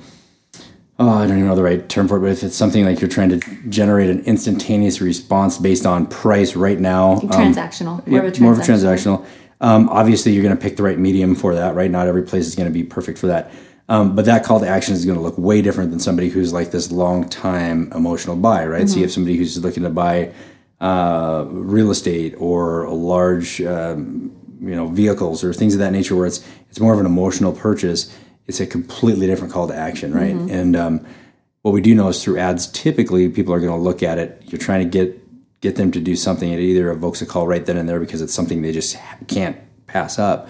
oh 0.98 1.10
i 1.10 1.26
don't 1.26 1.36
even 1.36 1.46
know 1.46 1.54
the 1.54 1.62
right 1.62 1.88
term 1.88 2.08
for 2.08 2.16
it 2.16 2.20
but 2.20 2.30
if 2.30 2.42
it's 2.42 2.56
something 2.56 2.84
like 2.84 3.00
you're 3.00 3.10
trying 3.10 3.28
to 3.28 3.38
generate 3.68 4.10
an 4.10 4.20
instantaneous 4.24 5.00
response 5.00 5.56
based 5.58 5.86
on 5.86 6.06
price 6.06 6.56
right 6.56 6.80
now 6.80 7.12
um, 7.12 7.28
Transactional. 7.28 8.04
More 8.06 8.24
of 8.24 8.32
a 8.32 8.36
yeah, 8.36 8.42
more 8.42 8.52
of 8.52 8.58
a 8.58 8.62
transactional. 8.62 9.24
Um, 9.60 9.88
obviously, 9.88 10.32
you're 10.32 10.42
going 10.42 10.56
to 10.56 10.62
pick 10.62 10.76
the 10.76 10.82
right 10.82 10.98
medium 10.98 11.34
for 11.34 11.54
that, 11.54 11.74
right? 11.74 11.90
Not 11.90 12.06
every 12.06 12.22
place 12.22 12.46
is 12.46 12.54
going 12.54 12.68
to 12.68 12.72
be 12.72 12.84
perfect 12.84 13.18
for 13.18 13.26
that. 13.26 13.50
Um, 13.88 14.14
but 14.14 14.26
that 14.26 14.44
call 14.44 14.60
to 14.60 14.68
action 14.68 14.94
is 14.94 15.04
going 15.04 15.16
to 15.16 15.22
look 15.22 15.38
way 15.38 15.62
different 15.62 15.90
than 15.90 15.98
somebody 15.98 16.28
who's 16.28 16.52
like 16.52 16.70
this 16.70 16.92
long 16.92 17.28
time 17.28 17.90
emotional 17.92 18.36
buy, 18.36 18.66
right? 18.66 18.88
So 18.88 18.96
you 18.96 19.02
have 19.02 19.12
somebody 19.12 19.36
who's 19.36 19.62
looking 19.62 19.82
to 19.82 19.90
buy 19.90 20.32
uh, 20.80 21.46
real 21.48 21.90
estate 21.90 22.34
or 22.38 22.84
a 22.84 22.92
large, 22.92 23.62
um, 23.62 24.30
you 24.60 24.76
know, 24.76 24.88
vehicles 24.88 25.42
or 25.42 25.54
things 25.54 25.72
of 25.74 25.80
that 25.80 25.92
nature, 25.92 26.14
where 26.14 26.26
it's 26.26 26.46
it's 26.68 26.80
more 26.80 26.92
of 26.92 27.00
an 27.00 27.06
emotional 27.06 27.52
purchase. 27.52 28.14
It's 28.46 28.60
a 28.60 28.66
completely 28.66 29.26
different 29.26 29.52
call 29.52 29.68
to 29.68 29.74
action, 29.74 30.12
right? 30.12 30.34
And 30.50 30.76
um, 30.76 31.06
what 31.62 31.72
we 31.72 31.80
do 31.80 31.94
know 31.94 32.08
is 32.08 32.22
through 32.22 32.38
ads, 32.38 32.66
typically 32.66 33.28
people 33.28 33.54
are 33.54 33.60
going 33.60 33.72
to 33.72 33.78
look 33.78 34.02
at 34.02 34.18
it. 34.18 34.42
You're 34.46 34.60
trying 34.60 34.84
to 34.84 34.90
get 34.90 35.27
get 35.60 35.76
them 35.76 35.90
to 35.92 36.00
do 36.00 36.16
something. 36.16 36.50
It 36.50 36.60
either 36.60 36.90
evokes 36.90 37.22
a 37.22 37.26
call 37.26 37.46
right 37.46 37.64
then 37.64 37.76
and 37.76 37.88
there 37.88 38.00
because 38.00 38.22
it's 38.22 38.34
something 38.34 38.62
they 38.62 38.72
just 38.72 38.96
can't 39.26 39.56
pass 39.86 40.18
up, 40.18 40.48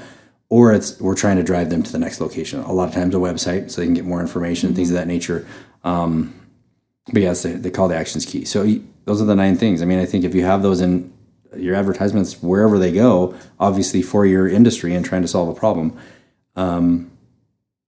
or 0.48 0.72
it's 0.72 1.00
we're 1.00 1.14
trying 1.14 1.36
to 1.36 1.42
drive 1.42 1.70
them 1.70 1.82
to 1.82 1.92
the 1.92 1.98
next 1.98 2.20
location. 2.20 2.60
A 2.60 2.72
lot 2.72 2.88
of 2.88 2.94
times 2.94 3.14
a 3.14 3.18
website 3.18 3.70
so 3.70 3.80
they 3.80 3.86
can 3.86 3.94
get 3.94 4.04
more 4.04 4.20
information, 4.20 4.74
things 4.74 4.90
of 4.90 4.96
that 4.96 5.06
nature. 5.06 5.46
Um, 5.84 6.34
but 7.12 7.22
yes, 7.22 7.42
the, 7.42 7.50
the 7.50 7.70
call 7.70 7.88
to 7.88 7.96
action 7.96 8.18
is 8.18 8.26
key. 8.26 8.44
So 8.44 8.64
those 9.04 9.22
are 9.22 9.24
the 9.24 9.36
nine 9.36 9.56
things. 9.56 9.80
I 9.80 9.86
mean, 9.86 9.98
I 9.98 10.04
think 10.04 10.24
if 10.24 10.34
you 10.34 10.44
have 10.44 10.62
those 10.62 10.80
in 10.80 11.12
your 11.56 11.74
advertisements 11.74 12.42
wherever 12.42 12.78
they 12.78 12.92
go, 12.92 13.34
obviously 13.58 14.02
for 14.02 14.26
your 14.26 14.46
industry 14.46 14.94
and 14.94 15.04
trying 15.04 15.22
to 15.22 15.28
solve 15.28 15.48
a 15.48 15.58
problem, 15.58 15.98
um, 16.56 17.10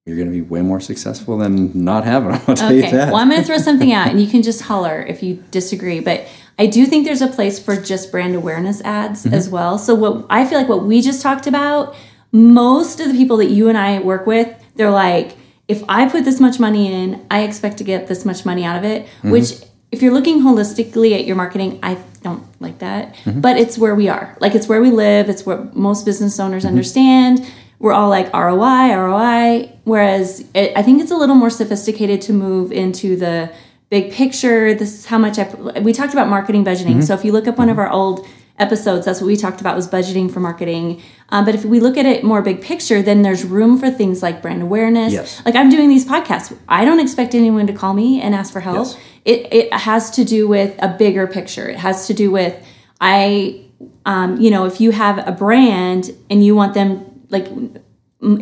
you're 0.06 0.16
going 0.16 0.28
to 0.28 0.32
be 0.32 0.40
way 0.40 0.62
more 0.62 0.80
successful 0.80 1.36
than 1.38 1.84
not 1.84 2.04
having 2.04 2.30
them. 2.32 2.40
I'll 2.48 2.54
tell 2.56 2.72
you 2.72 2.82
that. 2.82 3.08
Well, 3.12 3.16
I'm 3.16 3.28
going 3.28 3.40
to 3.40 3.46
throw 3.46 3.58
something 3.58 3.92
out, 3.92 4.08
and 4.08 4.20
you 4.20 4.26
can 4.28 4.42
just 4.42 4.62
holler 4.62 5.02
if 5.02 5.22
you 5.22 5.44
disagree. 5.50 6.00
But 6.00 6.26
I 6.58 6.66
do 6.66 6.86
think 6.86 7.04
there's 7.04 7.20
a 7.22 7.26
place 7.28 7.58
for 7.58 7.76
just 7.76 8.10
brand 8.10 8.34
awareness 8.34 8.80
ads 8.82 9.24
Mm-hmm. 9.24 9.34
as 9.34 9.48
well. 9.50 9.78
So 9.78 9.94
what 9.94 10.26
I 10.30 10.46
feel 10.46 10.58
like 10.58 10.68
what 10.68 10.84
we 10.84 11.02
just 11.02 11.20
talked 11.22 11.46
about, 11.46 11.94
most 12.32 12.98
of 13.00 13.08
the 13.08 13.14
people 13.14 13.36
that 13.38 13.50
you 13.50 13.68
and 13.68 13.76
I 13.76 13.98
work 14.00 14.26
with, 14.26 14.48
they're 14.76 14.90
like, 14.90 15.36
if 15.68 15.84
I 15.88 16.08
put 16.08 16.24
this 16.24 16.40
much 16.40 16.58
money 16.58 16.92
in, 16.92 17.24
I 17.30 17.42
expect 17.42 17.76
to 17.78 17.84
get 17.84 18.08
this 18.08 18.24
much 18.24 18.44
money 18.46 18.64
out 18.64 18.76
of 18.76 18.84
it. 18.84 19.04
Mm-hmm. 19.06 19.30
Which, 19.30 19.52
if 19.92 20.02
you're 20.02 20.12
looking 20.14 20.40
holistically 20.40 21.12
at 21.14 21.26
your 21.26 21.36
marketing, 21.36 21.78
I 21.82 21.98
don't 22.22 22.44
like 22.60 22.78
that. 22.78 23.14
Mm-hmm. 23.16 23.40
But 23.40 23.56
it's 23.58 23.76
where 23.76 23.94
we 23.94 24.08
are. 24.08 24.36
Like 24.40 24.54
it's 24.54 24.66
where 24.66 24.80
we 24.80 24.90
live. 24.90 25.28
It's 25.28 25.44
what 25.44 25.76
most 25.76 26.04
business 26.06 26.40
owners 26.40 26.62
Mm-hmm. 26.64 26.68
understand. 26.70 27.52
We're 27.80 27.94
all 27.94 28.10
like 28.10 28.32
ROI, 28.32 28.94
ROI. 28.94 29.72
Whereas 29.84 30.44
it, 30.54 30.76
I 30.76 30.82
think 30.82 31.00
it's 31.00 31.10
a 31.10 31.16
little 31.16 31.34
more 31.34 31.50
sophisticated 31.50 32.20
to 32.22 32.32
move 32.32 32.70
into 32.70 33.16
the 33.16 33.52
big 33.88 34.12
picture. 34.12 34.74
This 34.74 34.98
is 34.98 35.06
how 35.06 35.16
much 35.16 35.38
I. 35.38 35.80
We 35.80 35.94
talked 35.94 36.12
about 36.12 36.28
marketing 36.28 36.64
budgeting. 36.64 36.98
Mm-hmm. 36.98 37.00
So 37.00 37.14
if 37.14 37.24
you 37.24 37.32
look 37.32 37.48
up 37.48 37.56
one 37.56 37.70
of 37.70 37.78
our 37.78 37.90
old 37.90 38.26
episodes, 38.58 39.06
that's 39.06 39.22
what 39.22 39.26
we 39.26 39.36
talked 39.36 39.62
about 39.62 39.74
was 39.76 39.88
budgeting 39.88 40.30
for 40.30 40.40
marketing. 40.40 41.00
Um, 41.30 41.46
but 41.46 41.54
if 41.54 41.64
we 41.64 41.80
look 41.80 41.96
at 41.96 42.04
it 42.04 42.22
more 42.22 42.42
big 42.42 42.60
picture, 42.60 43.00
then 43.00 43.22
there's 43.22 43.44
room 43.44 43.78
for 43.78 43.90
things 43.90 44.22
like 44.22 44.42
brand 44.42 44.60
awareness. 44.60 45.14
Yes. 45.14 45.42
Like 45.46 45.54
I'm 45.54 45.70
doing 45.70 45.88
these 45.88 46.04
podcasts. 46.04 46.54
I 46.68 46.84
don't 46.84 47.00
expect 47.00 47.34
anyone 47.34 47.66
to 47.66 47.72
call 47.72 47.94
me 47.94 48.20
and 48.20 48.34
ask 48.34 48.52
for 48.52 48.60
help. 48.60 48.88
Yes. 48.88 48.98
It 49.24 49.52
it 49.52 49.72
has 49.72 50.10
to 50.12 50.24
do 50.24 50.46
with 50.46 50.76
a 50.82 50.88
bigger 50.88 51.26
picture. 51.26 51.66
It 51.66 51.78
has 51.78 52.06
to 52.08 52.14
do 52.14 52.30
with 52.30 52.62
I 53.00 53.64
um, 54.04 54.38
you 54.38 54.50
know, 54.50 54.66
if 54.66 54.80
you 54.82 54.90
have 54.90 55.26
a 55.26 55.32
brand 55.32 56.14
and 56.28 56.44
you 56.44 56.54
want 56.54 56.74
them 56.74 57.09
like 57.30 57.46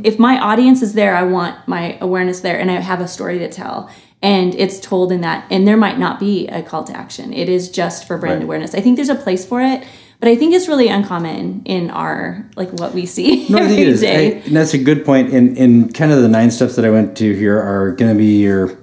if 0.04 0.18
my 0.18 0.38
audience 0.40 0.82
is 0.82 0.94
there, 0.94 1.14
I 1.14 1.22
want 1.22 1.68
my 1.68 1.96
awareness 2.00 2.40
there 2.40 2.58
and 2.58 2.70
I 2.70 2.74
have 2.80 3.00
a 3.00 3.08
story 3.08 3.38
to 3.38 3.48
tell. 3.50 3.88
And 4.20 4.54
it's 4.56 4.80
told 4.80 5.12
in 5.12 5.20
that, 5.20 5.46
and 5.48 5.64
there 5.68 5.76
might 5.76 5.98
not 5.98 6.18
be 6.18 6.48
a 6.48 6.60
call 6.62 6.82
to 6.84 6.92
action. 6.96 7.32
It 7.32 7.48
is 7.48 7.70
just 7.70 8.04
for 8.04 8.18
brand 8.18 8.38
Right. 8.40 8.44
awareness. 8.44 8.74
I 8.74 8.80
think 8.80 8.96
there's 8.96 9.08
a 9.08 9.14
place 9.14 9.46
for 9.46 9.60
it, 9.62 9.84
but 10.18 10.28
I 10.28 10.34
think 10.34 10.52
it's 10.54 10.66
really 10.66 10.88
uncommon 10.88 11.62
in 11.64 11.90
our 11.90 12.44
like 12.56 12.70
what 12.72 12.92
we 12.94 13.06
see 13.06 13.46
No, 13.48 13.58
I 13.58 13.60
every 13.64 13.76
it 13.82 13.86
is. 13.86 14.00
day. 14.00 14.38
I- 14.38 14.40
and 14.46 14.56
that's 14.56 14.74
a 14.74 14.78
good 14.78 15.04
point. 15.04 15.32
And, 15.32 15.56
and 15.56 15.94
kind 15.94 16.10
of 16.10 16.20
the 16.22 16.28
nine 16.28 16.50
steps 16.50 16.74
that 16.74 16.84
I 16.84 16.90
went 16.90 17.16
to 17.18 17.32
here 17.36 17.56
are 17.60 17.92
going 17.92 18.12
to 18.12 18.18
be 18.18 18.40
your 18.42 18.76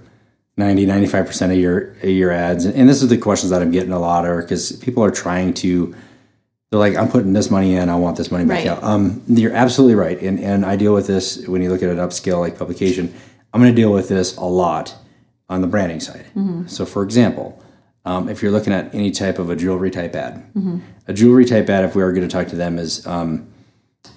90, 0.56 0.86
95% 0.86 1.52
of 1.52 1.58
your, 1.58 1.90
of 2.02 2.06
your 2.06 2.32
ads. 2.32 2.64
And 2.64 2.88
this 2.88 3.04
is 3.04 3.10
the 3.10 3.18
questions 3.18 3.50
that 3.50 3.62
I'm 3.62 3.72
getting 3.72 3.92
a 3.92 4.00
lot 4.00 4.26
are 4.26 4.42
because 4.42 4.72
people 4.72 5.04
are 5.04 5.12
trying 5.12 5.54
to, 5.56 5.94
they're 6.72 6.80
like, 6.80 6.96
I'm 6.96 7.10
putting 7.10 7.34
this 7.34 7.52
money 7.52 7.76
in, 7.76 7.90
I 7.90 7.96
want 7.96 8.18
this 8.18 8.32
money 8.32 8.46
back 8.46 8.60
Right. 8.60 8.68
out. 8.68 8.84
Um, 8.84 9.22
you're 9.28 9.54
absolutely 9.54 9.96
right. 9.96 10.20
And, 10.22 10.40
and 10.40 10.66
I 10.66 10.76
deal 10.76 10.94
with 10.94 11.08
this 11.08 11.48
when 11.48 11.62
you 11.62 11.70
look 11.70 11.84
at 11.84 11.90
an 11.90 11.98
upscale 11.98 12.40
like 12.40 12.58
publication, 12.58 13.14
I'm 13.54 13.62
going 13.62 13.74
to 13.74 13.80
deal 13.82 13.94
with 13.94 14.10
this 14.10 14.36
a 14.38 14.44
lot 14.46 14.96
on 15.48 15.62
the 15.62 15.68
branding 15.68 16.00
side. 16.00 16.26
So, 16.68 16.86
for 16.86 17.04
example, 17.04 17.62
um, 18.04 18.30
if 18.30 18.42
you're 18.42 18.52
looking 18.52 18.74
at 18.74 18.94
any 18.94 19.12
type 19.12 19.40
of 19.40 19.50
a 19.50 19.56
jewelry 19.56 19.92
type 19.92 20.16
ad, 20.16 20.44
a 21.08 21.14
jewelry 21.14 21.46
type 21.46 21.70
ad, 21.70 21.86
if 21.86 21.96
we 21.96 22.02
are 22.02 22.12
going 22.12 22.28
to 22.28 22.32
talk 22.34 22.48
to 22.50 22.56
them, 22.56 22.78
is 22.80 23.06
um, 23.08 23.48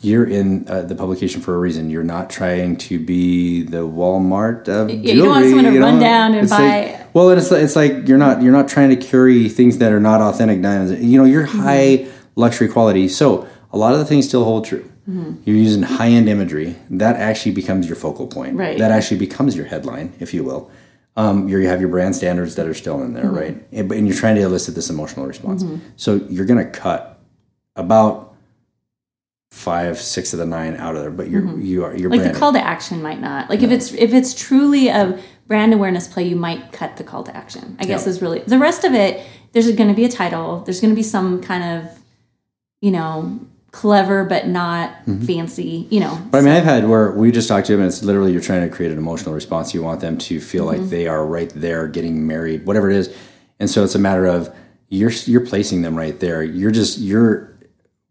you're 0.01 0.25
in 0.27 0.67
uh, 0.69 0.83
the 0.83 0.95
publication 0.95 1.41
for 1.41 1.55
a 1.55 1.59
reason. 1.59 1.91
You're 1.91 2.03
not 2.03 2.31
trying 2.31 2.77
to 2.79 2.99
be 2.99 3.63
the 3.63 3.87
Walmart 3.89 4.69
of 4.69 4.91
Yeah, 4.91 5.13
you 5.15 5.23
don't 5.23 5.29
want 5.31 5.45
someone 5.45 5.65
to 5.65 5.73
you 5.73 5.81
run 5.81 5.95
know? 5.97 6.01
down 6.01 6.33
and 6.35 6.43
It's 6.45 6.51
buy- 6.53 6.97
Like, 6.99 7.15
well, 7.15 7.31
and 7.31 7.39
it's 7.41 7.51
like, 7.51 7.63
it's 7.63 7.77
like 7.77 8.09
you're 8.09 8.19
not 8.19 8.43
you're 8.43 8.53
not 8.53 8.69
trying 8.69 8.91
to 8.91 8.97
carry 8.97 9.49
things 9.49 9.79
that 9.79 9.93
are 9.93 10.01
not 10.01 10.21
authentic 10.21 10.61
diamonds. 10.63 11.01
You 11.03 11.19
know, 11.19 11.25
you're 11.25 11.47
Mm-hmm. 11.47 11.61
high 11.61 12.07
luxury 12.39 12.69
quality. 12.69 13.09
So 13.09 13.47
a 13.73 13.79
lot 13.79 13.93
of 13.95 13.99
the 13.99 14.05
things 14.05 14.27
still 14.29 14.45
hold 14.45 14.65
true. 14.65 14.85
Mm-hmm. 15.09 15.43
You're 15.45 15.57
using 15.57 15.83
high 15.83 16.09
end 16.19 16.29
imagery. 16.29 16.77
That 16.91 17.17
actually 17.17 17.53
becomes 17.53 17.87
your 17.87 17.97
focal 17.97 18.27
point. 18.27 18.57
Right. 18.57 18.79
That 18.79 18.91
actually 18.93 19.19
becomes 19.19 19.57
your 19.57 19.67
headline, 19.67 20.13
if 20.21 20.33
you 20.35 20.45
will. 20.45 20.71
Um, 21.17 21.49
you 21.49 21.59
have 21.67 21.81
your 21.81 21.89
brand 21.91 22.15
standards 22.15 22.55
that 22.55 22.67
are 22.67 22.75
still 22.75 23.03
in 23.03 23.13
there, 23.15 23.25
Mm-hmm. 23.25 23.35
right? 23.43 23.57
And, 23.73 23.91
and 23.93 24.07
you're 24.07 24.17
trying 24.17 24.37
to 24.37 24.43
elicit 24.43 24.75
this 24.77 24.89
emotional 24.89 25.27
response. 25.27 25.65
So 25.97 26.15
you're 26.31 26.47
going 26.47 26.65
to 26.65 26.71
cut 26.71 27.19
about 27.75 28.35
five, 29.51 29.99
six 29.99 30.33
of 30.33 30.39
the 30.39 30.47
nine 30.47 30.77
out 30.77 30.95
of 30.95 31.01
there, 31.03 31.11
but 31.11 31.29
you're 31.31 31.59
you 31.59 31.85
are 31.85 31.97
you're 31.97 32.11
Mm-hmm. 32.11 32.23
like 32.25 32.33
the 32.33 32.39
call 32.39 32.53
to 32.53 32.61
action 32.61 33.03
might 33.03 33.21
not 33.21 33.51
like 33.51 33.63
if 33.63 33.71
it's 33.71 33.93
if 33.95 34.13
it's 34.15 34.33
truly 34.35 34.89
a 34.89 35.19
brand 35.47 35.73
awareness 35.75 36.07
play 36.07 36.25
you 36.29 36.37
might 36.37 36.71
cut 36.73 36.97
the 36.99 37.05
call 37.05 37.23
to 37.25 37.35
action 37.35 37.75
i 37.81 37.85
guess 37.87 38.07
is 38.07 38.21
really 38.21 38.41
the 38.41 38.59
rest 38.59 38.85
of 38.85 38.93
it 38.95 39.27
there's 39.53 39.71
going 39.73 39.89
to 39.89 39.95
be 39.95 40.05
a 40.05 40.09
title 40.09 40.61
there's 40.61 40.81
going 40.81 40.93
to 40.93 40.97
be 40.97 41.03
some 41.03 41.43
kind 41.43 41.65
of 41.65 41.98
you 42.81 42.91
know 42.91 43.39
clever 43.71 44.25
but 44.25 44.47
not 44.49 44.91
Mm-hmm. 45.07 45.25
fancy 45.27 45.87
you 45.91 46.01
know 46.01 46.21
But 46.31 46.39
I 46.39 46.41
mean, 46.43 46.53
I've 46.55 46.65
had 46.65 46.89
where 46.89 47.11
we 47.13 47.31
just 47.33 47.49
talked 47.49 47.67
to 47.69 47.73
them, 47.73 47.81
and 47.83 47.89
it's 47.89 48.03
literally 48.03 48.33
you're 48.33 48.41
trying 48.43 48.69
to 48.69 48.75
create 48.75 48.93
an 48.93 48.99
emotional 48.99 49.35
response. 49.35 49.73
You 49.75 49.83
want 49.83 50.01
them 50.01 50.19
to 50.19 50.41
feel 50.41 50.67
Mm-hmm. 50.67 50.83
like 50.83 50.91
they 50.91 51.07
are 51.07 51.25
right 51.25 51.51
there, 51.55 51.87
getting 51.89 52.27
married, 52.27 52.67
whatever 52.67 52.91
it 52.91 52.97
is. 52.97 53.15
And 53.61 53.69
so 53.71 53.85
it's 53.85 53.95
a 53.95 53.99
matter 53.99 54.27
of 54.27 54.55
you're 54.89 55.11
you're 55.27 55.45
placing 55.47 55.83
them 55.83 55.97
right 55.97 56.19
there. 56.21 56.43
You're 56.43 56.71
just 56.71 56.99
you're 56.99 57.48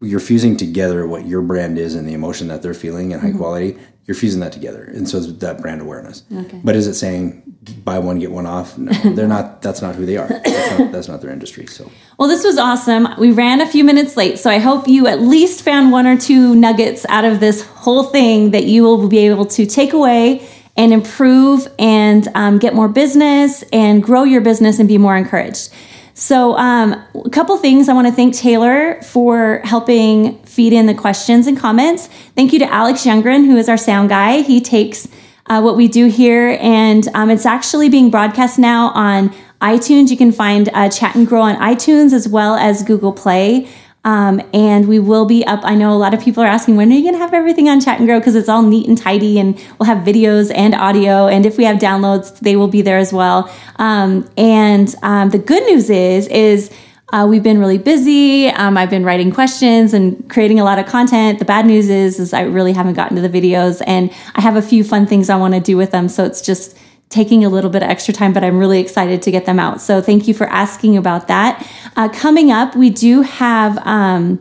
you're 0.00 0.20
fusing 0.20 0.56
together 0.56 1.06
what 1.06 1.26
your 1.26 1.42
brand 1.42 1.78
is 1.78 1.94
and 1.94 2.08
the 2.08 2.14
emotion 2.14 2.48
that 2.48 2.62
they're 2.62 2.74
feeling 2.74 3.12
and 3.12 3.20
high 3.20 3.32
quality. 3.32 3.76
You're 4.06 4.14
fusing 4.14 4.40
that 4.40 4.52
together, 4.52 4.84
and 4.84 5.06
so 5.06 5.18
it's 5.18 5.30
that 5.30 5.60
brand 5.60 5.82
awareness. 5.82 6.22
Okay. 6.34 6.58
But 6.64 6.76
is 6.76 6.86
it 6.86 6.94
saying 6.94 7.42
buy 7.84 7.98
one 7.98 8.18
get 8.18 8.30
one 8.30 8.46
off? 8.46 8.78
No, 8.78 8.90
they're 9.14 9.28
not. 9.28 9.60
That's 9.60 9.82
not 9.82 9.96
who 9.96 10.06
they 10.06 10.16
are. 10.16 10.28
That's 10.28 10.78
not, 10.78 10.92
that's 10.92 11.08
not 11.08 11.20
their 11.20 11.30
industry. 11.30 11.66
So. 11.66 11.90
Well, 12.18 12.26
this 12.26 12.42
was 12.42 12.56
awesome. 12.56 13.06
We 13.18 13.32
ran 13.32 13.60
a 13.60 13.66
few 13.66 13.84
minutes 13.84 14.16
late, 14.16 14.38
so 14.38 14.48
I 14.48 14.60
hope 14.60 14.88
you 14.88 15.06
at 15.08 15.20
least 15.20 15.62
found 15.62 15.92
one 15.92 16.06
or 16.06 16.18
two 16.18 16.54
nuggets 16.54 17.04
out 17.10 17.26
of 17.26 17.40
this 17.40 17.66
whole 17.66 18.04
thing 18.04 18.52
that 18.52 18.64
you 18.64 18.82
will 18.82 19.08
be 19.08 19.18
able 19.26 19.44
to 19.44 19.66
take 19.66 19.92
away 19.92 20.48
and 20.74 20.92
improve 20.92 21.68
and 21.78 22.28
um, 22.34 22.58
get 22.58 22.72
more 22.72 22.88
business 22.88 23.62
and 23.72 24.02
grow 24.02 24.24
your 24.24 24.40
business 24.40 24.78
and 24.78 24.88
be 24.88 24.96
more 24.96 25.16
encouraged. 25.16 25.70
So, 26.18 26.56
um, 26.56 27.00
a 27.14 27.30
couple 27.30 27.56
things 27.58 27.88
I 27.88 27.92
want 27.92 28.08
to 28.08 28.12
thank 28.12 28.34
Taylor 28.34 29.00
for 29.02 29.60
helping 29.62 30.42
feed 30.42 30.72
in 30.72 30.86
the 30.86 30.94
questions 30.94 31.46
and 31.46 31.56
comments. 31.56 32.08
Thank 32.34 32.52
you 32.52 32.58
to 32.58 32.64
Alex 32.72 33.04
Youngren, 33.04 33.46
who 33.46 33.56
is 33.56 33.68
our 33.68 33.76
sound 33.76 34.08
guy. 34.08 34.42
He 34.42 34.60
takes 34.60 35.06
uh, 35.46 35.60
what 35.60 35.76
we 35.76 35.86
do 35.86 36.08
here, 36.08 36.58
and 36.60 37.06
um, 37.14 37.30
it's 37.30 37.46
actually 37.46 37.88
being 37.88 38.10
broadcast 38.10 38.58
now 38.58 38.88
on 38.88 39.32
iTunes. 39.60 40.10
You 40.10 40.16
can 40.16 40.32
find 40.32 40.68
uh, 40.74 40.88
Chat 40.88 41.14
and 41.14 41.24
Grow 41.24 41.42
on 41.42 41.54
iTunes 41.54 42.12
as 42.12 42.28
well 42.28 42.56
as 42.56 42.82
Google 42.82 43.12
Play. 43.12 43.68
Um, 44.08 44.40
and 44.54 44.88
we 44.88 44.98
will 44.98 45.26
be 45.26 45.44
up. 45.44 45.60
I 45.64 45.74
know 45.74 45.92
a 45.92 46.00
lot 46.04 46.14
of 46.14 46.20
people 46.22 46.42
are 46.42 46.46
asking 46.46 46.76
when 46.76 46.90
are 46.90 46.94
you 46.94 47.02
going 47.02 47.12
to 47.12 47.18
have 47.18 47.34
everything 47.34 47.68
on 47.68 47.78
Chat 47.78 47.98
and 47.98 48.08
Grow 48.08 48.18
because 48.18 48.36
it's 48.36 48.48
all 48.48 48.62
neat 48.62 48.88
and 48.88 48.96
tidy, 48.96 49.38
and 49.38 49.54
we'll 49.78 49.86
have 49.86 49.98
videos 49.98 50.50
and 50.54 50.74
audio. 50.74 51.26
And 51.26 51.44
if 51.44 51.58
we 51.58 51.64
have 51.64 51.76
downloads, 51.76 52.38
they 52.40 52.56
will 52.56 52.68
be 52.68 52.80
there 52.80 52.96
as 52.96 53.12
well. 53.12 53.54
Um, 53.76 54.26
and 54.38 54.94
um, 55.02 55.28
the 55.28 55.38
good 55.38 55.62
news 55.64 55.90
is, 55.90 56.26
is 56.28 56.70
uh, 57.12 57.26
we've 57.28 57.42
been 57.42 57.58
really 57.58 57.76
busy. 57.76 58.48
Um, 58.48 58.78
I've 58.78 58.88
been 58.88 59.04
writing 59.04 59.30
questions 59.30 59.92
and 59.92 60.28
creating 60.30 60.58
a 60.58 60.64
lot 60.64 60.78
of 60.78 60.86
content. 60.86 61.38
The 61.38 61.44
bad 61.44 61.66
news 61.66 61.90
is, 61.90 62.18
is 62.18 62.32
I 62.32 62.44
really 62.44 62.72
haven't 62.72 62.94
gotten 62.94 63.14
to 63.20 63.28
the 63.28 63.28
videos, 63.28 63.82
and 63.86 64.10
I 64.34 64.40
have 64.40 64.56
a 64.56 64.62
few 64.62 64.84
fun 64.84 65.06
things 65.06 65.28
I 65.28 65.36
want 65.36 65.52
to 65.52 65.60
do 65.60 65.76
with 65.76 65.90
them. 65.90 66.08
So 66.08 66.24
it's 66.24 66.40
just 66.40 66.78
taking 67.08 67.44
a 67.44 67.48
little 67.48 67.70
bit 67.70 67.82
of 67.82 67.88
extra 67.88 68.12
time, 68.12 68.32
but 68.32 68.44
I'm 68.44 68.58
really 68.58 68.80
excited 68.80 69.22
to 69.22 69.30
get 69.30 69.46
them 69.46 69.58
out. 69.58 69.80
So 69.80 70.00
thank 70.00 70.28
you 70.28 70.34
for 70.34 70.46
asking 70.46 70.96
about 70.96 71.28
that. 71.28 71.66
Uh, 71.96 72.08
coming 72.08 72.50
up, 72.50 72.76
we 72.76 72.90
do 72.90 73.22
have 73.22 73.78
um, 73.86 74.38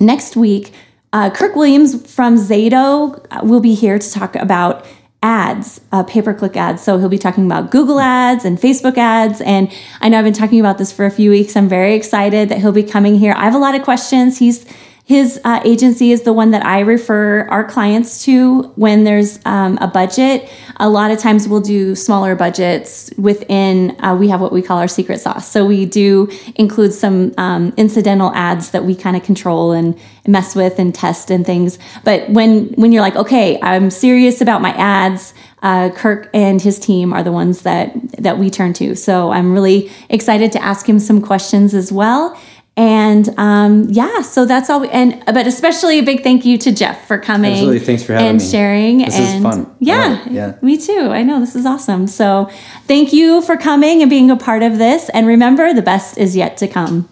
next 0.00 0.36
week. 0.36 0.74
Uh, 1.12 1.30
Kirk 1.30 1.54
Williams 1.54 2.12
from 2.12 2.36
Zato 2.36 3.24
uh, 3.30 3.40
will 3.44 3.60
be 3.60 3.74
here 3.74 3.98
to 3.98 4.12
talk 4.12 4.36
about 4.36 4.84
ads, 5.22 5.80
uh, 5.90 6.02
pay 6.02 6.20
per 6.20 6.34
click 6.34 6.56
ads. 6.56 6.82
So 6.82 6.98
he'll 6.98 7.08
be 7.08 7.18
talking 7.18 7.46
about 7.46 7.70
Google 7.70 7.98
ads 7.98 8.44
and 8.44 8.58
Facebook 8.58 8.98
ads. 8.98 9.40
And 9.40 9.72
I 10.02 10.10
know 10.10 10.18
I've 10.18 10.24
been 10.24 10.34
talking 10.34 10.60
about 10.60 10.76
this 10.76 10.92
for 10.92 11.06
a 11.06 11.10
few 11.10 11.30
weeks. 11.30 11.56
I'm 11.56 11.68
very 11.68 11.94
excited 11.94 12.50
that 12.50 12.58
he'll 12.58 12.72
be 12.72 12.82
coming 12.82 13.18
here. 13.18 13.32
I 13.34 13.44
have 13.44 13.54
a 13.54 13.58
lot 13.58 13.74
of 13.74 13.82
questions. 13.82 14.38
He's 14.38 14.66
his 15.06 15.38
uh, 15.44 15.60
agency 15.64 16.12
is 16.12 16.22
the 16.22 16.32
one 16.32 16.52
that 16.52 16.64
I 16.64 16.80
refer 16.80 17.46
our 17.48 17.62
clients 17.62 18.24
to 18.24 18.62
when 18.76 19.04
there's 19.04 19.38
um, 19.44 19.76
a 19.82 19.86
budget. 19.86 20.50
A 20.76 20.88
lot 20.88 21.10
of 21.10 21.18
times 21.18 21.46
we'll 21.46 21.60
do 21.60 21.94
smaller 21.94 22.34
budgets 22.34 23.12
within, 23.18 24.02
uh, 24.02 24.16
we 24.16 24.28
have 24.28 24.40
what 24.40 24.50
we 24.50 24.62
call 24.62 24.78
our 24.78 24.88
secret 24.88 25.20
sauce. 25.20 25.46
So 25.50 25.66
we 25.66 25.84
do 25.84 26.30
include 26.56 26.94
some 26.94 27.34
um, 27.36 27.74
incidental 27.76 28.32
ads 28.34 28.70
that 28.70 28.86
we 28.86 28.96
kind 28.96 29.14
of 29.14 29.22
control 29.22 29.72
and 29.72 29.98
mess 30.26 30.56
with 30.56 30.78
and 30.78 30.94
test 30.94 31.30
and 31.30 31.44
things. 31.44 31.78
But 32.02 32.30
when, 32.30 32.68
when 32.68 32.90
you're 32.90 33.02
like, 33.02 33.16
okay, 33.16 33.60
I'm 33.60 33.90
serious 33.90 34.40
about 34.40 34.62
my 34.62 34.70
ads, 34.70 35.34
uh, 35.62 35.90
Kirk 35.90 36.30
and 36.32 36.60
his 36.60 36.78
team 36.78 37.12
are 37.12 37.22
the 37.22 37.32
ones 37.32 37.62
that, 37.62 37.94
that 38.18 38.38
we 38.38 38.50
turn 38.50 38.72
to. 38.74 38.94
So 38.94 39.32
I'm 39.32 39.52
really 39.52 39.90
excited 40.08 40.50
to 40.52 40.62
ask 40.62 40.88
him 40.88 40.98
some 40.98 41.20
questions 41.20 41.74
as 41.74 41.92
well. 41.92 42.38
And 42.76 43.28
um, 43.38 43.86
yeah, 43.88 44.22
so 44.22 44.46
that's 44.46 44.68
all. 44.68 44.80
We, 44.80 44.88
and 44.88 45.22
but 45.26 45.46
especially 45.46 46.00
a 46.00 46.02
big 46.02 46.24
thank 46.24 46.44
you 46.44 46.58
to 46.58 46.72
Jeff 46.72 47.06
for 47.06 47.18
coming. 47.18 47.52
Absolutely. 47.52 47.78
Thanks 47.78 48.02
for 48.02 48.14
having 48.14 48.28
and 48.30 48.38
me. 48.38 48.44
sharing. 48.44 48.98
This 48.98 49.16
is 49.16 49.34
and 49.34 49.42
fun. 49.44 49.66
I 49.66 49.74
Yeah. 49.78 50.28
Yeah. 50.28 50.58
me 50.60 50.76
too. 50.76 51.08
I 51.10 51.22
know 51.22 51.38
this 51.38 51.54
is 51.54 51.66
awesome. 51.66 52.08
So 52.08 52.50
thank 52.88 53.12
you 53.12 53.42
for 53.42 53.56
coming 53.56 54.02
and 54.02 54.10
being 54.10 54.28
a 54.28 54.36
part 54.36 54.64
of 54.64 54.78
this. 54.78 55.08
And 55.10 55.28
remember, 55.28 55.72
the 55.72 55.82
best 55.82 56.18
is 56.18 56.34
yet 56.34 56.56
to 56.58 56.68
come. 56.68 57.08